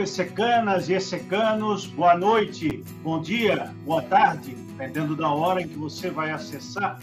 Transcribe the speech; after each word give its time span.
Alô, 0.00 0.04
essecanas 0.04 0.88
e 0.88 0.94
essecanos, 0.94 1.84
boa 1.84 2.16
noite, 2.16 2.82
bom 3.02 3.20
dia, 3.20 3.70
boa 3.84 4.00
tarde, 4.00 4.54
dependendo 4.54 5.14
da 5.14 5.28
hora 5.28 5.60
em 5.60 5.68
que 5.68 5.76
você 5.76 6.08
vai 6.08 6.30
acessar 6.30 6.98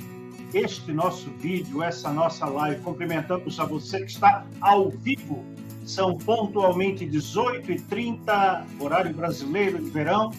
este 0.51 0.91
nosso 0.91 1.29
vídeo, 1.37 1.83
essa 1.83 2.11
nossa 2.11 2.47
live. 2.47 2.81
Cumprimentamos 2.81 3.59
a 3.59 3.65
você 3.65 3.99
que 3.99 4.09
está 4.09 4.43
ao 4.59 4.89
vivo. 4.89 5.45
São 5.85 6.17
pontualmente 6.17 7.05
18h30, 7.05 8.65
horário 8.79 9.13
brasileiro 9.13 9.77
de 9.77 9.91
verão. 9.91 10.31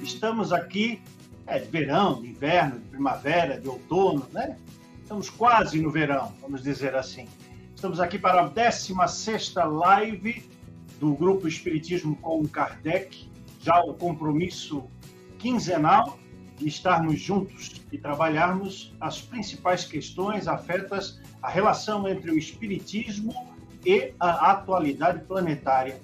Estamos 0.00 0.52
aqui, 0.52 1.02
é 1.48 1.58
de 1.58 1.68
verão, 1.68 2.22
de 2.22 2.28
inverno, 2.28 2.78
de 2.78 2.90
primavera, 2.90 3.60
de 3.60 3.68
outono, 3.68 4.24
né? 4.32 4.56
Estamos 5.02 5.28
quase 5.28 5.82
no 5.82 5.90
verão, 5.90 6.32
vamos 6.40 6.62
dizer 6.62 6.94
assim. 6.94 7.26
Estamos 7.74 7.98
aqui 7.98 8.20
para 8.20 8.42
a 8.42 8.46
16 8.46 9.54
live 9.56 10.53
do 11.04 11.14
Grupo 11.14 11.46
Espiritismo 11.46 12.16
com 12.16 12.48
Kardec, 12.48 13.28
já 13.60 13.78
o 13.80 13.92
compromisso 13.92 14.84
quinzenal 15.38 16.18
de 16.56 16.66
estarmos 16.66 17.20
juntos 17.20 17.82
e 17.92 17.98
trabalharmos 17.98 18.94
as 18.98 19.20
principais 19.20 19.84
questões 19.84 20.48
afetas 20.48 21.20
à 21.42 21.50
relação 21.50 22.08
entre 22.08 22.30
o 22.30 22.38
Espiritismo 22.38 23.34
e 23.84 24.14
a 24.18 24.52
atualidade 24.52 25.26
planetária. 25.26 26.00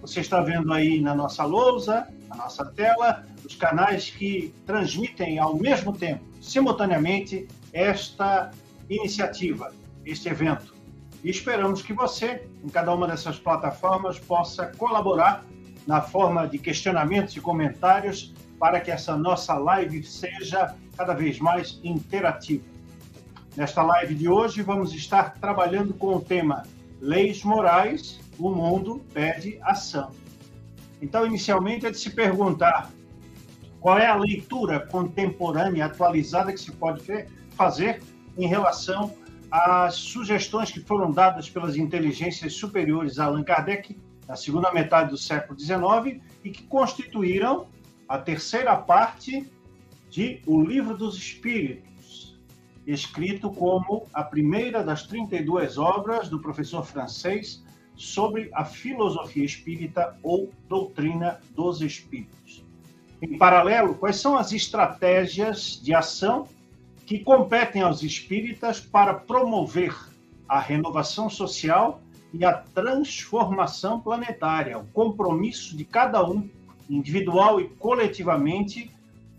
Você 0.00 0.20
está 0.20 0.40
vendo 0.40 0.72
aí 0.72 1.00
na 1.00 1.16
nossa 1.16 1.42
lousa, 1.44 2.06
na 2.28 2.36
nossa 2.36 2.64
tela, 2.64 3.26
os 3.44 3.56
canais 3.56 4.08
que 4.08 4.54
transmitem 4.64 5.40
ao 5.40 5.56
mesmo 5.56 5.92
tempo, 5.92 6.22
simultaneamente, 6.40 7.48
esta 7.72 8.52
iniciativa, 8.88 9.74
este 10.06 10.28
evento. 10.28 10.77
E 11.22 11.30
esperamos 11.30 11.82
que 11.82 11.92
você, 11.92 12.46
em 12.62 12.68
cada 12.68 12.94
uma 12.94 13.06
dessas 13.06 13.38
plataformas, 13.38 14.18
possa 14.18 14.66
colaborar 14.66 15.44
na 15.86 16.00
forma 16.00 16.46
de 16.46 16.58
questionamentos 16.58 17.34
e 17.36 17.40
comentários 17.40 18.32
para 18.58 18.80
que 18.80 18.90
essa 18.90 19.16
nossa 19.16 19.54
live 19.54 20.02
seja 20.02 20.74
cada 20.96 21.14
vez 21.14 21.38
mais 21.38 21.80
interativa. 21.82 22.64
Nesta 23.56 23.82
live 23.82 24.14
de 24.14 24.28
hoje, 24.28 24.62
vamos 24.62 24.92
estar 24.94 25.34
trabalhando 25.34 25.94
com 25.94 26.14
o 26.14 26.20
tema 26.20 26.64
Leis 27.00 27.42
Morais, 27.42 28.20
o 28.38 28.50
mundo 28.50 29.04
pede 29.12 29.58
ação. 29.62 30.10
Então, 31.00 31.26
inicialmente, 31.26 31.86
é 31.86 31.90
de 31.90 31.98
se 31.98 32.10
perguntar 32.10 32.90
qual 33.80 33.98
é 33.98 34.06
a 34.06 34.16
leitura 34.16 34.80
contemporânea, 34.86 35.86
atualizada 35.86 36.52
que 36.52 36.60
se 36.60 36.72
pode 36.72 37.02
fazer 37.56 38.02
em 38.36 38.46
relação 38.46 39.12
às 39.50 39.94
sugestões 39.94 40.70
que 40.70 40.80
foram 40.80 41.10
dadas 41.10 41.48
pelas 41.48 41.76
inteligências 41.76 42.54
superiores 42.54 43.18
a 43.18 43.24
Allan 43.24 43.42
Kardec 43.42 43.98
na 44.26 44.36
segunda 44.36 44.72
metade 44.72 45.10
do 45.10 45.16
século 45.16 45.58
XIX 45.58 46.20
e 46.44 46.50
que 46.50 46.62
constituíram 46.64 47.66
a 48.08 48.18
terceira 48.18 48.76
parte 48.76 49.50
de 50.10 50.42
O 50.46 50.62
Livro 50.62 50.96
dos 50.96 51.16
Espíritos, 51.16 52.38
escrito 52.86 53.50
como 53.50 54.06
a 54.12 54.22
primeira 54.22 54.82
das 54.82 55.02
32 55.04 55.78
obras 55.78 56.28
do 56.28 56.40
professor 56.40 56.84
francês 56.84 57.62
sobre 57.94 58.50
a 58.54 58.64
filosofia 58.64 59.44
espírita 59.44 60.16
ou 60.22 60.50
doutrina 60.68 61.40
dos 61.54 61.80
espíritos. 61.80 62.64
Em 63.20 63.36
paralelo, 63.36 63.94
quais 63.94 64.16
são 64.16 64.36
as 64.36 64.52
estratégias 64.52 65.80
de 65.82 65.92
ação 65.92 66.46
que 67.08 67.20
competem 67.20 67.80
aos 67.80 68.02
espíritas 68.02 68.80
para 68.80 69.14
promover 69.14 69.96
a 70.46 70.60
renovação 70.60 71.30
social 71.30 72.02
e 72.34 72.44
a 72.44 72.52
transformação 72.52 73.98
planetária, 73.98 74.76
o 74.76 74.84
compromisso 74.88 75.74
de 75.74 75.86
cada 75.86 76.22
um, 76.22 76.46
individual 76.86 77.62
e 77.62 77.68
coletivamente, 77.70 78.90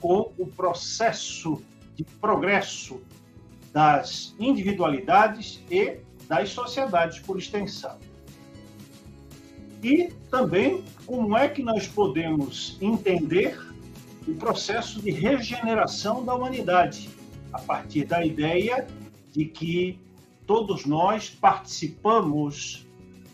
com 0.02 0.34
o 0.40 0.48
processo 0.48 1.62
de 1.96 2.04
progresso 2.04 3.04
das 3.72 4.34
individualidades 4.40 5.64
e 5.70 6.00
das 6.28 6.50
sociedades 6.50 7.20
por 7.20 7.38
extensão. 7.38 8.00
E 9.84 10.12
também 10.32 10.84
como 11.06 11.38
é 11.38 11.48
que 11.48 11.62
nós 11.62 11.88
podemos 11.88 12.80
entender 12.82 13.62
o 14.28 14.34
processo 14.34 15.00
de 15.00 15.12
regeneração 15.12 16.26
da 16.26 16.34
humanidade, 16.34 17.19
a 17.52 17.60
partir 17.60 18.06
da 18.06 18.26
ideia 18.26 18.88
de 19.32 19.46
que 19.46 20.00
todos 20.46 20.86
nós 20.86 21.30
participamos 21.30 22.88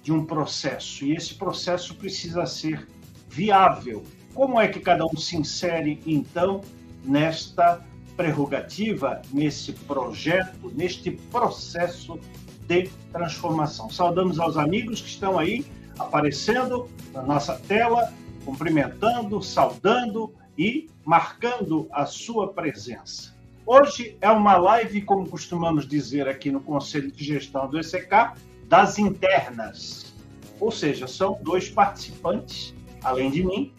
de 0.04 0.12
um 0.12 0.26
processo 0.26 1.06
e 1.06 1.16
esse 1.16 1.34
processo 1.36 1.96
precisa 1.96 2.46
ser 2.46 2.88
viável. 3.30 4.04
Como 4.34 4.60
é 4.60 4.68
que 4.68 4.80
cada 4.80 5.06
um 5.06 5.18
se 5.18 5.36
insere, 5.36 6.02
então, 6.06 6.62
nesta 7.04 7.84
prerrogativa, 8.16 9.22
nesse 9.34 9.74
projeto, 9.74 10.72
neste 10.76 11.12
processo 11.12 12.20
de 12.68 12.90
transformação? 13.12 13.90
Saudamos 13.90 14.40
aos 14.40 14.58
amigos 14.58 15.02
que 15.02 15.08
estão 15.08 15.40
aí 15.40 15.66
aparecendo 15.98 16.90
na 17.14 17.24
nossa 17.24 17.56
tela, 17.60 18.14
cumprimentando, 18.44 19.42
saudando 19.42 20.34
e 20.58 20.90
marcando 21.04 21.88
a 21.92 22.06
sua 22.06 22.54
presença. 22.54 23.35
Hoje 23.68 24.16
é 24.22 24.30
uma 24.30 24.58
live, 24.58 25.02
como 25.02 25.28
costumamos 25.28 25.88
dizer 25.88 26.28
aqui 26.28 26.52
no 26.52 26.62
Conselho 26.62 27.12
de 27.12 27.24
Gestão 27.24 27.68
do 27.68 27.80
ECK, 27.80 28.34
das 28.68 29.00
internas. 29.00 30.14
Ou 30.60 30.70
seja, 30.70 31.08
são 31.08 31.40
dois 31.42 31.68
participantes, 31.68 32.76
além 33.04 33.32
de 33.32 33.44
mim, 33.44 33.74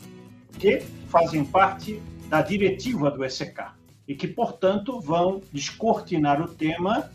que 0.59 0.81
fazem 1.09 1.45
parte 1.45 2.03
da 2.29 2.43
diretiva 2.43 3.13
do 3.13 3.25
ECK 3.25 3.77
e 4.09 4.17
que, 4.17 4.27
portanto, 4.27 5.01
vão 5.01 5.41
descortinar 5.53 6.43
o 6.43 6.49
tema, 6.49 7.09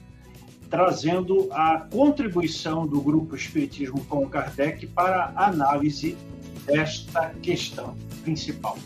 trazendo 0.69 1.49
a 1.51 1.85
contribuição 1.91 2.87
do 2.87 3.01
Grupo 3.01 3.35
Espiritismo 3.35 4.01
com 4.05 4.25
Kardec 4.29 4.87
para 4.87 5.33
a 5.35 5.47
análise 5.47 6.17
desta 6.65 7.31
questão 7.41 7.97
principal. 8.23 8.77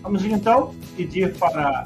Vamos 0.00 0.24
então 0.24 0.74
pedir 0.96 1.36
para 1.36 1.84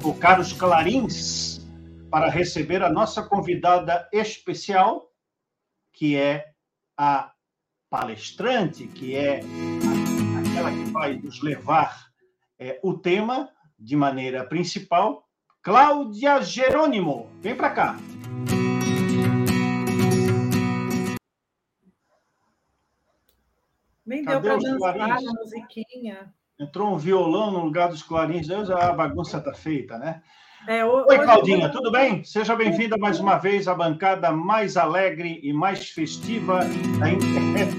tocar 0.00 0.40
os 0.40 0.52
clarins 0.52 1.66
para 2.10 2.30
receber 2.30 2.82
a 2.82 2.90
nossa 2.90 3.22
convidada 3.22 4.08
especial, 4.12 5.10
que 5.92 6.16
é 6.16 6.52
a 6.96 7.32
palestrante, 7.90 8.86
que 8.86 9.16
é 9.16 9.40
aquela 10.38 10.70
que 10.70 10.90
vai 10.90 11.16
nos 11.16 11.42
levar 11.42 12.08
é, 12.58 12.78
o 12.82 12.94
tema 12.94 13.50
de 13.78 13.96
maneira 13.96 14.44
principal, 14.44 15.26
Cláudia 15.62 16.40
Jerônimo. 16.42 17.30
Vem 17.40 17.56
para 17.56 17.70
cá. 17.70 17.96
Nem 24.06 24.24
deu 24.24 24.40
para 24.40 24.56
dançar 24.56 25.00
a 25.00 25.20
musiquinha. 25.20 26.34
Entrou 26.60 26.92
um 26.92 26.98
violão 26.98 27.52
no 27.52 27.60
lugar 27.60 27.88
dos 27.88 28.02
clarins, 28.02 28.50
a 28.50 28.92
bagunça 28.92 29.38
está 29.38 29.54
feita, 29.54 29.96
né? 29.96 30.20
É, 30.66 30.84
Oi, 30.84 31.18
Claudinha, 31.18 31.68
tudo 31.68 31.92
bem? 31.92 32.24
Seja 32.24 32.56
bem-vinda 32.56 32.98
mais 32.98 33.20
uma 33.20 33.38
vez 33.38 33.68
à 33.68 33.74
bancada 33.76 34.32
mais 34.32 34.76
alegre 34.76 35.38
e 35.40 35.52
mais 35.52 35.88
festiva 35.90 36.64
da 36.98 37.10
internet 37.10 37.76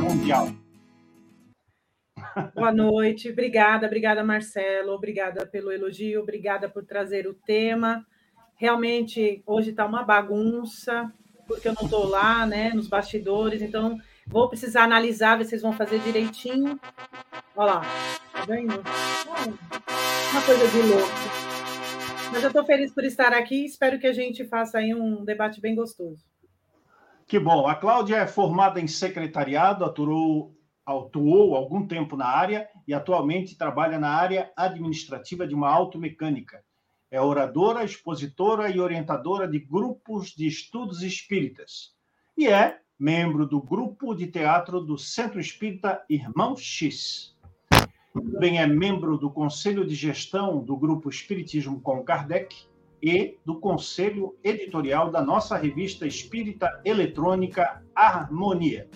mundial. 0.00 0.48
Boa 2.54 2.72
noite, 2.72 3.32
obrigada, 3.32 3.88
obrigada, 3.88 4.22
Marcelo, 4.22 4.92
obrigada 4.92 5.44
pelo 5.44 5.72
elogio, 5.72 6.22
obrigada 6.22 6.68
por 6.68 6.84
trazer 6.84 7.26
o 7.26 7.34
tema. 7.34 8.06
Realmente, 8.54 9.42
hoje 9.44 9.70
está 9.70 9.84
uma 9.84 10.04
bagunça, 10.04 11.12
porque 11.48 11.66
eu 11.66 11.74
não 11.74 11.82
estou 11.82 12.06
lá, 12.06 12.46
né, 12.46 12.70
nos 12.72 12.86
bastidores, 12.86 13.60
então 13.60 13.98
Vou 14.26 14.48
precisar 14.48 14.82
analisar, 14.82 15.38
vocês 15.38 15.62
vão 15.62 15.72
fazer 15.72 16.00
direitinho. 16.00 16.78
Olha 17.54 17.74
lá, 17.74 17.80
tá 18.32 18.44
vendo? 18.44 18.74
Uma 20.32 20.42
coisa 20.42 20.68
de 20.68 20.82
louco. 20.82 21.46
Mas 22.32 22.42
eu 22.42 22.48
estou 22.48 22.64
feliz 22.64 22.92
por 22.92 23.04
estar 23.04 23.32
aqui 23.32 23.64
espero 23.64 23.98
que 23.98 24.06
a 24.06 24.12
gente 24.12 24.44
faça 24.44 24.78
aí 24.78 24.92
um 24.92 25.24
debate 25.24 25.60
bem 25.60 25.74
gostoso. 25.74 26.24
Que 27.26 27.38
bom. 27.38 27.66
A 27.66 27.74
Cláudia 27.74 28.16
é 28.16 28.26
formada 28.26 28.80
em 28.80 28.86
secretariado, 28.86 29.84
atuou, 29.84 30.54
atuou 30.84 31.54
algum 31.54 31.86
tempo 31.86 32.16
na 32.16 32.26
área 32.26 32.68
e 32.86 32.92
atualmente 32.92 33.56
trabalha 33.56 33.98
na 33.98 34.10
área 34.10 34.52
administrativa 34.56 35.46
de 35.46 35.54
uma 35.54 35.70
automecânica. 35.70 36.64
É 37.10 37.20
oradora, 37.20 37.84
expositora 37.84 38.68
e 38.70 38.80
orientadora 38.80 39.48
de 39.48 39.58
grupos 39.58 40.30
de 40.30 40.46
estudos 40.46 41.02
espíritas. 41.02 41.94
E 42.36 42.48
é 42.48 42.80
membro 42.98 43.46
do 43.46 43.60
grupo 43.60 44.14
de 44.14 44.26
teatro 44.26 44.80
do 44.80 44.96
Centro 44.96 45.38
Espírita 45.38 46.02
Irmão 46.08 46.56
X. 46.56 47.36
Também 48.12 48.58
é 48.58 48.66
membro 48.66 49.18
do 49.18 49.30
Conselho 49.30 49.86
de 49.86 49.94
Gestão 49.94 50.64
do 50.64 50.76
Grupo 50.76 51.10
Espiritismo 51.10 51.80
com 51.80 52.02
Kardec 52.02 52.56
e 53.02 53.36
do 53.44 53.60
Conselho 53.60 54.34
Editorial 54.42 55.10
da 55.10 55.20
nossa 55.20 55.56
revista 55.56 56.06
espírita 56.06 56.80
eletrônica 56.84 57.82
Harmonia. 57.94 58.88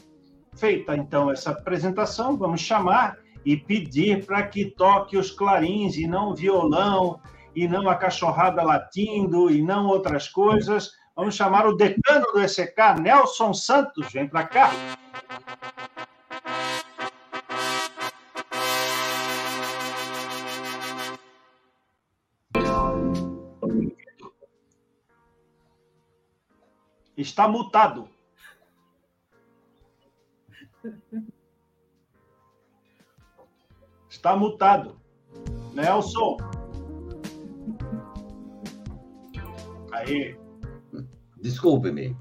Feita 0.57 0.97
então 0.97 1.31
essa 1.31 1.51
apresentação, 1.51 2.37
vamos 2.37 2.63
chamar 2.63 3.19
e 3.45 3.57
pedir 3.57 4.25
para 4.25 4.47
que 4.47 4.71
toque 4.71 5.17
os 5.17 5.31
clarins 5.31 5.97
e 5.97 6.07
não 6.07 6.35
violão, 6.35 7.21
e 7.55 7.69
não 7.69 7.89
a 7.89 7.95
cachorrada 7.95 8.63
latindo, 8.63 9.51
e 9.51 9.63
não 9.63 9.87
outras 9.87 10.29
coisas. 10.29 10.91
Vamos 11.21 11.35
chamar 11.35 11.67
o 11.67 11.77
decano 11.77 12.25
do 12.33 12.41
ECK, 12.41 12.99
Nelson 12.99 13.53
Santos. 13.53 14.11
Vem 14.11 14.27
para 14.27 14.49
cá. 14.49 14.71
Está 27.15 27.47
mutado. 27.47 28.09
Está 34.09 34.35
mutado. 34.35 34.99
Nelson. 35.75 36.39
Aí. 39.93 40.41
Desculpe-me. 41.41 42.17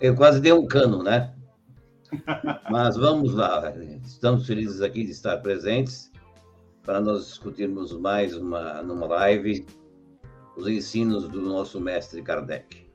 Eu 0.00 0.14
quase 0.14 0.40
dei 0.40 0.52
um 0.52 0.66
cano, 0.66 1.02
né? 1.02 1.34
Mas 2.70 2.96
vamos 2.96 3.34
lá. 3.34 3.72
Estamos 4.04 4.46
felizes 4.46 4.80
aqui 4.80 5.04
de 5.04 5.10
estar 5.10 5.38
presentes 5.38 6.10
para 6.82 7.00
nós 7.00 7.26
discutirmos 7.26 7.92
mais 7.92 8.34
uma 8.34 8.82
numa 8.82 9.06
live 9.06 9.66
os 10.56 10.66
ensinos 10.66 11.28
do 11.28 11.40
nosso 11.40 11.80
mestre 11.80 12.22
Kardec. 12.22 12.88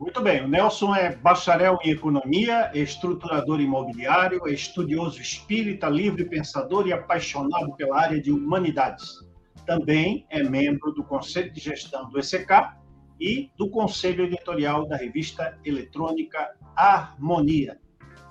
Muito 0.00 0.20
bem, 0.22 0.44
o 0.44 0.48
Nelson 0.48 0.94
é 0.94 1.16
bacharel 1.16 1.78
em 1.84 1.90
economia, 1.90 2.70
é 2.72 2.78
estruturador 2.78 3.60
imobiliário, 3.60 4.46
é 4.46 4.52
estudioso 4.52 5.20
espírita, 5.20 5.88
livre 5.88 6.24
pensador 6.24 6.86
e 6.86 6.92
apaixonado 6.92 7.74
pela 7.74 8.00
área 8.00 8.20
de 8.20 8.30
humanidades. 8.30 9.27
Também 9.68 10.26
é 10.30 10.42
membro 10.42 10.92
do 10.92 11.04
Conselho 11.04 11.52
de 11.52 11.60
Gestão 11.60 12.08
do 12.08 12.18
ECK 12.18 12.72
e 13.20 13.50
do 13.54 13.68
Conselho 13.68 14.24
Editorial 14.24 14.88
da 14.88 14.96
revista 14.96 15.60
eletrônica 15.62 16.56
Harmonia. 16.74 17.78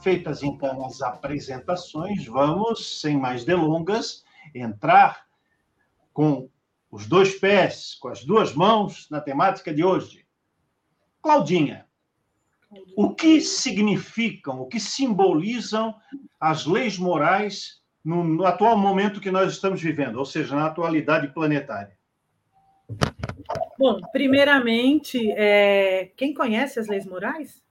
Feitas 0.01 0.41
então 0.41 0.83
as 0.83 0.99
apresentações, 0.99 2.25
vamos, 2.25 3.01
sem 3.01 3.15
mais 3.15 3.45
delongas, 3.45 4.25
entrar 4.51 5.27
com 6.11 6.49
os 6.89 7.05
dois 7.05 7.35
pés, 7.35 7.93
com 8.01 8.07
as 8.07 8.25
duas 8.25 8.55
mãos 8.55 9.07
na 9.11 9.21
temática 9.21 9.71
de 9.71 9.83
hoje. 9.83 10.25
Claudinha, 11.21 11.85
o 12.95 13.13
que 13.13 13.41
significam, 13.41 14.59
o 14.59 14.65
que 14.65 14.79
simbolizam 14.79 15.93
as 16.39 16.65
leis 16.65 16.97
morais 16.97 17.79
no, 18.07 18.23
no, 18.23 18.45
atual 18.45 18.77
momento 18.77 19.19
que 19.19 19.29
nós 19.29 19.51
estamos 19.51 19.81
vivendo, 19.81 20.15
ou 20.15 20.23
seja, 20.23 20.55
na 20.55 20.67
atualidade 20.67 21.27
planetária? 21.27 21.97
Bom, 23.77 23.99
primeiramente, 24.13 25.29
é... 25.31 26.05
quem 26.15 26.33
conhece 26.33 26.79
as 26.79 26.87
leis 26.87 27.05
morais? 27.05 27.61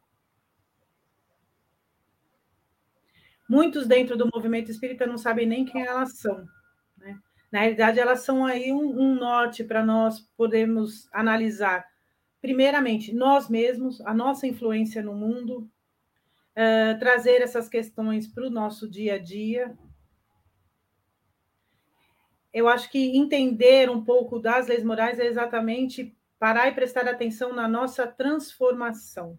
Muitos 3.49 3.87
dentro 3.87 4.15
do 4.15 4.29
movimento 4.33 4.71
espírita 4.71 5.06
não 5.06 5.17
sabem 5.17 5.47
nem 5.47 5.65
quem 5.65 5.87
elas 5.87 6.19
são. 6.19 6.47
Na 7.50 7.61
realidade, 7.61 7.99
elas 7.99 8.21
são 8.21 8.44
aí 8.44 8.71
um, 8.71 9.00
um 9.00 9.15
norte 9.15 9.65
para 9.65 9.83
nós 9.83 10.21
podermos 10.37 11.09
analisar, 11.15 11.87
primeiramente, 12.43 13.15
nós 13.15 13.49
mesmos, 13.49 14.03
a 14.03 14.12
nossa 14.12 14.47
influência 14.47 15.03
no 15.03 15.15
mundo, 15.15 15.61
uh, 15.61 16.99
trazer 16.99 17.41
essas 17.41 17.69
questões 17.71 18.27
para 18.27 18.47
o 18.47 18.50
nosso 18.50 18.91
dia 18.91 19.15
a 19.15 19.19
dia. 19.19 19.75
Eu 22.56 22.69
acho 22.69 22.88
que 22.88 23.14
entender 23.14 23.91
um 23.91 24.03
pouco 24.03 24.38
das 24.38 24.67
leis 24.67 24.82
morais 24.82 25.20
é 25.20 25.26
exatamente 25.26 26.17
parar 26.38 26.69
e 26.69 26.75
prestar 26.75 27.06
atenção 27.06 27.53
na 27.53 27.69
nossa 27.69 28.06
transformação. 28.06 29.38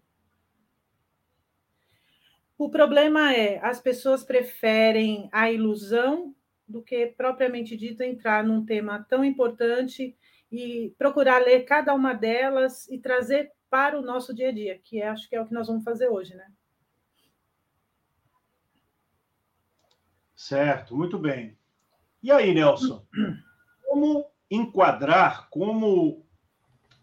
O 2.56 2.70
problema 2.70 3.34
é, 3.34 3.58
as 3.58 3.80
pessoas 3.80 4.22
preferem 4.22 5.28
a 5.32 5.50
ilusão 5.50 6.32
do 6.64 6.80
que 6.80 7.08
propriamente 7.08 7.76
dito 7.76 8.04
entrar 8.04 8.44
num 8.44 8.64
tema 8.64 9.04
tão 9.10 9.24
importante 9.24 10.16
e 10.48 10.94
procurar 10.96 11.42
ler 11.42 11.64
cada 11.64 11.92
uma 11.94 12.14
delas 12.14 12.88
e 12.88 13.00
trazer 13.00 13.50
para 13.68 13.98
o 13.98 14.02
nosso 14.02 14.32
dia 14.32 14.50
a 14.50 14.52
dia, 14.52 14.78
que 14.78 15.02
é, 15.02 15.08
acho 15.08 15.28
que 15.28 15.34
é 15.34 15.40
o 15.40 15.46
que 15.46 15.54
nós 15.54 15.66
vamos 15.66 15.82
fazer 15.82 16.06
hoje, 16.06 16.36
né? 16.36 16.46
Certo, 20.36 20.96
muito 20.96 21.18
bem. 21.18 21.57
E 22.22 22.32
aí, 22.32 22.52
Nelson, 22.52 23.06
como 23.86 24.26
enquadrar, 24.50 25.48
como 25.50 26.24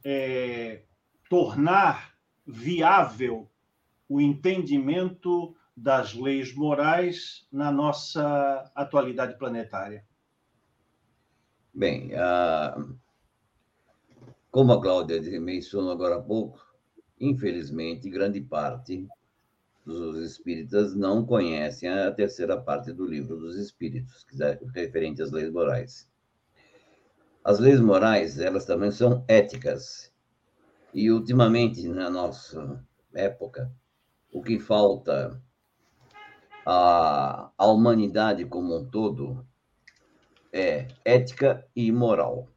é, 0.03 0.83
tornar 1.29 2.15
viável 2.45 3.49
o 4.07 4.21
entendimento 4.21 5.55
das 5.75 6.13
leis 6.13 6.53
morais 6.53 7.47
na 7.51 7.71
nossa 7.71 8.71
atualidade 8.75 9.37
planetária? 9.37 10.05
Bem, 11.73 12.11
como 14.49 14.71
a 14.71 14.81
Cláudia 14.81 15.19
mencionou 15.41 15.91
agora 15.91 16.15
há 16.15 16.21
pouco, 16.21 16.65
infelizmente, 17.19 18.09
grande 18.09 18.39
parte 18.39 19.07
dos 19.85 20.17
espíritas 20.31 20.95
não 20.95 21.25
conhecem 21.25 21.87
a 21.87 22.11
terceira 22.11 22.59
parte 22.59 22.91
do 22.91 23.05
livro 23.05 23.37
dos 23.37 23.55
espíritos, 23.57 24.23
que 24.23 24.41
é 24.43 24.59
referente 24.73 25.21
às 25.21 25.31
leis 25.31 25.51
morais. 25.51 26.09
As 27.43 27.59
leis 27.59 27.79
morais, 27.79 28.39
elas 28.39 28.65
também 28.65 28.91
são 28.91 29.23
éticas. 29.27 30.11
E, 30.91 31.11
ultimamente, 31.11 31.87
na 31.87 32.09
nossa 32.09 32.83
época, 33.13 33.71
o 34.31 34.41
que 34.41 34.59
falta 34.59 35.39
a, 36.65 37.51
a 37.55 37.67
humanidade 37.67 38.45
como 38.45 38.75
um 38.75 38.89
todo 38.89 39.45
é 40.51 40.87
ética 41.03 41.67
e 41.75 41.91
moral. 41.91 42.49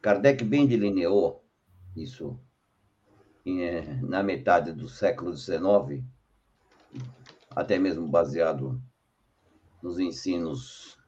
Kardec 0.00 0.42
bem 0.42 0.66
delineou 0.66 1.44
isso 1.94 2.40
na 4.02 4.22
metade 4.22 4.72
do 4.72 4.88
século 4.88 5.36
XIX, 5.36 6.04
até 7.50 7.78
mesmo 7.78 8.08
baseado 8.08 8.82
nos 9.82 9.98
ensinos 9.98 10.98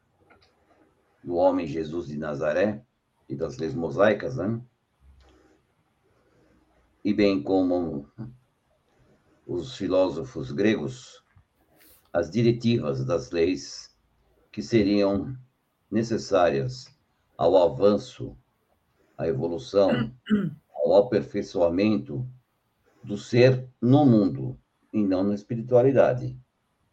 do 1.23 1.35
homem 1.35 1.67
Jesus 1.67 2.07
de 2.07 2.17
Nazaré 2.17 2.85
e 3.29 3.35
das 3.35 3.59
leis 3.59 3.75
mosaicas, 3.75 4.37
né? 4.37 4.61
E 7.05 7.13
bem 7.13 7.43
como 7.43 8.09
os 9.47 9.77
filósofos 9.77 10.53
gregos 10.53 11.23
as 12.13 12.31
diretivas 12.31 13.05
das 13.05 13.31
leis 13.31 13.95
que 14.51 14.63
seriam 14.63 15.37
necessárias 15.91 16.87
ao 17.37 17.57
avanço, 17.57 18.37
à 19.17 19.27
evolução, 19.27 20.13
ao 20.93 21.07
aperfeiçoamento 21.07 22.29
do 23.03 23.17
ser 23.17 23.69
no 23.81 24.05
mundo 24.05 24.59
e 24.93 25.03
não 25.03 25.23
na 25.23 25.35
espiritualidade. 25.35 26.39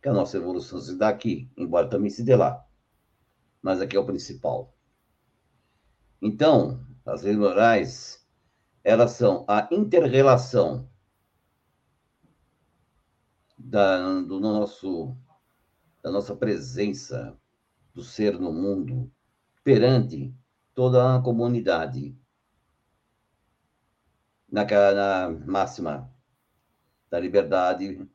Que 0.02 0.10
a 0.10 0.14
nossa 0.14 0.38
evolução 0.38 0.80
se 0.80 0.98
dá 0.98 1.10
aqui, 1.10 1.52
embora 1.58 1.90
também 1.90 2.10
se 2.10 2.24
dê 2.24 2.36
lá. 2.36 2.66
Mas 3.62 3.82
aqui 3.82 3.96
é 3.96 4.00
o 4.00 4.06
principal. 4.06 4.76
Então, 6.22 6.86
as 7.06 7.24
leis 7.24 7.38
morais, 7.38 8.28
elas 8.84 9.12
são 9.12 9.46
a 9.48 9.68
interrelação 9.72 10.90
da, 13.58 14.22
do 14.22 14.40
nosso, 14.40 15.18
da 16.02 16.12
nossa 16.12 16.36
presença 16.36 17.38
do 17.94 18.04
ser 18.04 18.40
no 18.40 18.52
mundo 18.52 19.12
perante 19.64 20.36
toda 20.74 21.16
a 21.16 21.22
comunidade. 21.22 22.16
Na, 24.56 24.64
na 24.64 25.30
máxima 25.46 26.10
da 27.10 27.20
liberdade, 27.20 28.10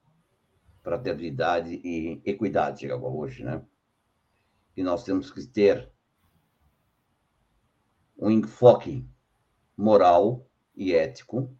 fraternidade 0.80 1.82
e 1.84 2.22
equidade, 2.24 2.80
chega 2.80 2.96
hoje, 2.96 3.44
né? 3.44 3.62
E 4.74 4.82
nós 4.82 5.04
temos 5.04 5.30
que 5.30 5.46
ter 5.46 5.92
um 8.16 8.30
enfoque 8.30 9.06
moral 9.76 10.48
e 10.74 10.94
ético 10.94 11.54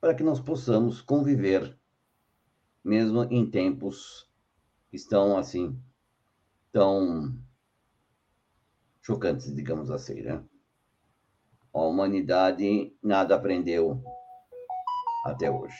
para 0.00 0.14
que 0.14 0.22
nós 0.22 0.40
possamos 0.40 1.02
conviver 1.02 1.78
mesmo 2.82 3.24
em 3.24 3.50
tempos 3.50 4.26
que 4.88 4.96
estão 4.96 5.36
assim 5.36 5.78
tão 6.72 7.38
chocantes, 9.02 9.54
digamos 9.54 9.90
assim, 9.90 10.22
né? 10.22 10.42
A 11.74 11.80
humanidade 11.80 12.94
nada 13.02 13.34
aprendeu 13.34 14.00
até 15.24 15.50
hoje. 15.50 15.76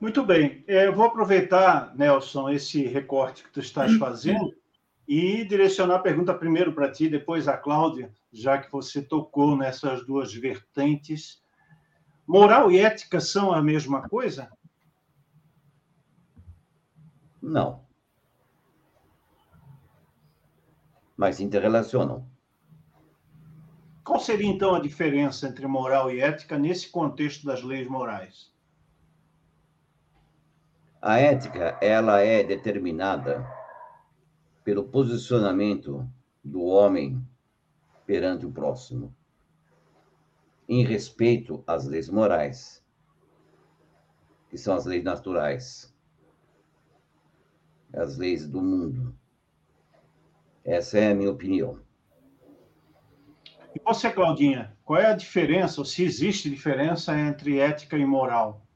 Muito 0.00 0.24
bem. 0.24 0.64
É, 0.66 0.88
eu 0.88 0.92
vou 0.92 1.04
aproveitar, 1.04 1.94
Nelson, 1.94 2.50
esse 2.50 2.84
recorte 2.84 3.44
que 3.44 3.52
tu 3.52 3.60
estás 3.60 3.96
fazendo 3.98 4.52
e 5.06 5.44
direcionar 5.44 5.96
a 5.96 6.02
pergunta 6.02 6.34
primeiro 6.34 6.72
para 6.72 6.90
ti, 6.90 7.08
depois 7.08 7.46
a 7.46 7.56
Cláudia, 7.56 8.12
já 8.32 8.58
que 8.58 8.72
você 8.72 9.00
tocou 9.00 9.56
nessas 9.56 10.04
duas 10.04 10.34
vertentes. 10.34 11.40
Moral 12.26 12.72
e 12.72 12.78
ética 12.80 13.20
são 13.20 13.52
a 13.52 13.62
mesma 13.62 14.08
coisa? 14.08 14.50
Não. 17.40 17.84
Mas 21.16 21.38
interrelacionam. 21.38 22.31
Qual 24.04 24.18
seria, 24.18 24.48
então, 24.48 24.74
a 24.74 24.80
diferença 24.80 25.46
entre 25.46 25.66
moral 25.66 26.10
e 26.10 26.20
ética 26.20 26.58
nesse 26.58 26.90
contexto 26.90 27.46
das 27.46 27.62
leis 27.62 27.86
morais? 27.86 28.52
A 31.00 31.18
ética, 31.18 31.78
ela 31.80 32.20
é 32.20 32.42
determinada 32.42 33.46
pelo 34.64 34.84
posicionamento 34.84 36.08
do 36.44 36.62
homem 36.62 37.24
perante 38.06 38.44
o 38.46 38.52
próximo, 38.52 39.14
em 40.68 40.84
respeito 40.84 41.62
às 41.66 41.86
leis 41.86 42.08
morais, 42.08 42.84
que 44.50 44.58
são 44.58 44.74
as 44.74 44.84
leis 44.84 45.02
naturais, 45.02 45.94
as 47.92 48.16
leis 48.16 48.48
do 48.48 48.62
mundo. 48.62 49.16
Essa 50.64 50.98
é 50.98 51.10
a 51.12 51.14
minha 51.14 51.30
opinião. 51.30 51.80
E 53.74 53.80
você, 53.82 54.10
Claudinha, 54.10 54.76
qual 54.84 55.00
é 55.00 55.06
a 55.06 55.16
diferença, 55.16 55.80
ou 55.80 55.84
se 55.84 56.04
existe 56.04 56.50
diferença 56.50 57.18
entre 57.18 57.58
ética 57.58 57.96
e 57.96 58.04
moral? 58.04 58.66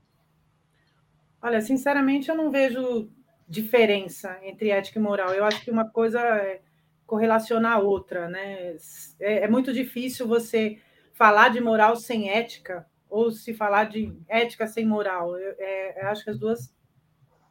Olha, 1.43 1.61
sinceramente, 1.61 2.29
eu 2.29 2.35
não 2.35 2.50
vejo 2.50 3.11
diferença 3.49 4.38
entre 4.43 4.71
ética 4.71 4.99
e 4.99 5.03
moral. 5.03 5.33
Eu 5.33 5.45
acho 5.45 5.62
que 5.62 5.71
uma 5.71 5.88
coisa 5.88 6.21
é 6.21 6.61
correlaciona 7.07 7.71
a 7.71 7.79
outra, 7.79 8.29
né? 8.29 8.76
É, 9.21 9.45
é, 9.45 9.49
muito 9.49 9.73
difícil 9.73 10.26
você 10.26 10.79
falar 11.12 11.50
de 11.50 11.61
moral 11.61 11.95
sem 11.95 12.31
ética, 12.31 12.85
ou 13.09 13.31
se 13.31 13.55
falar 13.55 13.85
de 13.85 14.12
ética 14.29 14.67
sem 14.67 14.85
moral. 14.85 15.38
Eu, 15.38 15.55
é, 15.59 16.03
eu 16.03 16.09
acho 16.09 16.25
que 16.25 16.31
as 16.31 16.38
duas 16.38 16.75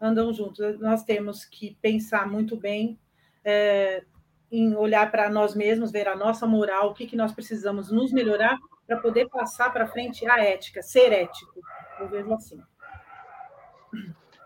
andam 0.01 0.33
juntas. 0.33 0.79
Nós 0.79 1.03
temos 1.03 1.45
que 1.45 1.77
pensar 1.81 2.27
muito 2.27 2.57
bem 2.57 2.99
é, 3.43 4.03
em 4.51 4.75
olhar 4.75 5.11
para 5.11 5.29
nós 5.29 5.55
mesmos, 5.55 5.91
ver 5.91 6.07
a 6.07 6.15
nossa 6.15 6.45
moral, 6.45 6.89
o 6.89 6.93
que, 6.93 7.07
que 7.07 7.15
nós 7.15 7.31
precisamos 7.31 7.91
nos 7.91 8.11
melhorar 8.11 8.57
para 8.87 8.97
poder 8.97 9.27
passar 9.29 9.71
para 9.71 9.87
frente 9.87 10.27
a 10.27 10.43
ética, 10.43 10.81
ser 10.81 11.11
ético. 11.11 11.59
Eu 11.99 12.09
vejo 12.09 12.33
assim. 12.33 12.59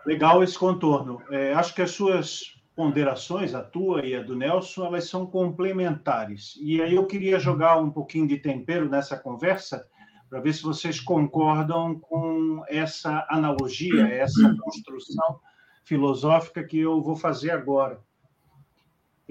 Legal 0.06 0.42
esse 0.42 0.58
contorno. 0.58 1.22
É, 1.30 1.52
acho 1.52 1.74
que 1.74 1.82
as 1.82 1.90
suas 1.90 2.58
ponderações, 2.74 3.54
a 3.54 3.62
tua 3.62 4.04
e 4.06 4.14
a 4.14 4.22
do 4.22 4.34
Nelson, 4.34 4.86
elas 4.86 5.08
são 5.08 5.26
complementares. 5.26 6.58
E 6.62 6.80
aí 6.80 6.94
eu 6.94 7.06
queria 7.06 7.38
jogar 7.38 7.78
um 7.78 7.90
pouquinho 7.90 8.26
de 8.26 8.38
tempero 8.38 8.88
nessa 8.88 9.18
conversa 9.18 9.86
para 10.30 10.40
ver 10.40 10.54
se 10.54 10.62
vocês 10.62 11.00
concordam 11.00 11.98
com 11.98 12.62
essa 12.68 13.26
analogia, 13.28 14.06
essa 14.08 14.54
construção 14.62 15.40
filosófica 15.84 16.64
que 16.64 16.78
eu 16.78 17.02
vou 17.02 17.16
fazer 17.16 17.50
agora. 17.50 18.00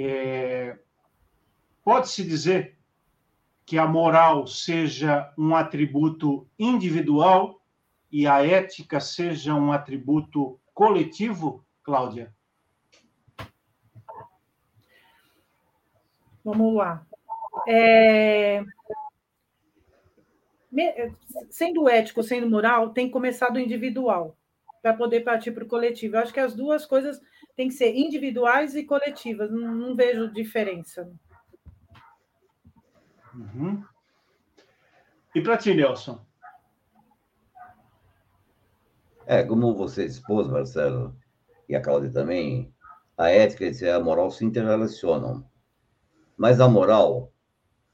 É... 0.01 0.79
Pode-se 1.84 2.24
dizer 2.24 2.77
que 3.65 3.77
a 3.77 3.86
moral 3.86 4.48
seja 4.48 5.34
um 5.38 5.53
atributo 5.53 6.48
individual 6.58 7.62
e 8.10 8.25
a 8.25 8.46
ética 8.46 9.01
seja 9.01 9.53
um 9.53 9.74
atributo 9.74 10.58
coletivo, 10.74 11.65
Cláudia? 11.84 12.34
Vamos 16.46 16.75
lá. 16.75 17.06
É... 17.68 18.63
Sendo 21.50 21.89
ético, 21.89 22.24
sendo 22.24 22.50
moral, 22.50 22.91
tem 22.91 23.08
que 23.08 23.12
começar 23.12 23.50
do 23.50 23.60
individual 23.60 24.38
para 24.82 24.94
poder 24.94 25.22
partir 25.25 25.51
para 25.51 25.65
o 25.65 25.68
coletivo. 25.68 26.15
Eu 26.15 26.22
acho 26.22 26.34
que 26.34 26.39
as 26.39 26.56
duas 26.56 26.86
coisas 26.86 27.20
têm 27.60 27.68
que 27.68 27.74
ser 27.74 27.94
individuais 27.94 28.74
e 28.74 28.86
coletivas. 28.86 29.51
Não, 29.51 29.75
não 29.75 29.94
vejo 29.94 30.32
diferença. 30.32 31.12
Uhum. 33.36 33.84
E 35.36 35.42
para 35.42 35.58
ti, 35.58 35.74
Nelson? 35.74 36.25
É, 39.25 39.44
como 39.44 39.75
você 39.75 40.06
expôs, 40.06 40.48
Marcelo, 40.48 41.13
e 41.68 41.75
a 41.75 41.82
Cláudia 41.82 42.10
também, 42.10 42.74
a 43.18 43.30
ética 43.30 43.66
e 43.66 43.89
a 43.89 44.00
moral 44.00 44.32
se 44.32 44.46
interrelacionam. 44.46 45.46
Mas 46.38 46.62
a 46.62 46.70
moral, 46.70 47.34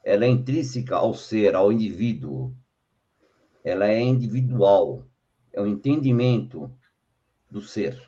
ela 0.03 0.25
é 0.25 0.27
intrínseca 0.27 0.97
ao 0.97 1.15
ser, 1.15 1.55
ao 1.55 1.71
indivíduo. 1.71 2.55
Ela 3.63 3.87
é 3.87 3.99
individual, 3.99 5.07
é 5.51 5.59
o 5.59 5.65
entendimento 5.65 6.71
do 7.49 7.63
ser. 7.63 8.04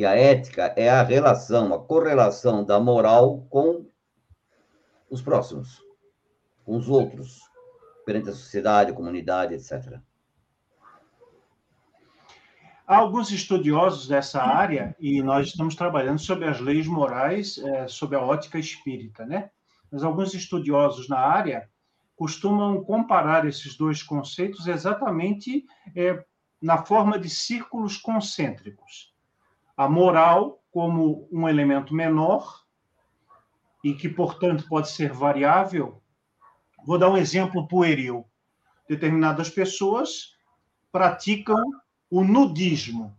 E 0.00 0.06
a 0.06 0.14
ética 0.14 0.72
é 0.78 0.88
a 0.88 1.02
relação, 1.02 1.74
a 1.74 1.78
correlação 1.78 2.64
da 2.64 2.80
moral 2.80 3.46
com 3.50 3.86
os 5.10 5.20
próximos, 5.20 5.84
com 6.64 6.74
os 6.74 6.88
outros, 6.88 7.42
perante 8.06 8.30
a 8.30 8.32
sociedade, 8.32 8.92
a 8.92 8.94
comunidade, 8.94 9.52
etc. 9.52 10.00
Há 12.86 12.96
alguns 12.96 13.30
estudiosos 13.30 14.08
dessa 14.08 14.42
área, 14.42 14.96
e 14.98 15.22
nós 15.22 15.48
estamos 15.48 15.74
trabalhando 15.74 16.18
sobre 16.18 16.48
as 16.48 16.58
leis 16.60 16.86
morais, 16.86 17.58
é, 17.58 17.86
sob 17.86 18.16
a 18.16 18.22
ótica 18.22 18.58
espírita, 18.58 19.26
né? 19.26 19.50
Mas 19.92 20.02
alguns 20.02 20.32
estudiosos 20.32 21.10
na 21.10 21.18
área 21.18 21.68
costumam 22.16 22.82
comparar 22.82 23.46
esses 23.46 23.76
dois 23.76 24.02
conceitos 24.02 24.66
exatamente 24.66 25.66
é, 25.94 26.24
na 26.58 26.86
forma 26.86 27.18
de 27.18 27.28
círculos 27.28 27.98
concêntricos. 27.98 29.09
A 29.80 29.88
moral 29.88 30.62
como 30.70 31.26
um 31.32 31.48
elemento 31.48 31.94
menor 31.94 32.66
e 33.82 33.94
que, 33.94 34.10
portanto, 34.10 34.66
pode 34.68 34.90
ser 34.90 35.10
variável. 35.10 36.02
Vou 36.84 36.98
dar 36.98 37.08
um 37.08 37.16
exemplo 37.16 37.66
pueril. 37.66 38.26
Determinadas 38.86 39.48
pessoas 39.48 40.36
praticam 40.92 41.64
o 42.10 42.22
nudismo, 42.22 43.16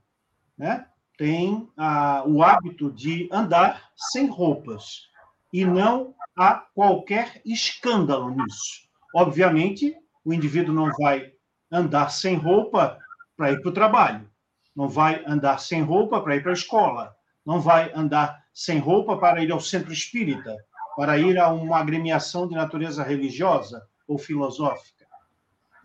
né? 0.55 0.85
tem 1.17 1.67
ah, 1.75 2.21
o 2.27 2.43
hábito 2.43 2.91
de 2.91 3.27
andar 3.31 3.89
sem 3.95 4.27
roupas 4.27 5.09
e 5.51 5.65
não 5.65 6.13
há 6.37 6.63
qualquer 6.75 7.41
escândalo 7.43 8.29
nisso. 8.29 8.87
Obviamente, 9.15 9.97
o 10.23 10.31
indivíduo 10.31 10.75
não 10.75 10.91
vai 10.91 11.33
andar 11.71 12.11
sem 12.11 12.35
roupa 12.35 12.99
para 13.35 13.51
ir 13.51 13.59
para 13.61 13.69
o 13.69 13.73
trabalho, 13.73 14.30
não 14.75 14.87
vai 14.87 15.23
andar 15.25 15.59
sem 15.59 15.81
roupa 15.81 16.21
para 16.21 16.35
ir 16.35 16.41
para 16.41 16.51
a 16.51 16.53
escola, 16.53 17.15
não 17.45 17.59
vai 17.59 17.91
andar 17.93 18.43
sem 18.53 18.79
roupa 18.79 19.17
para 19.17 19.43
ir 19.43 19.51
ao 19.51 19.59
centro 19.59 19.91
espírita, 19.91 20.55
para 20.95 21.17
ir 21.17 21.37
a 21.37 21.49
uma 21.49 21.77
agremiação 21.77 22.47
de 22.47 22.55
natureza 22.55 23.03
religiosa 23.03 23.85
ou 24.07 24.17
filosófica. 24.17 25.05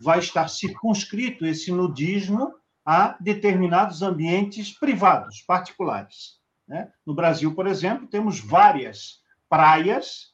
Vai 0.01 0.19
estar 0.19 0.47
circunscrito 0.47 1.45
esse 1.45 1.71
nudismo 1.71 2.53
a 2.85 3.17
determinados 3.19 4.01
ambientes 4.01 4.71
privados, 4.71 5.41
particulares. 5.41 6.39
Né? 6.67 6.91
No 7.05 7.13
Brasil, 7.13 7.53
por 7.55 7.67
exemplo, 7.67 8.07
temos 8.07 8.39
várias 8.39 9.21
praias 9.49 10.33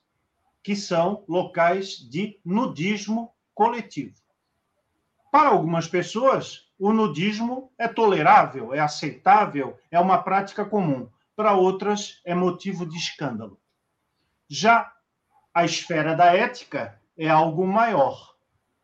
que 0.62 0.76
são 0.76 1.24
locais 1.28 1.98
de 1.98 2.40
nudismo 2.44 3.34
coletivo. 3.54 4.16
Para 5.32 5.50
algumas 5.50 5.88
pessoas, 5.88 6.68
o 6.86 6.94
nudismo 6.94 7.72
é 7.78 7.88
tolerável, 7.88 8.74
é 8.74 8.80
aceitável, 8.80 9.78
é 9.90 10.00
uma 10.00 10.22
prática 10.22 10.66
comum. 10.66 11.10
Para 11.36 11.54
outras, 11.54 12.22
é 12.26 12.36
motivo 12.36 12.86
de 12.86 12.98
escândalo. 12.98 13.60
Já 14.48 14.92
a 15.54 15.66
esfera 15.66 16.16
da 16.16 16.36
ética 16.36 17.00
é 17.18 17.30
algo 17.30 17.66
maior 17.66 18.34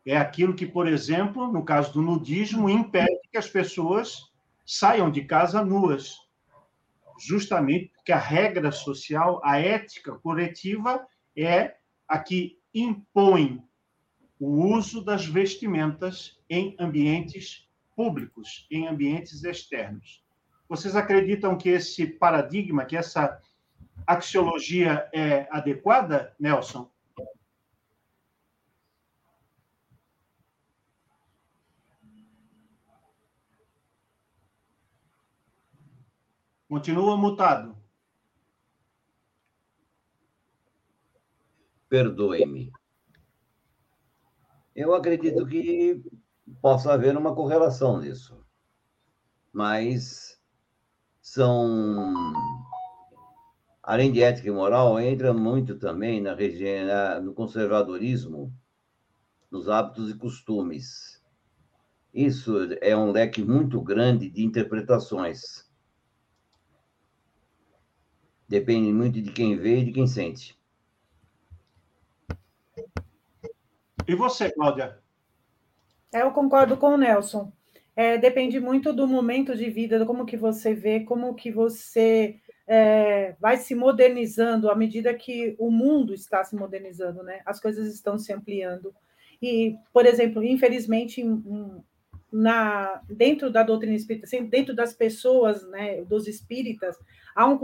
é 0.04 0.16
aquilo 0.16 0.54
que, 0.54 0.66
por 0.66 0.88
exemplo, 0.88 1.52
no 1.52 1.64
caso 1.64 1.92
do 1.92 2.02
nudismo, 2.02 2.68
impede 2.68 3.20
que 3.30 3.38
as 3.38 3.48
pessoas 3.48 4.30
saiam 4.64 5.10
de 5.10 5.24
casa 5.24 5.64
nuas. 5.64 6.16
Justamente 7.18 7.92
porque 7.94 8.12
a 8.12 8.18
regra 8.18 8.72
social, 8.72 9.40
a 9.44 9.60
ética 9.60 10.12
coletiva, 10.12 11.06
é 11.36 11.76
a 12.08 12.18
que 12.18 12.58
impõe 12.74 13.62
o 14.38 14.74
uso 14.74 15.04
das 15.04 15.26
vestimentas 15.26 16.40
em 16.48 16.74
ambientes 16.78 17.68
públicos, 18.00 18.66
em 18.70 18.86
ambientes 18.88 19.44
externos. 19.44 20.24
Vocês 20.66 20.96
acreditam 20.96 21.58
que 21.58 21.68
esse 21.68 22.06
paradigma, 22.06 22.86
que 22.86 22.96
essa 22.96 23.38
axiologia 24.06 25.06
é 25.12 25.46
adequada, 25.50 26.34
Nelson? 26.40 26.90
Continua 36.66 37.18
mutado. 37.18 37.76
Perdoe-me. 41.86 42.72
Eu 44.74 44.94
acredito 44.94 45.46
que 45.46 46.02
possa 46.60 46.92
haver 46.92 47.16
uma 47.16 47.34
correlação 47.34 48.00
nisso. 48.00 48.38
Mas 49.52 50.40
são. 51.20 52.14
Além 53.82 54.12
de 54.12 54.22
ética 54.22 54.48
e 54.48 54.52
moral, 54.52 55.00
entra 55.00 55.32
muito 55.32 55.78
também 55.78 56.20
na 56.20 56.34
região, 56.34 57.22
no 57.22 57.34
conservadorismo, 57.34 58.52
nos 59.50 59.68
hábitos 59.68 60.10
e 60.10 60.14
costumes. 60.14 61.20
Isso 62.12 62.56
é 62.80 62.96
um 62.96 63.10
leque 63.10 63.42
muito 63.42 63.80
grande 63.80 64.28
de 64.28 64.44
interpretações. 64.44 65.68
Depende 68.48 68.92
muito 68.92 69.22
de 69.22 69.32
quem 69.32 69.56
vê 69.56 69.78
e 69.78 69.84
de 69.84 69.92
quem 69.92 70.06
sente. 70.06 70.58
E 74.06 74.14
você, 74.16 74.50
Cláudia? 74.50 75.00
Eu 76.12 76.32
concordo 76.32 76.76
com 76.76 76.94
o 76.94 76.98
Nelson. 76.98 77.52
É, 77.94 78.18
depende 78.18 78.58
muito 78.58 78.92
do 78.92 79.06
momento 79.06 79.54
de 79.56 79.68
vida, 79.70 80.04
como 80.06 80.26
que 80.26 80.36
você 80.36 80.74
vê, 80.74 81.00
como 81.00 81.34
que 81.34 81.50
você 81.50 82.36
é, 82.66 83.34
vai 83.40 83.56
se 83.56 83.74
modernizando 83.74 84.70
à 84.70 84.74
medida 84.74 85.12
que 85.14 85.54
o 85.58 85.70
mundo 85.70 86.14
está 86.14 86.42
se 86.42 86.56
modernizando, 86.56 87.22
né? 87.22 87.40
As 87.44 87.60
coisas 87.60 87.92
estão 87.92 88.18
se 88.18 88.32
ampliando. 88.32 88.94
E, 89.42 89.76
por 89.92 90.06
exemplo, 90.06 90.42
infelizmente, 90.42 91.24
na, 92.32 93.02
dentro 93.08 93.50
da 93.50 93.62
doutrina 93.62 93.96
espírita, 93.96 94.26
assim, 94.26 94.44
dentro 94.44 94.74
das 94.74 94.92
pessoas, 94.92 95.68
né, 95.68 96.02
dos 96.02 96.26
espíritas, 96.26 96.96
há 97.34 97.46
um 97.46 97.58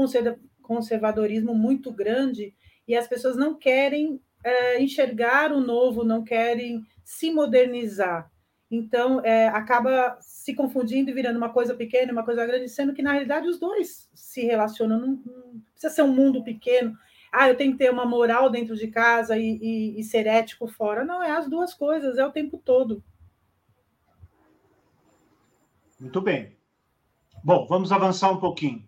conservadorismo 0.63 1.55
muito 1.55 1.93
grande 1.93 2.55
e 2.87 2.97
as 2.97 3.07
pessoas 3.07 3.37
não 3.37 3.55
querem 3.55 4.21
é, 4.45 4.81
enxergar 4.83 5.53
o 5.53 5.61
novo, 5.61 6.05
não 6.05 6.25
querem 6.25 6.83
se 7.05 7.31
modernizar. 7.31 8.31
Então, 8.71 9.21
é, 9.25 9.49
acaba 9.49 10.17
se 10.21 10.55
confundindo 10.55 11.11
e 11.11 11.15
virando 11.15 11.37
uma 11.37 11.51
coisa 11.51 11.75
pequena, 11.75 12.13
uma 12.13 12.25
coisa 12.25 12.45
grande, 12.45 12.69
sendo 12.69 12.93
que, 12.93 13.03
na 13.03 13.13
realidade, 13.13 13.49
os 13.49 13.59
dois 13.59 14.11
se 14.15 14.45
relacionam. 14.45 14.99
Não, 14.99 15.09
não 15.25 15.63
precisa 15.73 15.95
ser 15.95 16.03
um 16.03 16.13
mundo 16.13 16.43
pequeno. 16.43 16.97
Ah, 17.33 17.49
eu 17.49 17.57
tenho 17.57 17.73
que 17.73 17.79
ter 17.79 17.91
uma 17.91 18.05
moral 18.05 18.51
dentro 18.51 18.75
de 18.75 18.89
casa 18.89 19.39
e, 19.39 19.59
e, 19.61 20.01
e 20.01 20.03
ser 20.03 20.27
ético 20.27 20.67
fora. 20.67 21.05
Não, 21.05 21.23
é 21.23 21.31
as 21.31 21.49
duas 21.49 21.75
coisas, 21.75 22.19
é 22.19 22.27
o 22.27 22.33
tempo 22.33 22.59
todo. 22.59 23.03
Muito 26.01 26.21
bem. 26.21 26.57
Bom, 27.45 27.67
vamos 27.69 27.93
avançar 27.93 28.31
um 28.33 28.41
pouquinho. 28.41 28.85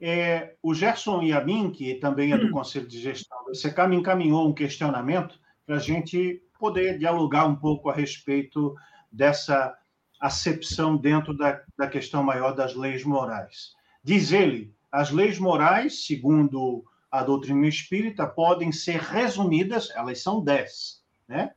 É, 0.00 0.54
o 0.62 0.74
Gerson 0.74 1.22
e 1.22 1.32
a 1.32 1.44
mim, 1.44 1.70
que 1.70 1.96
também 1.96 2.32
é 2.32 2.38
do 2.38 2.46
hum. 2.46 2.52
Conselho 2.52 2.86
de 2.86 2.98
Gestão 2.98 3.44
do 3.44 3.52
ICK, 3.52 3.86
me 3.88 3.96
encaminhou 3.96 4.48
um 4.48 4.54
questionamento 4.54 5.38
para 5.66 5.76
a 5.76 5.80
gente 5.80 6.42
poder 6.58 6.98
dialogar 6.98 7.46
um 7.46 7.56
pouco 7.56 7.88
a 7.88 7.92
respeito 7.92 8.74
dessa 9.10 9.76
acepção 10.20 10.96
dentro 10.96 11.36
da, 11.36 11.62
da 11.76 11.86
questão 11.86 12.22
maior 12.22 12.52
das 12.52 12.74
leis 12.74 13.04
morais. 13.04 13.72
Diz 14.02 14.32
ele, 14.32 14.74
as 14.90 15.10
leis 15.10 15.38
morais, 15.38 16.06
segundo 16.06 16.84
a 17.10 17.22
doutrina 17.22 17.66
espírita, 17.66 18.26
podem 18.26 18.72
ser 18.72 19.00
resumidas, 19.00 19.90
elas 19.94 20.22
são 20.22 20.42
dez, 20.42 21.02
né? 21.26 21.52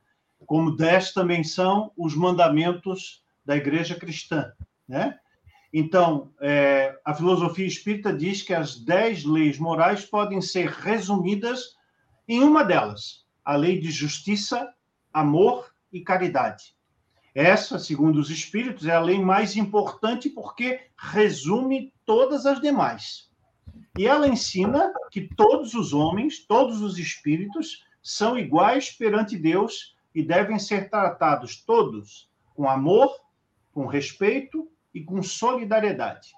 como 0.46 0.76
dez 0.76 1.12
também 1.12 1.44
são 1.44 1.92
os 1.96 2.14
mandamentos 2.14 3.22
da 3.44 3.56
igreja 3.56 3.94
cristã, 3.94 4.52
né? 4.88 5.18
Então, 5.72 6.30
é, 6.40 6.94
a 7.04 7.14
filosofia 7.14 7.66
espírita 7.66 8.12
diz 8.12 8.42
que 8.42 8.52
as 8.52 8.78
dez 8.78 9.24
leis 9.24 9.58
morais 9.58 10.04
podem 10.04 10.40
ser 10.40 10.68
resumidas 10.68 11.76
em 12.28 12.42
uma 12.42 12.62
delas: 12.62 13.24
a 13.44 13.56
lei 13.56 13.80
de 13.80 13.90
justiça, 13.90 14.72
amor 15.12 15.72
e 15.90 16.02
caridade. 16.02 16.74
Essa, 17.34 17.78
segundo 17.78 18.18
os 18.18 18.30
espíritos, 18.30 18.86
é 18.86 18.94
a 18.94 19.00
lei 19.00 19.18
mais 19.18 19.56
importante 19.56 20.28
porque 20.28 20.80
resume 20.96 21.92
todas 22.04 22.44
as 22.44 22.60
demais. 22.60 23.30
E 23.98 24.06
ela 24.06 24.28
ensina 24.28 24.92
que 25.10 25.28
todos 25.34 25.74
os 25.74 25.92
homens, 25.94 26.44
todos 26.46 26.82
os 26.82 26.98
espíritos, 26.98 27.84
são 28.02 28.38
iguais 28.38 28.90
perante 28.90 29.36
Deus 29.36 29.96
e 30.14 30.22
devem 30.22 30.58
ser 30.58 30.90
tratados 30.90 31.62
todos 31.64 32.28
com 32.54 32.68
amor, 32.68 33.10
com 33.72 33.86
respeito 33.86 34.70
e 34.92 35.02
com 35.02 35.22
solidariedade. 35.22 36.32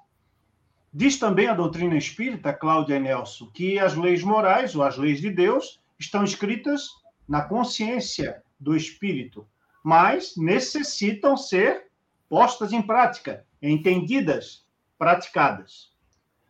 Diz 0.92 1.18
também 1.18 1.48
a 1.48 1.54
doutrina 1.54 1.96
espírita, 1.96 2.52
Cláudia 2.52 3.00
Nelson, 3.00 3.50
que 3.52 3.80
as 3.80 3.96
leis 3.96 4.22
morais, 4.22 4.76
ou 4.76 4.84
as 4.84 4.96
leis 4.96 5.20
de 5.20 5.28
Deus, 5.28 5.80
estão 5.98 6.22
escritas 6.22 6.88
na 7.26 7.42
consciência 7.42 8.42
do 8.60 8.76
espírito, 8.76 9.44
mas 9.84 10.34
necessitam 10.34 11.36
ser 11.36 11.90
postas 12.26 12.72
em 12.72 12.80
prática, 12.80 13.46
entendidas, 13.60 14.66
praticadas. 14.96 15.92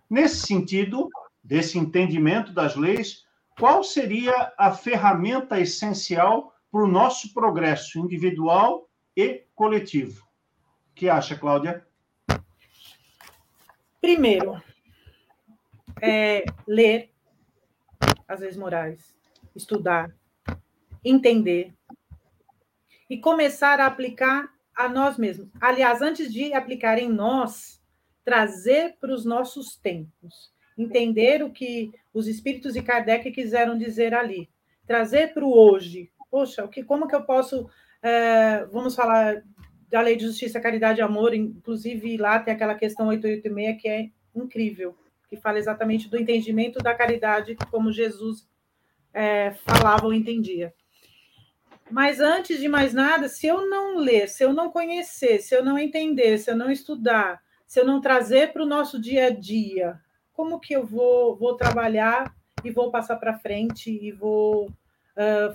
Nesse 0.09 0.47
sentido, 0.47 1.09
desse 1.43 1.77
entendimento 1.77 2.53
das 2.53 2.77
leis, 2.77 3.27
qual 3.59 3.83
seria 3.83 4.53
a 4.57 4.73
ferramenta 4.73 5.61
essencial 5.61 6.55
para 6.71 6.85
o 6.85 6.87
nosso 6.87 7.35
progresso 7.35 7.99
individual 7.99 8.89
e 9.17 9.45
coletivo? 9.53 10.23
O 10.93 10.95
que 10.95 11.09
acha, 11.09 11.37
Cláudia? 11.37 11.85
Primeiro, 14.01 14.63
é, 16.01 16.45
ler 16.69 17.11
as 18.29 18.41
leis 18.41 18.57
morais, 18.57 19.17
estudar, 19.57 20.15
entender 21.05 21.75
e 23.09 23.19
começar 23.19 23.81
a 23.81 23.87
aplicar 23.87 24.49
a 24.75 24.89
nós 24.89 25.17
mesmos. 25.17 25.49
Aliás, 25.61 26.03
antes 26.03 26.33
de 26.33 26.53
aplicar 26.53 26.99
em 26.99 27.09
nós, 27.09 27.81
trazer 28.25 28.97
para 29.01 29.13
os 29.13 29.25
nossos 29.25 29.77
tempos, 29.77 30.53
entender 30.77 31.43
o 31.43 31.51
que 31.51 31.93
os 32.13 32.27
espíritos 32.27 32.75
de 32.75 32.83
Kardec 32.83 33.31
quiseram 33.31 33.79
dizer 33.79 34.15
ali, 34.15 34.49
trazer 34.87 35.33
para 35.33 35.45
o 35.45 35.57
hoje. 35.57 36.11
Poxa, 36.31 36.65
o 36.65 36.69
que, 36.69 36.83
como 36.83 37.07
que 37.07 37.15
eu 37.15 37.23
posso, 37.23 37.69
é, 38.03 38.65
vamos 38.67 38.95
falar 38.95 39.43
da 39.89 40.01
Lei 40.01 40.17
de 40.17 40.25
Justiça, 40.25 40.61
Caridade 40.61 41.01
e 41.01 41.03
Amor, 41.03 41.35
inclusive 41.35 42.17
lá 42.17 42.41
tem 42.41 42.53
aquela 42.53 42.75
questão 42.75 43.07
886 43.07 43.81
que 43.81 43.89
é 43.89 44.11
incrível, 44.35 44.97
que 45.29 45.37
fala 45.37 45.59
exatamente 45.59 46.09
do 46.09 46.19
entendimento 46.19 46.81
da 46.81 46.95
caridade, 46.95 47.57
como 47.71 47.93
Jesus 47.93 48.49
é, 49.13 49.53
falava 49.53 50.07
ou 50.07 50.13
entendia. 50.13 50.75
Mas 51.91 52.19
antes 52.21 52.59
de 52.59 52.69
mais 52.69 52.95
nada, 52.95 53.29
se 53.29 53.47
eu 53.47 53.69
não 53.69 53.99
ler, 53.99 54.29
se 54.29 54.43
eu 54.43 54.53
não 54.53 54.71
conhecer, 54.71 55.41
se 55.41 55.55
eu 55.55 55.65
não 55.65 55.79
entender, 55.79 56.39
se 56.39 56.51
eu 56.51 56.57
não 56.57 56.71
estudar, 56.71 57.43
se 57.67 57.79
eu 57.79 57.87
não 57.87 58.01
trazer 58.01 58.53
para 58.53 58.63
o 58.63 58.67
nosso 58.67 59.01
dia 59.01 59.27
a 59.27 59.31
dia, 59.31 60.01
como 60.33 60.59
que 60.59 60.75
eu 60.75 60.85
vou, 60.85 61.37
vou 61.37 61.57
trabalhar 61.57 62.35
e 62.65 62.71
vou 62.71 62.91
passar 62.91 63.17
para 63.17 63.39
frente 63.39 63.91
e 63.91 64.11
vou 64.11 64.67
uh, 64.67 65.55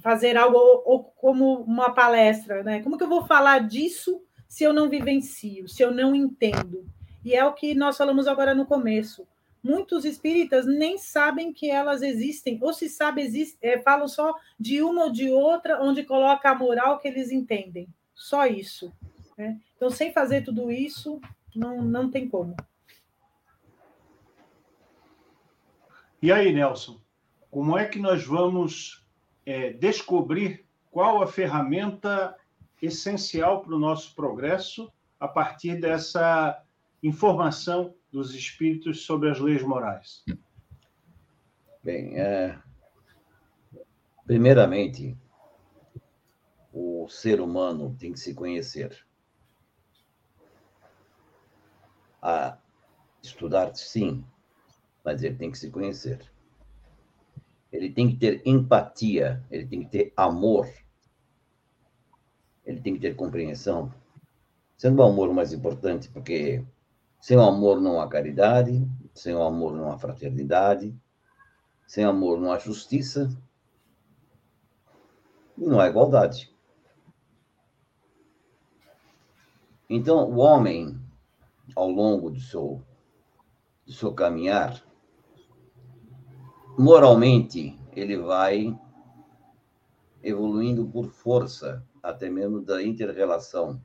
fazer 0.00 0.36
algo 0.36 0.58
ou, 0.84 1.04
como 1.04 1.62
uma 1.62 1.90
palestra, 1.92 2.62
né? 2.62 2.82
Como 2.82 2.96
que 2.98 3.04
eu 3.04 3.08
vou 3.08 3.26
falar 3.26 3.66
disso 3.66 4.22
se 4.48 4.64
eu 4.64 4.72
não 4.72 4.88
vivencio, 4.88 5.68
se 5.68 5.82
eu 5.82 5.90
não 5.90 6.14
entendo? 6.14 6.84
E 7.24 7.34
é 7.34 7.44
o 7.44 7.52
que 7.52 7.74
nós 7.74 7.96
falamos 7.96 8.26
agora 8.26 8.54
no 8.54 8.66
começo. 8.66 9.26
Muitos 9.62 10.04
espíritas 10.04 10.66
nem 10.66 10.96
sabem 10.96 11.52
que 11.52 11.70
elas 11.70 12.02
existem, 12.02 12.58
ou 12.62 12.72
se 12.72 12.88
sabe, 12.88 13.22
existe, 13.22 13.58
é, 13.60 13.78
falam 13.78 14.08
só 14.08 14.34
de 14.58 14.82
uma 14.82 15.04
ou 15.04 15.12
de 15.12 15.30
outra, 15.30 15.82
onde 15.82 16.02
coloca 16.02 16.50
a 16.50 16.54
moral 16.54 16.98
que 16.98 17.08
eles 17.08 17.30
entendem. 17.30 17.86
Só 18.14 18.46
isso. 18.46 18.92
Né? 19.36 19.60
Então, 19.76 19.90
sem 19.90 20.12
fazer 20.12 20.42
tudo 20.42 20.70
isso, 20.70 21.20
não, 21.54 21.82
não 21.82 22.10
tem 22.10 22.28
como. 22.28 22.56
E 26.22 26.30
aí, 26.30 26.52
Nelson, 26.52 27.00
como 27.50 27.76
é 27.76 27.86
que 27.86 27.98
nós 27.98 28.24
vamos 28.24 29.04
é, 29.44 29.72
descobrir 29.72 30.64
qual 30.90 31.22
a 31.22 31.26
ferramenta 31.26 32.36
essencial 32.80 33.62
para 33.62 33.74
o 33.74 33.78
nosso 33.78 34.14
progresso 34.14 34.92
a 35.18 35.28
partir 35.28 35.80
dessa 35.80 36.62
informação 37.02 37.94
dos 38.12 38.34
espíritos 38.34 39.04
sobre 39.04 39.30
as 39.30 39.38
leis 39.38 39.62
morais. 39.62 40.24
Bem, 41.82 42.18
é... 42.18 42.58
primeiramente, 44.26 45.16
o 46.72 47.08
ser 47.08 47.40
humano 47.40 47.96
tem 47.98 48.12
que 48.12 48.20
se 48.20 48.34
conhecer. 48.34 49.04
A 52.22 52.58
estudar, 53.22 53.74
sim, 53.74 54.24
mas 55.02 55.22
ele 55.22 55.36
tem 55.36 55.50
que 55.50 55.58
se 55.58 55.70
conhecer 55.70 56.30
ele 57.72 57.90
tem 57.90 58.08
que 58.08 58.16
ter 58.16 58.42
empatia, 58.44 59.42
ele 59.50 59.66
tem 59.66 59.80
que 59.80 59.88
ter 59.88 60.12
amor, 60.16 60.68
ele 62.66 62.80
tem 62.80 62.94
que 62.94 63.00
ter 63.00 63.14
compreensão. 63.14 63.92
Sendo 64.76 65.00
o 65.00 65.04
amor 65.04 65.28
o 65.28 65.34
mais 65.34 65.52
importante, 65.52 66.08
porque 66.08 66.64
Sem 67.20 67.36
o 67.36 67.42
amor 67.42 67.80
não 67.80 68.00
há 68.00 68.08
caridade, 68.08 68.88
sem 69.14 69.34
o 69.34 69.42
amor 69.42 69.74
não 69.74 69.92
há 69.92 69.98
fraternidade, 69.98 70.98
sem 71.86 72.04
amor 72.04 72.40
não 72.40 72.52
há 72.52 72.58
justiça 72.58 73.28
e 75.58 75.66
não 75.66 75.78
há 75.78 75.88
igualdade. 75.88 76.50
Então, 79.88 80.30
o 80.30 80.36
homem, 80.36 80.98
ao 81.74 81.90
longo 81.90 82.30
do 82.30 82.40
seu, 82.40 82.80
do 83.84 83.92
seu 83.92 84.14
caminhar, 84.14 84.82
moralmente, 86.78 87.76
ele 87.92 88.16
vai 88.16 88.78
evoluindo 90.22 90.86
por 90.86 91.10
força, 91.10 91.84
até 92.02 92.30
mesmo 92.30 92.62
da 92.62 92.82
inter-relação 92.82 93.82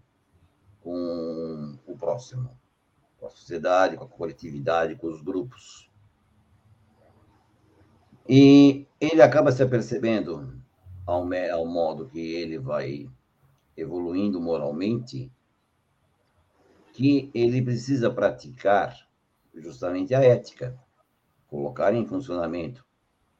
com 0.81 1.77
o 1.87 1.97
próximo, 1.97 2.55
com 3.25 3.27
a 3.27 3.31
sociedade, 3.31 3.97
com 3.97 4.03
a 4.03 4.07
coletividade, 4.07 4.95
com 4.95 5.07
os 5.07 5.21
grupos. 5.21 5.89
E 8.29 8.85
ele 9.01 9.21
acaba 9.21 9.51
se 9.51 9.63
apercebendo, 9.63 10.61
ao, 11.05 11.27
ao 11.51 11.65
modo 11.65 12.07
que 12.07 12.19
ele 12.19 12.59
vai 12.59 13.09
evoluindo 13.75 14.39
moralmente, 14.39 15.31
que 16.93 17.29
ele 17.33 17.61
precisa 17.61 18.09
praticar 18.09 19.07
justamente 19.53 20.13
a 20.13 20.21
ética, 20.21 20.79
colocar 21.47 21.93
em 21.93 22.05
funcionamento, 22.05 22.85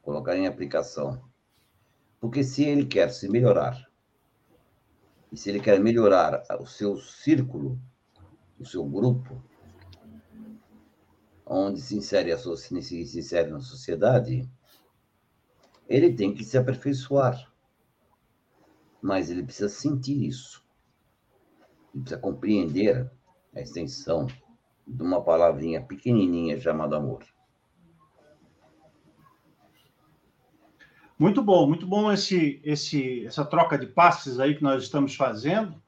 colocar 0.02 0.36
em 0.36 0.46
aplicação. 0.46 1.22
Porque 2.20 2.42
se 2.42 2.64
ele 2.64 2.86
quer 2.86 3.10
se 3.10 3.28
melhorar, 3.28 3.88
e 5.30 5.36
se 5.36 5.48
ele 5.50 5.60
quer 5.60 5.78
melhorar 5.80 6.44
o 6.60 6.66
seu 6.66 6.96
círculo, 6.96 7.80
o 8.58 8.64
seu 8.64 8.84
grupo, 8.84 9.42
onde 11.46 11.80
se 11.80 11.96
insere, 11.96 12.32
a, 12.32 12.38
se 12.38 12.74
insere 12.74 13.50
na 13.50 13.60
sociedade, 13.60 14.50
ele 15.88 16.12
tem 16.12 16.34
que 16.34 16.44
se 16.44 16.58
aperfeiçoar. 16.58 17.52
Mas 19.00 19.30
ele 19.30 19.44
precisa 19.44 19.68
sentir 19.68 20.26
isso. 20.26 20.64
Ele 21.94 22.02
precisa 22.02 22.20
compreender 22.20 23.08
a 23.54 23.60
extensão 23.60 24.26
de 24.86 25.02
uma 25.02 25.22
palavrinha 25.22 25.80
pequenininha 25.80 26.60
chamada 26.60 26.96
amor. 26.96 27.24
Muito 31.18 31.42
bom, 31.42 31.66
muito 31.66 31.86
bom 31.86 32.12
esse, 32.12 32.60
esse, 32.62 33.24
essa 33.24 33.44
troca 33.44 33.78
de 33.78 33.86
passes 33.86 34.38
aí 34.38 34.54
que 34.54 34.62
nós 34.62 34.82
estamos 34.82 35.14
fazendo. 35.14 35.80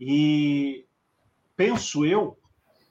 E 0.00 0.86
penso 1.54 2.04
eu 2.04 2.36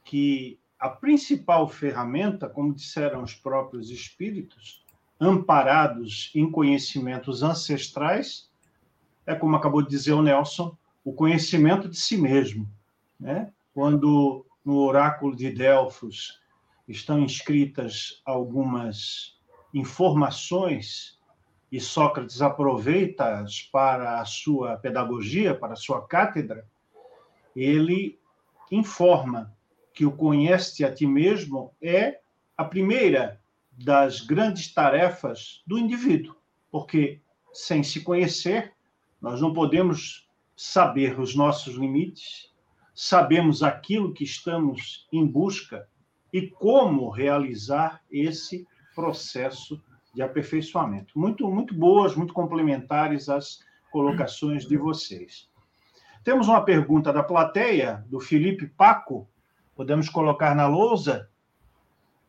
que 0.06 0.60
a 0.84 0.90
principal 0.90 1.70
ferramenta, 1.70 2.50
como 2.50 2.76
disseram 2.76 3.24
os 3.24 3.34
próprios 3.34 3.90
espíritos, 3.90 4.84
amparados 5.18 6.30
em 6.36 6.52
conhecimentos 6.52 7.42
ancestrais, 7.42 8.52
é 9.26 9.34
como 9.34 9.56
acabou 9.56 9.82
de 9.82 9.88
dizer 9.88 10.12
o 10.12 10.22
Nelson, 10.22 10.78
o 11.02 11.14
conhecimento 11.14 11.88
de 11.88 11.96
si 11.96 12.18
mesmo. 12.18 12.70
Né? 13.18 13.50
Quando 13.74 14.46
no 14.66 14.80
oráculo 14.80 15.34
de 15.34 15.52
Delfos 15.52 16.42
estão 16.86 17.22
inscritas 17.22 18.22
algumas 18.26 19.40
informações 19.74 21.18
e 21.72 21.80
Sócrates 21.80 22.42
aproveita-as 22.42 23.62
para 23.62 24.20
a 24.20 24.26
sua 24.26 24.76
pedagogia, 24.76 25.56
para 25.56 25.72
a 25.72 25.78
sua 25.78 26.06
cátedra, 26.06 26.68
ele 27.56 28.20
informa 28.70 29.56
que 29.94 30.06
o 30.06 30.12
conhece 30.12 30.84
a 30.84 30.94
ti 30.94 31.06
mesmo 31.06 31.74
é 31.82 32.20
a 32.58 32.64
primeira 32.64 33.40
das 33.72 34.22
grandes 34.22 34.74
tarefas 34.74 35.64
do 35.66 35.78
indivíduo, 35.78 36.36
porque 36.72 37.22
sem 37.52 37.84
se 37.84 38.02
conhecer, 38.02 38.74
nós 39.22 39.40
não 39.40 39.54
podemos 39.54 40.28
saber 40.56 41.20
os 41.20 41.36
nossos 41.36 41.76
limites, 41.76 42.52
sabemos 42.94 43.64
aquilo 43.64 44.14
que 44.14 44.24
estamos 44.24 45.08
em 45.12 45.26
busca 45.26 45.88
e 46.32 46.48
como 46.48 47.10
realizar 47.10 48.02
esse 48.12 48.68
processo 48.96 49.82
de 50.14 50.22
aperfeiçoamento. 50.22 51.18
Muito, 51.18 51.50
muito 51.50 51.74
boas, 51.74 52.16
muito 52.16 52.34
complementares 52.34 53.30
as 53.30 53.60
colocações 53.92 54.68
de 54.68 54.78
vocês. 54.78 55.48
Temos 56.24 56.48
uma 56.48 56.64
pergunta 56.64 57.12
da 57.12 57.24
plateia, 57.24 58.06
do 58.08 58.20
Felipe 58.20 58.68
Paco, 58.68 59.28
podemos 59.76 60.10
colocar 60.10 60.56
na 60.56 60.68
lousa. 60.68 61.30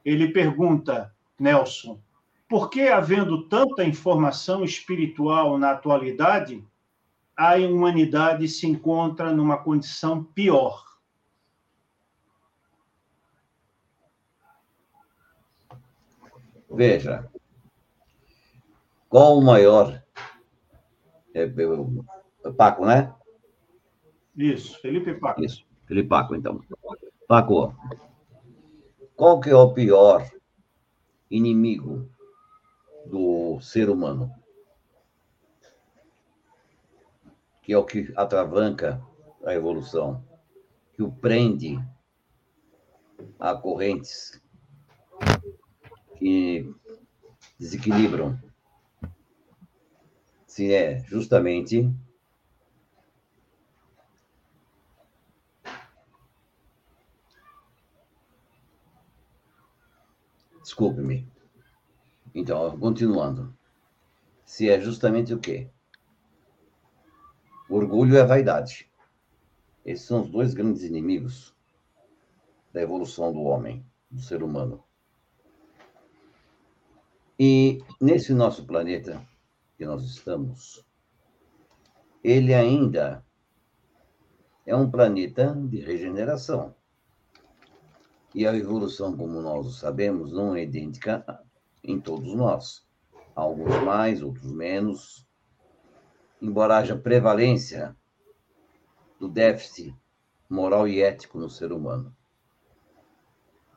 Ele 0.04 0.28
pergunta, 0.28 1.14
Nelson, 1.38 2.00
por 2.48 2.70
que, 2.70 2.88
havendo 2.88 3.48
tanta 3.48 3.84
informação 3.84 4.62
espiritual 4.62 5.58
na 5.58 5.70
atualidade, 5.72 6.64
a 7.36 7.56
humanidade 7.56 8.46
se 8.48 8.66
encontra 8.66 9.32
numa 9.32 9.56
condição 9.56 10.22
pior? 10.22 10.84
Veja, 16.70 17.30
qual 19.08 19.38
o 19.38 19.44
maior? 19.44 20.02
É, 21.32 21.42
é, 21.44 22.50
Paco, 22.52 22.84
né? 22.84 23.14
Isso, 24.36 24.80
Felipe 24.80 25.14
Paco. 25.14 25.44
Isso, 25.44 25.64
Felipe 25.86 26.08
Paco, 26.08 26.34
então. 26.34 26.60
Paco, 27.26 27.74
qual 29.16 29.40
que 29.40 29.48
é 29.48 29.56
o 29.56 29.72
pior 29.72 30.30
inimigo 31.30 32.08
do 33.06 33.58
ser 33.60 33.88
humano? 33.88 34.30
Que 37.62 37.72
é 37.72 37.78
o 37.78 37.84
que 37.84 38.12
atravanca 38.14 39.00
a 39.44 39.54
evolução, 39.54 40.22
que 40.92 41.02
o 41.02 41.10
prende 41.10 41.78
a 43.38 43.54
correntes 43.54 44.40
que 46.18 46.70
desequilibram 47.58 48.38
se 50.46 50.72
é 50.72 51.00
justamente 51.00 51.90
Desculpe-me. 60.64 61.30
Então, 62.34 62.78
continuando. 62.78 63.54
Se 64.46 64.70
é 64.70 64.80
justamente 64.80 65.34
o 65.34 65.38
quê? 65.38 65.68
Orgulho 67.68 68.14
e 68.14 68.18
a 68.18 68.24
vaidade. 68.24 68.90
Esses 69.84 70.06
são 70.06 70.22
os 70.22 70.30
dois 70.30 70.54
grandes 70.54 70.82
inimigos 70.82 71.54
da 72.72 72.80
evolução 72.80 73.30
do 73.30 73.42
homem, 73.42 73.84
do 74.10 74.22
ser 74.22 74.42
humano. 74.42 74.82
E 77.38 77.84
nesse 78.00 78.32
nosso 78.32 78.66
planeta, 78.66 79.22
que 79.76 79.84
nós 79.84 80.02
estamos, 80.02 80.82
ele 82.22 82.54
ainda 82.54 83.22
é 84.64 84.74
um 84.74 84.90
planeta 84.90 85.54
de 85.54 85.80
regeneração. 85.80 86.74
E 88.34 88.46
a 88.46 88.54
evolução, 88.54 89.16
como 89.16 89.40
nós 89.40 89.76
sabemos, 89.76 90.32
não 90.32 90.56
é 90.56 90.64
idêntica 90.64 91.24
em 91.82 92.00
todos 92.00 92.34
nós. 92.34 92.84
Alguns 93.34 93.74
mais, 93.84 94.22
outros 94.22 94.52
menos. 94.52 95.26
Embora 96.42 96.78
haja 96.78 96.96
prevalência 96.96 97.96
do 99.20 99.28
déficit 99.28 99.96
moral 100.50 100.88
e 100.88 101.00
ético 101.00 101.38
no 101.38 101.48
ser 101.48 101.72
humano. 101.72 102.14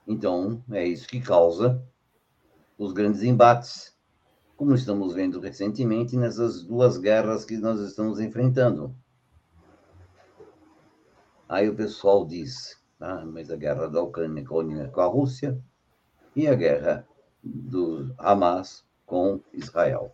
Então, 0.08 0.64
é 0.72 0.86
isso 0.86 1.08
que 1.08 1.22
causa 1.22 1.84
os 2.78 2.94
grandes 2.94 3.24
embates 3.24 3.98
como 4.56 4.74
estamos 4.74 5.14
vendo 5.14 5.40
recentemente 5.40 6.18
nessas 6.18 6.64
duas 6.64 6.98
guerras 6.98 7.46
que 7.46 7.58
nós 7.58 7.80
estamos 7.80 8.20
enfrentando. 8.20 8.96
Aí 11.48 11.70
o 11.70 11.76
pessoal 11.76 12.26
diz, 12.26 12.77
ah, 13.00 13.26
mas 13.26 13.50
a 13.52 13.56
guerra 13.56 13.88
da 13.88 14.02
Ucrânia 14.02 14.44
com 14.46 15.02
a 15.02 15.06
Rússia 15.06 15.58
e 16.36 16.48
a 16.48 16.56
guerra 16.56 17.08
do 17.44 18.14
Hamas 18.18 18.86
com 19.06 19.42
Israel. 19.54 20.14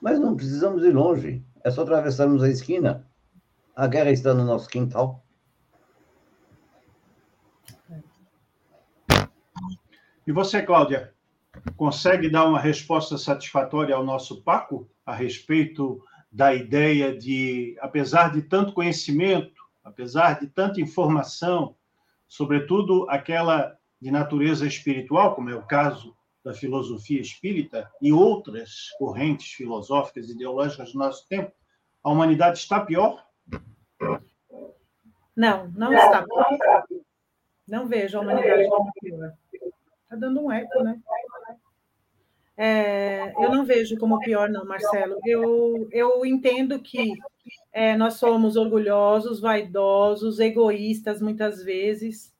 Mas 0.00 0.18
não 0.18 0.34
precisamos 0.34 0.84
ir 0.84 0.92
longe, 0.92 1.44
é 1.62 1.70
só 1.70 1.82
atravessarmos 1.82 2.42
a 2.42 2.48
esquina. 2.48 3.06
A 3.74 3.86
guerra 3.86 4.10
está 4.10 4.34
no 4.34 4.44
nosso 4.44 4.68
quintal. 4.68 5.24
E 10.26 10.32
você, 10.32 10.62
Cláudia? 10.62 11.12
consegue 11.76 12.28
dar 12.28 12.46
uma 12.46 12.60
resposta 12.60 13.18
satisfatória 13.18 13.94
ao 13.94 14.04
nosso 14.04 14.42
Paco 14.42 14.88
a 15.04 15.14
respeito 15.14 16.02
da 16.30 16.54
ideia 16.54 17.16
de, 17.16 17.76
apesar 17.80 18.32
de 18.32 18.42
tanto 18.42 18.72
conhecimento, 18.72 19.61
apesar 19.84 20.40
de 20.40 20.46
tanta 20.46 20.80
informação 20.80 21.76
sobretudo 22.32 23.06
aquela 23.10 23.76
de 24.00 24.10
natureza 24.10 24.66
espiritual, 24.66 25.34
como 25.34 25.50
é 25.50 25.54
o 25.54 25.66
caso 25.66 26.16
da 26.42 26.54
filosofia 26.54 27.20
espírita 27.20 27.90
e 28.00 28.10
outras 28.10 28.88
correntes 28.98 29.52
filosóficas 29.52 30.28
e 30.28 30.32
ideológicas 30.32 30.92
do 30.92 30.98
nosso 30.98 31.28
tempo, 31.28 31.52
a 32.02 32.10
humanidade 32.10 32.58
está 32.58 32.80
pior? 32.80 33.22
Não, 35.36 35.68
não 35.76 35.92
está. 35.92 36.24
Não 37.68 37.86
vejo 37.86 38.16
a 38.16 38.22
humanidade 38.22 38.68
pior. 38.98 39.34
Está 40.02 40.16
dando 40.16 40.40
um 40.40 40.50
eco, 40.50 40.82
né? 40.82 40.98
É, 42.56 43.32
eu 43.42 43.50
não 43.50 43.64
vejo 43.64 43.96
como 43.98 44.18
pior, 44.20 44.48
não, 44.48 44.64
Marcelo. 44.64 45.18
Eu, 45.24 45.88
eu 45.90 46.24
entendo 46.26 46.78
que 46.80 47.12
é, 47.72 47.96
nós 47.96 48.14
somos 48.14 48.56
orgulhosos, 48.56 49.40
vaidosos, 49.40 50.38
egoístas 50.38 51.22
muitas 51.22 51.62
vezes, 51.62 52.32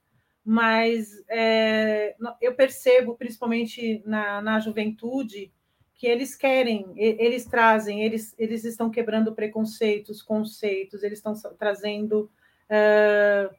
mas 0.45 1.23
é, 1.29 2.15
eu 2.41 2.55
percebo, 2.55 3.17
principalmente 3.17 4.03
na, 4.05 4.43
na 4.43 4.61
juventude, 4.61 5.53
que 5.95 6.07
eles 6.09 6.35
querem, 6.35 6.93
eles 6.97 7.45
trazem, 7.45 8.03
eles, 8.03 8.35
eles 8.37 8.65
estão 8.65 8.91
quebrando 8.91 9.37
preconceitos, 9.37 10.21
conceitos, 10.21 11.05
eles 11.05 11.21
estão 11.21 11.33
trazendo 11.57 12.29
uh, 12.69 13.55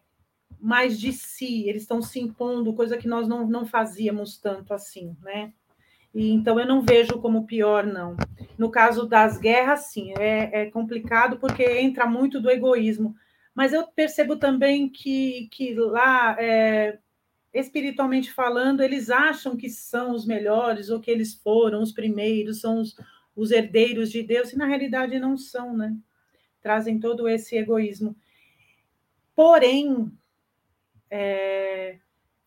mais 0.60 1.00
de 1.00 1.14
si, 1.14 1.70
eles 1.70 1.84
estão 1.84 2.02
se 2.02 2.20
impondo, 2.20 2.74
coisa 2.74 2.98
que 2.98 3.08
nós 3.08 3.30
não, 3.30 3.48
não 3.48 3.66
fazíamos 3.66 4.38
tanto 4.38 4.74
assim, 4.74 5.16
né? 5.22 5.54
Então 6.14 6.60
eu 6.60 6.68
não 6.68 6.82
vejo 6.82 7.20
como 7.20 7.48
pior, 7.48 7.86
não. 7.86 8.16
No 8.58 8.70
caso 8.70 9.08
das 9.08 9.38
guerras, 9.38 9.88
sim, 9.92 10.14
é, 10.20 10.62
é 10.62 10.72
complicado 10.72 11.38
porque 11.38 11.64
entra 11.64 12.06
muito 12.06 12.40
do 12.40 12.52
egoísmo. 12.52 13.16
Mas 13.56 13.74
eu 13.74 13.88
percebo 13.88 14.36
também 14.36 14.90
que, 14.90 15.48
que 15.52 15.74
lá, 15.74 16.36
é, 16.40 17.00
espiritualmente 17.54 18.32
falando, 18.32 18.82
eles 18.82 19.10
acham 19.10 19.56
que 19.58 19.70
são 19.70 20.12
os 20.12 20.26
melhores, 20.26 20.90
ou 20.90 21.00
que 21.00 21.10
eles 21.10 21.34
foram 21.36 21.82
os 21.82 21.92
primeiros, 21.92 22.62
são 22.62 22.80
os, 22.80 22.96
os 23.36 23.52
herdeiros 23.52 24.12
de 24.12 24.24
Deus, 24.24 24.52
e 24.54 24.58
na 24.58 24.66
realidade 24.66 25.20
não 25.20 25.38
são, 25.38 25.76
né? 25.76 25.96
Trazem 26.62 27.00
todo 27.00 27.28
esse 27.28 27.56
egoísmo. 27.56 28.16
Porém, 29.36 30.12
é, 31.10 31.98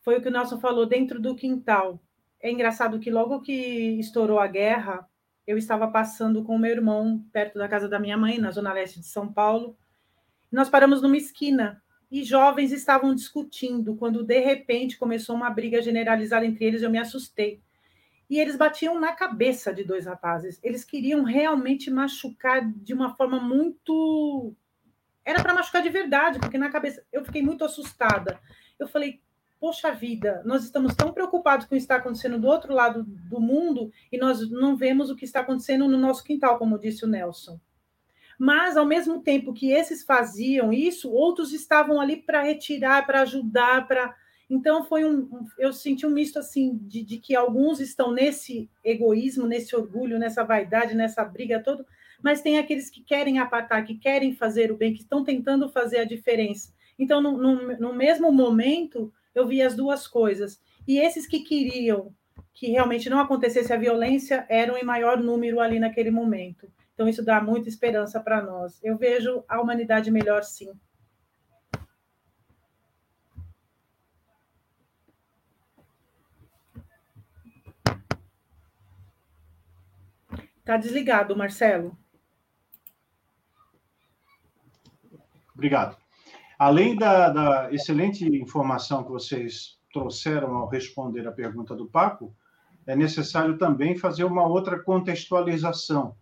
foi 0.00 0.18
o 0.18 0.22
que 0.22 0.29
o 0.29 0.31
Nelson 0.31 0.59
falou, 0.59 0.87
dentro 0.87 1.20
do 1.20 1.35
quintal. 1.35 2.00
É 2.46 2.50
engraçado 2.52 3.00
que 3.00 3.11
logo 3.11 3.40
que 3.40 3.98
estourou 3.98 4.38
a 4.38 4.46
guerra, 4.46 5.04
eu 5.44 5.59
estava 5.59 5.88
passando 5.88 6.44
com 6.44 6.54
o 6.54 6.59
meu 6.61 6.70
irmão 6.70 7.26
perto 7.32 7.59
da 7.59 7.66
casa 7.66 7.88
da 7.88 7.98
minha 7.98 8.16
mãe, 8.16 8.38
na 8.38 8.52
zona 8.52 8.72
leste 8.72 9.00
de 9.00 9.06
São 9.06 9.32
Paulo. 9.32 9.76
Nós 10.52 10.70
paramos 10.70 11.02
numa 11.02 11.16
esquina 11.16 11.82
e 12.09 12.22
jovens 12.22 12.70
estavam 12.70 13.12
discutindo, 13.16 13.96
quando 13.96 14.22
de 14.22 14.38
repente 14.38 14.96
começou 14.96 15.35
uma 15.35 15.50
briga 15.50 15.82
generalizada 15.82 16.46
entre 16.46 16.64
eles, 16.66 16.82
eu 16.82 16.90
me 16.90 17.00
assustei. 17.00 17.61
E 18.30 18.38
eles 18.38 18.54
batiam 18.54 19.00
na 19.00 19.12
cabeça 19.12 19.74
de 19.74 19.82
dois 19.82 20.06
rapazes. 20.06 20.61
Eles 20.62 20.85
queriam 20.85 21.24
realmente 21.24 21.90
machucar 21.90 22.64
de 22.64 22.94
uma 22.94 23.16
forma 23.16 23.40
muito 23.40 24.54
era 25.24 25.42
para 25.42 25.52
machucar 25.52 25.82
de 25.82 25.88
verdade, 25.88 26.38
porque 26.38 26.56
na 26.56 26.70
cabeça 26.70 27.04
eu 27.12 27.24
fiquei 27.24 27.42
muito 27.42 27.64
assustada. 27.64 28.38
Eu 28.78 28.87
falei, 28.87 29.20
poxa 29.66 29.90
vida, 29.90 30.42
nós 30.44 30.62
estamos 30.62 30.94
tão 30.94 31.12
preocupados 31.12 31.66
com 31.66 31.74
o 31.74 31.76
que 31.76 31.83
está 31.83 31.96
acontecendo 31.96 32.38
do 32.38 32.46
outro 32.46 32.72
lado 32.72 33.02
do 33.02 33.40
mundo 33.40 33.90
e 34.12 34.16
nós 34.16 34.48
não 34.48 34.76
vemos 34.76 35.11
o 35.11 35.16
que 35.16 35.24
está 35.24 35.40
acontecendo 35.40 35.88
no 35.88 35.98
nosso 35.98 36.22
quintal, 36.22 36.57
como 36.57 36.79
disse 36.79 37.05
o 37.05 37.09
Nelson. 37.09 37.59
Mas, 38.38 38.76
ao 38.76 38.87
mesmo 38.87 39.22
tempo 39.22 39.52
que 39.52 39.72
esses 39.72 40.05
faziam 40.05 40.72
isso, 40.72 41.11
outros 41.11 41.52
estavam 41.52 42.00
ali 42.00 42.18
para 42.18 42.44
retirar, 42.44 43.05
para 43.05 43.22
ajudar, 43.22 43.88
para. 43.88 44.14
Então, 44.48 44.85
foi 44.85 45.05
um. 45.05 45.29
Eu 45.59 45.72
senti 45.72 46.07
um 46.07 46.11
misto 46.11 46.38
assim 46.38 46.79
de, 46.83 47.02
de 47.02 47.18
que 47.18 47.35
alguns 47.35 47.81
estão 47.81 48.12
nesse 48.12 48.70
egoísmo, 48.85 49.48
nesse 49.48 49.74
orgulho, 49.74 50.16
nessa 50.16 50.44
vaidade, 50.44 50.94
nessa 50.94 51.24
briga 51.24 51.61
toda, 51.61 51.85
mas 52.22 52.40
tem 52.40 52.57
aqueles 52.57 52.88
que 52.88 53.02
querem 53.02 53.40
apartar, 53.40 53.83
que 53.83 53.96
querem 53.96 54.33
fazer 54.33 54.70
o 54.70 54.76
bem, 54.76 54.94
que 54.94 55.00
estão 55.00 55.24
tentando 55.24 55.68
fazer 55.68 55.98
a 55.98 56.05
diferença. 56.05 56.72
Então, 56.96 57.20
no, 57.20 57.37
no, 57.37 57.79
no 57.79 57.92
mesmo 57.92 58.31
momento, 58.31 59.12
eu 59.37 59.46
vi 59.46 59.61
as 59.62 59.77
duas 59.77 60.09
coisas. 60.09 60.61
E 60.88 60.99
esses 60.99 61.27
que 61.27 61.40
queriam 61.40 62.14
que 62.55 62.68
realmente 62.68 63.11
não 63.11 63.20
acontecesse 63.20 63.70
a 63.70 63.77
violência 63.77 64.46
eram 64.49 64.79
em 64.79 64.83
maior 64.83 65.18
número 65.18 65.61
ali 65.61 65.79
naquele 65.79 66.11
momento. 66.11 66.72
Então, 66.94 67.07
isso 67.07 67.22
dá 67.22 67.38
muita 67.38 67.68
esperança 67.68 68.18
para 68.18 68.42
nós. 68.42 68.83
Eu 68.83 68.96
vejo 68.96 69.44
a 69.46 69.61
humanidade 69.61 70.11
melhor, 70.11 70.42
sim. 70.42 70.72
Está 80.59 80.79
desligado, 80.79 81.37
Marcelo. 81.37 81.96
Obrigado. 85.55 86.06
Além 86.59 86.97
da, 86.97 87.29
da, 87.29 87.73
excelente 87.73 88.25
informação 88.25 89.05
que 89.05 89.11
vocês 89.11 89.79
trouxeram 89.92 90.57
ao 90.57 90.69
responder 90.69 91.27
a 91.27 91.33
pergunta 91.33 91.75
do 91.75 91.87
Paco, 91.87 92.35
é 92.87 92.97
necessário 92.97 93.59
também 93.59 93.97
fazer 93.97 94.25
uma 94.25 94.47
outra 94.47 94.79
contextualização 94.79 96.16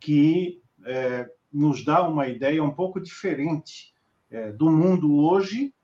que 0.00 0.62
é, 0.86 1.28
nos 1.52 1.84
dá 1.84 2.06
uma 2.06 2.28
ideia 2.28 2.62
um 2.62 2.70
pouco 2.70 3.00
diferente 3.00 3.94
é, 4.30 4.52
do 4.52 4.70
mundo 4.70 5.16
hoje 5.16 5.74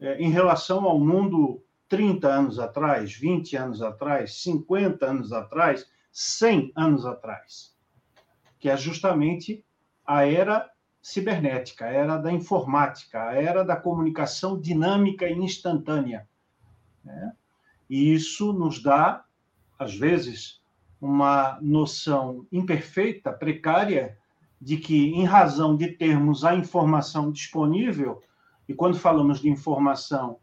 é, 0.00 0.18
em 0.18 0.30
relação 0.30 0.84
ao 0.84 1.00
mundo 1.00 1.62
30 1.88 2.28
anos 2.28 2.58
atrás, 2.58 3.12
20 3.12 3.56
anos 3.56 3.82
atrás, 3.82 4.42
50 4.42 5.06
anos 5.06 5.32
atrás, 5.32 5.86
100 6.12 6.72
anos 6.76 7.06
atrás, 7.06 7.74
que 8.58 8.68
é 8.68 8.76
justamente 8.76 9.64
a 10.06 10.26
era 10.26 10.70
cibernética, 11.00 11.86
a 11.86 11.88
era 11.88 12.16
da 12.16 12.32
informática, 12.32 13.28
a 13.28 13.34
era 13.34 13.64
da 13.64 13.76
comunicação 13.76 14.60
dinâmica 14.60 15.28
e 15.28 15.32
instantânea. 15.32 16.28
Né? 17.04 17.32
E 17.88 18.12
isso 18.12 18.52
nos 18.52 18.82
dá, 18.82 19.24
às 19.78 19.94
vezes, 19.94 20.60
uma 21.00 21.58
noção 21.60 22.46
imperfeita, 22.52 23.32
precária, 23.32 24.18
de 24.60 24.76
que, 24.76 25.10
em 25.10 25.24
razão 25.24 25.76
de 25.76 25.88
termos 25.88 26.44
a 26.44 26.54
informação 26.54 27.30
disponível, 27.30 28.22
e 28.68 28.74
quando 28.74 28.98
falamos 28.98 29.40
de 29.40 29.48
informação, 29.48 30.38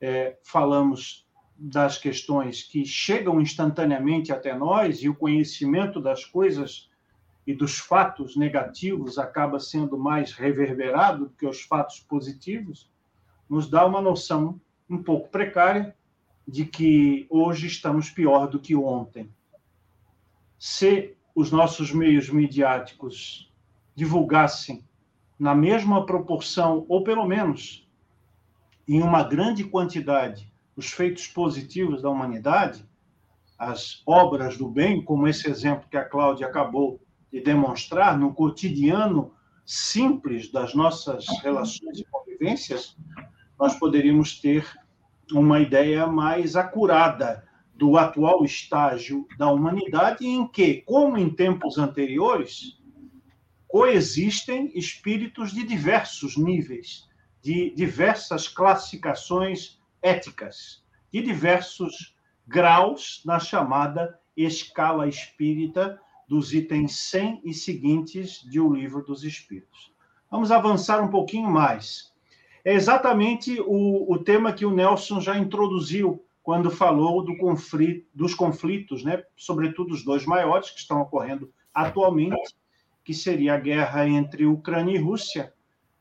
é, 0.00 0.38
falamos 0.44 1.26
das 1.58 1.98
questões 1.98 2.62
que 2.62 2.86
chegam 2.86 3.40
instantaneamente 3.40 4.32
até 4.32 4.56
nós, 4.56 5.02
e 5.02 5.08
o 5.08 5.14
conhecimento 5.14 6.00
das 6.00 6.24
coisas 6.24 6.87
e 7.48 7.54
dos 7.54 7.78
fatos 7.78 8.36
negativos 8.36 9.16
acaba 9.16 9.58
sendo 9.58 9.96
mais 9.96 10.34
reverberado 10.34 11.24
do 11.24 11.30
que 11.30 11.46
os 11.46 11.62
fatos 11.62 11.98
positivos, 11.98 12.92
nos 13.48 13.70
dá 13.70 13.86
uma 13.86 14.02
noção 14.02 14.60
um 14.86 15.02
pouco 15.02 15.30
precária 15.30 15.96
de 16.46 16.66
que 16.66 17.26
hoje 17.30 17.66
estamos 17.66 18.10
pior 18.10 18.48
do 18.48 18.60
que 18.60 18.76
ontem. 18.76 19.30
Se 20.58 21.16
os 21.34 21.50
nossos 21.50 21.90
meios 21.90 22.28
midiáticos 22.28 23.50
divulgassem 23.94 24.84
na 25.38 25.54
mesma 25.54 26.04
proporção, 26.04 26.84
ou 26.86 27.02
pelo 27.02 27.24
menos 27.24 27.88
em 28.86 29.00
uma 29.00 29.22
grande 29.22 29.64
quantidade, 29.64 30.52
os 30.76 30.92
feitos 30.92 31.26
positivos 31.26 32.02
da 32.02 32.10
humanidade, 32.10 32.86
as 33.58 34.02
obras 34.04 34.58
do 34.58 34.68
bem, 34.68 35.02
como 35.02 35.26
esse 35.26 35.48
exemplo 35.48 35.88
que 35.90 35.96
a 35.96 36.04
Cláudia 36.04 36.46
acabou 36.46 37.00
de 37.32 37.40
demonstrar 37.40 38.18
no 38.18 38.32
cotidiano 38.32 39.32
simples 39.64 40.50
das 40.50 40.74
nossas 40.74 41.26
relações 41.42 41.98
e 41.98 42.04
convivências, 42.04 42.96
nós 43.58 43.74
poderíamos 43.78 44.40
ter 44.40 44.66
uma 45.32 45.60
ideia 45.60 46.06
mais 46.06 46.56
acurada 46.56 47.46
do 47.74 47.96
atual 47.96 48.44
estágio 48.44 49.26
da 49.36 49.52
humanidade, 49.52 50.26
em 50.26 50.46
que, 50.48 50.82
como 50.82 51.16
em 51.18 51.28
tempos 51.30 51.78
anteriores, 51.78 52.78
coexistem 53.68 54.72
espíritos 54.74 55.52
de 55.52 55.64
diversos 55.64 56.36
níveis, 56.36 57.06
de 57.42 57.70
diversas 57.74 58.48
classificações 58.48 59.78
éticas, 60.02 60.82
de 61.12 61.22
diversos 61.22 62.16
graus 62.46 63.22
na 63.24 63.38
chamada 63.38 64.18
escala 64.36 65.06
espírita 65.06 66.00
dos 66.28 66.52
itens 66.52 66.96
100 67.10 67.40
e 67.44 67.54
seguintes 67.54 68.42
de 68.42 68.60
O 68.60 68.72
Livro 68.72 69.02
dos 69.02 69.24
Espíritos. 69.24 69.92
Vamos 70.30 70.52
avançar 70.52 71.02
um 71.02 71.08
pouquinho 71.08 71.50
mais. 71.50 72.12
É 72.64 72.74
exatamente 72.74 73.58
o, 73.60 74.12
o 74.12 74.18
tema 74.18 74.52
que 74.52 74.66
o 74.66 74.74
Nelson 74.74 75.20
já 75.20 75.38
introduziu 75.38 76.22
quando 76.42 76.70
falou 76.70 77.22
do 77.22 77.36
conflito, 77.36 78.06
dos 78.14 78.34
conflitos, 78.34 79.02
né? 79.02 79.22
sobretudo 79.36 79.92
os 79.92 80.04
dois 80.04 80.26
maiores 80.26 80.70
que 80.70 80.80
estão 80.80 81.00
ocorrendo 81.00 81.52
atualmente, 81.72 82.54
que 83.04 83.14
seria 83.14 83.54
a 83.54 83.58
guerra 83.58 84.06
entre 84.06 84.44
Ucrânia 84.44 84.94
e 84.94 84.98
Rússia 84.98 85.52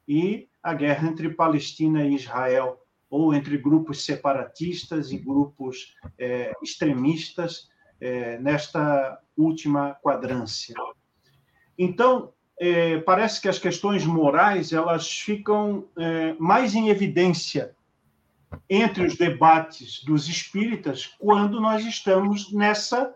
e 0.08 0.48
a 0.62 0.74
guerra 0.74 1.08
entre 1.08 1.30
Palestina 1.30 2.06
e 2.06 2.16
Israel, 2.16 2.82
ou 3.10 3.34
entre 3.34 3.58
grupos 3.58 4.04
separatistas 4.04 5.12
e 5.12 5.18
grupos 5.18 5.96
é, 6.18 6.54
extremistas 6.62 7.70
é, 8.02 8.38
nesta 8.40 9.22
última 9.38 9.93
quadrância. 10.02 10.76
Então, 11.78 12.34
é, 12.60 12.97
parece 13.00 13.39
que 13.39 13.47
as 13.47 13.60
questões 13.60 14.06
morais 14.06 14.73
elas 14.73 15.10
ficam 15.10 15.88
é, 15.97 16.36
mais 16.39 16.73
em 16.73 16.89
evidência 16.89 17.76
entre 18.69 19.06
os 19.06 19.15
debates 19.15 20.04
dos 20.04 20.28
espíritas 20.28 21.06
quando 21.19 21.62
nós 21.62 21.86
estamos 21.86 22.52
nessa 22.52 23.13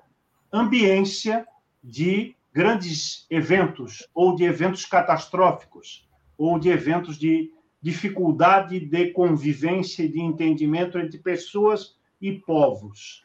ambiência 0.53 1.47
de 1.83 2.35
grandes 2.53 3.25
eventos 3.29 4.07
ou 4.13 4.35
de 4.35 4.43
eventos 4.43 4.85
catastróficos 4.85 6.07
ou 6.37 6.59
de 6.59 6.69
eventos 6.69 7.17
de 7.17 7.51
dificuldade 7.81 8.79
de 8.79 9.11
convivência 9.11 10.03
e 10.03 10.09
de 10.09 10.19
entendimento 10.19 10.99
entre 10.99 11.17
pessoas 11.17 11.95
e 12.21 12.33
povos. 12.33 13.23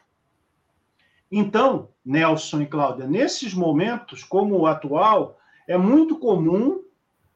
Então, 1.31 1.89
Nelson 2.05 2.61
e 2.61 2.65
Cláudia, 2.65 3.05
nesses 3.05 3.53
momentos, 3.53 4.23
como 4.23 4.57
o 4.57 4.65
atual, 4.65 5.37
é 5.67 5.77
muito 5.77 6.17
comum 6.17 6.83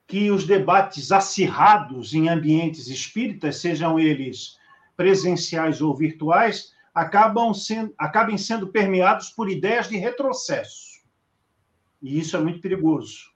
que 0.07 0.31
os 0.31 0.45
debates 0.45 1.11
acirrados 1.11 2.13
em 2.13 2.29
ambientes 2.29 2.87
espíritas, 2.87 3.57
sejam 3.57 3.99
eles 3.99 4.57
presenciais 4.95 5.81
ou 5.81 5.95
virtuais, 5.95 6.73
acabam 6.93 7.53
sendo, 7.53 7.93
acabem 7.97 8.37
sendo 8.37 8.67
permeados 8.67 9.29
por 9.29 9.49
ideias 9.49 9.87
de 9.87 9.97
retrocesso. 9.97 11.01
E 12.01 12.19
isso 12.19 12.35
é 12.35 12.39
muito 12.39 12.59
perigoso. 12.59 13.31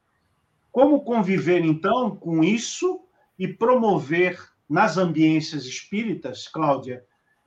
Como 0.71 1.03
conviver, 1.03 1.63
então, 1.63 2.15
com 2.15 2.43
isso 2.43 3.01
e 3.39 3.47
promover 3.47 4.37
nas 4.67 4.97
ambiências 4.97 5.65
espíritas, 5.65 6.47
Cláudia, 6.47 7.05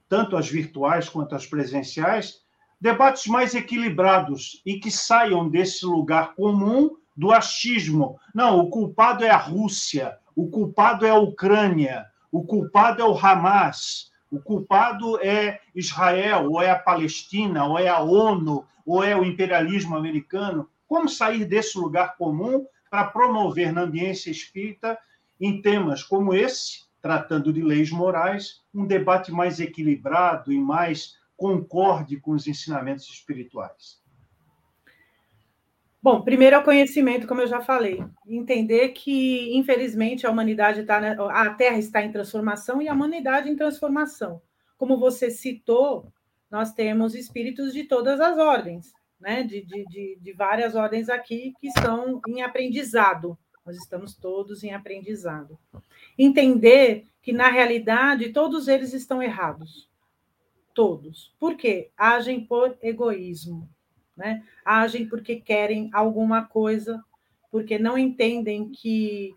tanto 0.08 0.36
as 0.36 0.48
virtuais 0.48 1.08
quanto 1.08 1.34
as 1.34 1.46
presenciais, 1.46 2.42
debates 2.80 3.26
mais 3.26 3.54
equilibrados 3.54 4.62
e 4.64 4.78
que 4.78 4.90
saiam 4.90 5.48
desse 5.48 5.84
lugar 5.84 6.34
comum 6.34 6.96
do 7.16 7.32
achismo. 7.32 8.18
Não, 8.34 8.60
o 8.60 8.70
culpado 8.70 9.24
é 9.24 9.30
a 9.30 9.36
Rússia, 9.36 10.16
o 10.36 10.48
culpado 10.48 11.04
é 11.04 11.10
a 11.10 11.18
Ucrânia, 11.18 12.06
o 12.30 12.44
culpado 12.44 13.02
é 13.02 13.04
o 13.04 13.18
Hamas, 13.18 14.12
o 14.30 14.38
culpado 14.38 15.18
é 15.20 15.60
Israel, 15.74 16.52
ou 16.52 16.62
é 16.62 16.70
a 16.70 16.78
Palestina, 16.78 17.64
ou 17.64 17.78
é 17.78 17.88
a 17.88 18.00
ONU, 18.00 18.64
ou 18.86 19.02
é 19.02 19.16
o 19.16 19.24
imperialismo 19.24 19.96
americano. 19.96 20.68
Como 20.86 21.08
sair 21.08 21.44
desse 21.44 21.78
lugar 21.78 22.16
comum 22.16 22.66
para 22.90 23.04
promover 23.04 23.72
na 23.72 23.82
ambiência 23.82 24.30
espírita, 24.30 24.98
em 25.40 25.60
temas 25.60 26.02
como 26.02 26.34
esse, 26.34 26.86
tratando 27.00 27.52
de 27.52 27.62
leis 27.62 27.90
morais, 27.90 28.62
um 28.74 28.86
debate 28.86 29.32
mais 29.32 29.60
equilibrado 29.60 30.52
e 30.52 30.58
mais 30.58 31.16
concorde 31.38 32.20
com 32.20 32.32
os 32.32 32.48
ensinamentos 32.48 33.08
espirituais? 33.08 34.02
Bom, 36.02 36.22
primeiro 36.22 36.56
é 36.56 36.58
o 36.58 36.64
conhecimento, 36.64 37.26
como 37.26 37.40
eu 37.40 37.46
já 37.46 37.60
falei. 37.60 38.04
Entender 38.26 38.88
que, 38.88 39.56
infelizmente, 39.56 40.26
a 40.26 40.30
humanidade 40.30 40.80
está. 40.80 40.98
A 41.30 41.50
Terra 41.54 41.78
está 41.78 42.02
em 42.02 42.12
transformação 42.12 42.82
e 42.82 42.88
a 42.88 42.92
humanidade 42.92 43.48
em 43.48 43.56
transformação. 43.56 44.42
Como 44.76 44.98
você 44.98 45.30
citou, 45.30 46.12
nós 46.50 46.72
temos 46.72 47.14
espíritos 47.14 47.72
de 47.72 47.84
todas 47.84 48.20
as 48.20 48.38
ordens, 48.38 48.92
né? 49.20 49.42
de, 49.42 49.64
de, 49.64 49.84
de, 49.86 50.18
de 50.20 50.32
várias 50.32 50.74
ordens 50.74 51.08
aqui 51.08 51.52
que 51.60 51.68
estão 51.68 52.20
em 52.26 52.42
aprendizado. 52.42 53.38
Nós 53.66 53.76
estamos 53.76 54.16
todos 54.16 54.64
em 54.64 54.72
aprendizado. 54.72 55.58
Entender 56.16 57.06
que, 57.20 57.32
na 57.32 57.48
realidade, 57.48 58.32
todos 58.32 58.66
eles 58.66 58.92
estão 58.92 59.22
errados. 59.22 59.87
Todos. 60.78 61.34
Por 61.40 61.56
quê? 61.56 61.90
Agem 61.96 62.44
por 62.44 62.76
egoísmo 62.80 63.68
né? 64.18 64.42
Agem 64.64 65.08
porque 65.08 65.36
querem 65.36 65.88
alguma 65.92 66.44
coisa, 66.44 67.02
porque 67.52 67.78
não 67.78 67.96
entendem 67.96 68.68
que 68.68 69.32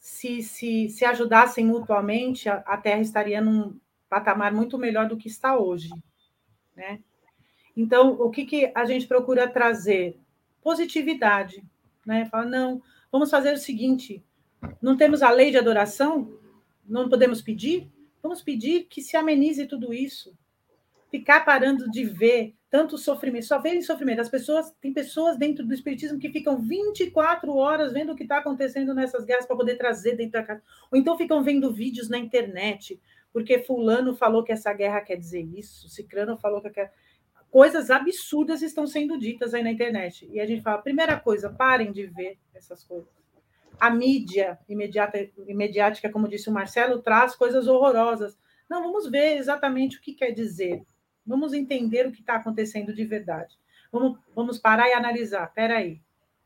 se, 0.00 0.42
se, 0.42 0.88
se 0.88 1.04
ajudassem 1.04 1.64
mutuamente, 1.64 2.48
a, 2.48 2.56
a 2.66 2.76
Terra 2.76 3.00
estaria 3.00 3.40
num 3.40 3.78
patamar 4.10 4.52
muito 4.52 4.76
melhor 4.76 5.08
do 5.08 5.16
que 5.16 5.28
está 5.28 5.56
hoje, 5.56 5.90
né? 6.74 6.98
Então, 7.76 8.14
o 8.14 8.30
que, 8.30 8.44
que 8.44 8.72
a 8.74 8.84
gente 8.84 9.06
procura 9.06 9.48
trazer? 9.48 10.18
Positividade, 10.60 11.62
né? 12.04 12.26
Fala, 12.26 12.46
não, 12.46 12.82
vamos 13.12 13.30
fazer 13.30 13.52
o 13.52 13.58
seguinte: 13.58 14.24
não 14.82 14.96
temos 14.96 15.22
a 15.22 15.30
lei 15.30 15.52
de 15.52 15.58
adoração, 15.58 16.36
não 16.84 17.08
podemos 17.08 17.40
pedir? 17.40 17.88
Vamos 18.20 18.42
pedir 18.42 18.86
que 18.86 19.00
se 19.00 19.16
amenize 19.16 19.66
tudo 19.66 19.94
isso. 19.94 20.36
Ficar 21.10 21.44
parando 21.44 21.90
de 21.90 22.04
ver 22.04 22.54
tanto 22.68 22.98
sofrimento, 22.98 23.46
só 23.46 23.58
verem 23.58 23.80
sofrimento. 23.80 24.20
As 24.20 24.28
pessoas, 24.28 24.72
tem 24.80 24.92
pessoas 24.92 25.38
dentro 25.38 25.64
do 25.64 25.72
espiritismo 25.72 26.18
que 26.18 26.30
ficam 26.30 26.60
24 26.60 27.54
horas 27.54 27.92
vendo 27.92 28.12
o 28.12 28.16
que 28.16 28.24
está 28.24 28.38
acontecendo 28.38 28.92
nessas 28.92 29.24
guerras 29.24 29.46
para 29.46 29.56
poder 29.56 29.76
trazer 29.76 30.16
dentro 30.16 30.32
da 30.32 30.42
casa. 30.42 30.62
Ou 30.90 30.98
então 30.98 31.16
ficam 31.16 31.42
vendo 31.42 31.72
vídeos 31.72 32.08
na 32.08 32.18
internet, 32.18 33.00
porque 33.32 33.60
fulano 33.60 34.14
falou 34.14 34.42
que 34.42 34.52
essa 34.52 34.72
guerra 34.72 35.00
quer 35.00 35.16
dizer 35.16 35.42
isso, 35.56 35.88
cicrano 35.88 36.36
falou 36.36 36.60
que 36.60 36.70
quer 36.70 36.92
coisas 37.50 37.90
absurdas 37.90 38.60
estão 38.60 38.86
sendo 38.86 39.18
ditas 39.18 39.54
aí 39.54 39.62
na 39.62 39.70
internet. 39.70 40.28
E 40.30 40.40
a 40.40 40.46
gente 40.46 40.62
fala, 40.62 40.82
primeira 40.82 41.18
coisa, 41.18 41.48
parem 41.48 41.90
de 41.90 42.06
ver 42.06 42.38
essas 42.54 42.84
coisas. 42.84 43.08
A 43.80 43.88
mídia 43.88 44.58
imediata, 44.68 45.18
imediática, 45.46 46.10
como 46.10 46.28
disse 46.28 46.50
o 46.50 46.52
Marcelo, 46.52 47.00
traz 47.00 47.34
coisas 47.34 47.66
horrorosas. 47.66 48.38
Não, 48.68 48.82
vamos 48.82 49.08
ver 49.08 49.38
exatamente 49.38 49.96
o 49.96 50.02
que 50.02 50.12
quer 50.12 50.32
dizer 50.32 50.84
Vamos 51.26 51.52
entender 51.52 52.06
o 52.06 52.12
que 52.12 52.20
está 52.20 52.36
acontecendo 52.36 52.94
de 52.94 53.04
verdade. 53.04 53.58
Vamos, 53.90 54.18
vamos 54.34 54.58
parar 54.58 54.88
e 54.88 54.92
analisar. 54.92 55.44
Espera 55.44 55.78
aí, 55.78 56.00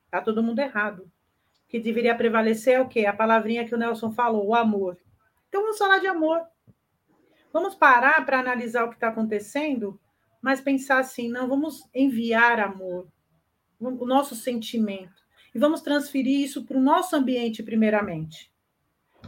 está 0.05 0.21
todo 0.21 0.43
mundo 0.43 0.61
errado. 0.61 1.01
O 1.03 1.69
que 1.69 1.79
deveria 1.79 2.15
prevalecer 2.17 2.75
é 2.75 2.81
o 2.81 2.89
quê? 2.89 3.07
A 3.07 3.13
palavrinha 3.13 3.67
que 3.67 3.75
o 3.75 3.79
Nelson 3.79 4.11
falou, 4.11 4.47
o 4.47 4.55
amor. 4.55 4.99
Então 5.49 5.63
vamos 5.63 5.79
falar 5.79 5.99
de 5.99 6.07
amor. 6.07 6.43
Vamos 7.53 7.75
parar 7.75 8.25
para 8.25 8.39
analisar 8.39 8.85
o 8.85 8.89
que 8.89 8.95
está 8.95 9.09
acontecendo, 9.09 10.01
mas 10.41 10.61
pensar 10.61 10.99
assim, 10.99 11.29
não, 11.29 11.49
vamos 11.49 11.83
enviar 11.93 12.61
amor, 12.61 13.09
o 13.81 14.07
nosso 14.07 14.37
sentimento, 14.37 15.23
e 15.55 15.59
vamos 15.59 15.81
transferir 15.81 16.41
isso 16.41 16.65
para 16.65 16.77
o 16.77 16.83
nosso 16.83 17.17
ambiente, 17.17 17.63
primeiramente. 17.63 18.53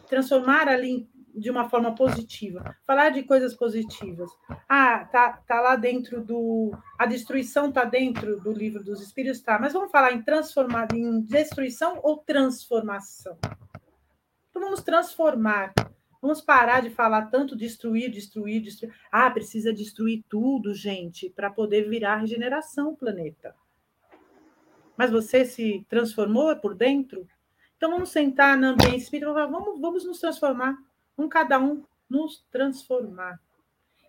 Transformar 0.09 0.68
ali 0.68 1.09
de 1.34 1.50
uma 1.50 1.68
forma 1.68 1.94
positiva. 1.94 2.76
Falar 2.86 3.10
de 3.10 3.22
coisas 3.22 3.54
positivas. 3.54 4.30
Ah, 4.68 5.04
tá, 5.06 5.42
tá 5.46 5.60
lá 5.60 5.76
dentro 5.76 6.22
do. 6.22 6.72
A 6.98 7.06
destruição 7.06 7.72
tá 7.72 7.84
dentro 7.84 8.40
do 8.40 8.52
livro 8.52 8.82
dos 8.82 9.00
Espíritos, 9.00 9.40
tá. 9.40 9.58
Mas 9.58 9.72
vamos 9.72 9.90
falar 9.90 10.12
em 10.12 10.22
transformar, 10.22 10.88
em 10.94 11.20
destruição 11.20 12.00
ou 12.02 12.18
transformação? 12.18 13.38
Então 14.50 14.62
vamos 14.62 14.82
transformar. 14.82 15.72
Vamos 16.20 16.40
parar 16.40 16.80
de 16.80 16.90
falar 16.90 17.26
tanto 17.26 17.56
destruir, 17.56 18.10
destruir, 18.10 18.62
destruir. 18.62 18.94
Ah, 19.10 19.30
precisa 19.30 19.72
destruir 19.72 20.22
tudo, 20.28 20.72
gente, 20.72 21.28
para 21.30 21.50
poder 21.50 21.88
virar 21.88 22.18
regeneração 22.18 22.90
o 22.90 22.96
planeta. 22.96 23.54
Mas 24.96 25.10
você 25.10 25.44
se 25.44 25.84
transformou 25.88 26.54
por 26.56 26.76
dentro? 26.76 27.26
Então 27.76 27.90
vamos 27.90 28.10
sentar 28.10 28.56
no 28.56 28.68
ambiente 28.68 28.98
espírita, 28.98 29.32
vamos, 29.32 29.80
vamos 29.80 30.04
nos 30.04 30.20
transformar 30.20 30.76
um 31.16 31.28
cada 31.28 31.58
um 31.58 31.84
nos 32.08 32.44
transformar. 32.50 33.40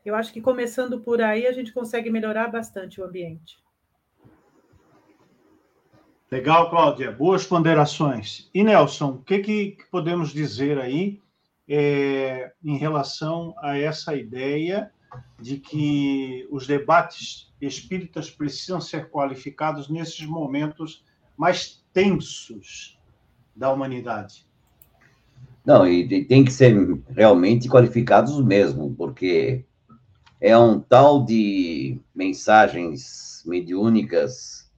Eu 0.05 0.15
acho 0.15 0.33
que 0.33 0.41
começando 0.41 0.99
por 0.99 1.21
aí 1.21 1.47
a 1.47 1.51
gente 1.51 1.71
consegue 1.71 2.09
melhorar 2.09 2.49
bastante 2.49 2.99
o 2.99 3.05
ambiente. 3.05 3.57
Legal, 6.29 6.69
Cláudia. 6.69 7.11
Boas 7.11 7.45
ponderações. 7.45 8.49
E 8.53 8.63
Nelson, 8.63 9.11
o 9.11 9.21
que, 9.21 9.39
que 9.39 9.77
podemos 9.91 10.31
dizer 10.31 10.79
aí 10.79 11.21
é, 11.67 12.51
em 12.63 12.75
relação 12.75 13.53
a 13.59 13.77
essa 13.77 14.15
ideia 14.15 14.91
de 15.39 15.57
que 15.57 16.47
os 16.49 16.65
debates 16.65 17.53
espíritas 17.61 18.31
precisam 18.31 18.81
ser 18.81 19.09
qualificados 19.09 19.89
nesses 19.89 20.25
momentos 20.25 21.05
mais 21.37 21.85
tensos 21.93 22.99
da 23.55 23.71
humanidade? 23.71 24.45
Não, 25.65 25.87
e 25.87 26.25
tem 26.25 26.43
que 26.43 26.51
ser 26.51 26.75
realmente 27.09 27.69
qualificados 27.69 28.43
mesmo, 28.43 28.93
porque 28.95 29.65
é 30.41 30.57
um 30.57 30.77
tal 30.77 31.23
de 31.23 32.01
mensagens 32.13 33.41
mediúnicas 33.45 34.69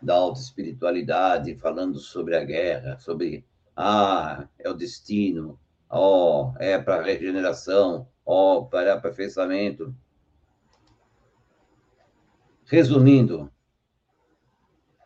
da 0.00 0.14
alta 0.14 0.40
espiritualidade 0.40 1.54
falando 1.56 1.98
sobre 1.98 2.34
a 2.34 2.44
guerra, 2.44 2.98
sobre 2.98 3.44
ah, 3.76 4.48
é 4.58 4.70
o 4.70 4.74
destino, 4.74 5.60
ó, 5.90 6.52
oh, 6.52 6.54
é 6.58 6.78
para 6.78 7.02
regeneração, 7.02 8.08
ó, 8.24 8.56
oh, 8.56 8.66
para 8.66 8.94
aperfeiçoamento. 8.94 9.94
Resumindo, 12.64 13.52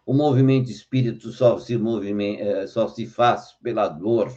o 0.06 0.14
movimento 0.14 0.70
espírito 0.70 1.32
só 1.32 1.58
se, 1.58 1.76
movimento, 1.76 2.42
eh, 2.42 2.66
só 2.68 2.86
se 2.86 3.06
faz 3.06 3.52
pela 3.62 3.88
dor 3.88 4.32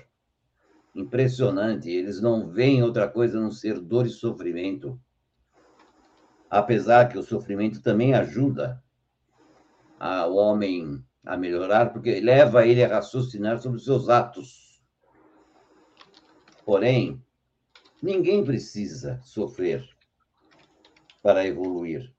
impressionante. 0.96 1.90
Eles 1.90 2.22
não 2.22 2.48
veem 2.48 2.82
outra 2.82 3.08
coisa 3.08 3.38
a 3.38 3.42
não 3.42 3.52
ser 3.52 3.80
dor 3.80 4.08
e 4.08 4.10
sofrimento. 4.10 5.00
Apesar 6.50 7.10
que 7.10 7.18
o 7.18 7.24
sofrimento 7.24 7.82
também 7.82 8.14
ajuda 8.14 8.82
o 10.00 10.36
homem 10.36 11.04
a 11.26 11.36
melhorar, 11.36 11.92
porque 11.92 12.20
leva 12.20 12.66
ele 12.66 12.84
a 12.84 12.88
raciocinar 12.88 13.60
sobre 13.60 13.78
os 13.78 13.86
seus 13.86 14.10
atos. 14.10 14.82
Porém, 16.64 17.22
ninguém 18.02 18.44
precisa 18.44 19.20
sofrer 19.24 19.88
para 21.22 21.46
evoluir. 21.46 22.14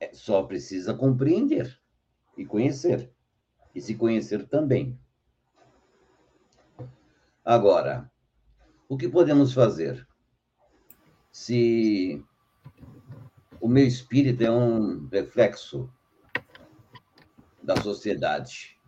É, 0.00 0.14
só 0.14 0.42
precisa 0.42 0.94
compreender 0.94 1.78
e 2.36 2.44
conhecer. 2.44 3.12
E 3.74 3.80
se 3.80 3.94
conhecer 3.94 4.46
também. 4.46 4.98
Agora, 7.48 8.12
o 8.90 8.98
que 8.98 9.08
podemos 9.08 9.54
fazer? 9.54 10.06
Se 11.32 12.22
o 13.58 13.66
meu 13.66 13.86
espírito 13.86 14.42
é 14.42 14.50
um 14.50 15.08
reflexo 15.08 15.90
da 17.62 17.74
sociedade. 17.80 18.78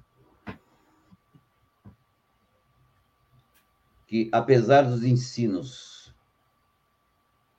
Que, 4.07 4.29
apesar 4.31 4.83
dos 4.83 5.05
ensinos 5.05 6.15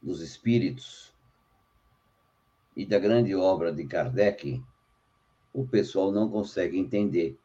dos 0.03 0.21
espíritos 0.21 1.15
e 2.75 2.85
da 2.85 2.99
grande 2.99 3.33
obra 3.33 3.73
de 3.73 3.87
Kardec, 3.87 4.63
o 5.51 5.67
pessoal 5.67 6.11
não 6.11 6.29
consegue 6.29 6.77
entender. 6.77 7.39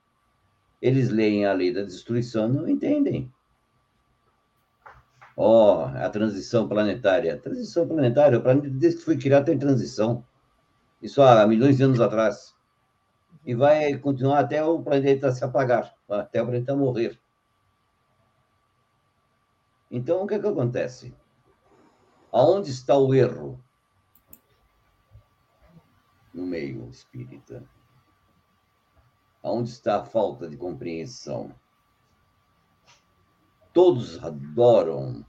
Eles 0.82 1.08
leem 1.08 1.46
a 1.46 1.54
lei 1.54 1.72
da 1.72 1.80
destruição 1.80 2.48
não 2.48 2.68
entendem. 2.68 3.32
Ó, 5.36 5.84
oh, 5.84 5.98
a 5.98 6.08
transição 6.08 6.66
planetária. 6.66 7.38
Transição 7.38 7.86
planetária, 7.86 8.38
o 8.38 8.42
planeta, 8.42 8.68
desde 8.70 9.00
que 9.00 9.04
foi 9.04 9.18
criado, 9.18 9.44
tem 9.44 9.58
transição. 9.58 10.24
Isso 11.02 11.20
há 11.20 11.46
milhões 11.46 11.76
de 11.76 11.82
anos 11.82 12.00
atrás. 12.00 12.56
E 13.44 13.54
vai 13.54 13.98
continuar 13.98 14.40
até 14.40 14.64
o 14.64 14.82
planeta 14.82 15.30
se 15.30 15.44
apagar, 15.44 15.94
até 16.08 16.40
o 16.40 16.46
planeta 16.46 16.74
morrer. 16.74 17.20
Então, 19.90 20.22
o 20.22 20.26
que, 20.26 20.34
é 20.34 20.38
que 20.38 20.46
acontece? 20.46 21.14
Aonde 22.32 22.70
está 22.70 22.96
o 22.96 23.14
erro? 23.14 23.62
No 26.32 26.46
meio 26.46 26.88
espírita. 26.88 27.62
Aonde 29.42 29.70
está 29.70 30.00
a 30.00 30.04
falta 30.04 30.48
de 30.48 30.56
compreensão? 30.56 31.54
Todos 33.72 34.22
adoram, 34.24 35.24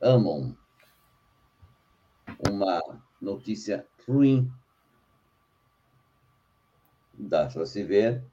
amam 0.00 0.56
uma 2.48 2.80
notícia 3.20 3.86
ruim. 4.06 4.50
Dá 7.14 7.46
para 7.46 7.66
se 7.66 7.82
ver 7.82 8.24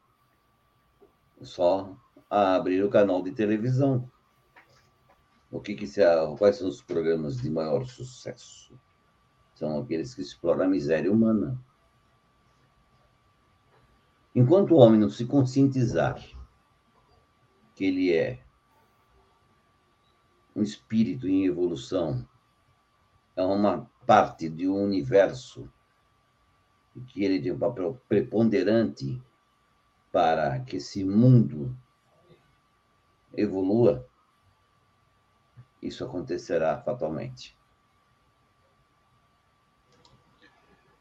só 1.42 1.96
abrir 2.30 2.84
o 2.84 2.90
canal 2.90 3.22
de 3.22 3.32
televisão. 3.32 4.10
O 5.52 5.60
que, 5.60 5.76
que 5.76 5.88
se, 5.88 6.02
quais 6.38 6.58
são 6.58 6.68
os 6.68 6.82
programas 6.82 7.38
de 7.38 7.50
maior 7.50 7.86
sucesso? 7.86 8.78
São 9.56 9.80
aqueles 9.80 10.14
que 10.14 10.22
exploram 10.22 10.66
a 10.66 10.68
miséria 10.68 11.12
humana. 11.12 11.60
Enquanto 14.36 14.72
o 14.72 14.78
homem 14.78 15.00
não 15.00 15.10
se 15.10 15.26
conscientizar 15.26 16.22
que 17.74 17.86
ele 17.86 18.14
é 18.14 18.45
um 20.56 20.64
espírito 20.64 21.28
em 21.28 21.46
evolução, 21.46 22.28
é 23.36 23.44
uma 23.44 23.90
parte 24.06 24.48
de 24.48 24.68
um 24.68 24.84
universo 24.84 25.70
que 27.08 27.24
ele 27.24 27.42
tem 27.42 27.52
um 27.52 27.60
papel 27.60 28.02
preponderante 28.08 29.22
para 30.12 30.60
que 30.62 30.78
esse 30.78 31.04
mundo 31.04 31.78
evolua, 33.36 34.08
isso 35.82 36.06
acontecerá 36.06 36.82
fatalmente. 36.82 37.58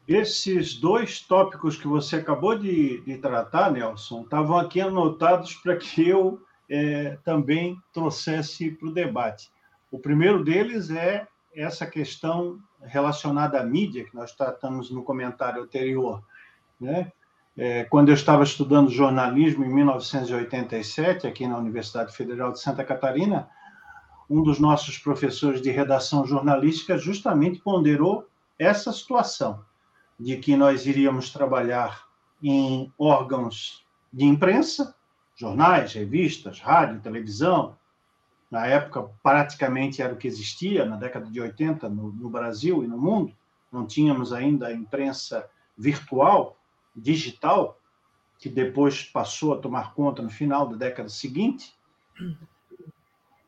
Esses 0.07 0.75
dois 0.75 1.21
tópicos 1.21 1.77
que 1.77 1.87
você 1.87 2.17
acabou 2.17 2.57
de, 2.57 3.01
de 3.01 3.17
tratar, 3.17 3.71
Nelson, 3.71 4.21
estavam 4.21 4.57
aqui 4.57 4.79
anotados 4.79 5.55
para 5.55 5.77
que 5.77 6.07
eu 6.07 6.45
é, 6.69 7.17
também 7.23 7.77
trouxesse 7.93 8.71
para 8.71 8.87
o 8.87 8.93
debate. 8.93 9.51
O 9.91 9.99
primeiro 9.99 10.43
deles 10.43 10.89
é 10.89 11.27
essa 11.55 11.85
questão 11.85 12.59
relacionada 12.81 13.59
à 13.59 13.63
mídia, 13.63 14.05
que 14.05 14.15
nós 14.15 14.33
tratamos 14.33 14.91
no 14.91 15.03
comentário 15.03 15.63
anterior. 15.63 16.23
Né? 16.79 17.11
É, 17.57 17.85
quando 17.85 18.09
eu 18.09 18.15
estava 18.15 18.43
estudando 18.43 18.89
jornalismo 18.89 19.63
em 19.63 19.73
1987, 19.73 21.25
aqui 21.25 21.47
na 21.47 21.57
Universidade 21.57 22.15
Federal 22.15 22.51
de 22.51 22.59
Santa 22.59 22.83
Catarina, 22.83 23.49
um 24.29 24.41
dos 24.41 24.59
nossos 24.59 24.97
professores 24.97 25.61
de 25.61 25.71
redação 25.71 26.25
jornalística 26.25 26.97
justamente 26.97 27.59
ponderou 27.59 28.27
essa 28.57 28.91
situação 28.91 29.63
de 30.19 30.37
que 30.37 30.55
nós 30.55 30.85
iríamos 30.85 31.31
trabalhar 31.31 32.05
em 32.41 32.91
órgãos 32.97 33.85
de 34.11 34.25
imprensa, 34.25 34.95
jornais, 35.35 35.93
revistas, 35.93 36.59
rádio, 36.59 37.01
televisão. 37.01 37.77
Na 38.49 38.65
época, 38.65 39.09
praticamente 39.21 40.01
era 40.01 40.13
o 40.13 40.17
que 40.17 40.27
existia, 40.27 40.85
na 40.85 40.95
década 40.95 41.29
de 41.29 41.41
80, 41.41 41.89
no, 41.89 42.11
no 42.11 42.29
Brasil 42.29 42.83
e 42.83 42.87
no 42.87 42.97
mundo. 42.97 43.35
Não 43.71 43.85
tínhamos 43.85 44.31
ainda 44.31 44.67
a 44.67 44.73
imprensa 44.73 45.47
virtual, 45.77 46.57
digital, 46.95 47.77
que 48.39 48.49
depois 48.49 49.03
passou 49.03 49.53
a 49.53 49.57
tomar 49.57 49.93
conta 49.93 50.21
no 50.21 50.29
final 50.29 50.67
da 50.67 50.77
década 50.77 51.09
seguinte. 51.09 51.73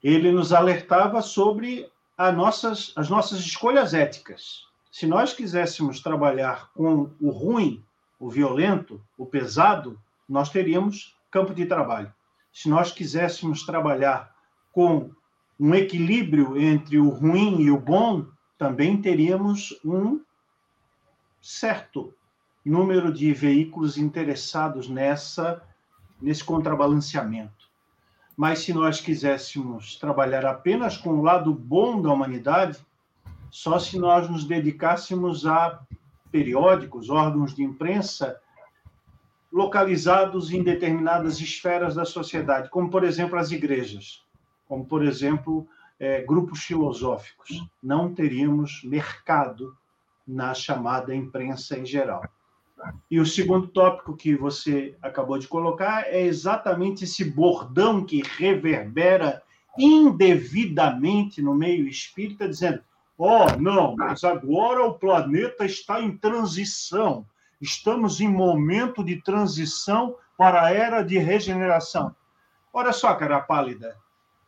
Ele 0.04 0.32
nos 0.32 0.52
alertava 0.52 1.22
sobre 1.22 1.90
nossas, 2.36 2.92
as 2.96 3.10
nossas 3.10 3.40
escolhas 3.40 3.94
éticas. 3.94 4.66
Se 4.92 5.06
nós 5.06 5.34
quiséssemos 5.34 6.02
trabalhar 6.02 6.72
com 6.74 7.12
o 7.22 7.30
ruim, 7.30 7.84
o 8.20 8.30
violento, 8.30 9.02
o 9.18 9.26
pesado, 9.26 10.00
nós 10.28 10.50
teríamos 10.50 11.17
campo 11.32 11.54
de 11.54 11.66
trabalho. 11.66 12.14
Se 12.52 12.70
nós 12.70 12.92
quiséssemos 12.92 13.66
trabalhar 13.66 14.34
com 14.72 15.12
um 15.60 15.74
equilíbrio 15.74 16.60
entre 16.60 17.00
o 17.00 17.10
ruim 17.10 17.62
e 17.62 17.72
o 17.72 17.80
bom, 17.80 18.26
também 18.58 19.02
teríamos 19.02 19.80
um 19.84 20.22
certo 21.42 22.14
número 22.66 23.14
de 23.14 23.32
veículos 23.34 23.98
interessados 23.98 24.90
nessa 24.90 25.64
nesse 26.22 26.44
contrabalanceamento. 26.44 27.68
Mas 28.36 28.60
se 28.60 28.74
nós 28.74 29.00
quiséssemos 29.00 29.96
trabalhar 29.98 30.46
apenas 30.46 30.98
com 30.98 31.12
o 31.12 31.24
lado 31.24 31.54
bom 31.54 32.02
da 32.02 32.12
humanidade, 32.12 32.80
só 33.50 33.80
se 33.80 33.98
nós 33.98 34.30
nos 34.30 34.46
dedicássemos 34.46 35.46
a 35.46 35.80
periódicos, 36.32 37.10
órgãos 37.10 37.56
de 37.56 37.64
imprensa 37.64 38.40
localizados 39.52 40.52
em 40.52 40.64
determinadas 40.64 41.40
esferas 41.40 41.96
da 41.96 42.06
sociedade, 42.06 42.70
como, 42.70 42.90
por 42.90 43.04
exemplo, 43.04 43.38
as 43.38 43.52
igrejas, 43.52 44.24
como, 44.68 44.86
por 44.86 45.04
exemplo, 45.04 45.68
é, 46.00 46.22
grupos 46.22 46.64
filosóficos. 46.64 47.66
Não 47.82 48.14
teríamos 48.14 48.84
mercado 48.84 49.76
na 50.28 50.54
chamada 50.54 51.16
imprensa 51.16 51.80
em 51.80 51.86
geral. 51.86 52.24
E 53.10 53.20
o 53.20 53.26
segundo 53.26 53.68
tópico 53.68 54.16
que 54.16 54.36
você 54.36 54.96
acabou 55.02 55.40
de 55.40 55.48
colocar 55.48 56.06
é 56.08 56.22
exatamente 56.22 57.06
esse 57.06 57.26
bordão 57.26 58.06
que 58.06 58.22
reverbera 58.22 59.42
indevidamente 59.78 61.42
no 61.42 61.56
meio 61.56 61.88
espírita, 61.88 62.48
dizendo: 62.48 62.82
oh, 63.18 63.46
não, 63.60 63.96
mas 63.96 64.24
agora 64.24 64.84
o 64.84 64.94
planeta 64.94 65.66
está 65.66 66.02
em 66.02 66.16
transição 66.16 67.26
Estamos 67.60 68.22
em 68.22 68.28
momento 68.28 69.04
de 69.04 69.22
transição 69.22 70.16
para 70.38 70.66
a 70.66 70.72
era 70.72 71.02
de 71.02 71.18
regeneração. 71.18 72.16
Olha 72.72 72.94
só, 72.94 73.14
cara 73.16 73.40
pálida, 73.40 73.98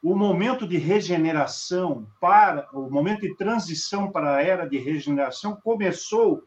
o 0.01 0.15
momento 0.15 0.67
de 0.67 0.77
regeneração 0.77 2.07
para 2.21 2.67
o 2.71 2.89
momento 2.89 3.21
de 3.21 3.35
transição 3.35 4.11
para 4.11 4.35
a 4.35 4.43
era 4.43 4.67
de 4.67 4.77
regeneração 4.77 5.55
começou 5.55 6.43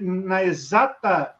na 0.00 0.44
exata 0.44 1.34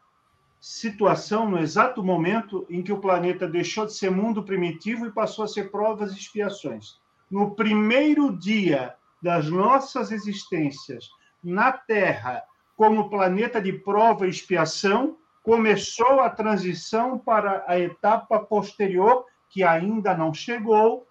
situação, 0.59 1.49
no 1.49 1.59
exato 1.59 2.03
momento 2.03 2.65
em 2.69 2.83
que 2.83 2.91
o 2.91 2.99
planeta 2.99 3.47
deixou 3.47 3.85
de 3.85 3.93
ser 3.93 4.11
mundo 4.11 4.43
primitivo 4.43 5.05
e 5.05 5.11
passou 5.11 5.45
a 5.45 5.47
ser 5.47 5.71
provas 5.71 6.13
e 6.13 6.17
expiações. 6.17 6.99
No 7.29 7.55
primeiro 7.55 8.37
dia 8.37 8.95
das 9.21 9.49
nossas 9.49 10.11
existências 10.11 11.09
na 11.43 11.71
Terra, 11.71 12.43
como 12.75 13.09
planeta 13.09 13.61
de 13.61 13.73
prova 13.73 14.25
e 14.25 14.29
expiação, 14.29 15.17
começou 15.43 16.21
a 16.21 16.29
transição 16.29 17.17
para 17.17 17.63
a 17.67 17.79
etapa 17.79 18.39
posterior, 18.39 19.25
que 19.49 19.63
ainda 19.63 20.15
não 20.15 20.33
chegou 20.33 21.05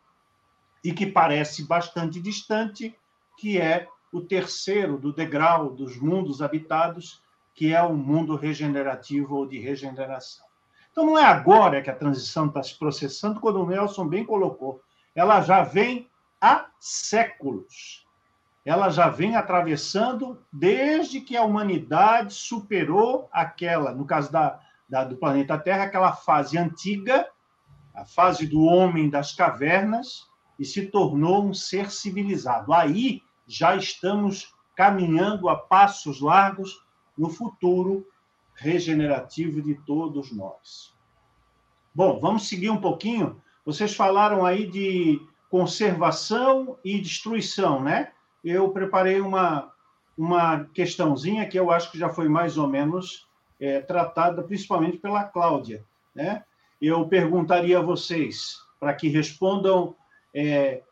e 0.83 0.93
que 0.93 1.07
parece 1.07 1.65
bastante 1.65 2.21
distante, 2.21 2.97
que 3.39 3.61
é 3.61 3.87
o 4.13 4.21
terceiro 4.21 4.99
do 4.99 5.13
degrau 5.13 5.71
dos 5.71 5.97
mundos 5.97 6.43
habitados, 6.43 7.23
que 7.55 7.73
é 7.73 7.83
o 7.83 7.95
mundo 7.95 8.37
regenerativo 8.37 9.37
ou 9.37 9.47
de 9.47 9.59
regeneração. 9.59 10.45
Então, 10.91 11.07
não 11.07 11.19
é 11.19 11.25
agora 11.25 11.81
que 11.81 11.91
a 11.91 11.97
transição 11.97 12.47
está 12.47 12.63
se 12.63 12.79
processando, 12.79 13.41
quando 13.41 13.63
o 13.63 13.67
Nelson 13.67 14.07
bem 14.07 14.25
colocou. 14.25 14.83
Ela 15.15 15.41
já 15.41 15.63
vem 15.63 16.09
há 16.41 16.67
séculos. 16.79 18.02
Ela 18.65 18.91
já 18.91 19.09
vem 19.09 19.37
atravessando 19.37 20.41
desde 20.53 21.21
que 21.21 21.37
a 21.37 21.43
humanidade 21.43 22.35
superou 22.35 23.29
aquela, 23.33 23.93
no 23.93 24.05
caso 24.05 24.31
da, 24.31 24.61
da, 24.89 25.05
do 25.05 25.17
planeta 25.17 25.59
Terra, 25.59 25.85
aquela 25.85 26.13
fase 26.13 26.57
antiga, 26.57 27.29
a 27.95 28.05
fase 28.05 28.47
do 28.47 28.63
homem 28.63 29.11
das 29.11 29.33
cavernas, 29.33 30.27
e 30.59 30.65
se 30.65 30.87
tornou 30.87 31.45
um 31.45 31.53
ser 31.53 31.91
civilizado. 31.91 32.73
Aí 32.73 33.21
já 33.47 33.75
estamos 33.75 34.55
caminhando 34.77 35.49
a 35.49 35.57
passos 35.57 36.21
largos 36.21 36.85
no 37.19 37.29
futuro 37.29 38.07
regenerativo 38.55 39.61
de 39.61 39.75
todos 39.75 40.31
nós. 40.31 40.95
Bom, 41.95 42.21
vamos 42.21 42.49
seguir 42.49 42.71
um 42.71 42.81
pouquinho. 42.81 43.43
Vocês 43.65 43.95
falaram 43.95 44.47
aí 44.47 44.67
de 44.67 45.21
conservação 45.51 46.79
e 46.85 47.01
destruição, 47.01 47.83
né? 47.83 48.13
Eu 48.45 48.71
preparei 48.71 49.21
uma, 49.21 49.73
uma 50.17 50.65
questãozinha 50.75 51.49
que 51.49 51.59
eu 51.59 51.71
acho 51.71 51.91
que 51.91 51.99
já 51.99 52.09
foi 52.09 52.29
mais 52.29 52.59
ou 52.59 52.67
menos 52.67 53.27
é, 53.61 53.81
tratada, 53.81 54.43
principalmente 54.43 54.99
pela 54.99 55.25
Cláudia, 55.25 55.85
né? 56.15 56.45
Eu 56.81 57.07
perguntaria 57.07 57.79
a 57.79 57.83
vocês, 57.83 58.61
para 58.81 58.93
que 58.93 59.07
respondam 59.09 59.95
é, 60.35 60.83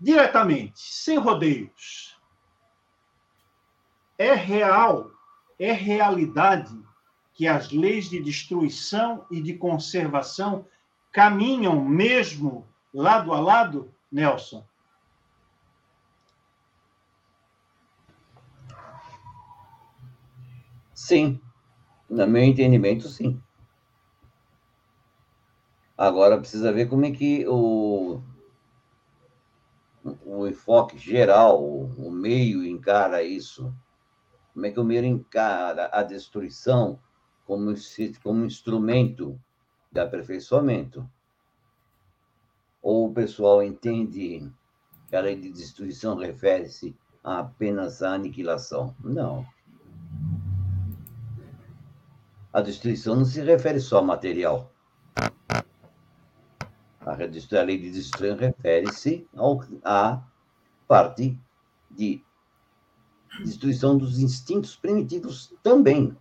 diretamente, 0.00 0.80
sem 0.80 1.18
rodeios. 1.18 2.18
É 4.16 4.32
real, 4.32 5.10
é 5.58 5.72
realidade 5.72 6.74
que 7.34 7.46
as 7.46 7.70
leis 7.70 8.08
de 8.08 8.22
destruição 8.22 9.26
e 9.30 9.42
de 9.42 9.54
conservação 9.54 10.66
caminham 11.10 11.84
mesmo 11.84 12.66
lado 12.92 13.32
a 13.32 13.40
lado, 13.40 13.92
Nelson? 14.10 14.66
Sim, 21.04 21.40
no 22.08 22.28
meu 22.28 22.44
entendimento, 22.44 23.08
sim. 23.08 23.42
Agora 25.98 26.38
precisa 26.38 26.72
ver 26.72 26.88
como 26.88 27.04
é 27.04 27.10
que 27.10 27.44
o, 27.48 28.22
o 30.24 30.46
enfoque 30.46 30.96
geral, 30.96 31.60
o 31.60 32.08
meio 32.08 32.64
encara 32.64 33.20
isso. 33.20 33.74
Como 34.54 34.64
é 34.64 34.70
que 34.70 34.78
o 34.78 34.84
meio 34.84 35.04
encara 35.04 35.90
a 35.92 36.04
destruição 36.04 37.00
como, 37.44 37.74
como 38.22 38.44
instrumento 38.44 39.36
de 39.90 39.98
aperfeiçoamento? 39.98 41.04
Ou 42.80 43.08
o 43.08 43.12
pessoal 43.12 43.60
entende 43.60 44.48
que 45.08 45.16
a 45.16 45.20
lei 45.20 45.34
de 45.34 45.50
destruição 45.50 46.14
refere-se 46.14 46.96
apenas 47.24 48.04
à 48.04 48.14
aniquilação? 48.14 48.94
Não. 49.02 49.44
A 52.52 52.60
destruição 52.60 53.16
não 53.16 53.24
se 53.24 53.40
refere 53.40 53.80
só 53.80 53.98
a 53.98 54.02
material. 54.02 54.70
A 57.00 57.14
lei 57.62 57.78
de 57.78 57.90
destruição 57.90 58.36
refere-se 58.36 59.26
à 59.82 60.22
parte 60.86 61.40
de 61.90 62.22
destruição 63.42 63.96
dos 63.96 64.18
instintos 64.18 64.76
primitivos 64.76 65.54
também. 65.62 66.14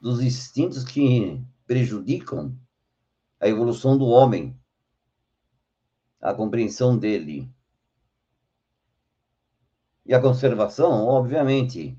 Dos 0.00 0.22
instintos 0.22 0.82
que 0.82 1.44
prejudicam 1.66 2.58
a 3.38 3.46
evolução 3.46 3.98
do 3.98 4.06
homem, 4.06 4.58
a 6.22 6.32
compreensão 6.32 6.96
dele. 6.96 7.52
E 10.06 10.14
a 10.14 10.20
conservação, 10.20 11.04
obviamente, 11.04 11.98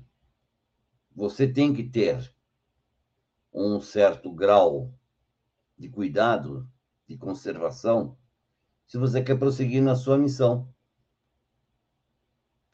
você 1.14 1.46
tem 1.46 1.72
que 1.72 1.84
ter 1.84 2.32
um 3.52 3.80
certo 3.80 4.32
grau 4.32 4.92
de 5.78 5.88
cuidado 5.88 6.68
de 7.06 7.16
conservação 7.16 8.16
se 8.86 8.98
você 8.98 9.22
quer 9.22 9.38
prosseguir 9.38 9.82
na 9.82 9.96
sua 9.96 10.18
missão 10.18 10.68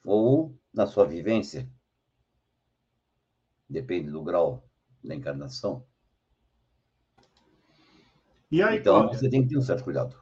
ou 0.05 0.57
na 0.73 0.87
sua 0.87 1.05
vivência. 1.05 1.71
Depende 3.69 4.11
do 4.11 4.23
grau 4.23 4.69
da 5.03 5.15
encarnação. 5.15 5.85
E 8.51 8.63
aí, 8.63 8.79
então, 8.79 9.01
Cláudia, 9.01 9.19
você 9.19 9.29
tem 9.29 9.43
que 9.43 9.51
ter 9.51 9.59
um 9.59 9.63
certo 9.63 9.85
cuidado. 9.85 10.17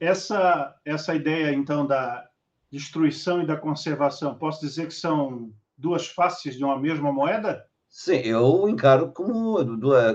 Essa, 0.00 0.80
essa 0.84 1.14
ideia, 1.14 1.54
então, 1.54 1.86
da 1.86 2.30
destruição 2.70 3.42
e 3.42 3.46
da 3.46 3.56
conservação, 3.56 4.38
posso 4.38 4.60
dizer 4.60 4.86
que 4.86 4.94
são 4.94 5.52
duas 5.76 6.08
faces 6.08 6.56
de 6.56 6.64
uma 6.64 6.78
mesma 6.78 7.12
moeda? 7.12 7.67
Sim, 7.88 8.20
eu 8.20 8.68
encaro 8.68 9.12
como, 9.12 9.56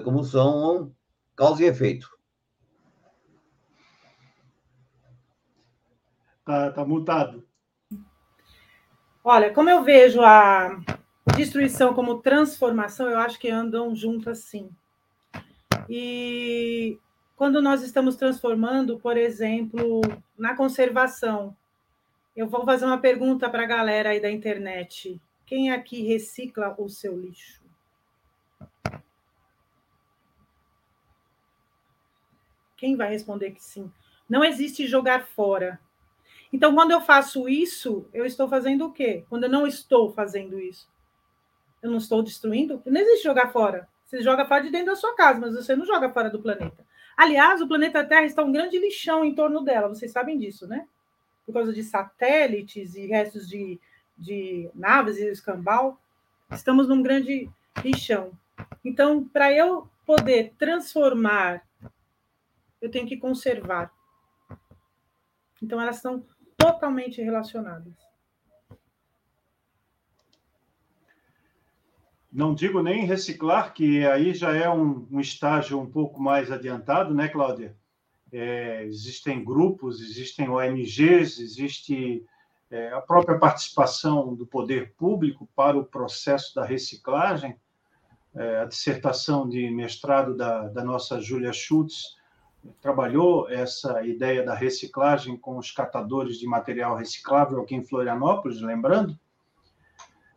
como 0.03 0.23
são 0.23 0.93
causa 1.35 1.63
e 1.63 1.67
efeito. 1.67 2.09
Tá, 6.45 6.71
tá 6.71 6.85
mutado. 6.85 7.45
Olha, 9.23 9.53
como 9.53 9.69
eu 9.69 9.83
vejo 9.83 10.21
a 10.21 10.77
destruição 11.35 11.93
como 11.93 12.21
transformação, 12.21 13.09
eu 13.09 13.17
acho 13.17 13.39
que 13.39 13.49
andam 13.49 13.95
juntas 13.95 14.39
sim. 14.39 14.69
E 15.89 16.99
quando 17.35 17.61
nós 17.61 17.81
estamos 17.81 18.17
transformando, 18.17 18.99
por 18.99 19.17
exemplo, 19.17 20.01
na 20.37 20.55
conservação, 20.55 21.55
eu 22.35 22.47
vou 22.47 22.65
fazer 22.65 22.85
uma 22.85 22.99
pergunta 22.99 23.49
para 23.49 23.63
a 23.63 23.67
galera 23.67 24.09
aí 24.09 24.19
da 24.19 24.29
internet. 24.29 25.21
Quem 25.45 25.71
aqui 25.71 26.03
recicla 26.03 26.75
o 26.77 26.89
seu 26.89 27.17
lixo? 27.17 27.62
Quem 32.83 32.97
vai 32.97 33.09
responder 33.09 33.51
que 33.51 33.63
sim? 33.63 33.89
Não 34.27 34.43
existe 34.43 34.85
jogar 34.87 35.25
fora. 35.25 35.79
Então, 36.51 36.75
quando 36.75 36.91
eu 36.91 36.99
faço 36.99 37.47
isso, 37.47 38.05
eu 38.13 38.25
estou 38.25 38.49
fazendo 38.49 38.87
o 38.87 38.91
quê? 38.91 39.23
Quando 39.29 39.45
eu 39.45 39.49
não 39.49 39.65
estou 39.65 40.11
fazendo 40.11 40.59
isso? 40.59 40.91
Eu 41.81 41.89
não 41.89 41.97
estou 41.97 42.21
destruindo? 42.21 42.83
Não 42.85 42.99
existe 42.99 43.23
jogar 43.23 43.53
fora. 43.53 43.87
Você 44.03 44.21
joga 44.21 44.45
fora 44.45 44.63
de 44.63 44.69
dentro 44.69 44.87
da 44.87 44.97
sua 44.97 45.15
casa, 45.15 45.39
mas 45.39 45.55
você 45.55 45.77
não 45.77 45.85
joga 45.85 46.11
fora 46.11 46.29
do 46.29 46.41
planeta. 46.41 46.85
Aliás, 47.15 47.61
o 47.61 47.69
planeta 47.69 48.03
Terra 48.03 48.25
está 48.25 48.43
um 48.43 48.51
grande 48.51 48.77
lixão 48.77 49.23
em 49.23 49.33
torno 49.33 49.61
dela, 49.61 49.87
vocês 49.87 50.11
sabem 50.11 50.37
disso, 50.37 50.67
né? 50.67 50.85
Por 51.45 51.53
causa 51.53 51.71
de 51.71 51.83
satélites 51.83 52.95
e 52.95 53.07
restos 53.07 53.47
de, 53.47 53.79
de 54.17 54.69
naves 54.75 55.15
e 55.15 55.29
escambau. 55.29 55.97
Estamos 56.51 56.89
num 56.89 57.01
grande 57.01 57.49
lixão. 57.81 58.37
Então, 58.83 59.23
para 59.23 59.53
eu 59.53 59.87
poder 60.05 60.51
transformar, 60.59 61.65
eu 62.83 62.91
tenho 62.91 63.07
que 63.07 63.15
conservar. 63.15 63.93
Então, 65.61 65.79
elas 65.79 65.95
estão 65.95 66.25
totalmente 66.57 67.21
relacionadas. 67.21 67.93
Não 72.29 72.53
digo 72.53 72.83
nem 72.83 73.05
reciclar, 73.05 73.73
que 73.73 74.05
aí 74.05 74.33
já 74.33 74.53
é 74.53 74.69
um, 74.69 75.07
um 75.09 75.21
estágio 75.21 75.79
um 75.79 75.89
pouco 75.89 76.21
mais 76.21 76.51
adiantado, 76.51 77.13
né, 77.13 77.29
Cláudia? 77.29 77.73
É, 78.33 78.83
existem 78.83 79.45
grupos, 79.45 80.01
existem 80.01 80.49
ONGs, 80.49 81.39
existe 81.39 82.25
é, 82.69 82.91
a 82.91 82.99
própria 82.99 83.39
participação 83.39 84.35
do 84.35 84.45
poder 84.45 84.93
público 84.95 85.47
para 85.55 85.77
o 85.77 85.85
processo 85.85 86.53
da 86.53 86.65
reciclagem. 86.65 87.55
É, 88.35 88.57
a 88.57 88.65
dissertação 88.65 89.47
de 89.47 89.69
mestrado 89.69 90.35
da, 90.35 90.67
da 90.67 90.83
nossa 90.83 91.21
Júlia 91.21 91.53
Schultz 91.53 92.21
trabalhou 92.81 93.49
essa 93.49 94.05
ideia 94.05 94.43
da 94.43 94.53
reciclagem 94.53 95.37
com 95.37 95.57
os 95.57 95.71
catadores 95.71 96.37
de 96.37 96.47
material 96.47 96.95
reciclável 96.95 97.61
aqui 97.61 97.75
em 97.75 97.83
Florianópolis, 97.83 98.61
lembrando, 98.61 99.17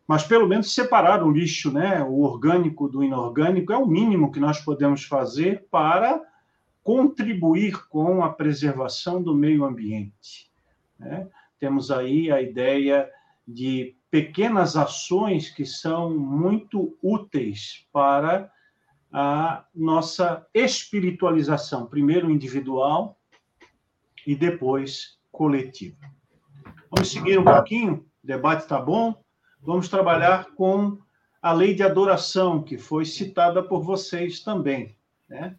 mas 0.07 0.23
pelo 0.23 0.47
menos 0.47 0.73
separar 0.73 1.23
o 1.23 1.31
lixo, 1.31 1.73
né, 1.73 2.03
o 2.03 2.21
orgânico 2.21 2.89
do 2.89 3.03
inorgânico, 3.03 3.73
é 3.73 3.77
o 3.77 3.87
mínimo 3.87 4.31
que 4.31 4.39
nós 4.39 4.61
podemos 4.61 5.05
fazer 5.05 5.67
para 5.71 6.23
contribuir 6.83 7.89
com 7.89 8.23
a 8.23 8.33
preservação 8.33 9.21
do 9.21 9.35
meio 9.35 9.65
ambiente. 9.65 10.49
Né? 10.99 11.29
Temos 11.59 11.91
aí 11.91 12.31
a 12.31 12.41
ideia 12.41 13.11
de 13.47 13.97
pequenas 14.11 14.77
ações 14.77 15.51
que 15.51 15.67
são 15.67 16.17
muito 16.17 16.97
úteis 17.03 17.87
para 17.93 18.51
a 19.19 19.65
nossa 19.75 20.47
espiritualização, 20.53 21.87
primeiro 21.87 22.31
individual 22.31 23.19
e 24.27 24.37
depois 24.37 25.17
coletiva. 25.33 25.97
Vamos 26.91 27.11
seguir 27.11 27.39
um 27.39 27.45
pouquinho, 27.45 28.07
o 28.23 28.27
debate 28.27 28.65
está 28.65 28.79
bom. 28.79 29.19
Vamos 29.63 29.89
trabalhar 29.89 30.51
com 30.55 30.99
a 31.41 31.51
lei 31.51 31.75
de 31.75 31.83
adoração, 31.83 32.63
que 32.63 32.77
foi 32.77 33.07
citada 33.07 33.63
por 33.63 33.83
vocês 33.83 34.41
também. 34.41 34.95
Né? 35.27 35.57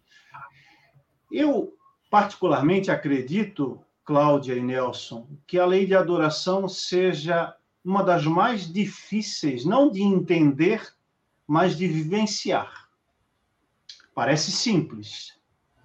Eu, 1.32 1.74
particularmente, 2.12 2.92
acredito, 2.92 3.84
Cláudia 4.06 4.54
e 4.54 4.62
Nelson, 4.62 5.28
que 5.48 5.58
a 5.58 5.66
lei 5.66 5.88
de 5.88 5.96
adoração 5.96 6.70
seja 6.70 7.56
uma 7.84 8.04
das 8.04 8.24
mais 8.24 8.72
difíceis, 8.72 9.66
não 9.66 9.90
de 9.90 10.04
entender, 10.04 10.94
mas 11.48 11.76
de 11.76 11.88
vivenciar. 11.88 12.87
Parece 14.18 14.52
simples, 14.52 15.40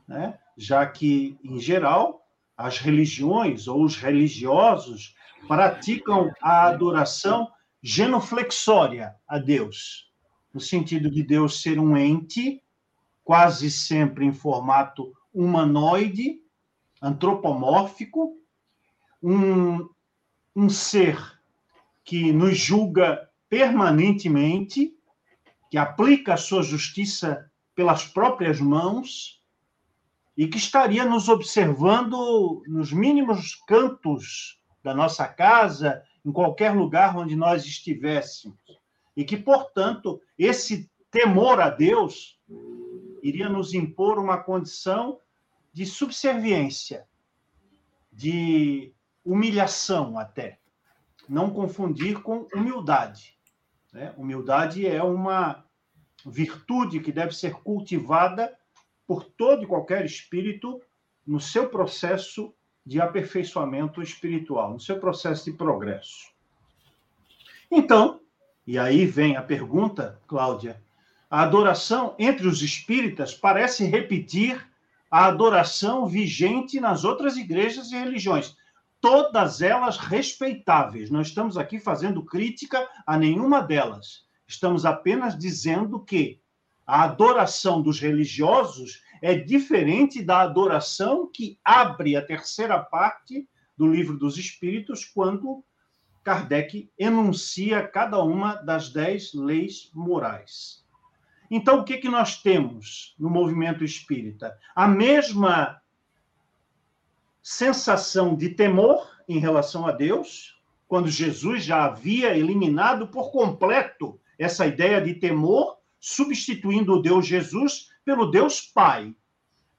né? 0.08 0.38
já 0.56 0.86
que, 0.86 1.38
em 1.44 1.60
geral, 1.60 2.26
as 2.56 2.78
religiões 2.78 3.68
ou 3.68 3.84
os 3.84 3.94
religiosos 3.94 5.14
praticam 5.46 6.32
a 6.40 6.66
adoração 6.66 7.52
genuflexória 7.82 9.14
a 9.28 9.36
Deus, 9.36 10.10
no 10.50 10.62
sentido 10.62 11.10
de 11.10 11.22
Deus 11.22 11.60
ser 11.60 11.78
um 11.78 11.94
ente, 11.94 12.62
quase 13.22 13.70
sempre 13.70 14.24
em 14.24 14.32
formato 14.32 15.12
humanoide, 15.30 16.40
antropomórfico, 17.02 18.34
um, 19.22 19.86
um 20.56 20.70
ser 20.70 21.18
que 22.02 22.32
nos 22.32 22.56
julga 22.56 23.28
permanentemente, 23.50 24.96
que 25.70 25.76
aplica 25.76 26.32
a 26.32 26.38
sua 26.38 26.62
justiça 26.62 27.51
pelas 27.74 28.04
próprias 28.04 28.60
mãos 28.60 29.42
e 30.36 30.46
que 30.46 30.58
estaria 30.58 31.04
nos 31.04 31.28
observando 31.28 32.62
nos 32.66 32.92
mínimos 32.92 33.54
cantos 33.66 34.60
da 34.82 34.94
nossa 34.94 35.28
casa, 35.28 36.02
em 36.24 36.32
qualquer 36.32 36.74
lugar 36.74 37.16
onde 37.16 37.36
nós 37.36 37.64
estivéssemos. 37.64 38.58
E 39.16 39.24
que, 39.24 39.36
portanto, 39.36 40.20
esse 40.38 40.90
temor 41.10 41.60
a 41.60 41.68
Deus 41.68 42.40
iria 43.22 43.48
nos 43.48 43.74
impor 43.74 44.18
uma 44.18 44.38
condição 44.38 45.20
de 45.72 45.86
subserviência, 45.86 47.06
de 48.10 48.92
humilhação 49.24 50.18
até. 50.18 50.58
Não 51.28 51.50
confundir 51.50 52.20
com 52.22 52.48
humildade. 52.54 53.38
Né? 53.92 54.12
Humildade 54.16 54.86
é 54.86 55.02
uma 55.02 55.64
virtude 56.26 57.00
que 57.00 57.12
deve 57.12 57.34
ser 57.34 57.54
cultivada 57.54 58.52
por 59.06 59.24
todo 59.24 59.62
e 59.62 59.66
qualquer 59.66 60.04
espírito 60.04 60.80
no 61.26 61.40
seu 61.40 61.68
processo 61.68 62.54
de 62.84 63.00
aperfeiçoamento 63.00 64.02
espiritual, 64.02 64.72
no 64.72 64.80
seu 64.80 64.98
processo 64.98 65.50
de 65.50 65.56
progresso. 65.56 66.32
Então, 67.70 68.20
e 68.66 68.78
aí 68.78 69.06
vem 69.06 69.36
a 69.36 69.42
pergunta, 69.42 70.20
Cláudia, 70.26 70.80
a 71.30 71.42
adoração 71.42 72.14
entre 72.18 72.46
os 72.46 72.62
espíritas 72.62 73.34
parece 73.34 73.84
repetir 73.84 74.68
a 75.10 75.26
adoração 75.26 76.06
vigente 76.06 76.80
nas 76.80 77.04
outras 77.04 77.36
igrejas 77.36 77.90
e 77.90 77.96
religiões, 77.96 78.56
todas 79.00 79.60
elas 79.60 79.98
respeitáveis. 79.98 81.10
Não 81.10 81.20
estamos 81.20 81.58
aqui 81.58 81.78
fazendo 81.78 82.24
crítica 82.24 82.88
a 83.06 83.16
nenhuma 83.16 83.60
delas. 83.60 84.24
Estamos 84.52 84.84
apenas 84.84 85.38
dizendo 85.38 85.98
que 85.98 86.38
a 86.86 87.04
adoração 87.04 87.80
dos 87.80 87.98
religiosos 87.98 89.02
é 89.22 89.34
diferente 89.34 90.22
da 90.22 90.42
adoração 90.42 91.26
que 91.32 91.58
abre 91.64 92.16
a 92.16 92.24
terceira 92.24 92.78
parte 92.78 93.48
do 93.76 93.90
Livro 93.90 94.18
dos 94.18 94.36
Espíritos, 94.36 95.06
quando 95.06 95.64
Kardec 96.22 96.90
enuncia 96.98 97.86
cada 97.88 98.22
uma 98.22 98.56
das 98.56 98.90
dez 98.90 99.32
leis 99.32 99.90
morais. 99.94 100.84
Então, 101.50 101.80
o 101.80 101.84
que, 101.84 101.96
que 101.96 102.08
nós 102.08 102.42
temos 102.42 103.14
no 103.18 103.30
movimento 103.30 103.82
espírita? 103.82 104.58
A 104.74 104.86
mesma 104.86 105.80
sensação 107.42 108.36
de 108.36 108.50
temor 108.50 109.10
em 109.26 109.38
relação 109.38 109.86
a 109.86 109.92
Deus, 109.92 110.60
quando 110.86 111.08
Jesus 111.08 111.64
já 111.64 111.86
havia 111.86 112.36
eliminado 112.36 113.08
por 113.08 113.32
completo 113.32 114.20
essa 114.38 114.66
ideia 114.66 115.00
de 115.00 115.14
temor, 115.14 115.78
substituindo 116.00 116.94
o 116.94 117.02
Deus 117.02 117.26
Jesus 117.26 117.88
pelo 118.04 118.30
Deus 118.30 118.60
Pai. 118.60 119.14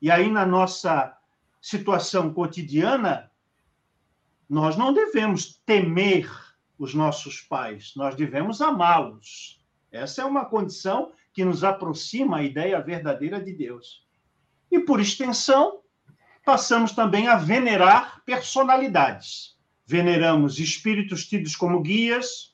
E 0.01 0.10
aí, 0.10 0.30
na 0.30 0.45
nossa 0.45 1.18
situação 1.62 2.34
cotidiana, 2.34 3.32
nós 4.49 4.76
não 4.76 4.93
devemos 4.93 5.62
temer 5.66 6.30
os 6.78 6.93
nossos 6.93 7.41
pais, 7.41 7.93
nós 7.95 8.16
devemos 8.16 8.62
amá-los. 8.62 9.62
Essa 9.91 10.22
é 10.22 10.26
uma 10.26 10.45
condição 10.45 11.12
que 11.34 11.45
nos 11.45 11.64
aproxima 11.64 12.38
à 12.38 12.43
ideia 12.43 12.82
verdadeira 12.82 13.41
de 13.41 13.54
Deus. 13.54 14.06
E, 14.72 14.80
por 14.80 14.99
extensão, 14.99 15.82
passamos 16.45 16.91
também 16.91 17.28
a 17.28 17.36
venerar 17.36 18.22
personalidades. 18.26 19.56
Veneramos 19.86 20.60
espíritos 20.60 21.26
tidos 21.28 21.56
como 21.56 21.82
guias, 21.82 22.53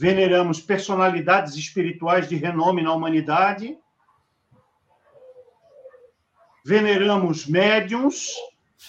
veneramos 0.00 0.62
personalidades 0.62 1.56
espirituais 1.56 2.26
de 2.26 2.34
renome 2.34 2.80
na 2.80 2.90
humanidade, 2.90 3.76
veneramos 6.64 7.46
médiums, 7.46 8.34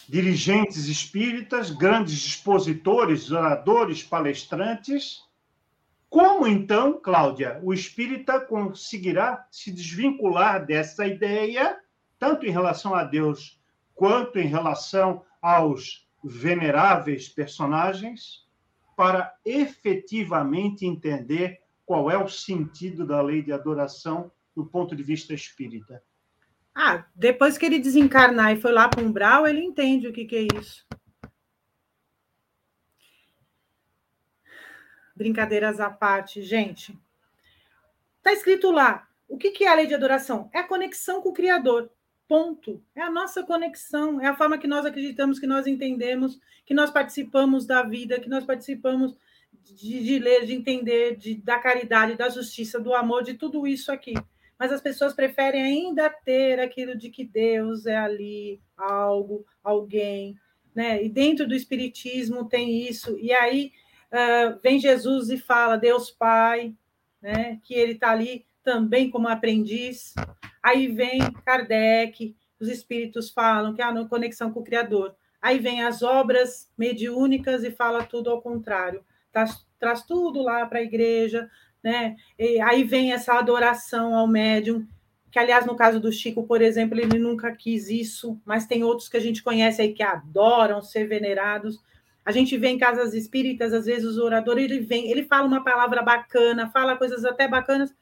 dirigentes 0.08 0.88
espíritas, 0.88 1.70
grandes 1.70 2.14
expositores, 2.26 3.30
oradores, 3.30 4.02
palestrantes, 4.02 5.20
como 6.10 6.48
então, 6.48 6.98
Cláudia, 6.98 7.60
o 7.62 7.74
espírita 7.74 8.40
conseguirá 8.40 9.46
se 9.52 9.70
desvincular 9.70 10.66
dessa 10.66 11.06
ideia, 11.06 11.78
tanto 12.18 12.46
em 12.46 12.52
relação 12.52 12.96
a 12.96 13.04
Deus 13.04 13.60
quanto 13.94 14.40
em 14.40 14.48
relação 14.48 15.26
aos 15.42 16.08
veneráveis 16.24 17.28
personagens, 17.28 18.50
para 18.96 19.36
efetivamente 19.46 20.86
entender 20.86 21.62
qual 21.86 22.10
é 22.10 22.18
o 22.18 22.28
sentido 22.28 23.06
da 23.06 23.22
lei 23.22 23.42
de 23.42 23.52
adoração 23.52 24.32
do 24.56 24.66
ponto 24.66 24.96
de 24.96 25.04
vista 25.04 25.34
espírita? 25.34 26.04
Ah, 26.74 27.06
depois 27.14 27.58
que 27.58 27.66
ele 27.66 27.80
desencarnar 27.80 28.54
e 28.54 28.62
foi 28.62 28.72
lá 28.72 28.88
para 28.88 29.02
o 29.02 29.06
umbral, 29.06 29.46
ele 29.46 29.62
entende 29.62 30.08
o 30.08 30.14
que, 30.14 30.26
que 30.26 30.36
é 30.36 30.48
isso. 30.58 30.88
Brincadeiras 35.16 35.80
à 35.80 35.90
parte, 35.90 36.42
gente. 36.42 36.98
Está 38.18 38.32
escrito 38.32 38.72
lá. 38.72 39.08
O 39.28 39.38
que, 39.38 39.52
que 39.52 39.64
é 39.66 39.68
a 39.68 39.76
lei 39.76 39.88
de 39.88 39.94
adoração? 39.94 40.50
É 40.54 40.60
a 40.60 40.68
conexão 40.68 41.22
com 41.22 41.30
o 41.30 41.34
Criador. 41.34 41.90
Ponto. 42.32 42.82
É 42.96 43.02
a 43.02 43.12
nossa 43.12 43.44
conexão, 43.44 44.22
é 44.22 44.28
a 44.28 44.34
forma 44.34 44.58
que 44.58 44.66
nós 44.66 44.86
acreditamos, 44.86 45.38
que 45.38 45.46
nós 45.46 45.68
entendemos, 45.68 46.40
que 46.66 46.74
nós 46.74 46.90
participamos 46.90 47.66
da 47.66 47.84
vida, 47.84 48.22
que 48.22 48.30
nós 48.30 48.46
participamos 48.46 49.18
de, 49.52 50.02
de 50.02 50.18
ler, 50.18 50.46
de 50.46 50.54
entender, 50.54 51.18
de, 51.18 51.36
da 51.36 51.60
caridade, 51.60 52.16
da 52.16 52.30
justiça, 52.30 52.80
do 52.80 52.94
amor, 52.96 53.24
de 53.24 53.34
tudo 53.34 53.68
isso 53.68 53.92
aqui. 53.92 54.14
Mas 54.58 54.72
as 54.72 54.80
pessoas 54.80 55.14
preferem 55.14 55.62
ainda 55.62 56.10
ter 56.10 56.58
aquilo 56.62 56.98
de 56.98 57.10
que 57.10 57.26
Deus 57.26 57.86
é 57.86 57.98
ali, 57.98 58.62
algo, 58.78 59.46
alguém, 59.62 60.38
né? 60.74 61.04
E 61.04 61.10
dentro 61.10 61.46
do 61.46 61.54
Espiritismo 61.54 62.48
tem 62.48 62.88
isso. 62.88 63.20
E 63.20 63.34
aí 63.34 63.74
uh, 64.10 64.58
vem 64.64 64.80
Jesus 64.80 65.30
e 65.30 65.38
fala, 65.38 65.76
Deus 65.76 66.10
Pai, 66.10 66.74
né, 67.22 67.60
que 67.62 67.74
ele 67.74 67.92
está 67.92 68.12
ali 68.12 68.46
também 68.64 69.10
como 69.10 69.28
aprendiz. 69.28 70.14
Aí 70.64 70.88
vem 70.88 71.20
Kardec, 71.46 72.36
os 72.60 72.68
espíritos 72.68 73.32
falam 73.32 73.74
que 73.74 73.82
há 73.82 73.90
ah, 73.90 74.08
conexão 74.08 74.52
com 74.52 74.60
o 74.60 74.64
Criador. 74.64 75.16
Aí 75.42 75.58
vem 75.58 75.84
as 75.84 76.04
obras 76.04 76.70
mediúnicas 76.78 77.64
e 77.64 77.72
fala 77.72 78.04
tudo 78.04 78.30
ao 78.30 78.42
contrário. 78.42 79.04
Traz, 79.32 79.66
traz 79.80 80.04
tudo 80.04 80.44
lá 80.44 80.66
para 80.68 80.80
a 80.80 80.84
igreja, 80.84 81.50
né? 81.84 82.16
E 82.38 82.62
aí 82.62 82.84
vem 82.84 83.12
essa 83.12 83.34
adoração 83.34 84.16
ao 84.16 84.28
médium, 84.28 84.86
que, 85.32 85.40
aliás, 85.40 85.66
no 85.66 85.76
caso 85.76 86.00
do 86.00 86.12
Chico, 86.12 86.44
por 86.44 86.62
exemplo, 86.62 87.00
ele 87.00 87.18
nunca 87.18 87.56
quis 87.56 87.90
isso, 87.90 88.40
mas 88.46 88.68
tem 88.68 88.84
outros 88.84 89.08
que 89.08 89.18
a 89.18 89.22
gente 89.22 89.42
conhece 89.42 89.82
aí 89.82 89.94
que 89.94 90.04
adoram 90.04 90.82
ser 90.82 91.08
venerados. 91.08 91.80
A 92.24 92.32
gente 92.32 92.58
vê 92.58 92.68
em 92.68 92.78
casas 92.78 93.14
espíritas, 93.14 93.74
às 93.74 93.86
vezes 93.86 94.18
o 94.18 94.24
orador 94.24 94.60
ele 94.60 94.80
vem, 94.80 95.10
ele 95.10 95.24
fala 95.24 95.48
uma 95.48 95.64
palavra 95.64 96.04
bacana, 96.04 96.70
fala 96.70 96.98
coisas 96.98 97.26
até 97.26 97.48
bacanas, 97.48 97.96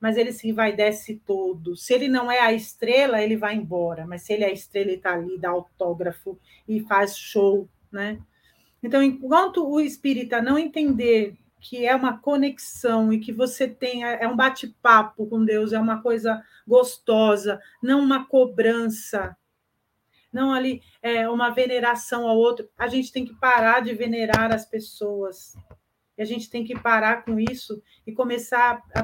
mas 0.00 0.16
ele 0.16 0.32
se 0.32 0.52
vai 0.52 0.74
desce 0.74 1.20
todo. 1.26 1.76
Se 1.76 1.94
ele 1.94 2.08
não 2.08 2.30
é 2.30 2.40
a 2.40 2.52
estrela, 2.52 3.22
ele 3.22 3.36
vai 3.36 3.54
embora, 3.54 4.06
mas 4.06 4.22
se 4.22 4.32
ele 4.32 4.44
é 4.44 4.48
a 4.48 4.52
estrela, 4.52 4.88
ele 4.88 4.96
está 4.96 5.14
ali, 5.14 5.38
dá 5.38 5.50
autógrafo 5.50 6.38
e 6.68 6.80
faz 6.80 7.16
show, 7.16 7.68
né? 7.90 8.18
Então, 8.82 9.02
enquanto 9.02 9.66
o 9.66 9.80
espírita 9.80 10.42
não 10.42 10.58
entender 10.58 11.36
que 11.60 11.84
é 11.84 11.94
uma 11.96 12.18
conexão 12.18 13.12
e 13.12 13.18
que 13.18 13.32
você 13.32 13.66
tem, 13.66 14.04
é, 14.04 14.24
é 14.24 14.28
um 14.28 14.36
bate-papo 14.36 15.26
com 15.26 15.44
Deus, 15.44 15.72
é 15.72 15.78
uma 15.78 16.00
coisa 16.00 16.42
gostosa, 16.66 17.60
não 17.82 18.00
uma 18.00 18.26
cobrança, 18.26 19.36
não 20.32 20.52
ali 20.52 20.82
é 21.02 21.28
uma 21.28 21.50
veneração 21.50 22.28
ao 22.28 22.36
outro. 22.36 22.68
A 22.76 22.86
gente 22.86 23.10
tem 23.10 23.24
que 23.24 23.34
parar 23.34 23.80
de 23.80 23.94
venerar 23.94 24.52
as 24.52 24.66
pessoas. 24.66 25.56
E 26.16 26.22
a 26.22 26.24
gente 26.24 26.48
tem 26.48 26.64
que 26.64 26.78
parar 26.78 27.24
com 27.24 27.38
isso 27.38 27.82
e 28.06 28.12
começar 28.12 28.82
a 28.94 29.02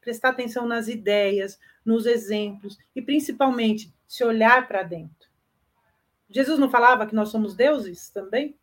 prestar 0.00 0.30
atenção 0.30 0.66
nas 0.66 0.88
ideias, 0.88 1.58
nos 1.84 2.06
exemplos 2.06 2.78
e 2.94 3.02
principalmente 3.02 3.92
se 4.08 4.24
olhar 4.24 4.66
para 4.66 4.82
dentro. 4.82 5.28
Jesus 6.30 6.58
não 6.58 6.70
falava 6.70 7.06
que 7.06 7.14
nós 7.14 7.28
somos 7.28 7.54
deuses 7.54 8.08
também? 8.10 8.56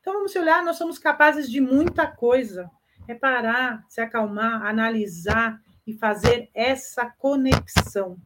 Então 0.00 0.12
vamos 0.12 0.32
se 0.32 0.38
olhar, 0.38 0.62
nós 0.62 0.76
somos 0.76 0.98
capazes 0.98 1.50
de 1.50 1.60
muita 1.60 2.06
coisa 2.06 2.70
é 3.08 3.14
parar, 3.14 3.84
se 3.88 4.00
acalmar, 4.00 4.66
analisar 4.66 5.60
e 5.86 5.94
fazer 5.94 6.50
essa 6.52 7.06
conexão. 7.06 8.18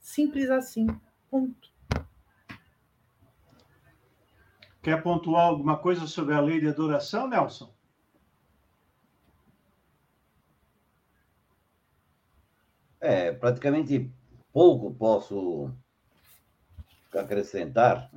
Simples 0.00 0.50
assim. 0.50 0.88
Ponto. 1.30 1.70
Quer 4.82 5.00
pontuar 5.02 5.46
alguma 5.46 5.78
coisa 5.78 6.06
sobre 6.06 6.34
a 6.34 6.40
lei 6.40 6.60
de 6.60 6.66
adoração, 6.66 7.28
Nelson? 7.28 7.72
É, 13.00 13.32
praticamente 13.32 14.12
pouco 14.52 14.92
posso 14.94 15.72
acrescentar, 17.12 18.10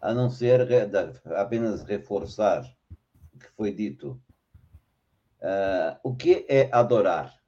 a 0.00 0.14
não 0.14 0.30
ser 0.30 0.68
apenas 1.36 1.82
reforçar 1.82 2.64
o 3.34 3.38
que 3.38 3.48
foi 3.56 3.72
dito 3.72 4.20
Uh, 5.40 5.94
o 6.02 6.16
que 6.16 6.44
é 6.48 6.68
adorar? 6.72 7.40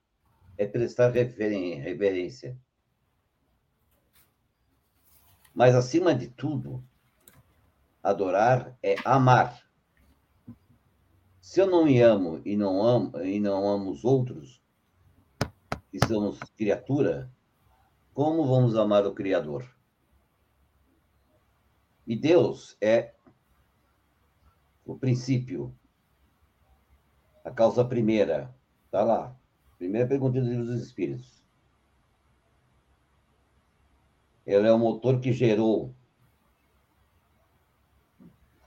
É 0.57 0.65
prestar 0.65 1.09
reverência. 1.11 2.57
Mas, 5.53 5.75
acima 5.75 6.15
de 6.15 6.27
tudo, 6.27 6.83
adorar 8.01 8.77
é 8.81 8.95
amar. 9.03 9.61
Se 11.41 11.59
eu 11.59 11.67
não 11.67 11.83
me 11.83 11.99
amo 11.99 12.41
e 12.45 12.55
não 12.55 12.81
amo, 12.81 13.19
e 13.21 13.39
não 13.39 13.67
amo 13.67 13.91
os 13.91 14.05
outros, 14.05 14.60
e 15.91 15.99
somos 16.07 16.39
criatura, 16.55 17.31
como 18.13 18.45
vamos 18.45 18.75
amar 18.75 19.05
o 19.05 19.13
Criador? 19.13 19.69
E 22.05 22.15
Deus 22.15 22.75
é 22.81 23.13
o 24.85 24.97
princípio, 24.97 25.73
a 27.43 27.51
causa 27.51 27.85
primeira. 27.85 28.53
Está 28.85 29.03
lá. 29.03 29.35
Primeira 29.77 30.07
pergunta 30.07 30.39
do 30.39 30.47
livro 30.47 30.65
dos 30.65 30.81
Espíritos. 30.81 31.41
Ele 34.45 34.67
é 34.67 34.71
o 34.71 34.77
motor 34.77 35.19
que 35.19 35.31
gerou. 35.31 35.95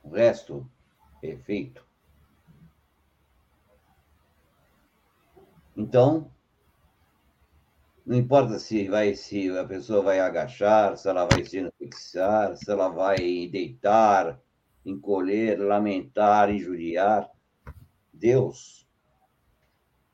O 0.03 0.11
resto 0.11 0.69
efeito. 1.23 1.85
Então, 5.77 6.31
não 8.05 8.17
importa 8.17 8.59
se 8.59 8.89
vai 8.89 9.15
se 9.15 9.49
a 9.57 9.65
pessoa 9.65 10.03
vai 10.03 10.21
agachar, 10.21 10.97
se 10.97 11.09
ela 11.09 11.25
vai 11.25 11.45
se 11.45 11.71
fixar, 11.79 12.57
se 12.57 12.71
ela 12.71 12.89
vai 12.89 13.49
deitar, 13.49 14.41
encolher, 14.85 15.59
lamentar, 15.59 16.51
injuriar. 16.51 17.31
Deus 18.13 18.87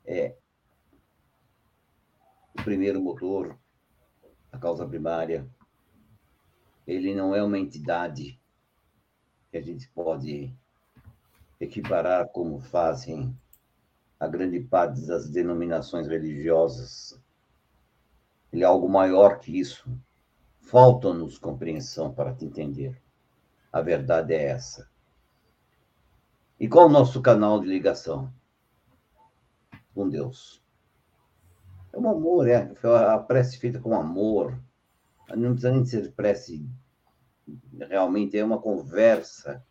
é 0.07 0.37
o 2.59 2.63
primeiro 2.63 3.01
motor, 3.01 3.59
a 4.53 4.59
causa 4.59 4.87
primária. 4.87 5.49
Ele 6.87 7.15
não 7.15 7.35
é 7.35 7.43
uma 7.43 7.59
entidade 7.59 8.41
que 9.51 9.57
a 9.57 9.61
gente 9.61 9.89
pode 9.91 10.55
equiparar 11.59 12.29
como 12.29 12.61
fazem 12.61 13.37
a 14.19 14.29
grande 14.29 14.61
parte 14.61 15.05
das 15.07 15.29
denominações 15.29 16.07
religiosas. 16.07 17.21
Ele 18.53 18.63
é 18.63 18.67
algo 18.67 18.89
maior 18.89 19.39
que 19.39 19.59
isso. 19.59 19.91
Falta-nos 20.61 21.39
compreensão 21.39 22.13
para 22.13 22.35
te 22.35 22.45
entender. 22.45 23.01
A 23.73 23.81
verdade 23.81 24.35
é 24.35 24.47
essa. 24.47 24.89
E 26.59 26.69
qual 26.69 26.87
o 26.87 26.91
nosso 26.91 27.23
canal 27.23 27.61
de 27.61 27.67
ligação 27.67 28.33
com 29.95 30.09
Deus? 30.09 30.63
É 31.93 31.99
um 31.99 32.09
amor, 32.09 32.49
é. 32.49 32.73
A 33.09 33.19
prece 33.19 33.59
feita 33.59 33.81
com 33.81 33.95
amor. 33.95 34.61
Não 35.37 35.53
precisa 35.53 35.73
nem 35.73 35.85
ser 35.85 36.13
prece. 36.13 36.69
Realmente 37.89 38.37
é 38.37 38.45
uma 38.45 38.61
conversa 38.61 39.65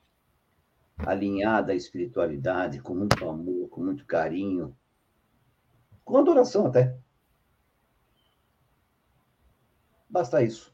alinhada 0.97 1.71
à 1.71 1.75
espiritualidade, 1.75 2.81
com 2.81 2.93
muito 2.93 3.27
amor, 3.27 3.69
com 3.69 3.81
muito 3.81 4.05
carinho, 4.05 4.75
com 6.03 6.17
adoração 6.17 6.67
até. 6.67 6.97
Basta 10.09 10.41
isso. 10.41 10.73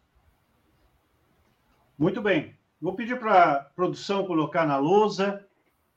Muito 1.97 2.21
bem. 2.21 2.55
Vou 2.79 2.95
pedir 2.95 3.19
para 3.19 3.51
a 3.51 3.63
produção 3.63 4.25
colocar 4.25 4.65
na 4.65 4.77
lousa 4.77 5.45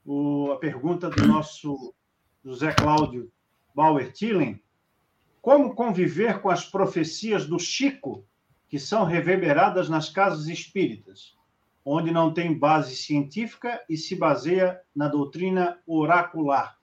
o, 0.05 0.51
a 0.51 0.57
pergunta 0.57 1.09
do 1.09 1.27
nosso 1.27 1.93
José 2.43 2.73
Cláudio 2.73 3.31
Bauer 3.75 4.11
Tillen. 4.11 4.61
Como 5.41 5.75
conviver 5.75 6.41
com 6.41 6.49
as 6.49 6.65
profecias 6.65 7.45
do 7.45 7.59
Chico, 7.59 8.25
que 8.67 8.79
são 8.79 9.03
reverberadas 9.03 9.87
nas 9.87 10.09
casas 10.09 10.47
espíritas, 10.47 11.37
onde 11.85 12.11
não 12.11 12.33
tem 12.33 12.57
base 12.57 12.95
científica 12.95 13.83
e 13.89 13.95
se 13.95 14.15
baseia 14.15 14.81
na 14.95 15.07
doutrina 15.07 15.79
oracular? 15.85 16.77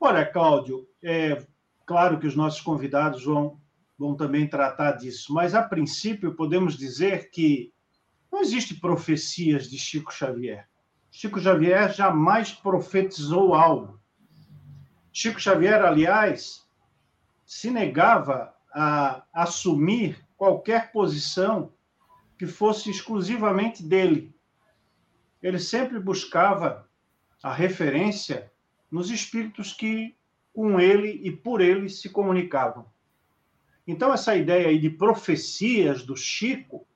Olha, 0.00 0.24
Cláudio, 0.24 0.88
é 1.02 1.46
claro 1.84 2.18
que 2.18 2.26
os 2.26 2.34
nossos 2.34 2.62
convidados 2.62 3.24
vão, 3.24 3.59
vão 4.00 4.16
também 4.16 4.48
tratar 4.48 4.92
disso, 4.92 5.30
mas 5.34 5.54
a 5.54 5.62
princípio 5.62 6.34
podemos 6.34 6.74
dizer 6.74 7.28
que 7.28 7.70
não 8.32 8.40
existe 8.40 8.74
profecias 8.74 9.68
de 9.68 9.76
Chico 9.78 10.10
Xavier. 10.10 10.66
Chico 11.10 11.38
Xavier 11.38 11.92
jamais 11.92 12.50
profetizou 12.50 13.52
algo. 13.52 14.00
Chico 15.12 15.38
Xavier, 15.38 15.84
aliás, 15.84 16.66
se 17.44 17.70
negava 17.70 18.54
a 18.72 19.22
assumir 19.34 20.26
qualquer 20.34 20.92
posição 20.92 21.70
que 22.38 22.46
fosse 22.46 22.88
exclusivamente 22.88 23.82
dele. 23.82 24.34
Ele 25.42 25.58
sempre 25.58 26.00
buscava 26.00 26.88
a 27.42 27.52
referência 27.52 28.50
nos 28.90 29.10
espíritos 29.10 29.74
que 29.74 30.16
com 30.54 30.80
ele 30.80 31.20
e 31.22 31.30
por 31.30 31.60
ele 31.60 31.90
se 31.90 32.08
comunicavam. 32.08 32.86
Então, 33.90 34.14
essa 34.14 34.36
ideia 34.36 34.68
aí 34.68 34.78
de 34.78 34.88
profecias 34.88 36.04
do 36.04 36.16
Chico 36.16 36.86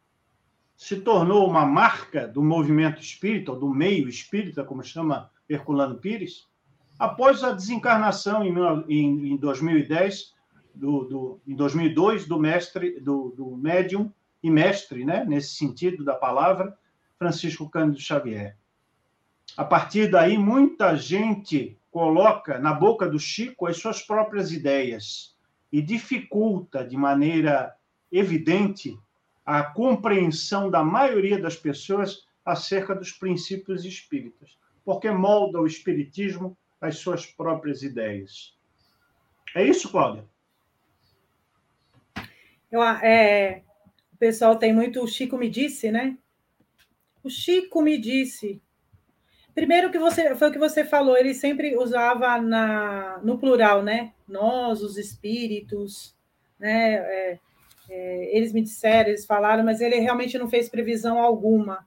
se 0.77 1.01
tornou 1.01 1.45
uma 1.49 1.67
marca 1.67 2.29
do 2.29 2.41
movimento 2.41 3.03
espírita, 3.03 3.51
ou 3.51 3.59
do 3.59 3.69
meio 3.69 4.09
espírita, 4.09 4.63
como 4.63 4.85
chama 4.85 5.29
Herculano 5.49 5.97
Pires, 5.97 6.47
após 6.97 7.43
a 7.43 7.51
desencarnação 7.51 8.45
em, 8.89 9.33
em 9.33 9.37
2010, 9.37 10.35
do, 10.73 11.05
do, 11.05 11.41
em 11.45 11.57
2002, 11.57 12.27
do 12.27 12.39
mestre, 12.39 13.01
do, 13.01 13.35
do 13.37 13.57
médium 13.57 14.13
e 14.41 14.49
mestre, 14.49 15.05
né, 15.05 15.25
nesse 15.25 15.57
sentido 15.57 16.05
da 16.05 16.15
palavra, 16.15 16.79
Francisco 17.19 17.69
Cândido 17.69 18.01
Xavier. 18.01 18.57
A 19.57 19.65
partir 19.65 20.09
daí, 20.09 20.39
muita 20.39 20.95
gente 20.95 21.77
coloca 21.91 22.61
na 22.61 22.73
boca 22.73 23.09
do 23.09 23.19
Chico 23.19 23.67
as 23.67 23.79
suas 23.79 24.01
próprias 24.01 24.53
ideias 24.53 25.34
e 25.75 25.83
dificulta 25.83 26.87
de 26.87 26.97
maneira 26.97 27.75
evidente 28.13 28.97
a 29.45 29.61
compreensão 29.61 30.71
da 30.71 30.85
maioria 30.85 31.37
das 31.37 31.57
pessoas 31.57 32.29
acerca 32.45 32.95
dos 32.95 33.11
princípios 33.11 33.85
espíritas, 33.85 34.57
porque 34.85 35.11
molda 35.11 35.61
o 35.61 35.67
espiritismo 35.67 36.57
às 36.81 36.99
suas 36.99 37.27
próprias 37.27 37.83
ideias. 37.83 38.57
É 39.53 39.65
isso, 39.65 39.91
Cláudia? 39.91 40.25
Eu, 42.71 42.81
é, 42.81 43.65
o 44.13 44.17
pessoal 44.17 44.55
tem 44.57 44.73
muito 44.73 45.03
o 45.03 45.09
Chico 45.09 45.37
me 45.37 45.51
disse, 45.51 45.91
né? 45.91 46.17
O 47.21 47.29
Chico 47.29 47.83
me 47.83 47.99
disse. 47.99 48.63
Primeiro 49.55 49.91
que 49.91 49.99
você 49.99 50.35
foi 50.35 50.49
o 50.49 50.53
que 50.53 50.59
você 50.59 50.85
falou, 50.85 51.17
ele 51.17 51.33
sempre 51.33 51.77
usava 51.77 52.41
na, 52.41 53.21
no 53.23 53.39
plural, 53.39 53.83
né? 53.83 54.13
Nós, 54.27 54.83
os 54.83 54.99
espíritos, 54.99 56.15
né? 56.59 56.95
É, 56.95 57.39
é, 57.89 58.37
eles 58.37 58.53
me 58.53 58.63
disseram, 58.63 59.11
eles 59.11 59.25
falaram, 59.25 59.63
mas 59.63 59.81
ele 59.81 59.97
realmente 59.97 60.39
não 60.39 60.49
fez 60.49 60.69
previsão 60.69 61.19
alguma. 61.21 61.87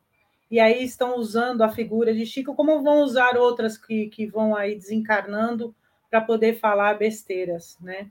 e 0.49 0.59
aí 0.59 0.82
estão 0.84 1.18
usando 1.18 1.61
a 1.61 1.70
figura 1.70 2.13
de 2.13 2.26
Chico, 2.26 2.55
como 2.55 2.82
vão 2.82 3.01
usar 3.01 3.36
outras 3.38 3.78
que, 3.78 4.07
que 4.07 4.26
vão 4.28 4.55
aí 4.55 4.76
desencarnando 4.76 5.76
para 6.09 6.22
poder 6.22 6.59
falar 6.59 6.97
besteiras, 6.97 7.78
né? 7.82 8.09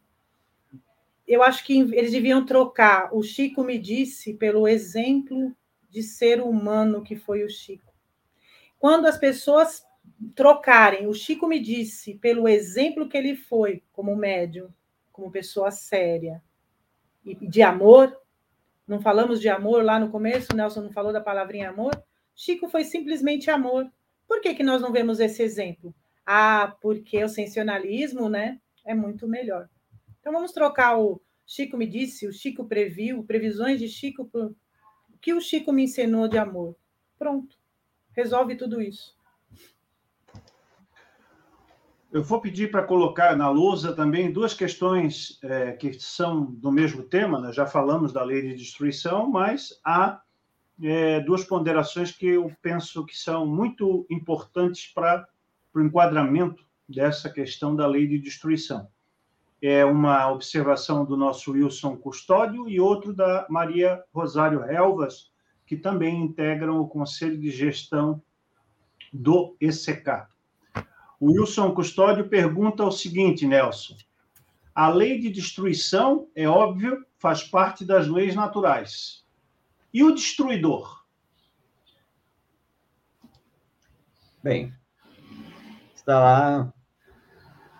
Eu 1.26 1.42
acho 1.42 1.64
que 1.64 1.80
eles 1.80 2.12
deviam 2.12 2.44
trocar 2.44 3.09
o 3.12 3.22
Chico 3.22 3.64
me 3.64 3.78
disse 3.78 4.34
pelo 4.34 4.68
exemplo 4.68 5.57
de 5.90 6.02
ser 6.02 6.40
humano 6.42 7.02
que 7.02 7.16
foi 7.16 7.42
o 7.42 7.48
Chico. 7.48 7.95
Quando 8.79 9.07
as 9.07 9.18
pessoas 9.18 9.85
trocarem 10.35 11.07
o 11.07 11.14
Chico 11.14 11.47
me 11.47 11.61
disse 11.61 12.14
pelo 12.14 12.49
exemplo 12.49 13.09
que 13.09 13.16
ele 13.16 13.35
foi 13.35 13.83
como 13.93 14.14
médium, 14.16 14.68
como 15.12 15.31
pessoa 15.31 15.70
séria 15.70 16.43
e 17.24 17.35
de 17.35 17.62
amor, 17.62 18.16
não 18.87 19.01
falamos 19.01 19.41
de 19.41 19.49
amor 19.49 19.85
lá 19.85 19.99
no 19.99 20.11
começo, 20.11 20.53
o 20.53 20.57
Nelson 20.57 20.83
não 20.83 20.93
falou 20.93 21.12
da 21.12 21.20
palavrinha 21.20 21.70
amor? 21.70 21.91
Chico 22.35 22.68
foi 22.68 22.85
simplesmente 22.85 23.51
amor. 23.51 23.91
Por 24.29 24.41
que, 24.41 24.55
que 24.55 24.62
nós 24.62 24.81
não 24.81 24.93
vemos 24.93 25.18
esse 25.18 25.43
exemplo? 25.43 25.95
Ah, 26.24 26.77
porque 26.81 27.22
o 27.24 27.29
sensacionalismo 27.29 28.29
né, 28.29 28.61
é 28.85 28.95
muito 28.95 29.27
melhor. 29.27 29.68
Então 30.20 30.33
vamos 30.33 30.53
trocar 30.53 30.99
o 30.99 31.20
Chico 31.47 31.77
me 31.77 31.87
disse, 31.87 32.27
o 32.27 32.33
Chico 32.33 32.64
previu, 32.64 33.22
previsões 33.22 33.79
de 33.79 33.89
Chico, 33.89 34.29
o 34.35 34.55
que 35.20 35.33
o 35.33 35.41
Chico 35.41 35.72
me 35.72 35.85
ensinou 35.85 36.27
de 36.27 36.37
amor. 36.37 36.77
Pronto, 37.16 37.55
resolve 38.17 38.57
tudo 38.57 38.81
isso. 38.81 39.14
Eu 42.11 42.23
vou 42.23 42.41
pedir 42.41 42.71
para 42.71 42.83
colocar 42.83 43.37
na 43.37 43.51
lousa 43.51 43.93
também 43.93 44.33
duas 44.33 44.55
questões 44.55 45.39
é, 45.43 45.73
que 45.73 45.93
são 46.01 46.47
do 46.47 46.73
mesmo 46.73 47.03
tema, 47.03 47.39
né? 47.39 47.53
já 47.53 47.67
falamos 47.67 48.12
da 48.12 48.23
lei 48.23 48.41
de 48.41 48.55
destruição, 48.55 49.29
mas 49.29 49.79
há 49.85 50.23
é, 50.83 51.21
duas 51.21 51.45
ponderações 51.45 52.12
que 52.12 52.27
eu 52.27 52.51
penso 52.62 53.05
que 53.05 53.17
são 53.17 53.47
muito 53.47 54.07
importantes 54.09 54.87
para 54.95 55.29
o 55.75 55.81
enquadramento 55.81 56.64
dessa 56.89 57.29
questão 57.29 57.77
da 57.77 57.87
lei 57.87 58.07
de 58.07 58.19
destruição. 58.19 58.89
É 59.61 59.85
uma 59.85 60.31
observação 60.31 61.05
do 61.05 61.17
nosso 61.17 61.53
Wilson 61.53 61.97
Custódio 61.97 62.69
e 62.69 62.79
outro 62.81 63.12
da 63.12 63.47
Maria 63.51 64.03
Rosário 64.14 64.62
Helvas, 64.64 65.31
que 65.67 65.77
também 65.77 66.23
integram 66.23 66.81
o 66.81 66.89
Conselho 66.89 67.39
de 67.39 67.51
Gestão 67.51 68.23
do 69.12 69.57
ECK. 69.61 70.29
O 71.19 71.33
Wilson 71.33 71.73
Custódio 71.75 72.29
pergunta 72.29 72.85
o 72.85 72.91
seguinte, 72.91 73.47
Nelson: 73.47 73.97
a 74.75 74.89
lei 74.89 75.19
de 75.19 75.31
destruição, 75.31 76.29
é 76.35 76.47
óbvio, 76.47 77.05
faz 77.19 77.43
parte 77.43 77.85
das 77.85 78.07
leis 78.07 78.35
naturais. 78.35 79.25
E 79.93 80.05
o 80.05 80.14
destruidor? 80.14 81.05
Bem, 84.43 84.73
está 85.95 86.21
lá 86.21 86.73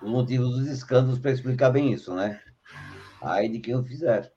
o 0.03 0.09
motivo 0.09 0.49
dos 0.49 0.66
escândalos 0.66 1.18
para 1.18 1.30
explicar 1.30 1.70
bem 1.70 1.93
isso, 1.93 2.14
né? 2.14 2.43
Ai 3.22 3.49
de 3.49 3.61
quem 3.61 3.76
o 3.76 3.84
fizer. 3.84 4.32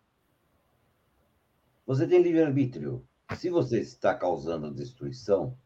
Você 1.88 2.08
tem 2.08 2.22
livre-arbítrio. 2.22 3.09
Se 3.36 3.50
você 3.50 3.80
está 3.80 4.16
causando 4.16 4.74
destruição, 4.74 5.58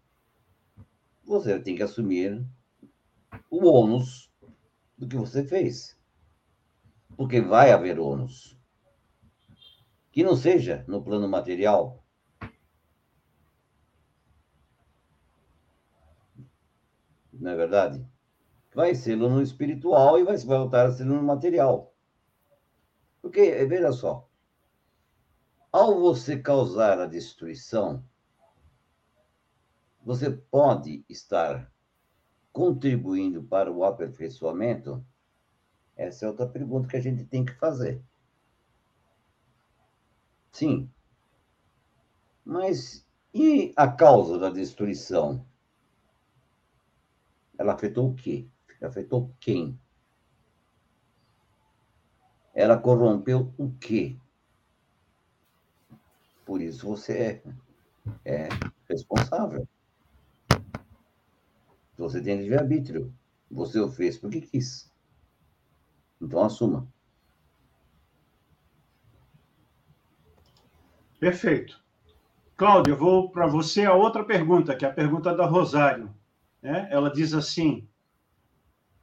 você 1.23 1.59
tem 1.59 1.75
que 1.75 1.83
assumir 1.83 2.45
o 3.49 3.65
ônus 3.65 4.31
do 4.97 5.07
que 5.07 5.15
você 5.15 5.43
fez. 5.43 5.97
Porque 7.15 7.39
vai 7.41 7.71
haver 7.71 7.99
ônus. 7.99 8.57
Que 10.11 10.23
não 10.23 10.35
seja 10.35 10.83
no 10.87 11.03
plano 11.03 11.27
material. 11.27 12.03
Não 17.31 17.51
é 17.51 17.55
verdade? 17.55 18.05
Vai 18.75 18.93
ser 18.93 19.15
no 19.15 19.41
espiritual 19.41 20.19
e 20.19 20.23
vai 20.23 20.37
voltar 20.37 20.87
a 20.87 20.91
ser 20.91 21.05
no 21.05 21.21
material. 21.23 21.93
Porque, 23.21 23.65
veja 23.65 23.91
só, 23.91 24.29
ao 25.73 25.99
você 25.99 26.39
causar 26.39 26.99
a 26.99 27.07
destruição, 27.07 28.05
você 30.05 30.29
pode 30.29 31.03
estar 31.09 31.73
contribuindo 32.51 33.43
para 33.43 33.71
o 33.71 33.83
aperfeiçoamento? 33.83 35.03
Essa 35.97 36.25
é 36.25 36.27
outra 36.29 36.47
pergunta 36.47 36.87
que 36.87 36.95
a 36.95 37.01
gente 37.01 37.25
tem 37.25 37.43
que 37.43 37.53
fazer. 37.53 38.03
Sim. 40.51 40.87
Mas 42.45 43.03
e 43.33 43.73
a 43.75 43.87
causa 43.87 44.37
da 44.37 44.51
destruição? 44.51 45.43
Ela 47.57 47.73
afetou 47.73 48.11
o 48.11 48.15
quê? 48.15 48.47
Afetou 48.79 49.33
quem? 49.39 49.79
Ela 52.53 52.77
corrompeu 52.77 53.51
o 53.57 53.71
quê? 53.79 54.19
Por 56.53 56.61
isso 56.61 56.87
você 56.87 57.41
é, 58.25 58.43
é 58.45 58.49
responsável. 58.87 59.67
Você 61.97 62.21
tem 62.21 62.37
livre-arbítrio. 62.37 63.11
Você 63.49 63.79
o 63.79 63.91
fez 63.91 64.19
porque 64.19 64.39
quis. 64.39 64.93
Então 66.21 66.43
assuma. 66.43 66.87
Perfeito. 71.19 71.83
Cláudio, 72.55 72.93
eu 72.93 72.97
vou 72.97 73.31
para 73.31 73.47
você 73.47 73.85
a 73.85 73.95
outra 73.95 74.23
pergunta, 74.23 74.75
que 74.75 74.85
é 74.85 74.89
a 74.89 74.93
pergunta 74.93 75.35
da 75.35 75.47
Rosário. 75.47 76.13
Né? 76.61 76.87
Ela 76.91 77.11
diz 77.11 77.33
assim: 77.33 77.89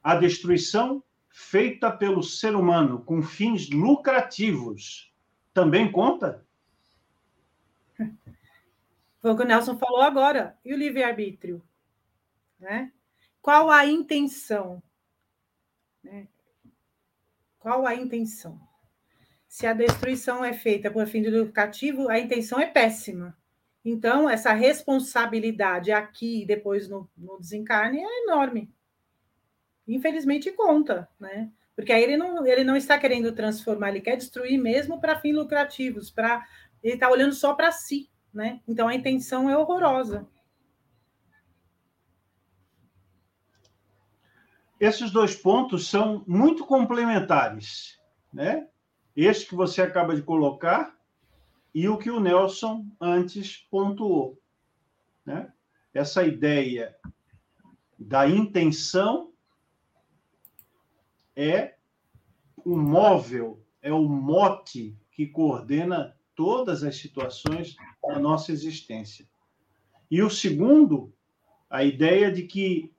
a 0.01 0.15
destruição 0.15 1.03
feita 1.29 1.91
pelo 1.91 2.23
ser 2.23 2.55
humano 2.55 3.01
com 3.01 3.21
fins 3.21 3.69
lucrativos 3.71 5.13
também 5.53 5.91
conta? 5.91 6.49
Foi 9.21 9.31
o 9.31 9.37
que 9.37 9.43
o 9.43 9.47
Nelson 9.47 9.77
falou 9.79 10.01
agora. 10.01 10.59
E 10.65 10.73
o 10.73 10.77
livre-arbítrio? 10.77 11.63
Né? 12.59 12.93
Qual 13.41 13.71
a 13.71 13.87
intenção? 13.87 14.83
Né? 16.03 16.27
Qual 17.59 17.87
a 17.87 17.95
intenção? 17.95 18.61
Se 19.47 19.67
a 19.67 19.73
destruição 19.73 20.45
é 20.45 20.53
feita 20.53 20.91
por 20.91 21.07
fim 21.07 21.25
educativo, 21.25 22.09
a 22.09 22.19
intenção 22.19 22.59
é 22.59 22.67
péssima. 22.67 23.37
Então, 23.85 24.29
essa 24.29 24.53
responsabilidade 24.53 25.91
aqui 25.91 26.43
e 26.43 26.47
depois 26.47 26.89
no, 26.89 27.09
no 27.17 27.39
desencarne 27.39 28.01
é 28.01 28.23
enorme. 28.25 28.73
Infelizmente, 29.89 30.53
conta, 30.53 31.09
né? 31.19 31.51
Porque 31.75 31.93
aí 31.93 32.03
ele 32.03 32.17
não, 32.17 32.47
ele 32.47 32.63
não 32.63 32.77
está 32.77 32.99
querendo 32.99 33.33
transformar, 33.33 33.89
ele 33.89 34.03
quer 34.03 34.17
destruir 34.17 34.59
mesmo 34.59 35.01
para 35.01 35.19
fins 35.19 35.35
lucrativos, 35.35 36.11
para 36.11 36.47
ele 36.83 36.95
está 36.95 37.11
olhando 37.11 37.35
só 37.35 37.55
para 37.55 37.73
si, 37.73 38.11
né? 38.33 38.61
Então 38.67 38.89
a 38.89 38.95
intenção 38.95 39.49
é 39.49 39.57
horrorosa. 39.57 40.29
esses 44.81 45.11
dois 45.11 45.37
pontos 45.37 45.89
são 45.89 46.25
muito 46.27 46.65
complementares, 46.65 48.01
né? 48.33 48.67
Este 49.15 49.47
que 49.47 49.55
você 49.55 49.83
acaba 49.83 50.17
de 50.17 50.23
colocar 50.23 50.99
e 51.75 51.87
o 51.87 51.99
que 51.99 52.11
o 52.11 52.19
Nelson 52.19 52.87
antes 52.99 53.59
pontuou, 53.71 54.41
né? 55.25 55.53
Essa 55.93 56.25
ideia 56.25 56.97
da 57.99 58.27
intenção 58.27 59.33
é 61.37 61.75
o 62.65 62.77
móvel, 62.77 63.63
é 63.83 63.93
o 63.93 64.09
mote 64.09 64.97
que 65.11 65.27
coordena 65.27 66.17
todas 66.35 66.83
as 66.83 66.97
situações 66.97 67.77
da 68.07 68.19
nossa 68.19 68.53
existência. 68.53 69.29
E 70.11 70.23
o 70.23 70.31
segundo, 70.31 71.13
a 71.69 71.85
ideia 71.85 72.33
de 72.33 72.43
que 72.45 72.93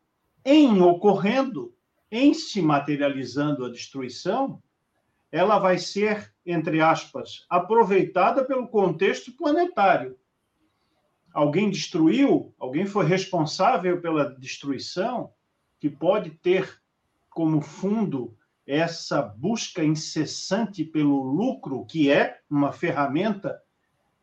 em 0.45 0.81
ocorrendo, 0.81 1.75
em 2.09 2.33
se 2.33 2.61
materializando 2.61 3.65
a 3.65 3.69
destruição, 3.69 4.61
ela 5.31 5.59
vai 5.59 5.77
ser, 5.77 6.33
entre 6.45 6.81
aspas, 6.81 7.45
aproveitada 7.49 8.43
pelo 8.43 8.67
contexto 8.67 9.31
planetário. 9.31 10.17
Alguém 11.33 11.69
destruiu, 11.69 12.53
alguém 12.59 12.85
foi 12.85 13.05
responsável 13.05 14.01
pela 14.01 14.35
destruição, 14.35 15.31
que 15.79 15.89
pode 15.89 16.31
ter 16.31 16.81
como 17.29 17.61
fundo 17.61 18.37
essa 18.71 19.21
busca 19.21 19.83
incessante 19.83 20.83
pelo 20.83 21.21
lucro, 21.23 21.85
que 21.85 22.09
é 22.09 22.39
uma 22.49 22.71
ferramenta 22.71 23.61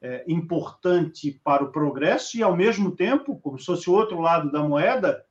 é, 0.00 0.24
importante 0.26 1.38
para 1.44 1.62
o 1.62 1.70
progresso, 1.70 2.38
e, 2.38 2.42
ao 2.42 2.56
mesmo 2.56 2.92
tempo, 2.92 3.38
como 3.40 3.58
se 3.58 3.66
fosse 3.66 3.90
o 3.90 3.92
outro 3.92 4.20
lado 4.20 4.50
da 4.50 4.62
moeda, 4.62 5.22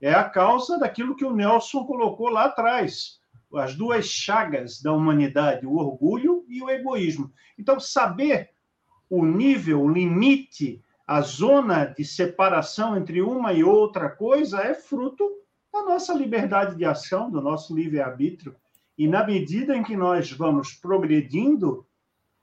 é 0.00 0.12
a 0.12 0.24
causa 0.24 0.76
daquilo 0.76 1.14
que 1.14 1.24
o 1.24 1.34
Nelson 1.34 1.84
colocou 1.84 2.28
lá 2.28 2.46
atrás, 2.46 3.20
as 3.54 3.76
duas 3.76 4.06
chagas 4.06 4.82
da 4.82 4.92
humanidade, 4.92 5.64
o 5.64 5.76
orgulho 5.76 6.44
e 6.48 6.60
o 6.60 6.68
egoísmo. 6.68 7.32
Então, 7.56 7.78
saber 7.78 8.50
o 9.08 9.24
nível, 9.24 9.82
o 9.82 9.88
limite 9.88 10.82
a 11.06 11.20
zona 11.20 11.84
de 11.84 12.04
separação 12.04 12.96
entre 12.96 13.22
uma 13.22 13.52
e 13.52 13.62
outra 13.62 14.08
coisa 14.08 14.62
é 14.62 14.74
fruto 14.74 15.30
da 15.72 15.82
nossa 15.82 16.14
liberdade 16.14 16.76
de 16.76 16.84
ação, 16.84 17.30
do 17.30 17.40
nosso 17.40 17.74
livre-arbítrio. 17.74 18.56
E 18.96 19.08
na 19.08 19.24
medida 19.24 19.76
em 19.76 19.82
que 19.82 19.96
nós 19.96 20.30
vamos 20.30 20.72
progredindo, 20.72 21.86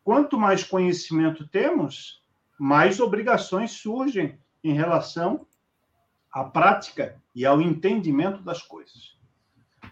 quanto 0.04 0.38
mais 0.38 0.64
conhecimento 0.64 1.47
temos, 1.47 2.22
mais 2.60 2.99
obrigações 2.99 3.72
surgem 3.72 4.38
em 4.64 4.74
relação 4.74 5.47
à 6.32 6.43
prática 6.43 7.22
e 7.34 7.45
ao 7.45 7.62
entendimento 7.62 8.41
das 8.43 8.62
coisas. 8.62 9.18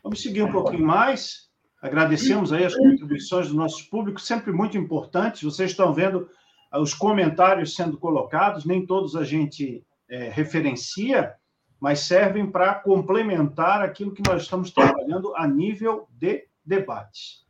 Vamos 0.03 0.21
seguir 0.21 0.43
um 0.43 0.51
pouquinho 0.51 0.85
mais. 0.85 1.49
Agradecemos 1.81 2.51
aí 2.51 2.65
as 2.65 2.75
contribuições 2.75 3.49
do 3.49 3.55
nosso 3.55 3.89
público, 3.89 4.19
sempre 4.19 4.51
muito 4.51 4.77
importantes. 4.77 5.43
Vocês 5.43 5.71
estão 5.71 5.93
vendo 5.93 6.29
os 6.73 6.93
comentários 6.93 7.73
sendo 7.73 7.97
colocados, 7.97 8.65
nem 8.65 8.85
todos 8.85 9.15
a 9.15 9.23
gente 9.23 9.83
é, 10.09 10.29
referencia, 10.29 11.35
mas 11.79 12.01
servem 12.01 12.49
para 12.49 12.75
complementar 12.75 13.81
aquilo 13.81 14.13
que 14.13 14.27
nós 14.27 14.43
estamos 14.43 14.71
trabalhando 14.71 15.33
a 15.35 15.47
nível 15.47 16.07
de 16.11 16.48
debate. 16.65 17.47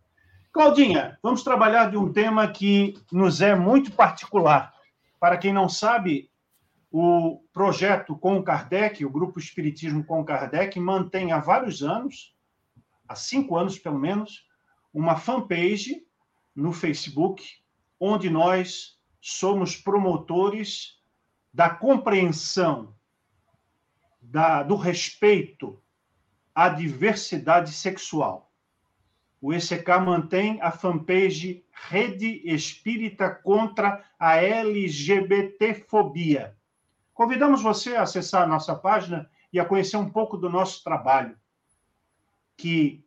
Claudinha, 0.52 1.18
vamos 1.22 1.44
trabalhar 1.44 1.92
de 1.92 1.98
um 1.98 2.12
tema 2.12 2.48
que 2.48 2.96
nos 3.12 3.42
é 3.42 3.56
muito 3.56 3.92
particular. 3.92 4.74
Para 5.20 5.38
quem 5.38 5.54
não 5.54 5.70
sabe, 5.70 6.30
o 6.92 7.44
projeto 7.54 8.16
com 8.16 8.42
Kardec, 8.44 9.06
o 9.06 9.10
Grupo 9.10 9.40
Espiritismo 9.40 10.04
com 10.04 10.26
Kardec, 10.26 10.80
mantém 10.80 11.32
há 11.32 11.40
vários 11.40 11.84
anos, 11.84 12.36
há 13.08 13.16
cinco 13.16 13.56
anos 13.56 13.78
pelo 13.78 14.00
menos, 14.00 14.48
uma 14.94 15.16
fanpage 15.16 16.04
no 16.56 16.74
Facebook, 16.74 17.44
onde 18.00 18.30
nós 18.30 18.98
somos 19.22 19.76
promotores 19.76 21.00
da 21.54 21.70
compreensão, 21.70 22.96
da, 24.22 24.64
do 24.64 24.76
respeito 24.76 25.82
à 26.54 26.70
diversidade 26.70 27.72
sexual. 27.72 28.49
O 29.42 29.54
ECK 29.54 29.88
mantém 30.04 30.62
a 30.62 30.70
fanpage 30.70 31.64
Rede 31.72 32.42
Espírita 32.44 33.30
contra 33.30 34.04
a 34.20 34.36
LGBTfobia. 34.36 36.58
Convidamos 37.14 37.62
você 37.62 37.96
a 37.96 38.02
acessar 38.02 38.44
a 38.44 38.48
nossa 38.48 38.76
página 38.76 39.32
e 39.52 39.60
a 39.60 39.66
conhecer 39.66 39.96
um 39.96 40.10
pouco 40.10 40.38
do 40.38 40.50
nosso 40.50 40.84
trabalho, 40.84 41.38
que 42.58 43.02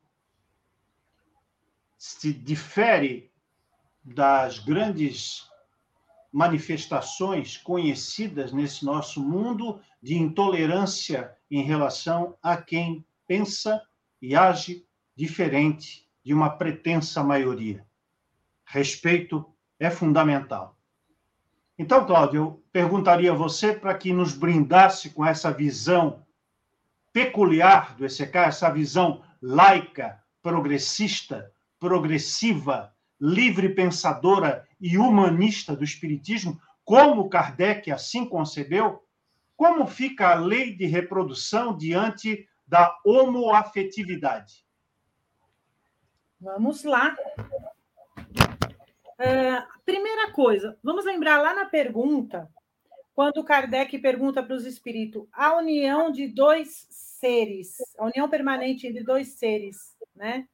se 1.99 2.33
difere 2.33 3.31
das 4.03 4.59
grandes 4.59 5.47
manifestações 6.33 7.59
conhecidas 7.59 8.53
nesse 8.53 8.87
nosso 8.87 9.23
mundo 9.23 9.79
de 10.03 10.17
intolerância 10.17 11.37
em 11.51 11.63
relação 11.63 12.39
a 12.43 12.57
quem 12.57 13.05
pensa 13.27 13.83
e 14.21 14.35
age 14.35 14.87
diferente 15.15 16.11
de 16.25 16.33
uma 16.33 16.51
pretensa 16.51 17.23
maioria. 17.23 17.87
Respeito 18.65 19.45
é 19.79 19.91
fundamental. 19.91 20.77
Então, 21.79 22.07
Cláudio, 22.07 22.41
eu 22.41 22.65
perguntaria 22.73 23.33
a 23.33 23.35
você 23.35 23.73
para 23.73 23.95
que 23.95 24.13
nos 24.13 24.35
brindasse 24.35 25.11
com 25.11 25.25
essa 25.25 25.51
visão 25.51 26.25
peculiar 27.13 27.97
do 27.97 28.05
ECK, 28.05 28.37
essa 28.37 28.71
visão 28.71 29.23
laica, 29.41 30.23
progressista, 30.43 31.51
progressiva, 31.79 32.95
livre 33.21 33.71
pensadora 33.71 34.67
e 34.81 34.97
humanista 34.97 35.77
do 35.77 35.85
Espiritismo, 35.85 36.61
como 36.85 37.29
Kardec 37.29 37.91
assim 37.91 38.25
concebeu, 38.25 39.03
como 39.57 39.87
fica 39.87 40.31
a 40.31 40.35
lei 40.35 40.75
de 40.75 40.87
reprodução 40.87 41.77
diante 41.77 42.47
da 42.67 42.97
homoafetividade? 43.05 44.65
Vamos 46.43 46.83
lá. 46.83 47.17
É, 49.17 49.65
primeira 49.85 50.33
coisa, 50.33 50.77
vamos 50.83 51.05
lembrar 51.05 51.41
lá 51.41 51.55
na 51.55 51.67
pergunta, 51.67 52.51
quando 53.15 53.45
Kardec 53.45 53.97
pergunta 54.01 54.43
para 54.43 54.57
os 54.57 54.67
espíritos, 54.67 55.25
a 55.33 55.57
união 55.57 56.11
de 56.11 56.27
dois 56.27 56.89
seres, 56.91 57.77
a 57.97 58.07
união 58.07 58.29
permanente 58.29 58.89
entre 58.89 59.05
dois 59.05 59.29
seres, 59.35 59.97
né? 60.17 60.49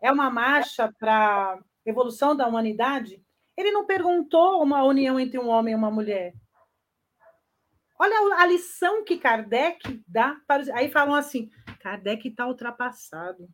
É 0.00 0.12
uma 0.12 0.30
marcha 0.30 0.92
para 0.96 1.58
evolução 1.84 2.36
da 2.36 2.46
humanidade, 2.46 3.20
ele 3.56 3.72
não 3.72 3.84
perguntou 3.84 4.62
uma 4.62 4.84
união 4.84 5.18
entre 5.18 5.40
um 5.40 5.48
homem 5.48 5.72
e 5.72 5.76
uma 5.76 5.90
mulher. 5.90 6.34
Olha 7.98 8.36
a 8.36 8.46
lição 8.46 9.04
que 9.04 9.18
Kardec 9.18 10.00
dá 10.06 10.36
para 10.46 10.62
os... 10.62 10.68
Aí 10.68 10.88
falam 10.88 11.14
assim: 11.16 11.50
Kardec 11.80 12.28
está 12.28 12.46
ultrapassado. 12.46 13.48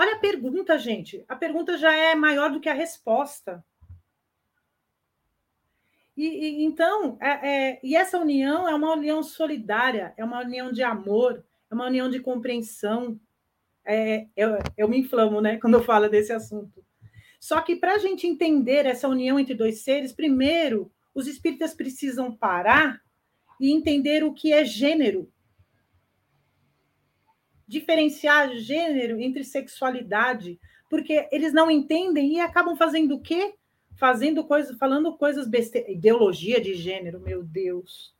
Olha 0.00 0.14
a 0.14 0.18
pergunta, 0.18 0.78
gente. 0.78 1.22
A 1.28 1.36
pergunta 1.36 1.76
já 1.76 1.92
é 1.92 2.14
maior 2.14 2.50
do 2.50 2.58
que 2.58 2.70
a 2.70 2.72
resposta. 2.72 3.62
E, 6.16 6.26
e 6.26 6.64
então, 6.64 7.18
é, 7.20 7.28
é, 7.28 7.80
e 7.82 7.94
essa 7.94 8.18
união 8.18 8.66
é 8.66 8.74
uma 8.74 8.94
união 8.94 9.22
solidária, 9.22 10.14
é 10.16 10.24
uma 10.24 10.40
união 10.40 10.72
de 10.72 10.82
amor, 10.82 11.44
é 11.70 11.74
uma 11.74 11.84
união 11.84 12.08
de 12.08 12.18
compreensão. 12.18 13.20
É, 13.84 14.26
eu, 14.34 14.56
eu 14.74 14.88
me 14.88 14.98
inflamo, 14.98 15.38
né, 15.38 15.58
quando 15.58 15.74
eu 15.74 15.84
falo 15.84 16.08
desse 16.08 16.32
assunto. 16.32 16.82
Só 17.38 17.60
que 17.60 17.76
para 17.76 17.96
a 17.96 17.98
gente 17.98 18.26
entender 18.26 18.86
essa 18.86 19.06
união 19.06 19.38
entre 19.38 19.52
dois 19.52 19.82
seres, 19.82 20.14
primeiro, 20.14 20.90
os 21.14 21.26
espíritas 21.26 21.74
precisam 21.74 22.34
parar 22.34 23.02
e 23.60 23.70
entender 23.70 24.24
o 24.24 24.32
que 24.32 24.50
é 24.50 24.64
gênero. 24.64 25.30
Diferenciar 27.70 28.56
gênero 28.56 29.20
entre 29.20 29.44
sexualidade, 29.44 30.58
porque 30.88 31.28
eles 31.30 31.52
não 31.52 31.70
entendem 31.70 32.34
e 32.34 32.40
acabam 32.40 32.74
fazendo 32.76 33.14
o 33.14 33.20
quê? 33.20 33.54
Fazendo 33.96 34.42
coisas, 34.42 34.76
falando 34.76 35.16
coisas 35.16 35.46
besteiras. 35.46 35.88
Ideologia 35.88 36.60
de 36.60 36.74
gênero, 36.74 37.20
meu 37.20 37.44
Deus. 37.44 38.12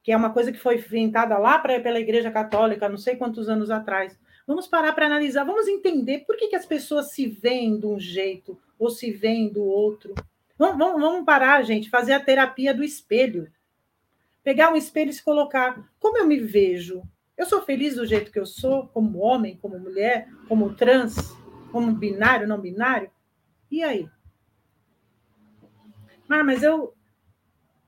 Que 0.00 0.12
é 0.12 0.16
uma 0.16 0.32
coisa 0.32 0.52
que 0.52 0.60
foi 0.60 0.76
inventada 0.76 1.36
lá 1.38 1.58
pra, 1.58 1.80
pela 1.80 1.98
Igreja 1.98 2.30
Católica, 2.30 2.88
não 2.88 2.96
sei 2.96 3.16
quantos 3.16 3.48
anos 3.48 3.68
atrás. 3.68 4.16
Vamos 4.46 4.68
parar 4.68 4.92
para 4.92 5.06
analisar, 5.06 5.42
vamos 5.42 5.66
entender 5.66 6.20
por 6.20 6.36
que, 6.36 6.46
que 6.46 6.56
as 6.56 6.64
pessoas 6.64 7.10
se 7.10 7.26
veem 7.26 7.80
de 7.80 7.86
um 7.86 7.98
jeito 7.98 8.56
ou 8.78 8.90
se 8.90 9.10
veem 9.10 9.48
do 9.48 9.64
outro. 9.64 10.14
Vamos, 10.56 10.78
vamos, 10.78 11.00
vamos 11.00 11.24
parar, 11.24 11.64
gente, 11.64 11.90
fazer 11.90 12.12
a 12.12 12.20
terapia 12.20 12.72
do 12.72 12.84
espelho. 12.84 13.50
Pegar 14.44 14.72
um 14.72 14.76
espelho 14.76 15.10
e 15.10 15.14
se 15.14 15.24
colocar. 15.24 15.84
Como 15.98 16.16
eu 16.16 16.28
me 16.28 16.38
vejo? 16.38 17.02
Eu 17.40 17.46
sou 17.46 17.62
feliz 17.62 17.96
do 17.96 18.04
jeito 18.04 18.30
que 18.30 18.38
eu 18.38 18.44
sou, 18.44 18.88
como 18.88 19.20
homem, 19.20 19.56
como 19.56 19.78
mulher, 19.78 20.28
como 20.46 20.74
trans, 20.74 21.34
como 21.72 21.90
binário, 21.90 22.46
não 22.46 22.60
binário? 22.60 23.10
E 23.70 23.82
aí? 23.82 24.06
Ah, 26.28 26.44
mas 26.44 26.62
eu, 26.62 26.94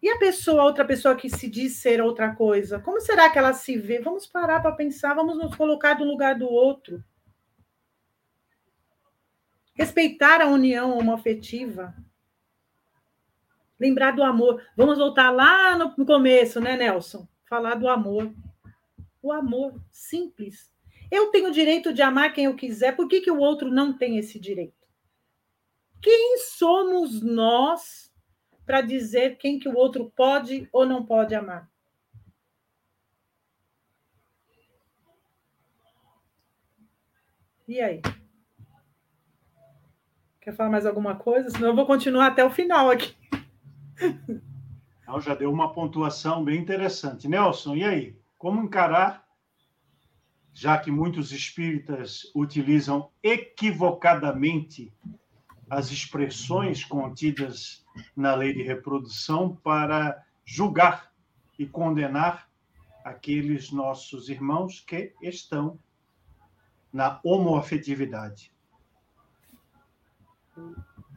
e 0.00 0.08
a 0.08 0.16
pessoa, 0.16 0.64
outra 0.64 0.86
pessoa 0.86 1.14
que 1.14 1.28
se 1.28 1.50
diz 1.50 1.76
ser 1.76 2.00
outra 2.00 2.34
coisa, 2.34 2.78
como 2.78 2.98
será 3.02 3.28
que 3.28 3.38
ela 3.38 3.52
se 3.52 3.76
vê? 3.76 4.00
Vamos 4.00 4.26
parar 4.26 4.62
para 4.62 4.72
pensar, 4.72 5.12
vamos 5.12 5.36
nos 5.36 5.54
colocar 5.54 5.98
no 5.98 6.06
lugar 6.06 6.34
do 6.34 6.48
outro. 6.48 7.04
Respeitar 9.74 10.40
a 10.40 10.46
união 10.46 10.96
homoafetiva. 10.96 11.94
Lembrar 13.78 14.12
do 14.12 14.22
amor. 14.22 14.62
Vamos 14.74 14.96
voltar 14.96 15.28
lá 15.28 15.76
no 15.76 16.06
começo, 16.06 16.58
né, 16.58 16.74
Nelson? 16.74 17.28
Falar 17.44 17.74
do 17.74 17.86
amor. 17.86 18.32
O 19.22 19.32
amor 19.32 19.80
simples. 19.90 20.72
Eu 21.10 21.30
tenho 21.30 21.48
o 21.48 21.52
direito 21.52 21.92
de 21.92 22.02
amar 22.02 22.32
quem 22.32 22.46
eu 22.46 22.56
quiser, 22.56 22.96
por 22.96 23.06
que, 23.08 23.20
que 23.20 23.30
o 23.30 23.38
outro 23.38 23.70
não 23.70 23.96
tem 23.96 24.18
esse 24.18 24.38
direito? 24.38 24.82
Quem 26.00 26.38
somos 26.38 27.22
nós 27.22 28.12
para 28.64 28.80
dizer 28.80 29.36
quem 29.38 29.58
que 29.58 29.68
o 29.68 29.76
outro 29.76 30.10
pode 30.16 30.68
ou 30.72 30.86
não 30.86 31.04
pode 31.04 31.34
amar. 31.34 31.70
E 37.66 37.80
aí? 37.80 38.02
Quer 40.40 40.54
falar 40.54 40.70
mais 40.70 40.86
alguma 40.86 41.14
coisa? 41.14 41.50
Senão 41.50 41.68
eu 41.68 41.76
vou 41.76 41.86
continuar 41.86 42.26
até 42.26 42.44
o 42.44 42.50
final 42.50 42.90
aqui. 42.90 43.14
Não, 45.06 45.20
já 45.20 45.34
deu 45.34 45.52
uma 45.52 45.72
pontuação 45.72 46.42
bem 46.44 46.60
interessante. 46.60 47.28
Nelson, 47.28 47.76
e 47.76 47.84
aí? 47.84 48.21
Como 48.42 48.60
encarar, 48.60 49.24
já 50.52 50.76
que 50.76 50.90
muitos 50.90 51.30
espíritas 51.30 52.22
utilizam 52.34 53.08
equivocadamente 53.22 54.92
as 55.70 55.92
expressões 55.92 56.84
contidas 56.84 57.86
na 58.16 58.34
lei 58.34 58.52
de 58.52 58.64
reprodução 58.64 59.54
para 59.54 60.26
julgar 60.44 61.12
e 61.56 61.64
condenar 61.64 62.50
aqueles 63.04 63.70
nossos 63.70 64.28
irmãos 64.28 64.80
que 64.80 65.14
estão 65.22 65.78
na 66.92 67.20
homoafetividade. 67.22 68.52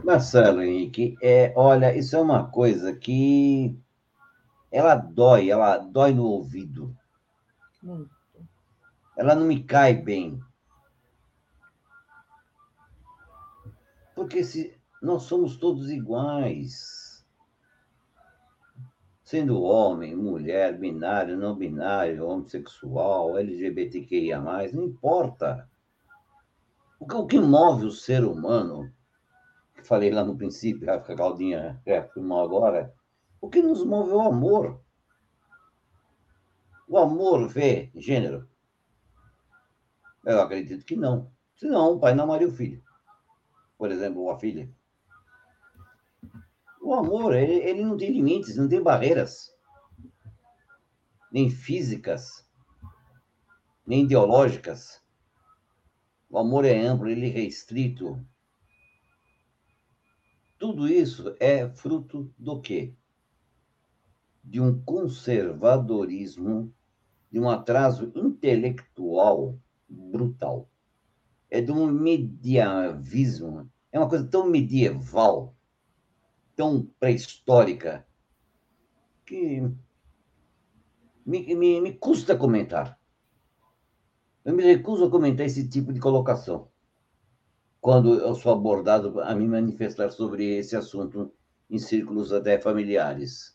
Marcelo 0.03 0.61
Henrique, 0.61 1.17
é, 1.23 1.51
olha, 1.55 1.97
isso 1.97 2.15
é 2.15 2.21
uma 2.21 2.51
coisa 2.51 2.95
que 2.95 3.76
ela 4.71 4.93
dói, 4.93 5.49
ela 5.49 5.80
dói 5.80 6.13
no 6.13 6.26
ouvido. 6.26 6.95
Muito. 7.86 8.09
Ela 9.15 9.36
não 9.36 9.45
me 9.45 9.63
cai 9.63 9.93
bem. 9.93 10.41
Porque 14.15 14.43
se 14.43 14.75
nós 15.03 15.23
somos 15.23 15.57
todos 15.57 15.91
iguais. 15.91 17.23
Sendo 19.23 19.61
homem, 19.61 20.15
mulher, 20.15 20.79
binário, 20.79 21.38
não 21.38 21.55
binário, 21.55 22.25
homossexual, 22.27 23.38
LGBTQIA, 23.38 24.41
não 24.41 24.83
importa. 24.83 25.69
O 26.99 27.27
que 27.27 27.39
move 27.39 27.86
o 27.86 27.91
ser 27.91 28.23
humano, 28.23 28.91
que 29.75 29.83
falei 29.83 30.09
lá 30.11 30.23
no 30.23 30.36
princípio, 30.36 30.91
a 30.91 30.99
Caldinha 30.99 31.79
reafirmou 31.86 32.41
agora, 32.41 32.91
o 33.39 33.47
que 33.47 33.61
nos 33.61 33.86
move 33.86 34.11
é 34.11 34.15
o 34.15 34.21
amor. 34.21 34.84
O 36.88 36.97
amor 36.97 37.47
vê 37.47 37.91
gênero? 37.95 38.47
Eu 40.25 40.41
acredito 40.41 40.86
que 40.86 40.95
não. 40.95 41.31
Senão, 41.55 41.93
o 41.93 41.99
pai 41.99 42.13
não 42.13 42.25
amaria 42.25 42.47
o 42.47 42.51
filho. 42.51 42.83
Por 43.77 43.91
exemplo, 43.91 44.21
ou 44.21 44.31
a 44.31 44.39
filha. 44.39 44.69
O 46.81 46.93
amor, 46.93 47.33
ele, 47.33 47.53
ele 47.53 47.83
não 47.83 47.97
tem 47.97 48.11
limites, 48.11 48.57
não 48.57 48.67
tem 48.67 48.81
barreiras. 48.81 49.51
Nem 51.31 51.49
físicas, 51.49 52.47
nem 53.86 54.03
ideológicas. 54.03 55.01
O 56.29 56.38
amor 56.38 56.65
é 56.65 56.77
amplo, 56.77 57.09
ele 57.09 57.27
é 57.27 57.29
restrito. 57.29 58.23
Tudo 60.57 60.88
isso 60.88 61.36
é 61.39 61.69
fruto 61.69 62.33
do 62.38 62.59
quê? 62.61 62.93
De 64.43 64.59
um 64.59 64.83
conservadorismo, 64.83 66.74
de 67.36 67.41
um 67.41 67.49
atraso 67.49 68.13
intelectual 68.15 69.59
brutal. 69.89 70.69
É 71.51 71.59
de 71.59 71.69
um 71.69 71.86
medievismo, 71.86 73.69
é 73.91 73.99
uma 73.99 74.07
coisa 74.07 74.25
tão 74.25 74.49
medieval, 74.49 75.53
tão 76.55 76.89
pré-histórica, 76.97 78.07
que 79.25 79.69
me, 81.25 81.53
me, 81.53 81.81
me 81.81 81.93
custa 81.95 82.38
comentar. 82.38 82.97
Eu 84.45 84.55
me 84.55 84.63
recuso 84.63 85.03
a 85.03 85.11
comentar 85.11 85.45
esse 85.45 85.67
tipo 85.67 85.91
de 85.91 85.99
colocação 85.99 86.69
quando 87.81 88.13
eu 88.17 88.33
sou 88.33 88.53
abordado 88.53 89.19
a 89.19 89.36
me 89.36 89.45
manifestar 89.45 90.09
sobre 90.09 90.55
esse 90.55 90.73
assunto 90.77 91.33
em 91.69 91.79
círculos 91.79 92.31
até 92.31 92.57
familiares. 92.57 93.54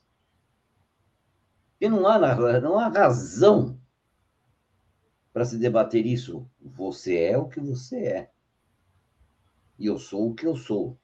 E 1.80 1.88
não 1.88 2.06
há, 2.06 2.60
não 2.60 2.78
há 2.78 2.88
razão 2.88 3.80
para 5.32 5.44
se 5.44 5.56
debater 5.56 6.04
isso. 6.04 6.46
Você 6.60 7.16
é 7.18 7.38
o 7.38 7.48
que 7.48 7.60
você 7.60 7.96
é. 7.96 8.30
E 9.78 9.86
eu 9.86 9.98
sou 9.98 10.30
o 10.30 10.34
que 10.34 10.46
eu 10.46 10.56
sou. 10.56 10.98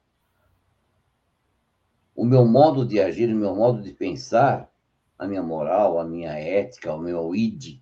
O 2.14 2.24
meu 2.24 2.44
modo 2.44 2.86
de 2.86 3.00
agir, 3.00 3.32
o 3.32 3.36
meu 3.36 3.54
modo 3.54 3.82
de 3.82 3.92
pensar, 3.92 4.70
a 5.18 5.26
minha 5.26 5.42
moral, 5.42 5.98
a 5.98 6.04
minha 6.04 6.32
ética, 6.32 6.94
o 6.94 6.98
meu 6.98 7.34
id, 7.34 7.80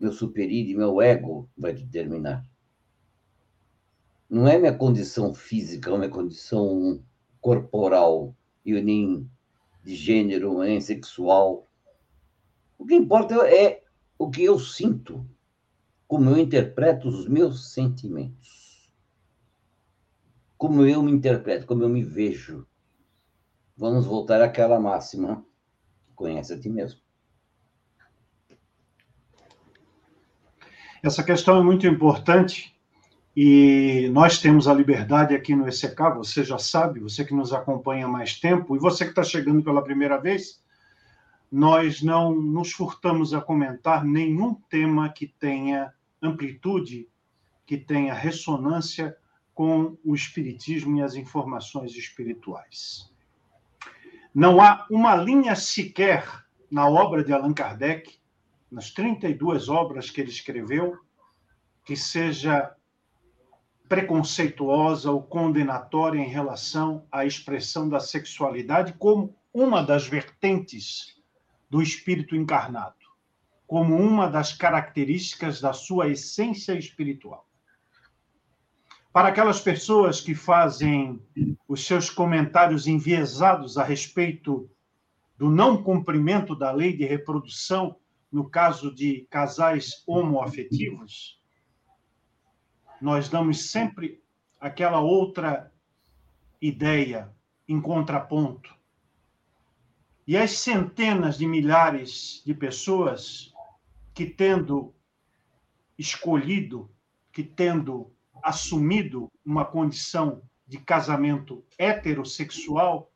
meu 0.00 0.12
superid, 0.12 0.74
meu 0.74 1.02
ego 1.02 1.48
vai 1.56 1.72
determinar. 1.74 2.46
Não 4.30 4.46
é 4.46 4.58
minha 4.58 4.74
condição 4.74 5.34
física, 5.34 5.96
minha 5.96 6.10
condição 6.10 7.02
corporal, 7.40 8.34
e 8.64 8.80
nem 8.80 9.30
de 9.82 9.94
gênero, 9.94 10.58
nem 10.60 10.80
sexual. 10.80 11.67
O 12.78 12.86
que 12.86 12.94
importa 12.94 13.34
é 13.48 13.82
o 14.16 14.30
que 14.30 14.44
eu 14.44 14.58
sinto, 14.58 15.28
como 16.06 16.30
eu 16.30 16.38
interpreto 16.38 17.08
os 17.08 17.28
meus 17.28 17.72
sentimentos. 17.72 18.90
Como 20.56 20.86
eu 20.86 21.02
me 21.02 21.12
interpreto, 21.12 21.66
como 21.66 21.82
eu 21.82 21.88
me 21.88 22.02
vejo. 22.02 22.66
Vamos 23.76 24.06
voltar 24.06 24.40
àquela 24.40 24.80
máxima: 24.80 25.44
conhece 26.14 26.54
a 26.54 26.58
ti 26.58 26.68
mesmo. 26.68 27.00
Essa 31.02 31.22
questão 31.22 31.58
é 31.58 31.62
muito 31.62 31.86
importante 31.86 32.76
e 33.36 34.08
nós 34.12 34.40
temos 34.40 34.66
a 34.66 34.74
liberdade 34.74 35.32
aqui 35.32 35.54
no 35.54 35.68
ECK, 35.68 36.16
você 36.16 36.42
já 36.42 36.58
sabe, 36.58 36.98
você 36.98 37.24
que 37.24 37.32
nos 37.32 37.52
acompanha 37.52 38.06
há 38.06 38.08
mais 38.08 38.40
tempo 38.40 38.74
e 38.74 38.80
você 38.80 39.04
que 39.04 39.10
está 39.10 39.22
chegando 39.22 39.62
pela 39.62 39.82
primeira 39.82 40.18
vez, 40.18 40.60
nós 41.50 42.02
não 42.02 42.34
nos 42.34 42.72
furtamos 42.72 43.32
a 43.32 43.40
comentar 43.40 44.04
nenhum 44.04 44.54
tema 44.54 45.08
que 45.08 45.26
tenha 45.26 45.92
amplitude, 46.20 47.08
que 47.64 47.76
tenha 47.76 48.12
ressonância 48.12 49.16
com 49.54 49.96
o 50.04 50.14
Espiritismo 50.14 50.98
e 50.98 51.02
as 51.02 51.14
informações 51.14 51.92
espirituais. 51.96 53.10
Não 54.34 54.60
há 54.60 54.86
uma 54.90 55.16
linha 55.16 55.56
sequer 55.56 56.44
na 56.70 56.88
obra 56.88 57.24
de 57.24 57.32
Allan 57.32 57.54
Kardec 57.54 58.18
nas 58.70 58.90
32 58.90 59.68
obras 59.68 60.10
que 60.10 60.20
ele 60.20 60.30
escreveu, 60.30 60.98
que 61.84 61.96
seja 61.96 62.74
preconceituosa 63.88 65.10
ou 65.10 65.22
condenatória 65.22 66.20
em 66.20 66.28
relação 66.28 67.06
à 67.10 67.24
expressão 67.24 67.88
da 67.88 67.98
sexualidade 67.98 68.92
como 68.92 69.34
uma 69.52 69.82
das 69.82 70.06
vertentes 70.06 71.17
do 71.68 71.82
espírito 71.82 72.34
encarnado, 72.34 72.96
como 73.66 73.96
uma 73.96 74.28
das 74.28 74.52
características 74.52 75.60
da 75.60 75.72
sua 75.72 76.08
essência 76.08 76.72
espiritual. 76.72 77.46
Para 79.12 79.28
aquelas 79.28 79.60
pessoas 79.60 80.20
que 80.20 80.34
fazem 80.34 81.20
os 81.66 81.84
seus 81.84 82.08
comentários 82.08 82.86
enviesados 82.86 83.76
a 83.76 83.82
respeito 83.82 84.70
do 85.36 85.50
não 85.50 85.82
cumprimento 85.82 86.54
da 86.54 86.70
lei 86.70 86.96
de 86.96 87.04
reprodução 87.04 87.96
no 88.30 88.48
caso 88.48 88.94
de 88.94 89.26
casais 89.30 90.02
homoafetivos, 90.06 91.42
nós 93.00 93.28
damos 93.28 93.70
sempre 93.70 94.22
aquela 94.60 95.00
outra 95.00 95.72
ideia 96.60 97.32
em 97.66 97.80
contraponto. 97.80 98.77
E 100.28 100.36
as 100.36 100.58
centenas 100.58 101.38
de 101.38 101.46
milhares 101.46 102.42
de 102.44 102.52
pessoas 102.52 103.50
que, 104.12 104.26
tendo 104.26 104.94
escolhido, 105.96 106.94
que 107.32 107.42
tendo 107.42 108.12
assumido 108.42 109.32
uma 109.42 109.64
condição 109.64 110.42
de 110.66 110.76
casamento 110.76 111.64
heterossexual 111.78 113.10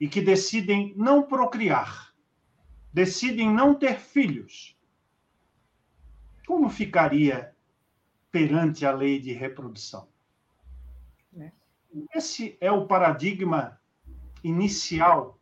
e 0.00 0.08
que 0.08 0.20
decidem 0.20 0.92
não 0.96 1.22
procriar, 1.22 2.12
decidem 2.92 3.48
não 3.48 3.72
ter 3.72 4.00
filhos, 4.00 4.76
como 6.48 6.68
ficaria 6.68 7.54
perante 8.32 8.84
a 8.84 8.90
lei 8.90 9.20
de 9.20 9.32
reprodução? 9.32 10.08
É. 11.38 11.52
Esse 12.12 12.58
é 12.60 12.72
o 12.72 12.88
paradigma 12.88 13.80
inicial 14.42 15.40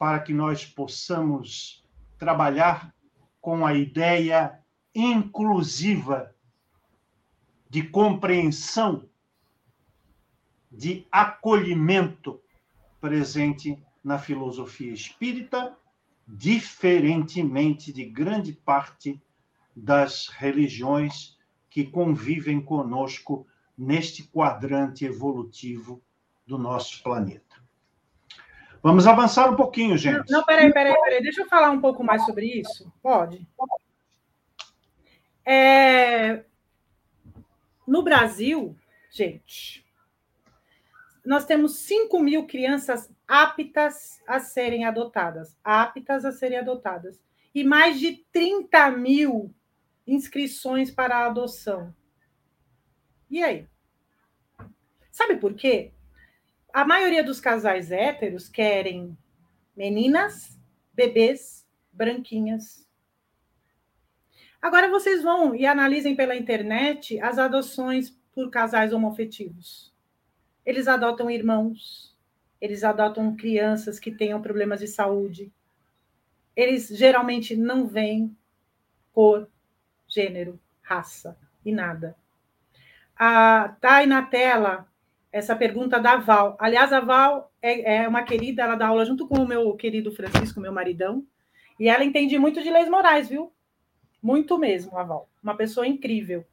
para 0.00 0.18
que 0.18 0.32
nós 0.32 0.64
possamos 0.64 1.84
trabalhar 2.16 2.94
com 3.38 3.66
a 3.66 3.74
ideia 3.74 4.58
inclusiva 4.94 6.34
de 7.68 7.82
compreensão, 7.82 9.06
de 10.72 11.06
acolhimento 11.12 12.40
presente 12.98 13.78
na 14.02 14.18
filosofia 14.18 14.90
espírita 14.90 15.76
diferentemente 16.26 17.92
de 17.92 18.06
grande 18.06 18.54
parte 18.54 19.20
das 19.76 20.28
religiões 20.28 21.36
que 21.68 21.84
convivem 21.84 22.58
conosco 22.58 23.46
neste 23.76 24.22
quadrante 24.22 25.04
evolutivo 25.04 26.02
do 26.46 26.56
nosso 26.56 27.02
planeta. 27.02 27.49
Vamos 28.82 29.06
avançar 29.06 29.50
um 29.50 29.56
pouquinho, 29.56 29.96
gente. 29.96 30.30
Não, 30.30 30.38
não 30.38 30.44
peraí, 30.44 30.72
peraí, 30.72 30.94
peraí. 30.94 31.22
Deixa 31.22 31.42
eu 31.42 31.48
falar 31.48 31.70
um 31.70 31.80
pouco 31.80 32.02
mais 32.02 32.24
sobre 32.24 32.46
isso. 32.46 32.90
Pode? 33.02 33.46
É... 35.44 36.44
No 37.86 38.02
Brasil, 38.02 38.76
gente, 39.10 39.84
nós 41.24 41.44
temos 41.44 41.76
5 41.80 42.18
mil 42.20 42.46
crianças 42.46 43.12
aptas 43.28 44.20
a 44.26 44.40
serem 44.40 44.84
adotadas, 44.84 45.58
aptas 45.62 46.24
a 46.24 46.32
serem 46.32 46.58
adotadas, 46.58 47.20
e 47.54 47.62
mais 47.62 48.00
de 48.00 48.24
30 48.32 48.90
mil 48.92 49.54
inscrições 50.06 50.90
para 50.90 51.18
a 51.18 51.26
adoção. 51.26 51.94
E 53.30 53.42
aí? 53.42 53.68
Sabe 55.10 55.36
por 55.36 55.54
quê? 55.54 55.92
A 56.72 56.84
maioria 56.84 57.22
dos 57.22 57.40
casais 57.40 57.90
héteros 57.90 58.48
querem 58.48 59.16
meninas, 59.76 60.58
bebês, 60.92 61.66
branquinhas. 61.92 62.86
Agora 64.60 64.90
vocês 64.90 65.22
vão 65.22 65.54
e 65.54 65.66
analisem 65.66 66.14
pela 66.14 66.36
internet 66.36 67.18
as 67.20 67.38
adoções 67.38 68.10
por 68.32 68.50
casais 68.50 68.92
homofetivos. 68.92 69.92
Eles 70.64 70.86
adotam 70.86 71.30
irmãos, 71.30 72.16
eles 72.60 72.84
adotam 72.84 73.34
crianças 73.34 73.98
que 73.98 74.10
tenham 74.10 74.42
problemas 74.42 74.80
de 74.80 74.86
saúde. 74.86 75.50
Eles 76.54 76.88
geralmente 76.88 77.56
não 77.56 77.86
veem 77.86 78.36
cor, 79.12 79.48
gênero, 80.06 80.60
raça 80.82 81.36
e 81.64 81.72
nada. 81.72 82.14
Ah, 83.16 83.76
tá 83.80 83.96
aí 83.96 84.06
na 84.06 84.22
tela 84.22 84.86
essa 85.32 85.54
pergunta 85.54 85.98
da 85.98 86.16
Val. 86.16 86.56
Aliás, 86.58 86.92
a 86.92 87.00
Val 87.00 87.52
é, 87.62 87.96
é, 87.96 88.08
uma 88.08 88.22
querida, 88.22 88.62
ela 88.62 88.74
dá 88.74 88.88
aula 88.88 89.04
junto 89.04 89.26
com 89.28 89.42
o 89.42 89.46
meu 89.46 89.74
querido 89.74 90.12
Francisco, 90.12 90.60
meu 90.60 90.72
maridão, 90.72 91.24
e 91.78 91.88
ela 91.88 92.04
entende 92.04 92.38
muito 92.38 92.62
de 92.62 92.70
leis 92.70 92.88
morais, 92.88 93.28
viu? 93.28 93.52
Muito 94.22 94.58
mesmo, 94.58 94.98
a 94.98 95.02
Val. 95.02 95.28
Uma 95.42 95.56
pessoa 95.56 95.86
incrível. 95.86 96.44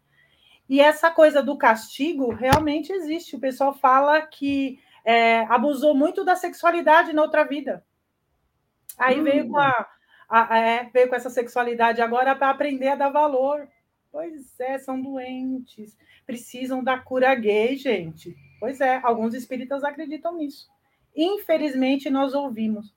E 0.69 0.79
essa 0.79 1.09
coisa 1.09 1.41
do 1.41 1.57
castigo 1.57 2.33
realmente 2.33 2.91
existe. 2.91 3.35
O 3.35 3.39
pessoal 3.39 3.73
fala 3.73 4.21
que 4.21 4.79
é, 5.03 5.39
abusou 5.45 5.95
muito 5.95 6.23
da 6.23 6.35
sexualidade 6.35 7.13
na 7.13 7.21
outra 7.21 7.43
vida. 7.43 7.83
Aí 8.97 9.19
hum. 9.19 9.23
veio, 9.23 9.49
com 9.49 9.57
a, 9.57 9.87
a 10.29 10.57
é, 10.57 10.89
veio 10.93 11.09
com 11.09 11.15
essa 11.15 11.29
sexualidade 11.29 12.01
agora 12.01 12.35
para 12.35 12.49
aprender 12.49 12.89
a 12.89 12.95
dar 12.95 13.09
valor. 13.09 13.67
Pois 14.11 14.59
é, 14.59 14.77
são 14.77 15.01
doentes. 15.01 15.97
Precisam 16.25 16.83
da 16.83 16.97
cura 16.97 17.33
gay, 17.35 17.75
gente. 17.75 18.35
Pois 18.59 18.81
é, 18.81 18.99
alguns 19.03 19.34
espíritas 19.34 19.84
acreditam 19.84 20.35
nisso. 20.35 20.67
Infelizmente, 21.15 22.09
nós 22.09 22.34
ouvimos. 22.34 22.93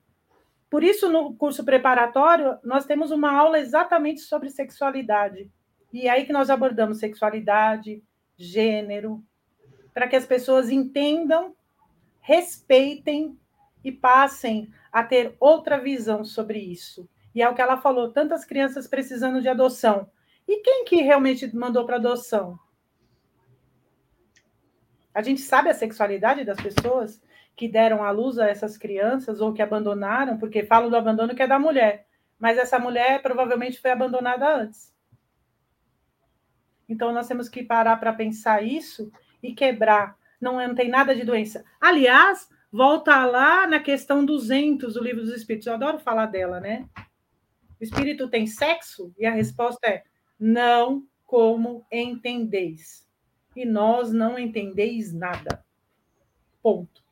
Por 0.69 0.83
isso, 0.83 1.11
no 1.11 1.33
curso 1.33 1.65
preparatório, 1.65 2.57
nós 2.63 2.85
temos 2.85 3.11
uma 3.11 3.31
aula 3.31 3.59
exatamente 3.59 4.21
sobre 4.21 4.49
sexualidade. 4.49 5.51
E 5.91 6.07
é 6.07 6.11
aí 6.11 6.25
que 6.25 6.31
nós 6.31 6.49
abordamos 6.49 6.99
sexualidade, 6.99 8.01
gênero, 8.37 9.23
para 9.93 10.07
que 10.07 10.15
as 10.15 10.25
pessoas 10.25 10.69
entendam, 10.69 11.53
respeitem 12.21 13.37
e 13.83 13.91
passem 13.91 14.71
a 14.91 15.03
ter 15.03 15.35
outra 15.39 15.77
visão 15.77 16.23
sobre 16.23 16.59
isso. 16.59 17.09
E 17.35 17.41
é 17.41 17.49
o 17.49 17.53
que 17.53 17.61
ela 17.61 17.77
falou: 17.77 18.11
tantas 18.11 18.45
crianças 18.45 18.87
precisando 18.87 19.41
de 19.41 19.49
adoção. 19.49 20.09
E 20.47 20.61
quem 20.61 20.85
que 20.85 20.97
realmente 21.01 21.53
mandou 21.55 21.85
para 21.85 21.97
adoção? 21.97 22.57
A 25.13 25.21
gente 25.21 25.41
sabe 25.41 25.69
a 25.69 25.73
sexualidade 25.73 26.45
das 26.45 26.57
pessoas 26.57 27.21
que 27.55 27.67
deram 27.67 28.03
à 28.03 28.11
luz 28.11 28.39
a 28.39 28.47
essas 28.47 28.77
crianças 28.77 29.41
ou 29.41 29.53
que 29.53 29.61
abandonaram, 29.61 30.37
porque 30.37 30.63
falam 30.63 30.89
do 30.89 30.95
abandono 30.95 31.35
que 31.35 31.43
é 31.43 31.47
da 31.47 31.59
mulher, 31.59 32.07
mas 32.39 32.57
essa 32.57 32.79
mulher 32.79 33.21
provavelmente 33.21 33.79
foi 33.79 33.91
abandonada 33.91 34.55
antes. 34.55 34.93
Então 36.87 37.13
nós 37.13 37.27
temos 37.27 37.47
que 37.47 37.63
parar 37.63 37.97
para 37.97 38.13
pensar 38.13 38.63
isso 38.63 39.11
e 39.43 39.53
quebrar. 39.53 40.17
Não, 40.39 40.55
não 40.55 40.75
tem 40.75 40.89
nada 40.89 41.13
de 41.13 41.23
doença. 41.23 41.63
Aliás, 41.79 42.49
volta 42.71 43.25
lá 43.25 43.67
na 43.67 43.79
questão 43.79 44.25
200 44.25 44.93
do 44.93 45.03
livro 45.03 45.21
dos 45.21 45.33
Espíritos. 45.33 45.67
Eu 45.67 45.73
adoro 45.73 45.99
falar 45.99 46.25
dela, 46.25 46.59
né? 46.59 46.87
O 47.79 47.83
espírito 47.83 48.27
tem 48.27 48.45
sexo? 48.45 49.13
E 49.17 49.25
a 49.25 49.31
resposta 49.31 49.87
é: 49.87 50.03
não 50.39 51.05
como 51.25 51.85
entendeis 51.91 53.09
e 53.55 53.65
nós 53.65 54.11
não 54.11 54.37
entendeis 54.37 55.13
nada. 55.13 55.63
Ponto. 56.61 57.03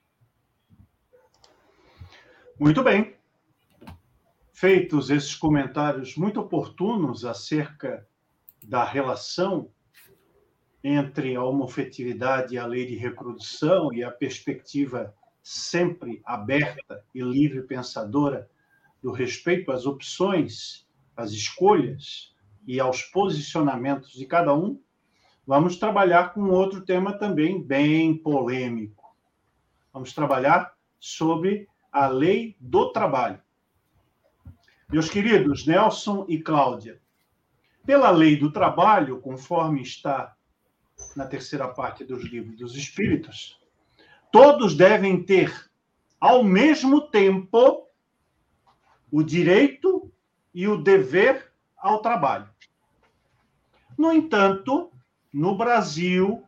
Muito 2.60 2.84
bem. 2.84 3.16
Feitos 4.54 5.10
esses 5.10 5.36
comentários 5.36 6.16
muito 6.16 6.40
oportunos 6.40 7.24
acerca 7.24 8.06
da 8.64 8.84
relação 8.84 9.72
entre 10.84 11.36
a 11.36 11.44
homofetividade 11.44 12.56
e 12.56 12.58
a 12.58 12.66
lei 12.66 12.86
de 12.86 12.96
reprodução 12.96 13.94
e 13.94 14.04
a 14.04 14.12
perspectiva 14.12 15.16
sempre 15.42 16.22
aberta 16.26 17.04
e 17.14 17.22
livre 17.22 17.64
pensadora 17.64 18.50
do 19.02 19.12
respeito 19.12 19.72
às 19.72 19.86
opções, 19.86 20.86
às 21.16 21.32
escolhas 21.32 22.36
e 22.68 22.80
aos 22.80 23.02
posicionamentos 23.04 24.12
de 24.12 24.26
cada 24.26 24.54
um, 24.54 24.82
Vamos 25.50 25.78
trabalhar 25.78 26.32
com 26.32 26.52
outro 26.52 26.80
tema 26.82 27.12
também 27.12 27.60
bem 27.60 28.16
polêmico. 28.16 29.16
Vamos 29.92 30.14
trabalhar 30.14 30.76
sobre 31.00 31.68
a 31.92 32.06
lei 32.06 32.56
do 32.60 32.92
trabalho. 32.92 33.42
Meus 34.88 35.10
queridos 35.10 35.66
Nelson 35.66 36.24
e 36.30 36.40
Cláudia, 36.40 37.02
pela 37.84 38.12
lei 38.12 38.38
do 38.38 38.52
trabalho, 38.52 39.20
conforme 39.22 39.82
está 39.82 40.36
na 41.16 41.26
terceira 41.26 41.68
parte 41.68 42.04
dos 42.04 42.24
livros 42.26 42.56
dos 42.56 42.76
Espíritos, 42.76 43.60
todos 44.32 44.76
devem 44.76 45.24
ter, 45.24 45.52
ao 46.20 46.44
mesmo 46.44 47.10
tempo, 47.10 47.88
o 49.12 49.24
direito 49.24 50.14
e 50.54 50.68
o 50.68 50.78
dever 50.78 51.52
ao 51.76 52.04
trabalho. 52.04 52.48
No 53.98 54.14
entanto, 54.14 54.92
no 55.32 55.56
Brasil 55.56 56.44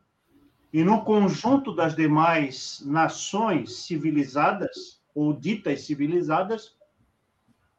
e 0.73 0.83
no 0.83 1.03
conjunto 1.03 1.75
das 1.75 1.95
demais 1.95 2.81
nações 2.85 3.83
civilizadas 3.83 5.01
ou 5.13 5.33
ditas 5.33 5.85
civilizadas, 5.85 6.75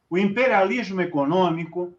o 0.09 0.17
imperialismo 0.17 1.01
econômico, 1.01 1.93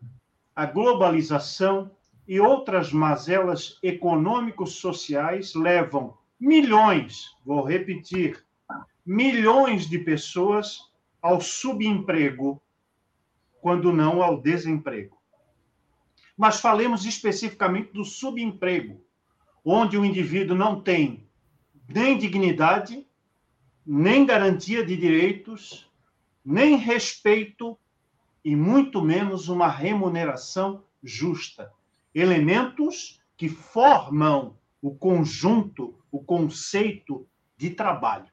a 0.55 0.64
globalização 0.66 1.90
e 2.26 2.40
outras 2.40 2.93
mazelas 2.93 3.78
econômicos-sociais 3.82 5.55
levam 5.55 6.16
milhões, 6.39 7.36
vou 7.44 7.62
repetir, 7.62 8.44
milhões 9.05 9.86
de 9.89 9.98
pessoas 9.98 10.93
ao 11.20 11.40
subemprego, 11.40 12.62
quando 13.60 13.93
não 13.93 14.22
ao 14.22 14.40
desemprego 14.40 15.23
mas 16.36 16.61
falemos 16.61 17.05
especificamente 17.05 17.93
do 17.93 18.05
subemprego, 18.05 19.01
onde 19.65 19.97
o 19.97 20.05
indivíduo 20.05 20.56
não 20.56 20.81
tem 20.81 21.27
nem 21.89 22.19
dignidade, 22.19 23.06
nem 23.86 24.24
garantia 24.24 24.85
de 24.85 24.97
direitos, 24.97 25.90
nem 26.44 26.77
respeito 26.77 27.78
e 28.44 28.56
muito 28.56 29.01
menos 29.01 29.48
uma 29.48 29.69
remuneração 29.69 30.85
justa. 31.02 31.70
Elementos 32.15 33.20
que 33.36 33.48
formam 33.48 34.56
o 34.81 34.94
conjunto, 34.94 35.98
o 36.11 36.23
conceito 36.23 37.27
de 37.56 37.70
trabalho. 37.70 38.31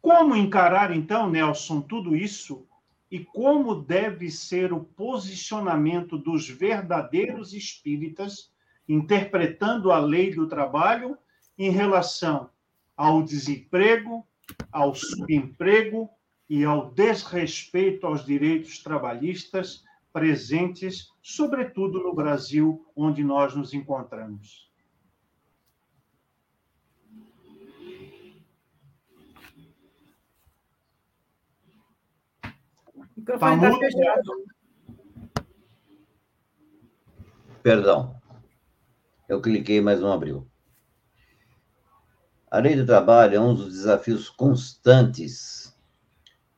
Como 0.00 0.34
encarar, 0.34 0.94
então, 0.94 1.28
Nelson, 1.30 1.80
tudo 1.80 2.16
isso 2.16 2.66
e 3.10 3.18
como 3.24 3.74
deve 3.74 4.30
ser 4.30 4.72
o 4.72 4.84
posicionamento 4.84 6.16
dos 6.16 6.48
verdadeiros 6.48 7.52
espíritas, 7.52 8.52
interpretando 8.88 9.90
a 9.90 9.98
lei 9.98 10.32
do 10.32 10.46
trabalho 10.46 11.18
em 11.58 11.70
relação 11.70 12.48
ao 12.96 13.22
desemprego, 13.22 14.26
ao 14.70 14.94
subemprego 14.94 16.08
e 16.48 16.64
ao 16.64 16.90
desrespeito 16.92 18.06
aos 18.06 18.24
direitos 18.24 18.82
trabalhistas 18.82 19.84
presentes, 20.12 21.08
sobretudo 21.22 22.02
no 22.02 22.14
Brasil, 22.14 22.86
onde 22.94 23.22
nós 23.22 23.54
nos 23.54 23.72
encontramos. 23.74 24.69
Microfone 33.20 33.66
está 33.66 33.78
fechado. 33.78 34.44
Perdão. 37.62 38.20
Eu 39.28 39.40
cliquei, 39.40 39.80
mas 39.80 40.00
não 40.00 40.12
abriu. 40.12 40.50
A 42.50 42.58
lei 42.58 42.74
do 42.74 42.84
trabalho 42.84 43.36
é 43.36 43.40
um 43.40 43.54
dos 43.54 43.72
desafios 43.72 44.28
constantes 44.28 45.78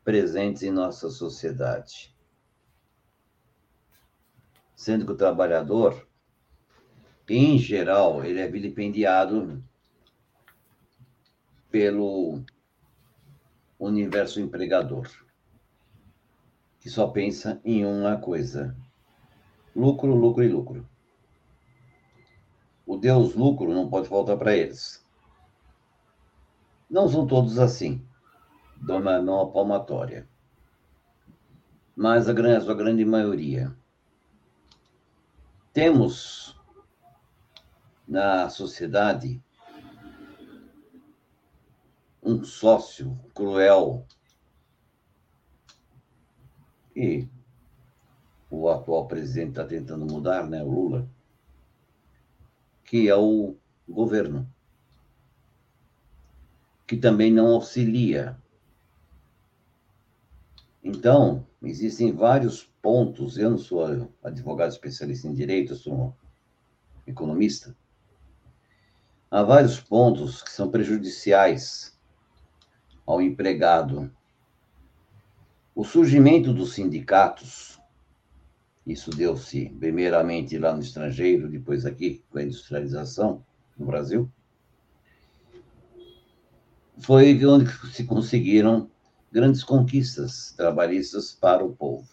presentes 0.02 0.62
em 0.62 0.70
nossa 0.70 1.10
sociedade. 1.10 2.16
Sendo 4.74 5.04
que 5.04 5.12
o 5.12 5.16
trabalhador, 5.16 6.08
em 7.28 7.58
geral, 7.58 8.24
ele 8.24 8.40
é 8.40 8.48
vilipendiado 8.48 9.62
pelo 11.70 12.42
universo 13.78 14.40
empregador 14.40 15.21
que 16.82 16.90
só 16.90 17.06
pensa 17.06 17.60
em 17.64 17.86
uma 17.86 18.16
coisa: 18.16 18.76
lucro, 19.74 20.12
lucro 20.12 20.42
e 20.42 20.48
lucro. 20.48 20.88
O 22.84 22.96
Deus 22.96 23.36
lucro 23.36 23.72
não 23.72 23.88
pode 23.88 24.08
faltar 24.08 24.36
para 24.36 24.56
eles. 24.56 25.06
Não 26.90 27.08
são 27.08 27.24
todos 27.24 27.60
assim, 27.60 28.04
dona 28.76 29.22
não 29.22 29.50
palmatória. 29.52 30.28
Mas 31.94 32.28
a 32.28 32.32
grande, 32.32 32.56
a 32.56 32.60
sua 32.62 32.74
grande 32.74 33.04
maioria. 33.04 33.72
Temos 35.72 36.60
na 38.08 38.50
sociedade 38.50 39.40
um 42.20 42.42
sócio 42.42 43.18
cruel 43.32 44.04
e 46.94 47.28
o 48.50 48.68
atual 48.68 49.06
presidente 49.06 49.50
está 49.50 49.64
tentando 49.64 50.04
mudar, 50.04 50.48
né, 50.48 50.62
o 50.62 50.70
Lula, 50.70 51.08
que 52.84 53.08
é 53.08 53.16
o 53.16 53.56
governo, 53.88 54.46
que 56.86 56.96
também 56.96 57.32
não 57.32 57.46
auxilia. 57.48 58.36
Então, 60.84 61.46
existem 61.62 62.12
vários 62.12 62.64
pontos. 62.82 63.38
Eu 63.38 63.50
não 63.50 63.58
sou 63.58 64.12
advogado 64.22 64.70
especialista 64.70 65.26
em 65.26 65.32
direito, 65.32 65.72
eu 65.72 65.76
sou 65.76 66.16
economista. 67.06 67.74
Há 69.30 69.42
vários 69.42 69.80
pontos 69.80 70.42
que 70.42 70.50
são 70.50 70.70
prejudiciais 70.70 71.98
ao 73.06 73.22
empregado. 73.22 74.14
O 75.74 75.84
surgimento 75.84 76.52
dos 76.52 76.74
sindicatos, 76.74 77.80
isso 78.86 79.10
deu-se 79.10 79.70
primeiramente 79.78 80.58
lá 80.58 80.74
no 80.74 80.82
estrangeiro, 80.82 81.48
depois 81.48 81.86
aqui 81.86 82.22
com 82.30 82.38
a 82.38 82.42
industrialização 82.42 83.44
no 83.78 83.86
Brasil, 83.86 84.30
foi 86.98 87.44
onde 87.46 87.70
se 87.90 88.04
conseguiram 88.04 88.90
grandes 89.32 89.64
conquistas 89.64 90.52
trabalhistas 90.52 91.32
para 91.32 91.64
o 91.64 91.74
povo. 91.74 92.08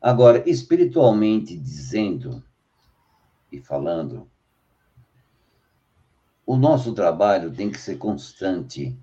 Agora, 0.00 0.48
espiritualmente 0.48 1.56
dizendo 1.56 2.42
e 3.52 3.60
falando, 3.60 4.30
o 6.46 6.56
nosso 6.56 6.94
trabalho 6.94 7.52
tem 7.52 7.70
que 7.70 7.78
ser 7.78 7.96
constante, 7.98 8.96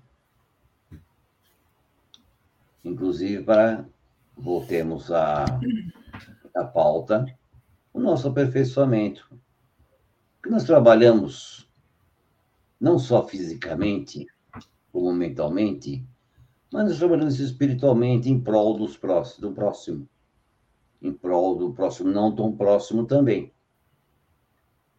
inclusive 2.84 3.42
para 3.42 3.88
voltemos 4.36 5.10
à, 5.10 5.44
à 6.54 6.64
pauta, 6.64 7.24
o 7.92 8.00
nosso 8.00 8.28
aperfeiçoamento. 8.28 9.28
Porque 10.36 10.50
nós 10.50 10.64
trabalhamos 10.64 11.70
não 12.80 12.98
só 12.98 13.26
fisicamente, 13.26 14.26
como 14.92 15.12
mentalmente, 15.12 16.06
mas 16.72 16.88
nós 16.88 16.98
trabalhamos 16.98 17.38
espiritualmente 17.38 18.28
em 18.28 18.40
prol 18.40 18.76
dos 18.76 18.96
próximos, 18.96 19.40
do 19.40 19.52
próximo. 19.52 20.08
Em 21.00 21.12
prol 21.12 21.56
do 21.56 21.72
próximo, 21.72 22.10
não 22.10 22.34
tão 22.34 22.54
próximo 22.56 23.06
também. 23.06 23.52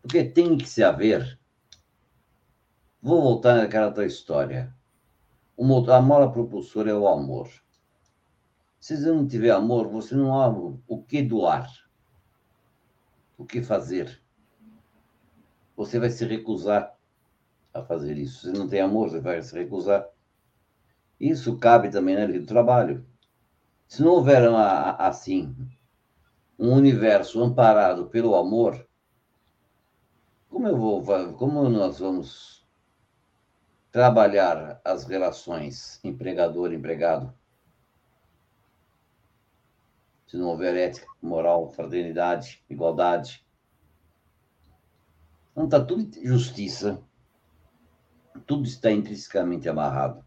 Porque 0.01 0.23
tem 0.23 0.57
que 0.57 0.67
se 0.67 0.83
haver. 0.83 1.39
Vou 3.01 3.21
voltar 3.21 3.55
naquela 3.55 3.87
outra 3.87 4.05
história. 4.05 4.73
A 5.57 6.01
mola 6.01 6.31
propulsora 6.31 6.91
é 6.91 6.93
o 6.93 7.07
amor. 7.07 7.49
Se 8.85 8.95
você 8.95 9.11
não 9.11 9.27
tiver 9.27 9.49
amor, 9.49 9.87
você 9.87 10.13
não 10.13 10.39
há 10.39 10.47
o 10.47 11.01
que 11.01 11.23
doar, 11.23 11.67
o 13.35 13.43
que 13.43 13.63
fazer. 13.63 14.21
Você 15.75 15.99
vai 15.99 16.11
se 16.11 16.23
recusar 16.23 16.95
a 17.73 17.81
fazer 17.81 18.15
isso. 18.15 18.41
Se 18.41 18.51
não 18.55 18.67
tem 18.67 18.81
amor, 18.81 19.09
você 19.09 19.19
vai 19.19 19.41
se 19.41 19.57
recusar. 19.57 20.07
Isso 21.19 21.57
cabe 21.57 21.89
também 21.89 22.15
na 22.15 22.27
vida 22.27 22.41
do 22.41 22.45
trabalho. 22.45 23.03
Se 23.87 24.03
não 24.03 24.11
houver 24.11 24.47
assim 24.99 25.55
um 26.59 26.71
universo 26.71 27.41
amparado 27.41 28.05
pelo 28.05 28.35
amor, 28.35 28.87
como 30.47 30.67
eu 30.67 30.77
vou, 30.77 31.33
como 31.33 31.67
nós 31.69 31.97
vamos 31.97 32.63
trabalhar 33.91 34.79
as 34.85 35.05
relações 35.05 35.99
empregador-empregado? 36.03 37.33
Se 40.35 40.41
não 40.41 40.49
houver 40.49 40.75
ética, 40.75 41.07
moral, 41.21 41.71
fraternidade, 41.71 42.61
igualdade. 42.69 43.45
Então 45.51 45.63
está 45.63 45.79
tudo 45.79 46.11
justiça. 46.21 47.01
Tudo 48.45 48.65
está 48.65 48.91
intrinsecamente 48.91 49.69
amarrado. 49.69 50.23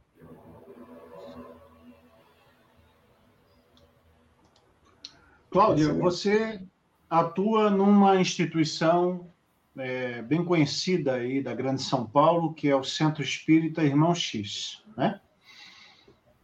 Cláudia, 5.50 5.92
você 5.92 6.66
atua 7.10 7.68
numa 7.68 8.18
instituição 8.18 9.30
é, 9.76 10.22
bem 10.22 10.42
conhecida 10.42 11.14
aí 11.14 11.42
da 11.42 11.54
Grande 11.54 11.82
São 11.82 12.06
Paulo, 12.06 12.54
que 12.54 12.66
é 12.66 12.74
o 12.74 12.82
Centro 12.82 13.22
Espírita 13.22 13.84
Irmão 13.84 14.14
X, 14.14 14.82
né? 14.96 15.20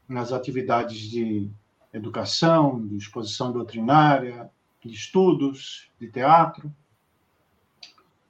Nas 0.07 0.33
atividades 0.33 0.99
de 0.99 1.51
educação, 1.95 2.85
de 2.87 2.97
exposição 2.97 3.53
doutrinária, 3.53 4.51
de 4.85 4.93
estudos, 4.93 5.89
de 5.99 6.11
teatro. 6.11 6.71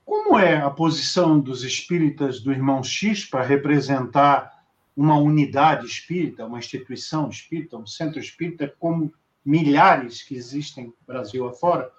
Como 0.05 0.39
é 0.39 0.59
a 0.59 0.70
posição 0.70 1.41
dos 1.41 1.65
espíritas 1.65 2.41
do 2.41 2.53
irmão 2.53 2.82
X 2.82 3.24
para 3.24 3.43
representar 3.43 4.62
uma 4.95 5.16
unidade 5.16 5.86
espírita, 5.86 6.47
uma 6.47 6.59
instituição 6.59 7.28
espírita, 7.28 7.77
um 7.77 7.86
centro 7.86 8.20
espírita, 8.20 8.73
como 8.78 9.12
milhares 9.45 10.23
que 10.23 10.36
existem 10.36 10.93
Brasil 11.07 11.49
afora, 11.49 11.91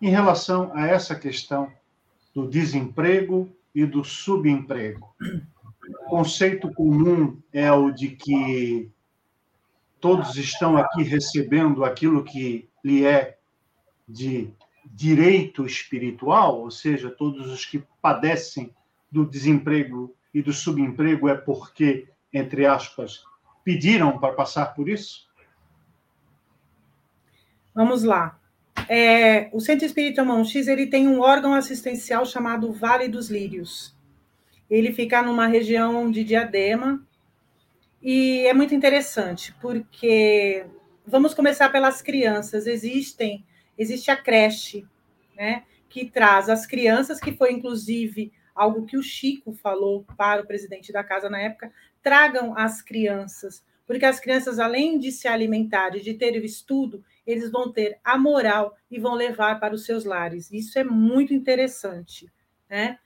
em 0.00 0.08
relação 0.08 0.72
a 0.74 0.86
essa 0.86 1.14
questão 1.14 1.70
do 2.34 2.48
desemprego 2.48 3.48
e 3.74 3.84
do 3.84 4.02
subemprego? 4.02 5.14
O 6.06 6.10
conceito 6.10 6.72
comum 6.72 7.40
é 7.52 7.70
o 7.70 7.90
de 7.90 8.08
que 8.08 8.90
todos 10.00 10.36
estão 10.36 10.76
aqui 10.76 11.02
recebendo 11.02 11.84
aquilo 11.84 12.24
que 12.24 12.68
lhe 12.84 13.04
é 13.04 13.38
de 14.08 14.52
direito 14.86 15.66
espiritual, 15.66 16.60
ou 16.60 16.70
seja, 16.70 17.10
todos 17.10 17.50
os 17.50 17.64
que 17.64 17.82
padecem 18.00 18.74
do 19.10 19.24
desemprego 19.26 20.14
e 20.32 20.42
do 20.42 20.52
subemprego 20.52 21.28
é 21.28 21.34
porque, 21.34 22.08
entre 22.32 22.66
aspas, 22.66 23.22
pediram 23.64 24.18
para 24.18 24.34
passar 24.34 24.74
por 24.74 24.88
isso? 24.88 25.28
Vamos 27.74 28.02
lá. 28.02 28.38
É, 28.88 29.50
o 29.52 29.60
Centro 29.60 29.84
Espírita 29.84 30.24
Mão 30.24 30.44
X 30.44 30.66
ele 30.66 30.86
tem 30.86 31.06
um 31.06 31.20
órgão 31.20 31.52
assistencial 31.52 32.24
chamado 32.24 32.72
Vale 32.72 33.08
dos 33.08 33.30
Lírios. 33.30 33.94
Ele 34.70 34.92
fica 34.92 35.22
numa 35.22 35.46
região 35.46 36.10
de 36.10 36.24
Diadema, 36.24 37.06
e 38.02 38.46
é 38.46 38.54
muito 38.54 38.74
interessante, 38.74 39.54
porque 39.60 40.64
vamos 41.06 41.34
começar 41.34 41.70
pelas 41.70 42.00
crianças. 42.00 42.66
Existem, 42.66 43.44
existe 43.76 44.10
a 44.10 44.16
creche, 44.16 44.86
né, 45.36 45.64
que 45.88 46.10
traz 46.10 46.48
as 46.48 46.66
crianças, 46.66 47.20
que 47.20 47.32
foi 47.32 47.52
inclusive 47.52 48.32
algo 48.54 48.84
que 48.86 48.96
o 48.96 49.02
Chico 49.02 49.52
falou 49.52 50.04
para 50.16 50.42
o 50.42 50.46
presidente 50.46 50.92
da 50.92 51.04
casa 51.04 51.30
na 51.30 51.40
época, 51.40 51.72
tragam 52.02 52.56
as 52.56 52.82
crianças, 52.82 53.64
porque 53.86 54.04
as 54.04 54.20
crianças, 54.20 54.58
além 54.58 54.98
de 54.98 55.10
se 55.12 55.28
alimentar 55.28 55.96
e 55.96 56.00
de 56.00 56.14
ter 56.14 56.34
o 56.34 56.44
estudo, 56.44 57.04
eles 57.26 57.50
vão 57.50 57.72
ter 57.72 57.98
a 58.02 58.18
moral 58.18 58.76
e 58.90 58.98
vão 58.98 59.14
levar 59.14 59.60
para 59.60 59.74
os 59.74 59.84
seus 59.84 60.04
lares. 60.04 60.50
Isso 60.50 60.78
é 60.78 60.84
muito 60.84 61.32
interessante, 61.32 62.30
né? 62.68 62.98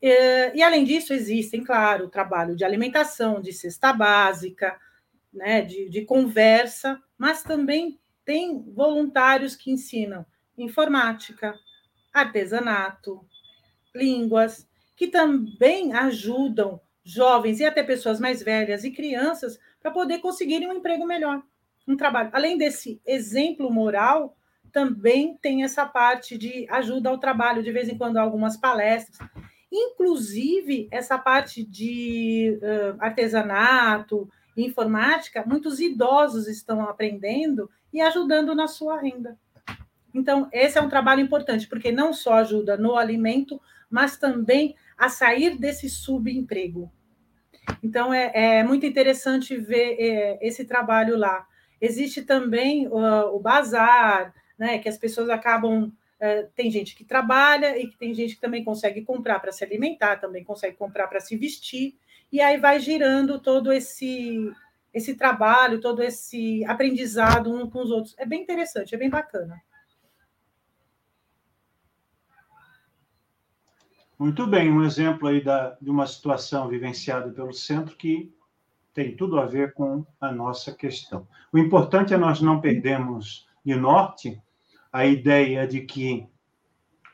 E, 0.00 0.62
além 0.62 0.84
disso, 0.84 1.12
existem, 1.12 1.64
claro, 1.64 2.06
o 2.06 2.10
trabalho 2.10 2.54
de 2.54 2.64
alimentação, 2.64 3.40
de 3.40 3.52
cesta 3.52 3.92
básica, 3.92 4.78
né, 5.32 5.62
de, 5.62 5.88
de 5.88 6.04
conversa, 6.04 7.00
mas 7.16 7.42
também 7.42 7.98
tem 8.24 8.62
voluntários 8.72 9.56
que 9.56 9.70
ensinam 9.70 10.26
informática, 10.56 11.54
artesanato, 12.12 13.20
línguas, 13.94 14.68
que 14.96 15.08
também 15.08 15.92
ajudam 15.92 16.80
jovens 17.04 17.60
e 17.60 17.64
até 17.64 17.82
pessoas 17.82 18.18
mais 18.18 18.42
velhas 18.42 18.82
e 18.82 18.90
crianças 18.90 19.58
para 19.80 19.90
poder 19.90 20.18
conseguirem 20.18 20.68
um 20.68 20.72
emprego 20.72 21.06
melhor, 21.06 21.42
um 21.86 21.96
trabalho. 21.96 22.30
Além 22.32 22.58
desse 22.58 23.00
exemplo 23.06 23.70
moral, 23.70 24.36
também 24.72 25.36
tem 25.36 25.62
essa 25.62 25.86
parte 25.86 26.36
de 26.36 26.66
ajuda 26.68 27.08
ao 27.08 27.18
trabalho, 27.18 27.62
de 27.62 27.70
vez 27.70 27.88
em 27.88 27.96
quando 27.96 28.16
algumas 28.16 28.56
palestras. 28.56 29.18
Inclusive, 29.78 30.88
essa 30.90 31.18
parte 31.18 31.62
de 31.62 32.58
uh, 32.62 32.96
artesanato, 32.98 34.26
informática, 34.56 35.44
muitos 35.46 35.80
idosos 35.80 36.48
estão 36.48 36.80
aprendendo 36.80 37.70
e 37.92 38.00
ajudando 38.00 38.54
na 38.54 38.66
sua 38.66 38.98
renda. 38.98 39.38
Então, 40.14 40.48
esse 40.50 40.78
é 40.78 40.80
um 40.80 40.88
trabalho 40.88 41.20
importante, 41.20 41.68
porque 41.68 41.92
não 41.92 42.14
só 42.14 42.34
ajuda 42.36 42.74
no 42.78 42.96
alimento, 42.96 43.60
mas 43.90 44.16
também 44.16 44.74
a 44.96 45.10
sair 45.10 45.58
desse 45.58 45.90
subemprego. 45.90 46.90
Então, 47.82 48.14
é, 48.14 48.30
é 48.34 48.64
muito 48.64 48.86
interessante 48.86 49.58
ver 49.58 49.96
é, 49.98 50.38
esse 50.40 50.64
trabalho 50.64 51.18
lá. 51.18 51.46
Existe 51.78 52.22
também 52.22 52.88
uh, 52.88 53.26
o 53.34 53.38
bazar, 53.38 54.32
né, 54.58 54.78
que 54.78 54.88
as 54.88 54.96
pessoas 54.96 55.28
acabam. 55.28 55.92
Uh, 56.20 56.48
tem 56.54 56.70
gente 56.70 56.94
que 56.94 57.04
trabalha 57.04 57.78
e 57.78 57.88
que 57.88 57.96
tem 57.98 58.14
gente 58.14 58.36
que 58.36 58.40
também 58.40 58.64
consegue 58.64 59.02
comprar 59.02 59.38
para 59.38 59.52
se 59.52 59.62
alimentar, 59.62 60.16
também 60.16 60.42
consegue 60.42 60.76
comprar 60.76 61.08
para 61.08 61.20
se 61.20 61.36
vestir, 61.36 61.94
e 62.32 62.40
aí 62.40 62.56
vai 62.58 62.80
girando 62.80 63.38
todo 63.38 63.72
esse 63.72 64.50
esse 64.94 65.14
trabalho, 65.14 65.78
todo 65.78 66.02
esse 66.02 66.64
aprendizado 66.64 67.54
um 67.54 67.68
com 67.68 67.82
os 67.82 67.90
outros. 67.90 68.14
É 68.16 68.24
bem 68.24 68.42
interessante, 68.42 68.94
é 68.94 68.98
bem 68.98 69.10
bacana. 69.10 69.60
Muito 74.18 74.46
bem, 74.46 74.72
um 74.72 74.82
exemplo 74.82 75.28
aí 75.28 75.44
da, 75.44 75.76
de 75.82 75.90
uma 75.90 76.06
situação 76.06 76.66
vivenciada 76.68 77.30
pelo 77.30 77.52
centro 77.52 77.94
que 77.94 78.34
tem 78.94 79.14
tudo 79.14 79.38
a 79.38 79.44
ver 79.44 79.74
com 79.74 80.06
a 80.18 80.32
nossa 80.32 80.72
questão. 80.72 81.28
O 81.52 81.58
importante 81.58 82.14
é 82.14 82.16
nós 82.16 82.40
não 82.40 82.58
perdermos 82.62 83.46
de 83.62 83.74
norte 83.74 84.40
a 84.96 85.04
ideia 85.04 85.68
de 85.68 85.82
que, 85.82 86.26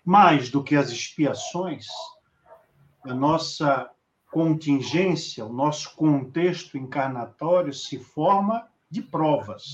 mais 0.05 0.49
do 0.49 0.63
que 0.63 0.77
as 0.77 0.91
expiações, 0.91 1.89
a 3.05 3.13
nossa 3.13 3.91
contingência, 4.31 5.45
o 5.45 5.53
nosso 5.53 5.97
contexto 5.97 6.79
encarnatório 6.79 7.73
se 7.73 7.99
forma 7.99 8.69
de 8.89 9.03
provas. 9.03 9.65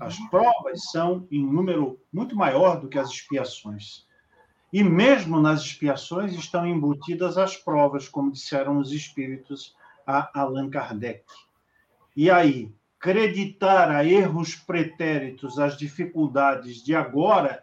As 0.00 0.18
provas 0.28 0.90
são 0.90 1.28
em 1.30 1.46
número 1.46 2.00
muito 2.12 2.34
maior 2.34 2.80
do 2.80 2.88
que 2.88 2.98
as 2.98 3.10
expiações. 3.10 4.08
E 4.72 4.82
mesmo 4.82 5.40
nas 5.40 5.60
expiações 5.60 6.34
estão 6.34 6.66
embutidas 6.66 7.38
as 7.38 7.56
provas, 7.56 8.08
como 8.08 8.32
disseram 8.32 8.78
os 8.78 8.90
espíritos 8.90 9.76
a 10.04 10.32
Allan 10.34 10.68
Kardec. 10.68 11.22
E 12.16 12.28
aí, 12.28 12.74
acreditar 13.04 13.90
a 13.90 14.02
erros 14.02 14.56
pretéritos 14.56 15.58
as 15.58 15.76
dificuldades 15.76 16.82
de 16.82 16.94
agora 16.94 17.62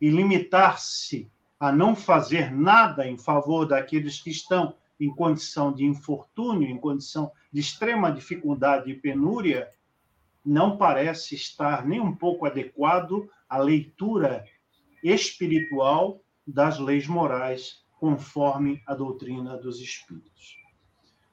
e 0.00 0.08
limitar-se 0.08 1.28
a 1.58 1.72
não 1.72 1.96
fazer 1.96 2.54
nada 2.54 3.04
em 3.04 3.18
favor 3.18 3.66
daqueles 3.66 4.20
que 4.20 4.30
estão 4.30 4.72
em 5.00 5.12
condição 5.12 5.72
de 5.72 5.84
infortúnio, 5.84 6.68
em 6.68 6.78
condição 6.78 7.32
de 7.52 7.60
extrema 7.60 8.12
dificuldade 8.12 8.88
e 8.88 8.94
penúria, 8.94 9.68
não 10.46 10.76
parece 10.76 11.34
estar 11.34 11.84
nem 11.84 11.98
um 11.98 12.14
pouco 12.14 12.46
adequado 12.46 13.28
à 13.48 13.58
leitura 13.58 14.44
espiritual 15.02 16.20
das 16.46 16.78
leis 16.78 17.08
morais, 17.08 17.84
conforme 17.98 18.80
a 18.86 18.94
doutrina 18.94 19.56
dos 19.56 19.80
espíritos. 19.80 20.57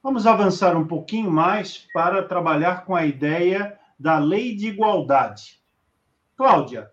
Vamos 0.05 0.27
avançar 0.27 0.77
um 0.77 0.85
pouquinho 0.85 1.31
mais 1.31 1.87
para 1.91 2.21
trabalhar 2.21 2.85
com 2.85 2.95
a 2.95 3.07
ideia 3.07 3.75
da 3.99 4.19
lei 4.19 4.55
de 4.55 4.67
igualdade. 4.67 5.59
Cláudia, 6.37 6.91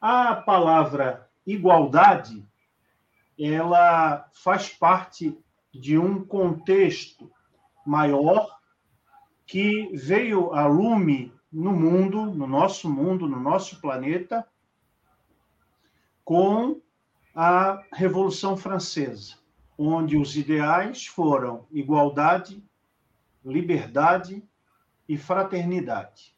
a 0.00 0.36
palavra 0.36 1.28
igualdade 1.44 2.46
ela 3.36 4.30
faz 4.32 4.68
parte 4.68 5.36
de 5.72 5.98
um 5.98 6.24
contexto 6.24 7.28
maior 7.84 8.56
que 9.44 9.90
veio 9.92 10.52
a 10.52 10.64
lume 10.64 11.32
no 11.52 11.72
mundo, 11.72 12.26
no 12.26 12.46
nosso 12.46 12.88
mundo, 12.88 13.28
no 13.28 13.40
nosso 13.40 13.80
planeta, 13.80 14.46
com 16.24 16.80
a 17.34 17.82
Revolução 17.92 18.56
Francesa 18.56 19.43
onde 19.76 20.16
os 20.16 20.36
ideais 20.36 21.06
foram 21.06 21.66
igualdade, 21.70 22.62
liberdade 23.44 24.42
e 25.08 25.18
fraternidade. 25.18 26.34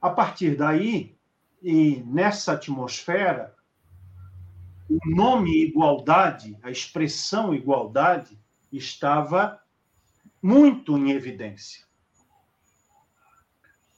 A 0.00 0.10
partir 0.10 0.56
daí, 0.56 1.18
e 1.62 2.02
nessa 2.04 2.52
atmosfera, 2.52 3.56
o 4.88 4.98
nome 5.04 5.64
igualdade, 5.64 6.56
a 6.62 6.70
expressão 6.70 7.52
igualdade, 7.54 8.38
estava 8.70 9.60
muito 10.40 10.96
em 10.96 11.10
evidência. 11.10 11.84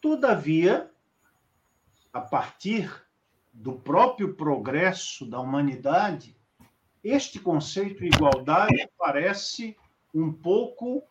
Todavia, 0.00 0.90
a 2.12 2.20
partir 2.20 2.90
do 3.52 3.74
próprio 3.74 4.34
progresso 4.34 5.26
da 5.26 5.38
humanidade, 5.38 6.39
este 7.02 7.38
conceito 7.38 8.00
de 8.00 8.06
igualdade 8.06 8.88
parece 8.98 9.76
um 10.14 10.32
pouco 10.32 11.02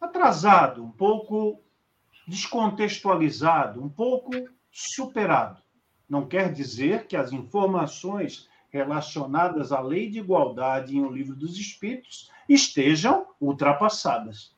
atrasado, 0.00 0.82
um 0.82 0.90
pouco 0.90 1.60
descontextualizado, 2.26 3.82
um 3.82 3.88
pouco 3.88 4.30
superado. 4.70 5.62
Não 6.08 6.26
quer 6.26 6.52
dizer 6.52 7.06
que 7.06 7.16
as 7.16 7.32
informações 7.32 8.48
relacionadas 8.70 9.70
à 9.70 9.80
lei 9.80 10.10
de 10.10 10.18
igualdade 10.18 10.96
em 10.96 11.04
O 11.04 11.10
Livro 11.10 11.36
dos 11.36 11.56
Espíritos 11.56 12.30
estejam 12.48 13.26
ultrapassadas. 13.40 14.54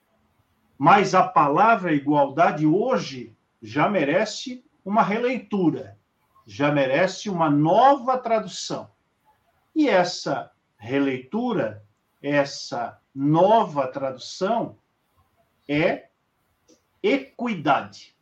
Mas 0.79 1.15
a 1.15 1.27
palavra 1.27 1.93
igualdade 1.93 2.67
hoje 2.67 3.37
já 3.63 3.89
merece 3.89 4.65
uma 4.85 5.03
releitura, 5.03 5.99
já 6.47 6.71
merece 6.73 7.29
uma 7.29 7.51
nova 7.51 8.19
tradução. 8.19 8.91
E 9.77 9.91
essa 9.91 10.51
releitura, 10.79 11.85
essa 12.23 12.99
nova 13.15 13.87
tradução 13.87 14.79
é 15.69 16.09
equidade. 17.03 18.17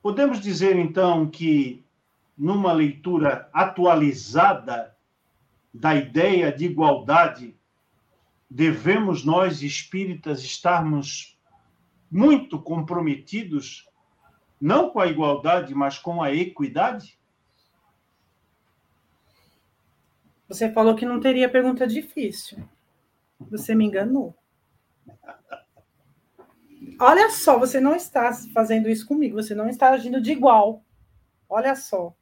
Podemos 0.00 0.38
dizer, 0.38 0.76
então, 0.76 1.28
que 1.28 1.84
numa 2.38 2.72
leitura 2.72 3.50
atualizada 3.52 4.96
da 5.72 5.96
ideia 5.96 6.52
de 6.52 6.66
igualdade, 6.66 7.58
devemos 8.48 9.24
nós 9.24 9.60
espíritas 9.60 10.44
estarmos 10.44 11.36
muito 12.08 12.62
comprometidos 12.62 13.90
não 14.60 14.90
com 14.90 15.00
a 15.00 15.08
igualdade, 15.08 15.74
mas 15.74 15.98
com 15.98 16.22
a 16.22 16.32
equidade? 16.32 17.18
Você 20.54 20.70
falou 20.70 20.94
que 20.94 21.04
não 21.04 21.18
teria 21.18 21.48
pergunta 21.48 21.84
difícil. 21.84 22.58
Você 23.50 23.74
me 23.74 23.84
enganou. 23.84 24.32
Olha 27.00 27.28
só, 27.28 27.58
você 27.58 27.80
não 27.80 27.96
está 27.96 28.32
fazendo 28.54 28.88
isso 28.88 29.04
comigo, 29.04 29.42
você 29.42 29.52
não 29.52 29.68
está 29.68 29.90
agindo 29.90 30.20
de 30.20 30.30
igual. 30.30 30.84
Olha 31.48 31.74
só. 31.74 32.14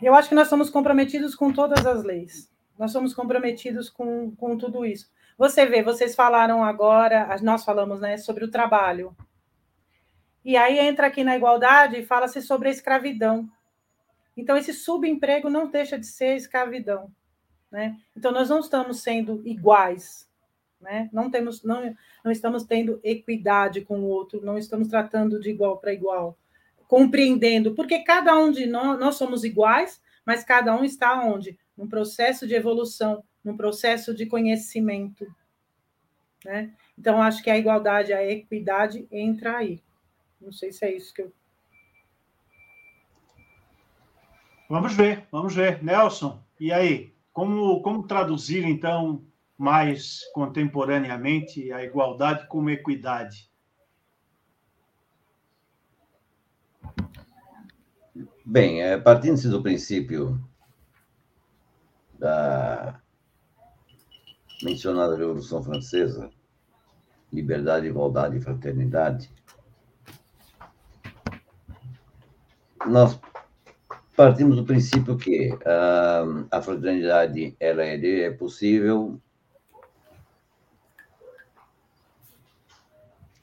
Eu 0.00 0.14
acho 0.14 0.28
que 0.28 0.34
nós 0.36 0.46
somos 0.46 0.70
comprometidos 0.70 1.34
com 1.34 1.52
todas 1.52 1.84
as 1.84 2.04
leis. 2.04 2.48
Nós 2.78 2.92
somos 2.92 3.12
comprometidos 3.12 3.90
com, 3.90 4.30
com 4.36 4.56
tudo 4.56 4.86
isso. 4.86 5.10
Você 5.36 5.66
vê, 5.66 5.82
vocês 5.82 6.14
falaram 6.14 6.62
agora, 6.62 7.36
nós 7.42 7.64
falamos 7.64 8.00
né, 8.00 8.16
sobre 8.16 8.44
o 8.44 8.50
trabalho. 8.50 9.16
E 10.44 10.56
aí 10.56 10.78
entra 10.78 11.08
aqui 11.08 11.24
na 11.24 11.36
igualdade 11.36 11.96
e 11.96 12.06
fala-se 12.06 12.40
sobre 12.40 12.68
a 12.68 12.70
escravidão. 12.70 13.50
Então, 14.38 14.56
esse 14.56 14.72
subemprego 14.72 15.50
não 15.50 15.68
deixa 15.68 15.98
de 15.98 16.06
ser 16.06 16.36
escravidão. 16.36 17.10
Né? 17.72 17.98
Então, 18.16 18.30
nós 18.30 18.48
não 18.48 18.60
estamos 18.60 19.02
sendo 19.02 19.42
iguais, 19.44 20.28
né? 20.80 21.10
não, 21.12 21.28
temos, 21.28 21.64
não, 21.64 21.92
não 22.24 22.30
estamos 22.30 22.62
tendo 22.62 23.00
equidade 23.02 23.80
com 23.80 23.98
o 23.98 24.06
outro, 24.06 24.40
não 24.40 24.56
estamos 24.56 24.86
tratando 24.86 25.40
de 25.40 25.50
igual 25.50 25.78
para 25.78 25.92
igual, 25.92 26.38
compreendendo, 26.86 27.74
porque 27.74 27.98
cada 27.98 28.38
um 28.38 28.52
de 28.52 28.64
nós, 28.64 28.98
nós 29.00 29.16
somos 29.16 29.42
iguais, 29.42 30.00
mas 30.24 30.44
cada 30.44 30.74
um 30.74 30.84
está 30.84 31.20
onde? 31.20 31.58
Num 31.76 31.88
processo 31.88 32.46
de 32.46 32.54
evolução, 32.54 33.24
num 33.42 33.56
processo 33.56 34.14
de 34.14 34.24
conhecimento. 34.24 35.26
Né? 36.44 36.72
Então, 36.96 37.20
acho 37.20 37.42
que 37.42 37.50
a 37.50 37.58
igualdade, 37.58 38.12
a 38.12 38.24
equidade 38.24 39.08
entra 39.10 39.56
aí. 39.56 39.82
Não 40.40 40.52
sei 40.52 40.70
se 40.70 40.84
é 40.84 40.94
isso 40.94 41.12
que 41.12 41.22
eu 41.22 41.32
Vamos 44.68 44.94
ver, 44.94 45.26
vamos 45.32 45.54
ver. 45.54 45.82
Nelson, 45.82 46.44
e 46.60 46.70
aí? 46.70 47.14
Como, 47.32 47.80
como 47.80 48.06
traduzir, 48.06 48.64
então, 48.64 49.24
mais 49.56 50.24
contemporaneamente 50.34 51.72
a 51.72 51.82
igualdade 51.82 52.46
como 52.48 52.68
equidade? 52.68 53.50
Bem, 58.44 58.82
é, 58.82 58.98
partindo-se 58.98 59.48
do 59.48 59.62
princípio 59.62 60.38
da 62.18 63.00
mencionada 64.62 65.16
Revolução 65.16 65.62
Francesa, 65.62 66.30
liberdade, 67.32 67.86
igualdade 67.86 68.36
e 68.36 68.40
fraternidade, 68.40 69.30
nós 72.86 73.18
partimos 74.18 74.56
do 74.56 74.64
princípio 74.64 75.16
que 75.16 75.52
uh, 75.52 76.44
a 76.50 76.60
fraternidade 76.60 77.54
ela 77.60 77.84
é, 77.84 78.22
é 78.22 78.30
possível, 78.32 79.16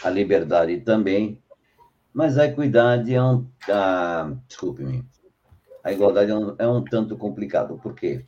a 0.03 0.09
liberdade 0.09 0.81
também, 0.81 1.41
mas 2.13 2.37
a 2.37 2.47
equidade 2.47 3.15
é 3.15 3.23
um. 3.23 3.47
Desculpe-me. 4.49 5.07
A 5.81 5.93
igualdade 5.93 6.31
é 6.31 6.35
um, 6.35 6.55
é 6.59 6.67
um 6.67 6.83
tanto 6.83 7.15
complicado. 7.15 7.77
Por 7.77 7.95
quê? 7.95 8.25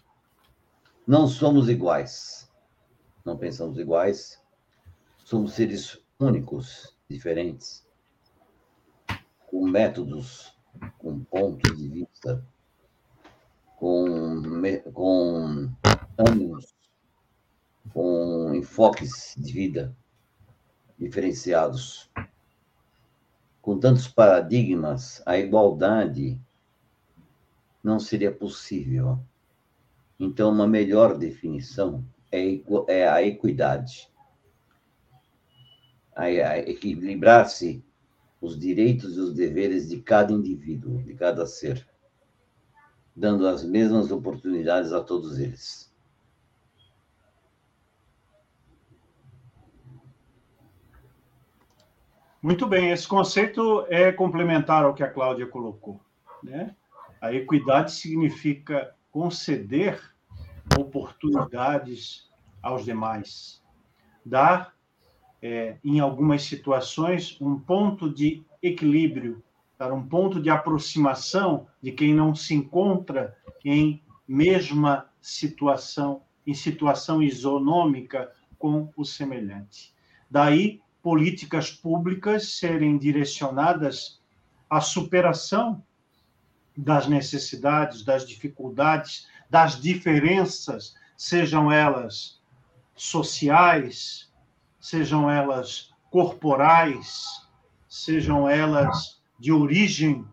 Não 1.06 1.28
somos 1.28 1.68
iguais. 1.68 2.50
Não 3.26 3.38
pensamos 3.38 3.78
iguais. 3.78 4.42
Somos 5.18 5.52
seres 5.52 6.02
únicos, 6.18 6.98
diferentes, 7.10 7.86
com 9.48 9.68
métodos, 9.68 10.57
com 10.98 11.20
pontos 11.24 11.78
de 11.78 11.88
vista, 11.88 12.44
com, 13.78 14.42
com 14.94 15.70
ânimos, 16.18 16.76
com 17.94 18.54
enfoques 18.54 19.36
de 19.38 19.54
vida 19.54 19.96
diferenciados. 20.98 22.10
Com 23.62 23.78
tantos 23.80 24.08
paradigmas, 24.08 25.22
a 25.26 25.38
igualdade 25.38 26.40
não 27.84 28.00
seria 28.00 28.32
possível. 28.32 29.20
Então, 30.20 30.52
uma 30.52 30.68
melhor 30.68 31.18
definição 31.18 32.04
é, 32.32 32.60
é 32.88 33.08
a 33.08 33.22
equidade. 33.22 34.10
A, 36.16 36.30
equilibrar-se 36.58 37.84
os 38.40 38.58
direitos 38.58 39.18
e 39.18 39.20
os 39.20 39.34
deveres 39.34 39.90
de 39.90 40.02
cada 40.02 40.32
indivíduo, 40.32 41.02
de 41.02 41.14
cada 41.14 41.46
ser, 41.46 41.88
dando 43.16 43.48
as 43.48 43.64
mesmas 43.64 44.12
oportunidades 44.12 44.94
a 44.94 45.04
todos 45.04 45.40
eles. 45.40 45.88
Muito 52.42 52.68
bem, 52.68 52.92
esse 52.92 53.08
conceito 53.08 53.86
é 53.90 54.12
complementar 54.12 54.86
ao 54.86 54.94
que 54.94 55.04
a 55.04 55.12
Cláudia 55.12 55.48
colocou. 55.48 56.00
Né? 56.44 56.76
A 57.20 57.34
equidade 57.34 57.92
significa 57.92 58.96
conceder 59.12 60.00
oportunidades 60.80 62.30
aos 62.62 62.86
demais, 62.86 63.64
dar, 64.24 64.77
é, 65.42 65.78
em 65.84 66.00
algumas 66.00 66.44
situações, 66.44 67.38
um 67.40 67.60
ponto 67.60 68.10
de 68.10 68.44
equilíbrio, 68.62 69.44
dar 69.78 69.94
um 69.94 70.04
ponto 70.04 70.42
de 70.42 70.50
aproximação 70.50 71.68
de 71.82 71.92
quem 71.92 72.14
não 72.14 72.34
se 72.34 72.54
encontra 72.54 73.38
em 73.64 74.02
mesma 74.28 75.08
situação, 75.22 76.24
em 76.46 76.54
situação 76.54 77.22
isonômica 77.22 78.32
com 78.58 78.92
o 78.96 79.06
semelhante. 79.06 79.94
Daí 80.30 80.82
políticas 81.02 81.72
públicas 81.72 82.58
serem 82.58 82.98
direcionadas 82.98 84.20
à 84.70 84.82
superação 84.82 85.84
das 86.76 87.08
necessidades, 87.08 88.04
das 88.04 88.28
dificuldades, 88.28 89.28
das 89.50 89.80
diferenças, 89.80 90.96
sejam 91.16 91.72
elas 91.72 92.42
sociais, 92.96 94.27
sejam 94.90 95.30
elas 95.30 95.94
corporais, 96.10 97.46
sejam 97.90 98.48
elas 98.48 99.22
de 99.38 99.52
origem 99.52 100.26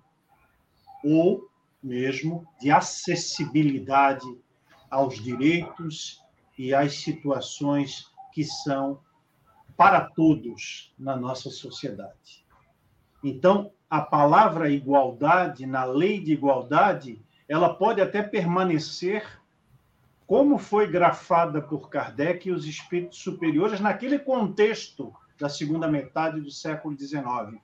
ou 1.03 1.51
mesmo 1.83 2.47
de 2.61 2.71
acessibilidade 2.71 4.25
aos 4.89 5.21
direitos 5.21 6.23
e 6.57 6.73
às 6.73 6.99
situações 6.99 8.13
que 8.33 8.45
são 8.45 9.01
para 9.77 10.03
todos 10.03 10.95
na 10.97 11.17
nossa 11.17 11.51
sociedade. 11.51 12.47
Então, 13.25 13.73
a 13.91 14.03
palavra 14.03 14.71
igualdade, 14.71 15.67
na 15.67 15.83
lei 15.83 16.21
de 16.21 16.33
igualdade, 16.33 17.21
ela 17.49 17.75
pode 17.75 18.01
até 18.01 18.23
permanecer 18.23 19.27
como 20.27 20.59
foi 20.59 20.87
grafada 20.87 21.61
por 21.61 21.91
Kardec 21.91 22.49
e 22.49 22.53
os 22.53 22.67
espíritos 22.67 23.19
superiores 23.19 23.81
naquele 23.81 24.19
contexto 24.19 25.13
da 25.39 25.49
segunda 25.49 25.87
metade 25.89 26.41
do 26.41 26.51
século 26.51 26.97
XIX. 26.99 27.61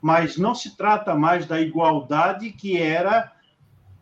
Mas 0.00 0.36
não 0.36 0.54
se 0.54 0.76
trata 0.76 1.14
mais 1.14 1.46
da 1.46 1.60
igualdade 1.60 2.52
que 2.52 2.76
era 2.76 3.32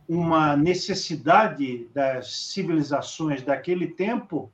uma 0.09 0.57
necessidade 0.57 1.89
das 1.95 2.53
civilizações 2.53 3.43
daquele 3.43 3.89
tempo 3.89 4.53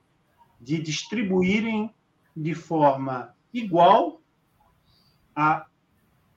de 0.59 0.81
distribuírem 0.81 1.93
de 2.35 2.55
forma 2.55 3.35
igual 3.53 4.21
a 5.35 5.67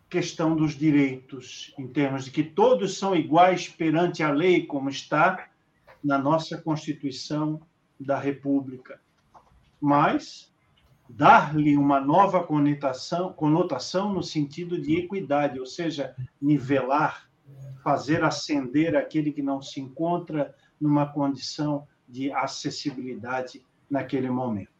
questão 0.08 0.54
dos 0.54 0.74
direitos, 0.74 1.72
em 1.78 1.86
termos 1.86 2.24
de 2.24 2.30
que 2.30 2.42
todos 2.42 2.98
são 2.98 3.14
iguais 3.14 3.68
perante 3.68 4.22
a 4.22 4.30
lei, 4.30 4.66
como 4.66 4.90
está 4.90 5.48
na 6.06 6.16
nossa 6.16 6.56
Constituição 6.56 7.60
da 7.98 8.16
República. 8.16 9.00
Mas 9.80 10.54
dar-lhe 11.08 11.76
uma 11.76 12.00
nova 12.00 12.44
conotação, 12.44 13.32
conotação 13.32 14.12
no 14.12 14.22
sentido 14.22 14.80
de 14.80 14.96
equidade, 15.00 15.58
ou 15.58 15.66
seja, 15.66 16.14
nivelar, 16.40 17.28
fazer 17.82 18.22
ascender 18.22 18.94
aquele 18.94 19.32
que 19.32 19.42
não 19.42 19.60
se 19.60 19.80
encontra 19.80 20.54
numa 20.80 21.06
condição 21.06 21.88
de 22.08 22.30
acessibilidade 22.30 23.64
naquele 23.90 24.30
momento. 24.30 24.70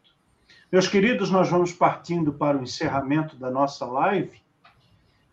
Meus 0.70 0.86
queridos, 0.86 1.28
nós 1.28 1.50
vamos 1.50 1.72
partindo 1.72 2.32
para 2.32 2.56
o 2.56 2.62
encerramento 2.62 3.36
da 3.36 3.50
nossa 3.50 3.84
live 3.84 4.40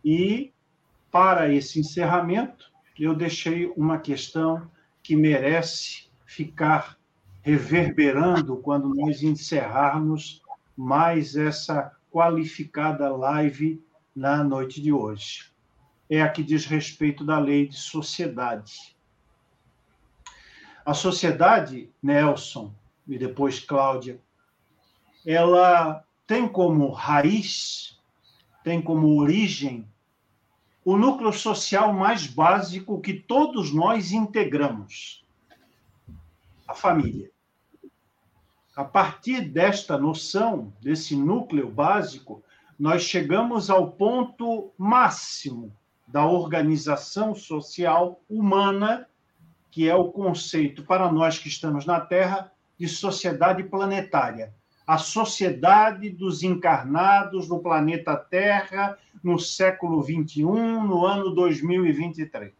e, 0.03 0.51
para 1.11 1.53
esse 1.53 1.79
encerramento, 1.79 2.71
eu 2.97 3.13
deixei 3.13 3.71
uma 3.77 3.99
questão 3.99 4.67
que 5.03 5.15
merece 5.15 6.07
ficar 6.25 6.97
reverberando 7.41 8.57
quando 8.57 8.87
nós 8.95 9.21
encerrarmos 9.21 10.41
mais 10.75 11.35
essa 11.35 11.91
qualificada 12.09 13.09
live 13.09 13.83
na 14.15 14.43
noite 14.43 14.81
de 14.81 14.93
hoje. 14.93 15.51
É 16.09 16.21
a 16.21 16.29
que 16.29 16.41
diz 16.41 16.65
respeito 16.65 17.25
da 17.25 17.37
lei 17.37 17.67
de 17.67 17.75
sociedade. 17.75 18.95
A 20.85 20.93
sociedade, 20.93 21.91
Nelson 22.01 22.73
e 23.07 23.17
depois 23.17 23.59
Cláudia, 23.59 24.19
ela 25.25 26.03
tem 26.25 26.47
como 26.47 26.91
raiz, 26.91 27.99
tem 28.63 28.81
como 28.81 29.19
origem 29.19 29.87
o 30.85 30.97
núcleo 30.97 31.31
social 31.31 31.93
mais 31.93 32.27
básico 32.27 32.99
que 32.99 33.13
todos 33.13 33.73
nós 33.73 34.11
integramos, 34.11 35.23
a 36.67 36.73
família. 36.73 37.31
A 38.75 38.83
partir 38.83 39.41
desta 39.41 39.97
noção, 39.97 40.73
desse 40.81 41.15
núcleo 41.15 41.69
básico, 41.69 42.43
nós 42.77 43.03
chegamos 43.03 43.69
ao 43.69 43.91
ponto 43.91 44.71
máximo 44.77 45.71
da 46.07 46.25
organização 46.25 47.33
social 47.33 48.19
humana, 48.29 49.07
que 49.71 49.87
é 49.87 49.95
o 49.95 50.11
conceito, 50.11 50.83
para 50.83 51.11
nós 51.11 51.37
que 51.37 51.47
estamos 51.47 51.85
na 51.85 52.01
Terra, 52.01 52.51
de 52.77 52.87
sociedade 52.87 53.63
planetária 53.63 54.53
a 54.85 54.97
sociedade 54.97 56.09
dos 56.09 56.43
encarnados 56.43 57.47
no 57.47 57.59
planeta 57.59 58.15
Terra 58.15 58.97
no 59.23 59.39
século 59.39 60.03
XXI, 60.03 60.43
no 60.43 61.05
ano 61.05 61.33
2023. 61.33 62.53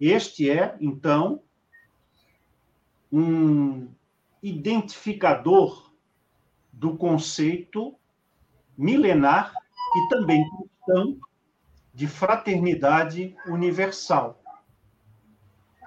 Este 0.00 0.48
é, 0.48 0.76
então, 0.80 1.42
um 3.10 3.88
identificador 4.40 5.92
do 6.72 6.96
conceito 6.96 7.96
milenar 8.76 9.52
e 9.96 10.08
também 10.08 10.48
cristão 10.50 11.18
de 11.92 12.06
fraternidade 12.06 13.34
universal. 13.46 14.40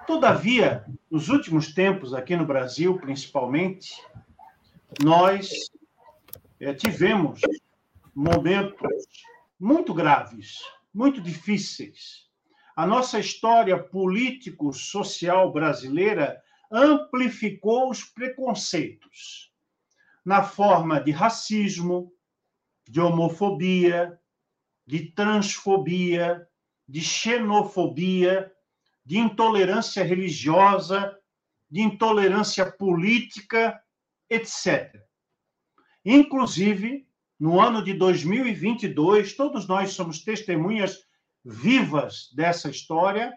Todavia, 0.06 0.84
nos 1.10 1.30
últimos 1.30 1.72
tempos, 1.72 2.12
aqui 2.12 2.36
no 2.36 2.44
Brasil, 2.44 2.98
principalmente, 2.98 3.94
nós 5.00 5.50
é, 6.60 6.74
tivemos 6.74 7.40
momentos 8.14 8.88
muito 9.58 9.94
graves, 9.94 10.58
muito 10.92 11.20
difíceis. 11.20 12.28
A 12.74 12.86
nossa 12.86 13.18
história 13.18 13.78
político-social 13.78 15.52
brasileira 15.52 16.42
amplificou 16.70 17.90
os 17.90 18.04
preconceitos 18.04 19.52
na 20.24 20.42
forma 20.42 21.00
de 21.00 21.10
racismo, 21.10 22.12
de 22.88 23.00
homofobia, 23.00 24.18
de 24.86 25.06
transfobia, 25.12 26.46
de 26.88 27.00
xenofobia, 27.00 28.52
de 29.04 29.18
intolerância 29.18 30.02
religiosa, 30.04 31.16
de 31.70 31.80
intolerância 31.80 32.70
política, 32.70 33.80
etc. 34.32 35.00
Inclusive, 36.04 37.06
no 37.38 37.60
ano 37.60 37.82
de 37.82 37.92
2022, 37.94 39.34
todos 39.34 39.66
nós 39.66 39.92
somos 39.92 40.22
testemunhas 40.24 41.04
vivas 41.44 42.32
dessa 42.34 42.70
história. 42.70 43.36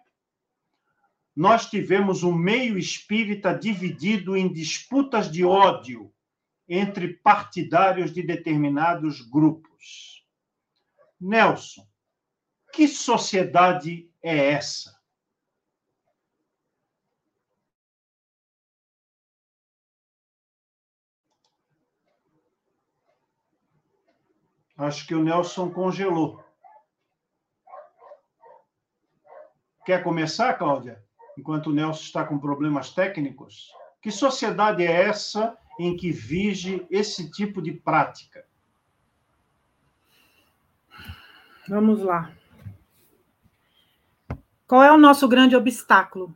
Nós 1.36 1.70
tivemos 1.70 2.24
um 2.24 2.34
meio 2.34 2.78
espírita 2.78 3.54
dividido 3.54 4.38
em 4.38 4.52
disputas 4.52 5.30
de 5.30 5.44
ódio 5.44 6.14
entre 6.68 7.16
partidários 7.16 8.14
de 8.14 8.24
determinados 8.24 9.22
grupos. 9.22 10.24
Nelson, 11.20 11.88
que 12.74 12.88
sociedade 12.88 14.10
é 14.22 14.52
essa? 14.54 14.95
Acho 24.78 25.08
que 25.08 25.16
o 25.16 25.24
Nelson 25.24 25.70
congelou. 25.72 26.44
Quer 29.86 30.04
começar, 30.04 30.54
Cláudia? 30.56 31.02
Enquanto 31.38 31.68
o 31.68 31.74
Nelson 31.74 32.02
está 32.02 32.26
com 32.26 32.40
problemas 32.40 32.92
técnicos? 32.92 33.72
Que 34.02 34.12
sociedade 34.12 34.84
é 34.84 34.92
essa 34.92 35.58
em 35.80 35.96
que 35.96 36.12
vige 36.12 36.86
esse 36.90 37.32
tipo 37.32 37.62
de 37.62 37.72
prática? 37.72 38.46
Vamos 41.68 42.02
lá. 42.02 42.32
Qual 44.68 44.84
é 44.84 44.92
o 44.92 44.98
nosso 44.98 45.28
grande 45.28 45.56
obstáculo? 45.56 46.36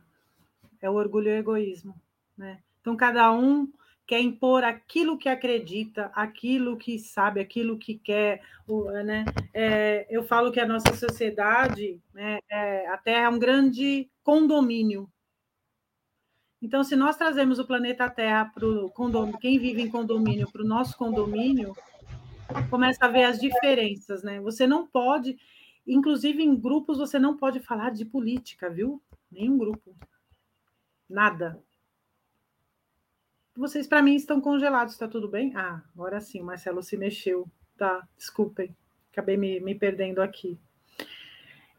É 0.80 0.88
o 0.88 0.94
orgulho 0.94 1.28
e 1.28 1.32
o 1.32 1.38
egoísmo. 1.38 2.00
Né? 2.36 2.62
Então, 2.80 2.96
cada 2.96 3.30
um 3.32 3.70
quer 4.10 4.20
impor 4.20 4.64
aquilo 4.64 5.16
que 5.16 5.28
acredita, 5.28 6.10
aquilo 6.12 6.76
que 6.76 6.98
sabe, 6.98 7.38
aquilo 7.38 7.78
que 7.78 7.96
quer. 7.96 8.42
Né? 9.04 9.24
É, 9.54 10.04
eu 10.10 10.24
falo 10.24 10.50
que 10.50 10.58
a 10.58 10.66
nossa 10.66 10.92
sociedade, 10.96 12.02
né, 12.12 12.40
é, 12.50 12.88
a 12.88 12.98
Terra 12.98 13.26
é 13.26 13.28
um 13.28 13.38
grande 13.38 14.10
condomínio. 14.24 15.08
Então, 16.60 16.82
se 16.82 16.96
nós 16.96 17.16
trazemos 17.16 17.60
o 17.60 17.64
planeta 17.64 18.10
Terra 18.10 18.46
para 18.52 18.66
o 18.66 18.90
condomínio, 18.90 19.38
quem 19.38 19.60
vive 19.60 19.80
em 19.80 19.88
condomínio 19.88 20.50
para 20.50 20.62
o 20.62 20.66
nosso 20.66 20.98
condomínio, 20.98 21.72
começa 22.68 23.04
a 23.04 23.08
ver 23.08 23.22
as 23.22 23.38
diferenças, 23.38 24.24
né? 24.24 24.40
Você 24.40 24.66
não 24.66 24.88
pode, 24.88 25.38
inclusive 25.86 26.42
em 26.42 26.60
grupos, 26.60 26.98
você 26.98 27.16
não 27.16 27.36
pode 27.36 27.60
falar 27.60 27.90
de 27.92 28.04
política, 28.04 28.68
viu? 28.68 29.00
Nenhum 29.30 29.56
grupo. 29.56 29.96
Nada. 31.08 31.62
Vocês, 33.56 33.86
para 33.86 34.02
mim, 34.02 34.14
estão 34.14 34.40
congelados, 34.40 34.94
está 34.94 35.08
tudo 35.08 35.28
bem? 35.28 35.54
Ah, 35.56 35.82
agora 35.94 36.20
sim, 36.20 36.40
o 36.40 36.44
Marcelo 36.44 36.82
se 36.82 36.96
mexeu. 36.96 37.50
Tá, 37.76 38.06
desculpem, 38.16 38.76
acabei 39.12 39.36
me, 39.36 39.60
me 39.60 39.74
perdendo 39.74 40.20
aqui. 40.20 40.58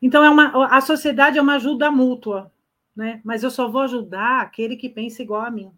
Então, 0.02 0.23
é 0.23 0.30
uma, 0.30 0.76
a 0.76 0.81
sociedade 0.81 1.38
é 1.38 1.41
uma 1.41 1.56
ajuda 1.56 1.91
mútua, 1.91 2.52
né? 2.95 3.22
Mas 3.23 3.43
eu 3.43 3.52
só 3.52 3.69
vou 3.69 3.81
ajudar 3.81 4.41
aquele 4.41 4.76
que 4.76 4.89
pensa 4.89 5.22
igual 5.22 5.41
a 5.41 5.52
mim. 5.52 5.72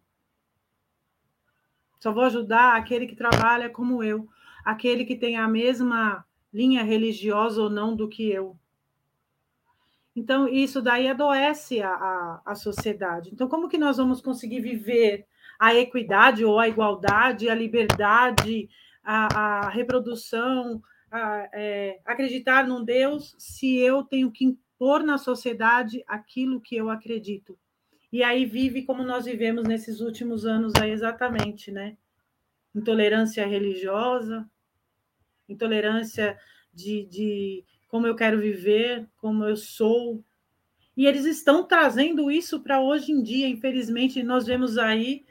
Só 2.00 2.12
vou 2.12 2.24
ajudar 2.24 2.76
aquele 2.76 3.06
que 3.06 3.16
trabalha 3.16 3.70
como 3.70 4.04
eu, 4.04 4.28
aquele 4.64 5.06
que 5.06 5.16
tem 5.16 5.38
a 5.38 5.48
mesma 5.48 6.26
linha 6.54 6.84
religiosa 6.84 7.62
ou 7.62 7.70
não 7.70 7.96
do 7.96 8.10
que 8.10 8.30
eu. 8.30 8.58
Então, 10.16 10.48
isso 10.48 10.82
daí 10.82 11.08
adoece 11.08 11.82
a, 11.82 11.90
a, 11.90 12.42
a 12.46 12.56
sociedade. 12.56 13.30
Então, 13.34 13.48
como 13.48 13.68
que 13.68 13.78
nós 13.78 13.98
vamos 13.98 14.22
conseguir 14.22 14.62
viver 14.62 15.26
a 15.64 15.74
equidade 15.74 16.44
ou 16.44 16.60
a 16.60 16.68
igualdade, 16.68 17.50
a 17.50 17.56
liberdade, 17.56 18.70
a, 19.02 19.68
a 19.68 19.70
reprodução, 19.70 20.84
a, 21.10 21.48
é, 21.54 22.02
acreditar 22.04 22.68
num 22.68 22.84
Deus, 22.84 23.34
se 23.40 23.78
eu 23.78 24.04
tenho 24.04 24.30
que 24.30 24.44
impor 24.44 25.02
na 25.04 25.18
sociedade 25.18 26.04
aquilo 26.06 26.60
que 26.60 26.76
eu 26.76 26.90
acredito. 26.90 27.58
E 28.12 28.22
aí 28.22 28.46
vive 28.46 28.84
como 28.84 29.06
nós 29.06 29.24
vivemos 29.24 29.64
nesses 29.64 30.02
últimos 30.02 30.46
anos 30.46 30.74
aí 30.82 30.92
exatamente, 30.92 31.72
né? 31.72 31.96
Intolerância 32.76 33.48
religiosa, 33.48 34.46
intolerância 35.48 36.38
de, 36.74 37.06
de 37.06 37.64
como 37.88 38.06
eu 38.06 38.18
quero 38.18 38.38
viver, 38.38 39.08
como 39.16 39.46
eu 39.46 39.56
sou. 39.56 40.22
E 40.98 41.06
eles 41.06 41.24
estão 41.24 41.64
trazendo 41.66 42.30
isso 42.30 42.60
para 42.60 42.82
hoje 42.82 43.14
em 43.14 43.24
dia, 43.24 43.48
infelizmente, 43.48 44.22
nós 44.22 44.46
vemos 44.46 44.78
aí 44.78 45.24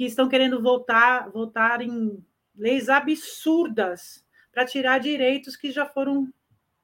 que 0.00 0.06
estão 0.06 0.30
querendo 0.30 0.62
voltar, 0.62 1.28
votar 1.28 1.82
em 1.82 2.24
leis 2.56 2.88
absurdas 2.88 4.24
para 4.50 4.64
tirar 4.64 4.98
direitos 4.98 5.56
que 5.56 5.70
já 5.70 5.84
foram 5.84 6.32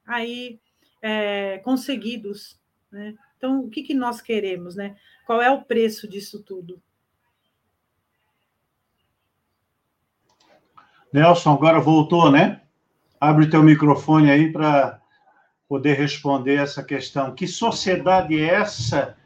aí 0.05 0.59
é, 1.01 1.57
conseguidos. 1.63 2.61
Né? 2.91 3.15
Então, 3.35 3.61
o 3.61 3.71
que, 3.71 3.81
que 3.81 3.95
nós 3.95 4.21
queremos? 4.21 4.75
Né? 4.75 4.95
Qual 5.25 5.41
é 5.41 5.49
o 5.49 5.63
preço 5.63 6.07
disso 6.07 6.43
tudo? 6.43 6.79
Nelson, 11.11 11.53
agora 11.53 11.79
voltou, 11.79 12.29
né? 12.29 12.61
Abre 13.19 13.49
teu 13.49 13.63
microfone 13.63 14.29
aí 14.29 14.51
para 14.51 15.01
poder 15.67 15.95
responder 15.95 16.57
essa 16.57 16.83
questão. 16.83 17.33
Que 17.33 17.47
sociedade 17.47 18.39
é 18.39 18.53
essa 18.53 19.16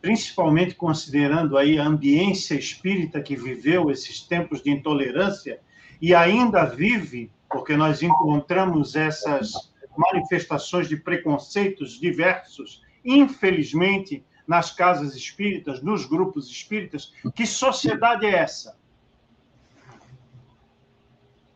principalmente 0.00 0.74
considerando 0.74 1.56
aí 1.56 1.78
a 1.78 1.86
ambiência 1.86 2.54
espírita 2.54 3.20
que 3.20 3.36
viveu 3.36 3.90
esses 3.90 4.20
tempos 4.20 4.62
de 4.62 4.70
intolerância 4.70 5.60
e 6.00 6.14
ainda 6.14 6.64
vive, 6.64 7.30
porque 7.50 7.76
nós 7.76 8.02
encontramos 8.02 8.94
essas 8.94 9.52
manifestações 9.96 10.88
de 10.88 10.96
preconceitos 10.96 11.98
diversos, 11.98 12.82
infelizmente, 13.04 14.24
nas 14.46 14.70
casas 14.70 15.14
espíritas, 15.14 15.82
nos 15.82 16.06
grupos 16.06 16.48
espíritas. 16.48 17.12
Que 17.34 17.44
sociedade 17.44 18.24
é 18.24 18.36
essa? 18.36 18.76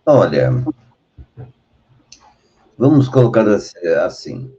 Olha, 0.04 0.50
vamos 2.76 3.08
colocar 3.08 3.46
assim. 4.04 4.52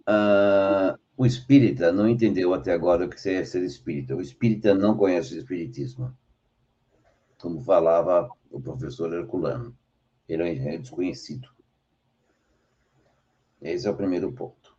Uh, 0.00 0.99
o 1.20 1.26
espírita 1.26 1.92
não 1.92 2.08
entendeu 2.08 2.54
até 2.54 2.72
agora 2.72 3.04
o 3.04 3.10
que 3.10 3.28
é 3.28 3.44
ser 3.44 3.62
espírita. 3.62 4.16
O 4.16 4.22
espírita 4.22 4.74
não 4.74 4.96
conhece 4.96 5.34
o 5.34 5.38
espiritismo. 5.38 6.16
Como 7.38 7.60
falava 7.60 8.34
o 8.50 8.58
professor 8.58 9.12
Herculano. 9.12 9.76
Ele 10.26 10.58
é 10.66 10.78
desconhecido. 10.78 11.46
Esse 13.60 13.86
é 13.86 13.90
o 13.90 13.96
primeiro 13.98 14.32
ponto. 14.32 14.74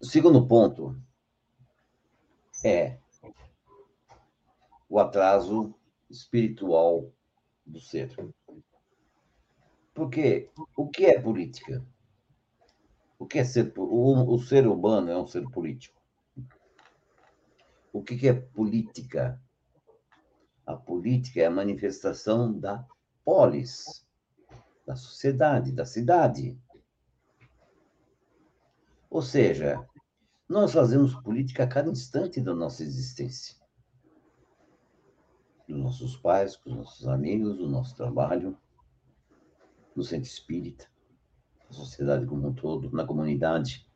O 0.00 0.06
segundo 0.06 0.46
ponto 0.46 0.98
é 2.64 2.98
o 4.88 4.98
atraso 4.98 5.74
espiritual 6.08 7.12
do 7.66 7.78
ser. 7.78 8.10
Porque 9.92 10.50
o 10.74 10.88
que 10.88 11.04
é 11.04 11.20
política? 11.20 11.84
O 13.18 13.26
que 13.26 13.38
é 13.38 13.44
ser 13.44 13.72
o, 13.76 14.34
o 14.34 14.38
ser 14.38 14.66
humano 14.66 15.10
é 15.10 15.16
um 15.16 15.26
ser 15.26 15.48
político. 15.50 16.00
O 17.92 18.02
que, 18.02 18.16
que 18.16 18.28
é 18.28 18.34
política? 18.34 19.40
A 20.66 20.76
política 20.76 21.40
é 21.40 21.46
a 21.46 21.50
manifestação 21.50 22.52
da 22.52 22.86
polis, 23.24 24.06
da 24.86 24.94
sociedade, 24.94 25.72
da 25.72 25.86
cidade. 25.86 26.58
Ou 29.08 29.22
seja, 29.22 29.88
nós 30.46 30.72
fazemos 30.72 31.14
política 31.14 31.64
a 31.64 31.68
cada 31.68 31.90
instante 31.90 32.40
da 32.40 32.54
nossa 32.54 32.82
existência. 32.82 33.56
Dos 35.66 35.78
nossos 35.78 36.16
pais, 36.18 36.54
com 36.56 36.70
os 36.70 36.76
nossos 36.76 37.08
amigos, 37.08 37.56
do 37.56 37.68
nosso 37.68 37.96
trabalho, 37.96 38.58
no 39.94 40.02
centro 40.02 40.28
espírita 40.28 40.86
sociedade 41.76 42.26
como 42.26 42.48
um 42.48 42.54
todo, 42.54 42.90
na 42.90 43.04
comunidade. 43.04 43.86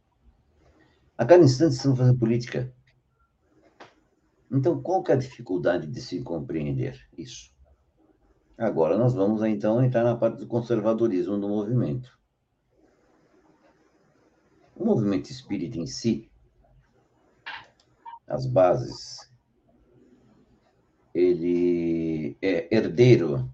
A 1.17 1.25
cada 1.25 1.45
instante 1.45 1.73
estamos 1.73 1.99
fazendo 1.99 2.19
política. 2.19 2.73
Então, 4.51 4.83
qual 4.83 5.03
que 5.03 5.13
é 5.13 5.15
a 5.15 5.19
dificuldade 5.19 5.87
de 5.87 6.01
se 6.01 6.23
compreender 6.23 6.99
isso? 7.17 7.53
Agora 8.59 8.99
nós 8.99 9.15
vamos, 9.15 9.43
então, 9.43 9.83
entrar 9.83 10.05
na 10.05 10.17
parte 10.17 10.39
do 10.39 10.47
conservadorismo 10.47 11.39
do 11.39 11.49
movimento. 11.49 12.19
O 14.75 14.85
movimento 14.85 15.31
espírita 15.31 15.79
em 15.79 15.87
si, 15.87 16.31
as 18.27 18.47
bases, 18.47 19.31
ele 21.15 22.37
é 22.41 22.75
herdeiro 22.75 23.53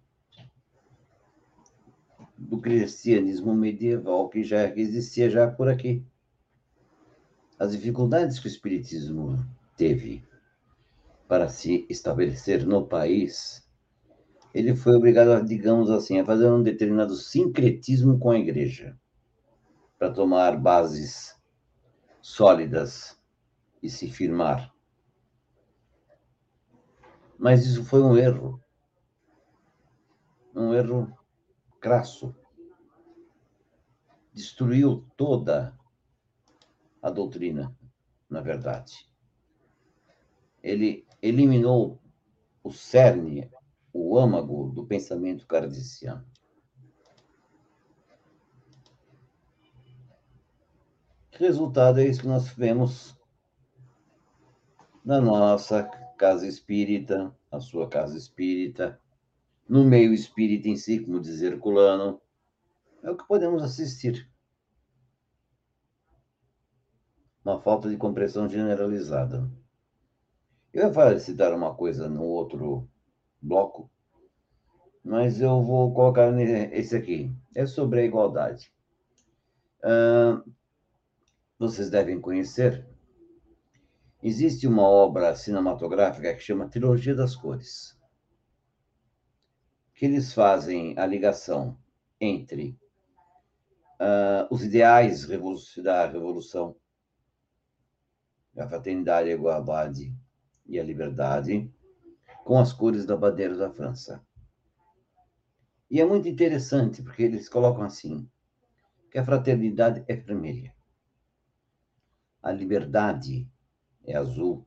do 2.49 2.61
cristianismo 2.61 3.53
medieval 3.55 4.29
que 4.29 4.45
já 4.45 4.69
existia 4.77 5.29
já 5.29 5.51
por 5.51 5.69
aqui. 5.69 6.05
As 7.59 7.73
dificuldades 7.73 8.39
que 8.39 8.47
o 8.47 8.49
espiritismo 8.49 9.45
teve 9.77 10.25
para 11.27 11.49
se 11.49 11.85
estabelecer 11.91 12.65
no 12.65 12.87
país, 12.87 13.67
ele 14.55 14.77
foi 14.77 14.95
obrigado, 14.95 15.45
digamos 15.45 15.91
assim, 15.91 16.21
a 16.21 16.25
fazer 16.25 16.49
um 16.49 16.63
determinado 16.63 17.17
sincretismo 17.17 18.19
com 18.19 18.31
a 18.31 18.39
igreja, 18.39 18.97
para 19.99 20.13
tomar 20.13 20.57
bases 20.57 21.35
sólidas 22.23 23.19
e 23.83 23.91
se 23.91 24.09
firmar. 24.09 24.73
Mas 27.37 27.67
isso 27.67 27.85
foi 27.85 28.03
um 28.03 28.17
erro. 28.17 28.61
Um 30.55 30.73
erro 30.73 31.16
crasso. 31.87 32.35
Destruiu 34.33 35.07
toda 35.17 35.79
a 37.01 37.09
doutrina, 37.09 37.73
na 38.29 38.41
verdade. 38.41 39.09
Ele 40.61 41.07
eliminou 41.23 42.03
o 42.65 42.73
cerne, 42.73 43.49
o 43.93 44.19
âmago 44.19 44.69
do 44.71 44.85
pensamento 44.85 45.47
kardeciano. 45.47 46.27
Resultado 51.31 52.01
é 52.01 52.09
isso 52.09 52.23
que 52.23 52.27
nós 52.27 52.49
vemos 52.49 53.17
na 55.05 55.21
nossa 55.21 55.85
casa 56.19 56.49
espírita, 56.49 57.33
a 57.49 57.61
sua 57.61 57.89
casa 57.89 58.19
espírita, 58.19 59.01
no 59.69 59.85
meio 59.85 60.13
espírita 60.13 60.69
em 60.69 60.77
si, 60.77 61.01
como 61.01 61.21
dizer 61.21 61.55
Herculano, 61.55 62.21
é 63.03 63.11
o 63.11 63.17
que 63.17 63.27
podemos 63.27 63.63
assistir. 63.63 64.29
Uma 67.45 67.61
falta 67.61 67.89
de 67.89 67.97
compreensão 67.97 68.49
generalizada. 68.49 69.51
Eu 70.73 70.93
ia 70.93 71.19
citar 71.19 71.53
uma 71.55 71.75
coisa 71.75 72.09
no 72.09 72.23
outro 72.23 72.89
bloco, 73.41 73.91
mas 75.03 75.41
eu 75.41 75.63
vou 75.63 75.93
colocar 75.95 76.33
esse 76.41 76.97
aqui. 76.97 77.33
É 77.55 77.67
sobre 77.67 78.01
a 78.01 78.05
igualdade. 78.05 78.73
Uh, 79.79 80.53
vocês 81.59 81.89
devem 81.89 82.21
conhecer. 82.21 82.85
Existe 84.23 84.67
uma 84.67 84.83
obra 84.83 85.35
cinematográfica 85.35 86.35
que 86.35 86.41
chama 86.41 86.69
Trilogia 86.69 87.15
das 87.15 87.37
Cores 87.37 87.96
que 89.97 90.05
eles 90.05 90.35
fazem 90.35 90.97
a 90.99 91.07
ligação 91.07 91.77
entre 92.21 92.79
uh, 93.99 94.47
os 94.51 94.63
ideais 94.63 95.27
da 95.83 96.07
revolução, 96.07 96.77
a 98.59 98.69
fraternidade, 98.69 99.31
a 99.31 99.33
igualdade 99.33 100.15
e 100.67 100.79
a 100.79 100.85
liberdade, 100.85 101.73
com 102.45 102.59
as 102.59 102.75
cores 102.75 103.07
da 103.07 103.17
bandeira 103.17 103.57
da 103.57 103.71
França. 103.71 104.23
E 105.91 105.99
é 105.99 106.05
muito 106.05 106.29
interessante, 106.29 107.03
porque 107.03 107.23
eles 107.23 107.49
colocam 107.49 107.83
assim, 107.83 108.29
que 109.11 109.19
a 109.19 109.25
fraternidade 109.25 110.05
é 110.07 110.15
vermelha, 110.15 110.75
a 112.43 112.53
liberdade 112.53 113.51
é 114.05 114.15
azul, 114.15 114.67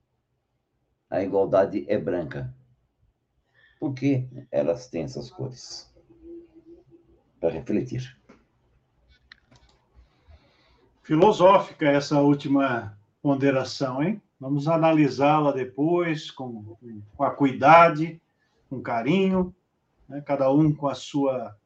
a 1.07 1.21
igualdade 1.21 1.85
é 1.87 1.99
branca 1.99 2.53
por 3.79 3.93
que 3.93 4.27
elas 4.51 4.87
têm 4.87 5.03
essas 5.03 5.31
cores? 5.31 5.91
Para 7.39 7.49
refletir. 7.49 8.17
Filosófica 11.01 11.87
essa 11.87 12.19
última 12.21 12.97
ponderação, 13.21 14.03
hein? 14.03 14.21
Vamos 14.39 14.67
analisá-la 14.67 15.51
depois 15.51 16.29
com, 16.29 16.77
com 17.15 17.23
acuidade, 17.23 18.21
com 18.69 18.81
carinho, 18.81 19.55
né? 20.07 20.21
cada 20.21 20.51
um 20.51 20.73
com 20.73 20.87
a 20.87 20.95
sua 20.95 21.57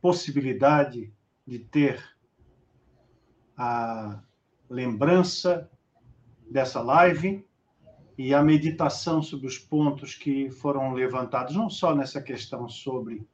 possibilidade 0.00 1.12
de 1.46 1.58
ter 1.58 2.02
a 3.56 4.22
lembrança 4.70 5.70
dessa 6.50 6.80
live 6.80 7.46
e 8.24 8.32
a 8.32 8.40
meditação 8.40 9.20
sobre 9.20 9.48
os 9.48 9.58
pontos 9.58 10.14
que 10.14 10.48
foram 10.48 10.92
levantados, 10.92 11.56
não 11.56 11.68
só 11.68 11.92
nessa 11.92 12.22
questão 12.22 12.68
sobre 12.68 13.26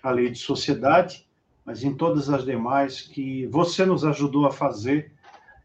a 0.00 0.08
lei 0.12 0.30
de 0.30 0.38
sociedade, 0.38 1.28
mas 1.64 1.82
em 1.82 1.92
todas 1.92 2.30
as 2.30 2.44
demais 2.44 3.02
que 3.02 3.44
você 3.46 3.84
nos 3.84 4.04
ajudou 4.04 4.46
a 4.46 4.52
fazer 4.52 5.12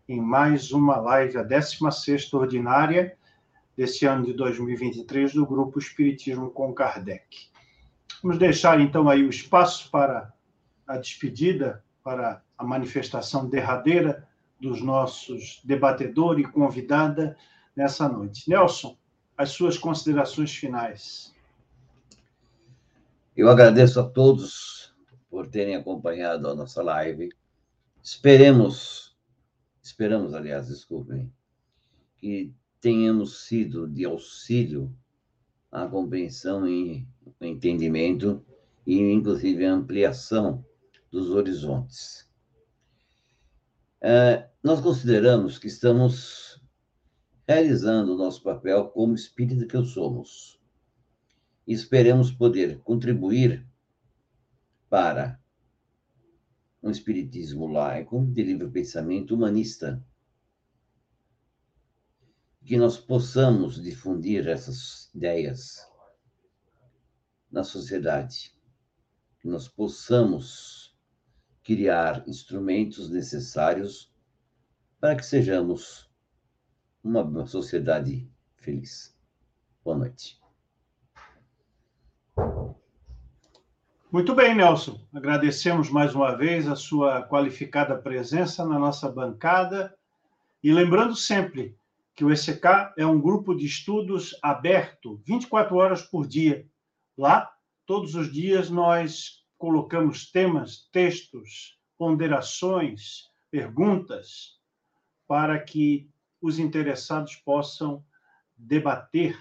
em 0.07 0.19
mais 0.19 0.71
uma 0.71 0.97
live, 0.97 1.37
a 1.37 1.43
16 1.43 2.33
ordinária 2.33 3.15
desse 3.77 4.07
ano 4.07 4.25
de 4.25 4.33
2023 4.33 5.35
do 5.35 5.45
grupo 5.45 5.77
Espiritismo 5.77 6.49
com 6.49 6.73
Kardec. 6.73 7.49
Vamos 8.23 8.39
deixar 8.39 8.81
então 8.81 9.07
aí 9.07 9.23
o 9.23 9.29
espaço 9.29 9.91
para 9.91 10.33
a 10.87 10.97
despedida, 10.97 11.83
para 12.03 12.41
a 12.57 12.63
manifestação 12.63 13.47
derradeira 13.47 14.27
dos 14.59 14.81
nossos 14.81 15.61
debatedor 15.63 16.39
e 16.39 16.43
convidada 16.43 17.37
nessa 17.79 18.09
noite. 18.09 18.49
Nelson, 18.49 18.97
as 19.37 19.51
suas 19.51 19.77
considerações 19.77 20.53
finais. 20.53 21.33
Eu 23.37 23.49
agradeço 23.49 24.01
a 24.01 24.03
todos 24.03 24.93
por 25.29 25.47
terem 25.47 25.77
acompanhado 25.77 26.49
a 26.49 26.53
nossa 26.53 26.83
live. 26.83 27.29
Esperemos, 28.03 29.17
esperamos, 29.81 30.33
aliás, 30.33 30.67
desculpem, 30.67 31.31
que 32.17 32.53
tenhamos 32.81 33.45
sido 33.45 33.87
de 33.87 34.03
auxílio 34.03 34.93
à 35.71 35.87
compreensão 35.87 36.67
e 36.67 37.07
entendimento 37.39 38.45
e, 38.85 38.99
inclusive, 38.99 39.65
a 39.65 39.71
ampliação 39.71 40.65
dos 41.09 41.29
horizontes. 41.29 42.29
É, 44.01 44.49
nós 44.61 44.81
consideramos 44.81 45.57
que 45.57 45.67
estamos 45.67 46.48
realizando 47.49 48.13
o 48.13 48.15
nosso 48.15 48.43
papel 48.43 48.89
como 48.89 49.15
espírito 49.15 49.65
que 49.65 49.83
somos. 49.83 50.61
Esperemos 51.65 52.29
poder 52.31 52.77
contribuir 52.81 53.67
para 54.87 55.41
um 56.83 56.91
espiritismo 56.91 57.65
laico 57.65 58.23
de 58.23 58.43
livre 58.43 58.69
pensamento 58.69 59.33
humanista. 59.33 60.05
Que 62.63 62.77
nós 62.77 62.97
possamos 62.97 63.81
difundir 63.81 64.47
essas 64.47 65.09
ideias 65.15 65.91
na 67.51 67.63
sociedade. 67.63 68.55
Que 69.39 69.47
nós 69.47 69.67
possamos 69.67 70.95
criar 71.63 72.23
instrumentos 72.27 73.09
necessários 73.09 74.13
para 74.99 75.15
que 75.15 75.25
sejamos 75.25 76.08
uma 77.03 77.45
sociedade 77.45 78.29
feliz. 78.57 79.15
Boa 79.83 79.97
noite. 79.97 80.39
Muito 84.11 84.33
bem, 84.33 84.55
Nelson. 84.55 84.99
Agradecemos 85.13 85.89
mais 85.89 86.15
uma 86.15 86.35
vez 86.35 86.67
a 86.67 86.75
sua 86.75 87.21
qualificada 87.27 87.95
presença 87.95 88.65
na 88.65 88.79
nossa 88.79 89.09
bancada. 89.09 89.95
E 90.63 90.73
lembrando 90.73 91.15
sempre 91.15 91.77
que 92.15 92.25
o 92.25 92.31
ECK 92.31 92.93
é 92.97 93.05
um 93.05 93.21
grupo 93.21 93.55
de 93.55 93.65
estudos 93.65 94.37
aberto 94.41 95.21
24 95.25 95.75
horas 95.77 96.01
por 96.01 96.27
dia. 96.27 96.67
Lá, 97.17 97.49
todos 97.85 98.15
os 98.15 98.31
dias, 98.31 98.69
nós 98.69 99.45
colocamos 99.57 100.29
temas, 100.31 100.89
textos, 100.91 101.77
ponderações, 101.97 103.29
perguntas, 103.51 104.59
para 105.27 105.59
que 105.59 106.09
os 106.41 106.59
interessados 106.59 107.35
possam 107.35 108.03
debater 108.57 109.37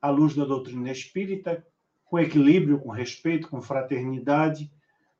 à 0.00 0.10
luz 0.10 0.34
da 0.34 0.44
doutrina 0.44 0.90
espírita, 0.90 1.64
com 2.04 2.18
equilíbrio, 2.18 2.78
com 2.78 2.90
respeito, 2.90 3.48
com 3.48 3.62
fraternidade, 3.62 4.70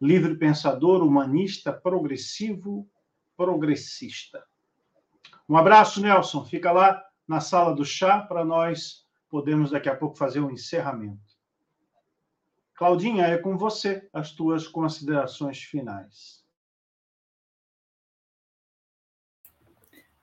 livre 0.00 0.36
pensador, 0.36 1.04
humanista, 1.04 1.72
progressivo, 1.72 2.88
progressista. 3.36 4.42
Um 5.48 5.56
abraço, 5.56 6.00
Nelson. 6.00 6.44
Fica 6.44 6.72
lá 6.72 7.04
na 7.26 7.40
sala 7.40 7.74
do 7.74 7.84
chá 7.84 8.20
para 8.20 8.44
nós 8.44 9.04
podermos 9.28 9.70
daqui 9.70 9.88
a 9.88 9.96
pouco 9.96 10.16
fazer 10.16 10.40
um 10.40 10.50
encerramento. 10.50 11.34
Claudinha, 12.74 13.26
é 13.26 13.38
com 13.38 13.56
você 13.56 14.08
as 14.12 14.32
tuas 14.32 14.66
considerações 14.66 15.62
finais. 15.62 16.44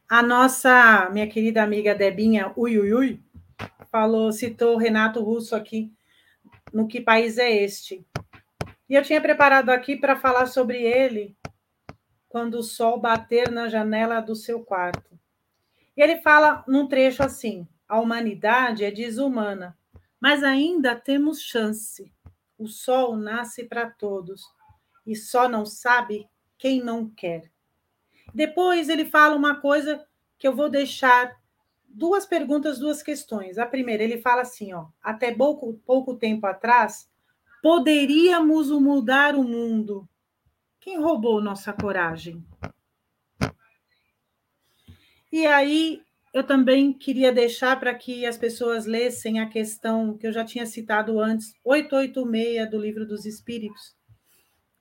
A 0.09 0.21
nossa, 0.21 1.09
minha 1.11 1.27
querida 1.27 1.63
amiga 1.63 1.95
Debinha 1.95 2.51
Uiuiui, 2.57 3.23
falou, 3.89 4.31
citou 4.33 4.75
Renato 4.75 5.23
Russo 5.23 5.55
aqui, 5.55 5.93
no 6.73 6.87
Que 6.87 6.99
País 6.99 7.37
é 7.37 7.49
Este? 7.49 8.05
E 8.89 8.95
eu 8.95 9.03
tinha 9.03 9.21
preparado 9.21 9.69
aqui 9.69 9.95
para 9.95 10.17
falar 10.17 10.47
sobre 10.47 10.81
ele 10.81 11.37
quando 12.31 12.55
o 12.55 12.63
sol 12.63 12.97
bater 12.97 13.51
na 13.51 13.67
janela 13.67 14.21
do 14.21 14.35
seu 14.35 14.63
quarto. 14.63 15.19
E 15.95 16.01
ele 16.01 16.21
fala 16.21 16.63
num 16.65 16.87
trecho 16.87 17.21
assim: 17.21 17.67
a 17.87 17.99
humanidade 17.99 18.85
é 18.85 18.89
desumana, 18.89 19.77
mas 20.19 20.41
ainda 20.41 20.95
temos 20.95 21.41
chance. 21.41 22.11
O 22.57 22.67
sol 22.67 23.17
nasce 23.17 23.65
para 23.65 23.89
todos 23.89 24.43
e 25.05 25.13
só 25.13 25.49
não 25.49 25.65
sabe 25.65 26.25
quem 26.57 26.81
não 26.81 27.09
quer. 27.09 27.51
Depois 28.33 28.87
ele 28.87 29.03
fala 29.03 29.35
uma 29.35 29.59
coisa 29.59 30.05
que 30.37 30.47
eu 30.47 30.55
vou 30.55 30.69
deixar 30.69 31.37
duas 31.83 32.25
perguntas, 32.25 32.79
duas 32.79 33.03
questões. 33.03 33.57
A 33.57 33.65
primeira, 33.65 34.03
ele 34.03 34.21
fala 34.21 34.43
assim, 34.43 34.71
ó, 34.73 34.85
até 35.03 35.33
pouco, 35.33 35.73
pouco 35.85 36.15
tempo 36.15 36.47
atrás, 36.47 37.09
poderíamos 37.61 38.71
mudar 38.71 39.35
o 39.35 39.43
mundo. 39.43 40.07
Quem 40.81 40.99
roubou 40.99 41.39
nossa 41.39 41.71
coragem? 41.71 42.43
E 45.31 45.45
aí, 45.45 46.01
eu 46.33 46.43
também 46.43 46.91
queria 46.91 47.31
deixar 47.31 47.79
para 47.79 47.93
que 47.93 48.25
as 48.25 48.35
pessoas 48.35 48.87
lessem 48.87 49.39
a 49.39 49.47
questão 49.47 50.17
que 50.17 50.25
eu 50.25 50.33
já 50.33 50.43
tinha 50.43 50.65
citado 50.65 51.19
antes, 51.19 51.53
886 51.63 52.67
do 52.71 52.79
Livro 52.79 53.05
dos 53.05 53.27
Espíritos, 53.27 53.95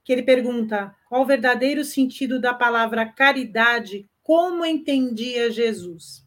que 0.03 0.11
ele 0.11 0.23
pergunta 0.23 0.97
qual 1.07 1.21
o 1.21 1.27
verdadeiro 1.27 1.85
sentido 1.85 2.41
da 2.41 2.55
palavra 2.55 3.05
caridade, 3.05 4.09
como 4.23 4.65
entendia 4.65 5.51
Jesus. 5.51 6.25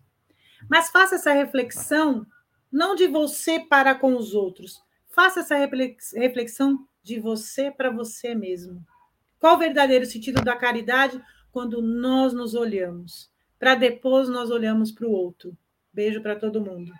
Mas 0.69 0.91
faça 0.91 1.15
essa 1.15 1.33
reflexão 1.33 2.27
não 2.71 2.93
de 2.93 3.07
você 3.07 3.59
para 3.59 3.95
com 3.95 4.15
os 4.15 4.35
outros, 4.35 4.83
faça 5.09 5.39
essa 5.39 5.55
reflexão 5.57 6.87
de 7.01 7.19
você 7.19 7.71
para 7.71 7.89
você 7.89 8.35
mesmo. 8.35 8.85
Qual 9.43 9.55
o 9.55 9.59
verdadeiro 9.59 10.05
sentido 10.05 10.41
da 10.41 10.55
caridade 10.55 11.21
quando 11.51 11.81
nós 11.81 12.31
nos 12.31 12.55
olhamos? 12.55 13.29
Para 13.59 13.75
depois 13.75 14.29
nós 14.29 14.49
olhamos 14.49 14.89
para 14.89 15.05
o 15.05 15.11
outro. 15.11 15.53
Beijo 15.91 16.21
para 16.21 16.37
todo 16.37 16.61
mundo. 16.61 16.93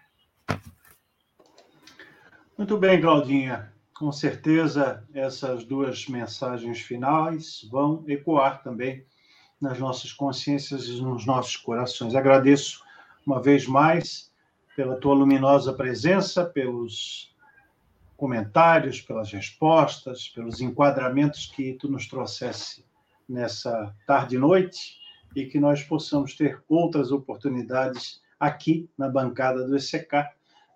Muito 2.58 2.78
bem, 2.78 3.00
Claudinha. 3.00 3.72
Com 3.98 4.12
certeza 4.12 5.08
essas 5.14 5.64
duas 5.64 6.06
mensagens 6.10 6.82
finais 6.82 7.66
vão 7.72 8.04
ecoar 8.10 8.62
também 8.62 9.06
nas 9.62 9.80
nossas 9.80 10.12
consciências 10.12 10.90
e 10.90 11.02
nos 11.02 11.26
nossos 11.26 11.56
corações. 11.56 12.14
Agradeço 12.14 12.84
uma 13.26 13.42
vez 13.42 13.66
mais 13.66 14.30
pela 14.76 14.98
tua 14.98 15.14
luminosa 15.14 15.72
presença, 15.72 16.44
pelos 16.44 17.33
comentários, 18.16 19.02
pelas 19.02 19.32
respostas, 19.32 20.30
pelos 20.30 20.62
enquadramentos 20.62 21.48
que 21.48 21.74
tu 21.74 21.90
nos 21.90 22.08
trouxesse 22.08 22.86
nessa 23.28 23.96
tarde 24.06 24.36
e 24.36 24.40
noite 24.40 24.98
e 25.36 25.46
que 25.46 25.60
nós 25.60 25.84
possamos 25.84 26.36
ter 26.36 26.64
outras 26.68 27.12
oportunidades 27.12 28.22
aqui 28.40 28.90
na 28.98 29.10
bancada 29.10 29.66
do 29.66 29.76
ECK 29.76 30.30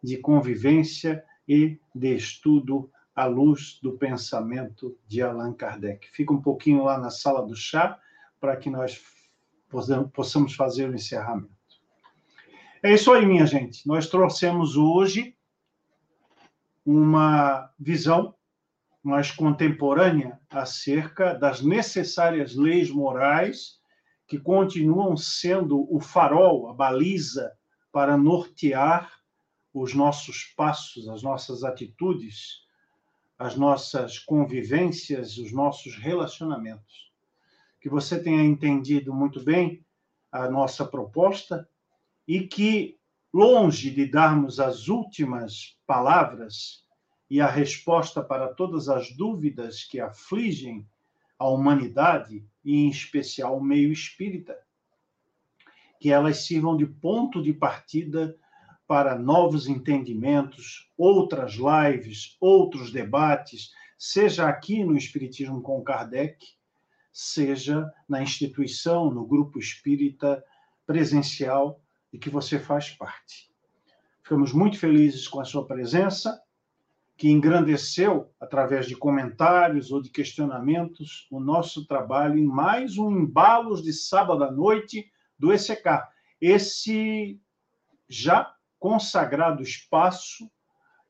de 0.04 0.18
convivência 0.18 1.24
e 1.48 1.80
de 1.94 2.16
estudo 2.16 2.90
à 3.16 3.26
luz 3.26 3.80
do 3.82 3.94
pensamento 3.94 4.98
de 5.08 5.22
Allan 5.22 5.54
Kardec. 5.54 6.08
Fica 6.12 6.34
um 6.34 6.42
pouquinho 6.42 6.84
lá 6.84 6.98
na 6.98 7.10
sala 7.10 7.46
do 7.46 7.56
chá 7.56 8.00
para 8.40 8.56
que 8.56 8.70
nós 8.70 9.02
possamos 10.14 10.54
fazer 10.54 10.90
o 10.90 10.96
encerramento. 10.96 11.52
É 12.82 12.94
isso 12.94 13.12
aí, 13.12 13.26
minha 13.26 13.46
gente. 13.46 13.88
Nós 13.88 14.08
trouxemos 14.08 14.78
hoje 14.78 15.36
uma 16.88 17.70
visão 17.78 18.34
mais 19.04 19.30
contemporânea 19.30 20.40
acerca 20.50 21.34
das 21.34 21.62
necessárias 21.62 22.56
leis 22.56 22.90
morais 22.90 23.78
que 24.26 24.40
continuam 24.40 25.18
sendo 25.18 25.86
o 25.94 26.00
farol, 26.00 26.70
a 26.70 26.74
baliza 26.74 27.52
para 27.92 28.16
nortear 28.16 29.12
os 29.74 29.94
nossos 29.94 30.46
passos, 30.56 31.10
as 31.10 31.22
nossas 31.22 31.66
atitudes, 31.66 32.66
as 33.38 33.58
nossas 33.58 34.18
convivências, 34.18 35.38
os 35.38 35.52
nossos 35.52 35.94
relacionamentos. 35.98 37.12
Que 37.82 37.90
você 37.90 38.18
tenha 38.18 38.46
entendido 38.46 39.14
muito 39.14 39.44
bem 39.44 39.86
a 40.32 40.50
nossa 40.50 40.86
proposta 40.86 41.68
e 42.26 42.48
que, 42.48 42.98
longe 43.38 43.92
de 43.92 44.08
darmos 44.08 44.60
as 44.60 44.88
últimas 44.88 45.78
palavras 45.86 46.84
e 47.30 47.40
a 47.40 47.46
resposta 47.46 48.24
para 48.24 48.48
todas 48.48 48.90
as 48.90 49.16
dúvidas 49.16 49.84
que 49.84 50.00
afligem 50.00 50.90
a 51.38 51.48
humanidade, 51.48 52.44
e 52.66 52.78
em 52.78 52.90
especial 52.90 53.56
o 53.56 53.64
meio 53.64 53.92
espírita, 53.92 54.58
que 56.00 56.12
elas 56.12 56.48
sirvam 56.48 56.76
de 56.76 56.88
ponto 56.88 57.40
de 57.40 57.54
partida 57.54 58.36
para 58.88 59.16
novos 59.16 59.68
entendimentos, 59.68 60.92
outras 60.98 61.58
lives, 61.58 62.36
outros 62.42 62.92
debates, 62.92 63.70
seja 64.00 64.50
aqui 64.50 64.84
no 64.84 64.98
Espiritismo 64.98 65.62
com 65.62 65.84
Kardec, 65.84 66.44
seja 67.14 67.88
na 68.10 68.20
instituição, 68.20 69.12
no 69.12 69.28
grupo 69.28 69.60
espírita 69.60 70.44
presencial 70.88 71.80
de 72.12 72.20
que 72.20 72.30
você 72.30 72.60
faz 72.60 72.90
parte. 72.90 73.50
Ficamos 74.24 74.52
muito 74.52 74.78
felizes 74.78 75.28
com 75.28 75.40
a 75.40 75.46
sua 75.46 75.66
presença, 75.66 76.42
que 77.18 77.30
engrandeceu, 77.30 78.32
através 78.40 78.86
de 78.86 78.96
comentários 78.96 79.92
ou 79.92 80.02
de 80.02 80.10
questionamentos, 80.10 81.28
o 81.32 81.40
nosso 81.40 81.88
trabalho 81.88 82.38
em 82.38 82.46
mais 82.46 82.98
um 82.98 83.10
Embalos 83.10 83.82
de 83.82 83.92
Sábado 83.92 84.44
à 84.44 84.52
Noite 84.52 85.10
do 85.40 85.52
ECK. 85.52 86.04
Esse 86.40 87.42
já 88.08 88.54
consagrado 88.80 89.64
espaço 89.64 90.50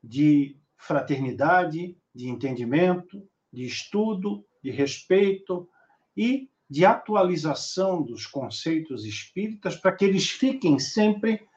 de 0.02 0.57
fraternidade, 0.78 1.98
de 2.15 2.30
entendimento, 2.30 3.28
de 3.52 3.65
estudo, 3.65 4.45
de 4.64 4.72
respeito 4.72 5.68
e 6.15 6.49
de 6.69 6.85
atualização 6.85 8.02
dos 8.02 8.26
conceitos 8.26 9.06
espíritas 9.06 9.76
para 9.76 9.91
que 9.91 10.03
eles 10.03 10.30
fiquem 10.30 10.80
sempre 10.80 11.48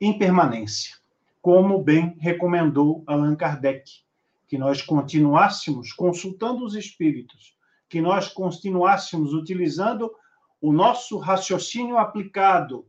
em 0.00 0.18
permanência, 0.18 0.96
como 1.42 1.82
bem 1.82 2.16
recomendou 2.18 3.04
Allan 3.06 3.36
Kardec, 3.36 3.90
que 4.48 4.58
nós 4.58 4.80
continuássemos 4.80 5.92
consultando 5.92 6.64
os 6.64 6.74
espíritos, 6.74 7.56
que 7.88 8.00
nós 8.00 8.28
continuássemos 8.28 9.34
utilizando 9.34 10.10
o 10.60 10.72
nosso 10.72 11.18
raciocínio 11.18 11.98
aplicado 11.98 12.86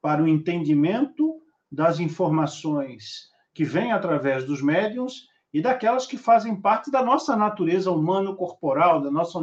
para 0.00 0.22
o 0.22 0.28
entendimento 0.28 1.42
das 1.70 1.98
informações 1.98 3.30
que 3.52 3.64
vêm 3.64 3.92
através 3.92 4.44
dos 4.44 4.62
médiums 4.62 5.26
e 5.52 5.62
daquelas 5.62 6.06
que 6.06 6.18
fazem 6.18 6.60
parte 6.60 6.90
da 6.90 7.02
nossa 7.02 7.34
natureza 7.34 7.90
humano-corporal, 7.90 9.00
da 9.00 9.10
nossa 9.10 9.38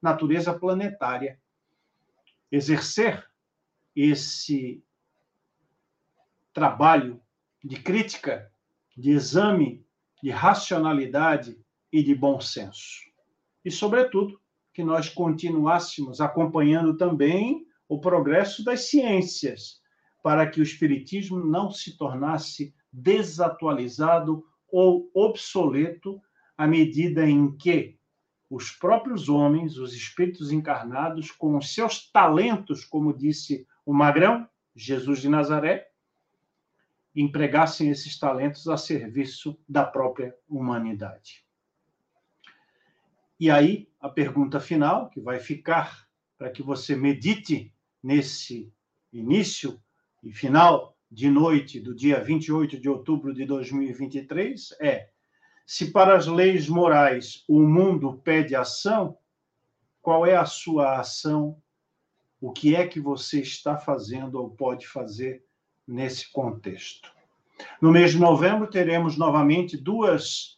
natureza 0.00 0.56
planetária. 0.56 1.40
Exercer 2.50 3.26
esse 3.96 4.84
trabalho 6.52 7.20
de 7.62 7.76
crítica, 7.80 8.50
de 8.96 9.10
exame, 9.10 9.84
de 10.22 10.30
racionalidade 10.30 11.58
e 11.92 12.02
de 12.02 12.14
bom 12.14 12.40
senso. 12.40 13.02
E, 13.64 13.70
sobretudo, 13.70 14.40
que 14.72 14.84
nós 14.84 15.08
continuássemos 15.08 16.20
acompanhando 16.20 16.96
também 16.96 17.66
o 17.88 18.00
progresso 18.00 18.64
das 18.64 18.88
ciências, 18.88 19.80
para 20.22 20.48
que 20.48 20.60
o 20.60 20.62
Espiritismo 20.62 21.38
não 21.38 21.70
se 21.70 21.96
tornasse 21.96 22.74
desatualizado 22.92 24.44
ou 24.76 25.08
obsoleto 25.14 26.20
à 26.58 26.66
medida 26.66 27.24
em 27.24 27.56
que 27.56 27.96
os 28.50 28.72
próprios 28.72 29.28
homens, 29.28 29.78
os 29.78 29.94
espíritos 29.94 30.50
encarnados, 30.50 31.30
com 31.30 31.56
os 31.56 31.72
seus 31.72 32.10
talentos, 32.10 32.84
como 32.84 33.16
disse 33.16 33.68
o 33.86 33.94
Magrão, 33.94 34.48
Jesus 34.74 35.20
de 35.20 35.28
Nazaré, 35.28 35.88
empregassem 37.14 37.88
esses 37.88 38.18
talentos 38.18 38.66
a 38.66 38.76
serviço 38.76 39.56
da 39.68 39.84
própria 39.84 40.36
humanidade. 40.48 41.46
E 43.38 43.52
aí, 43.52 43.88
a 44.00 44.08
pergunta 44.08 44.58
final, 44.58 45.08
que 45.08 45.20
vai 45.20 45.38
ficar 45.38 46.08
para 46.36 46.50
que 46.50 46.64
você 46.64 46.96
medite 46.96 47.72
nesse 48.02 48.74
início 49.12 49.80
e 50.20 50.32
final 50.32 50.93
de 51.10 51.28
noite 51.30 51.80
do 51.80 51.94
dia 51.94 52.22
28 52.22 52.80
de 52.80 52.88
outubro 52.88 53.32
de 53.32 53.44
2023, 53.44 54.76
é: 54.80 55.08
se 55.66 55.90
para 55.90 56.16
as 56.16 56.26
leis 56.26 56.68
morais 56.68 57.44
o 57.48 57.60
mundo 57.60 58.20
pede 58.24 58.54
ação, 58.54 59.16
qual 60.02 60.26
é 60.26 60.36
a 60.36 60.44
sua 60.44 61.00
ação? 61.00 61.56
O 62.40 62.52
que 62.52 62.76
é 62.76 62.86
que 62.86 63.00
você 63.00 63.40
está 63.40 63.78
fazendo 63.78 64.34
ou 64.34 64.50
pode 64.50 64.86
fazer 64.86 65.44
nesse 65.86 66.30
contexto. 66.32 67.12
No 67.80 67.92
mês 67.92 68.12
de 68.12 68.18
novembro, 68.18 68.68
teremos 68.68 69.16
novamente 69.16 69.76
duas 69.76 70.56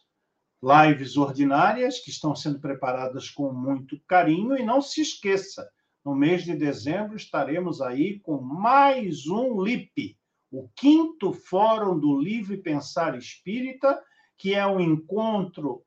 lives 0.61 1.17
ordinárias 1.17 1.99
que 1.99 2.09
estão 2.09 2.35
sendo 2.35 2.59
preparadas 2.59 3.29
com 3.29 3.51
muito 3.51 3.99
carinho. 4.07 4.57
E 4.57 4.63
não 4.63 4.81
se 4.81 5.01
esqueça, 5.01 5.69
no 6.03 6.15
mês 6.15 6.43
de 6.43 6.55
dezembro 6.55 7.15
estaremos 7.15 7.81
aí 7.81 8.19
com 8.19 8.39
mais 8.41 9.27
um 9.27 9.61
LIP, 9.61 10.17
o 10.51 10.69
quinto 10.75 11.33
Fórum 11.33 11.99
do 11.99 12.19
Livre 12.19 12.57
Pensar 12.57 13.17
Espírita, 13.17 14.01
que 14.37 14.53
é 14.53 14.65
um 14.65 14.79
encontro 14.79 15.83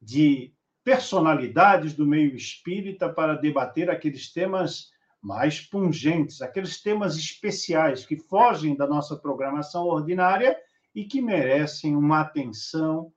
de 0.00 0.54
personalidades 0.82 1.94
do 1.94 2.06
meio 2.06 2.34
espírita 2.34 3.12
para 3.12 3.34
debater 3.34 3.90
aqueles 3.90 4.32
temas 4.32 4.90
mais 5.20 5.60
pungentes, 5.60 6.40
aqueles 6.40 6.82
temas 6.82 7.16
especiais 7.16 8.06
que 8.06 8.16
fogem 8.16 8.74
da 8.74 8.86
nossa 8.86 9.16
programação 9.16 9.84
ordinária 9.84 10.56
e 10.94 11.04
que 11.04 11.20
merecem 11.20 11.94
uma 11.94 12.20
atenção, 12.20 13.12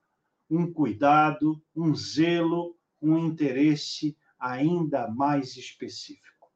um 0.50 0.70
cuidado, 0.70 1.60
um 1.74 1.94
zelo, 1.94 2.76
um 3.00 3.18
interesse 3.18 4.16
ainda 4.38 5.08
mais 5.08 5.56
específico. 5.56 6.48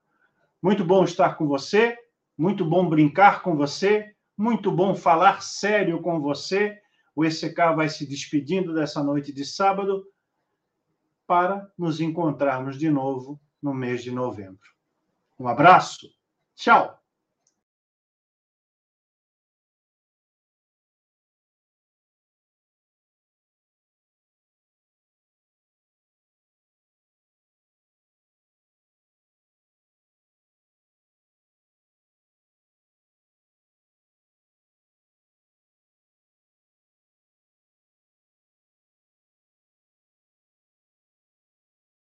Muito 0.63 0.85
bom 0.85 1.05
estar 1.05 1.35
com 1.35 1.47
você, 1.47 1.97
muito 2.37 2.65
bom 2.65 2.89
brincar 2.89 3.43
com 3.43 3.57
você, 3.57 4.15
muito 4.39 4.71
bom 4.71 4.95
falar 4.95 5.43
sério 5.43 6.01
com 6.01 6.21
você. 6.21 6.81
O 7.15 7.25
ECK 7.25 7.75
vai 7.75 7.89
se 7.89 8.07
despedindo 8.07 8.73
dessa 8.73 9.03
noite 9.03 9.33
de 9.33 9.45
sábado 9.45 10.07
para 11.27 11.69
nos 11.77 12.01
encontrarmos 12.01 12.79
de 12.79 12.89
novo 12.89 13.41
no 13.61 13.75
mês 13.75 14.05
de 14.05 14.13
novembro. 14.13 14.71
Um 15.39 15.49
abraço. 15.49 16.09
Tchau. 16.55 16.98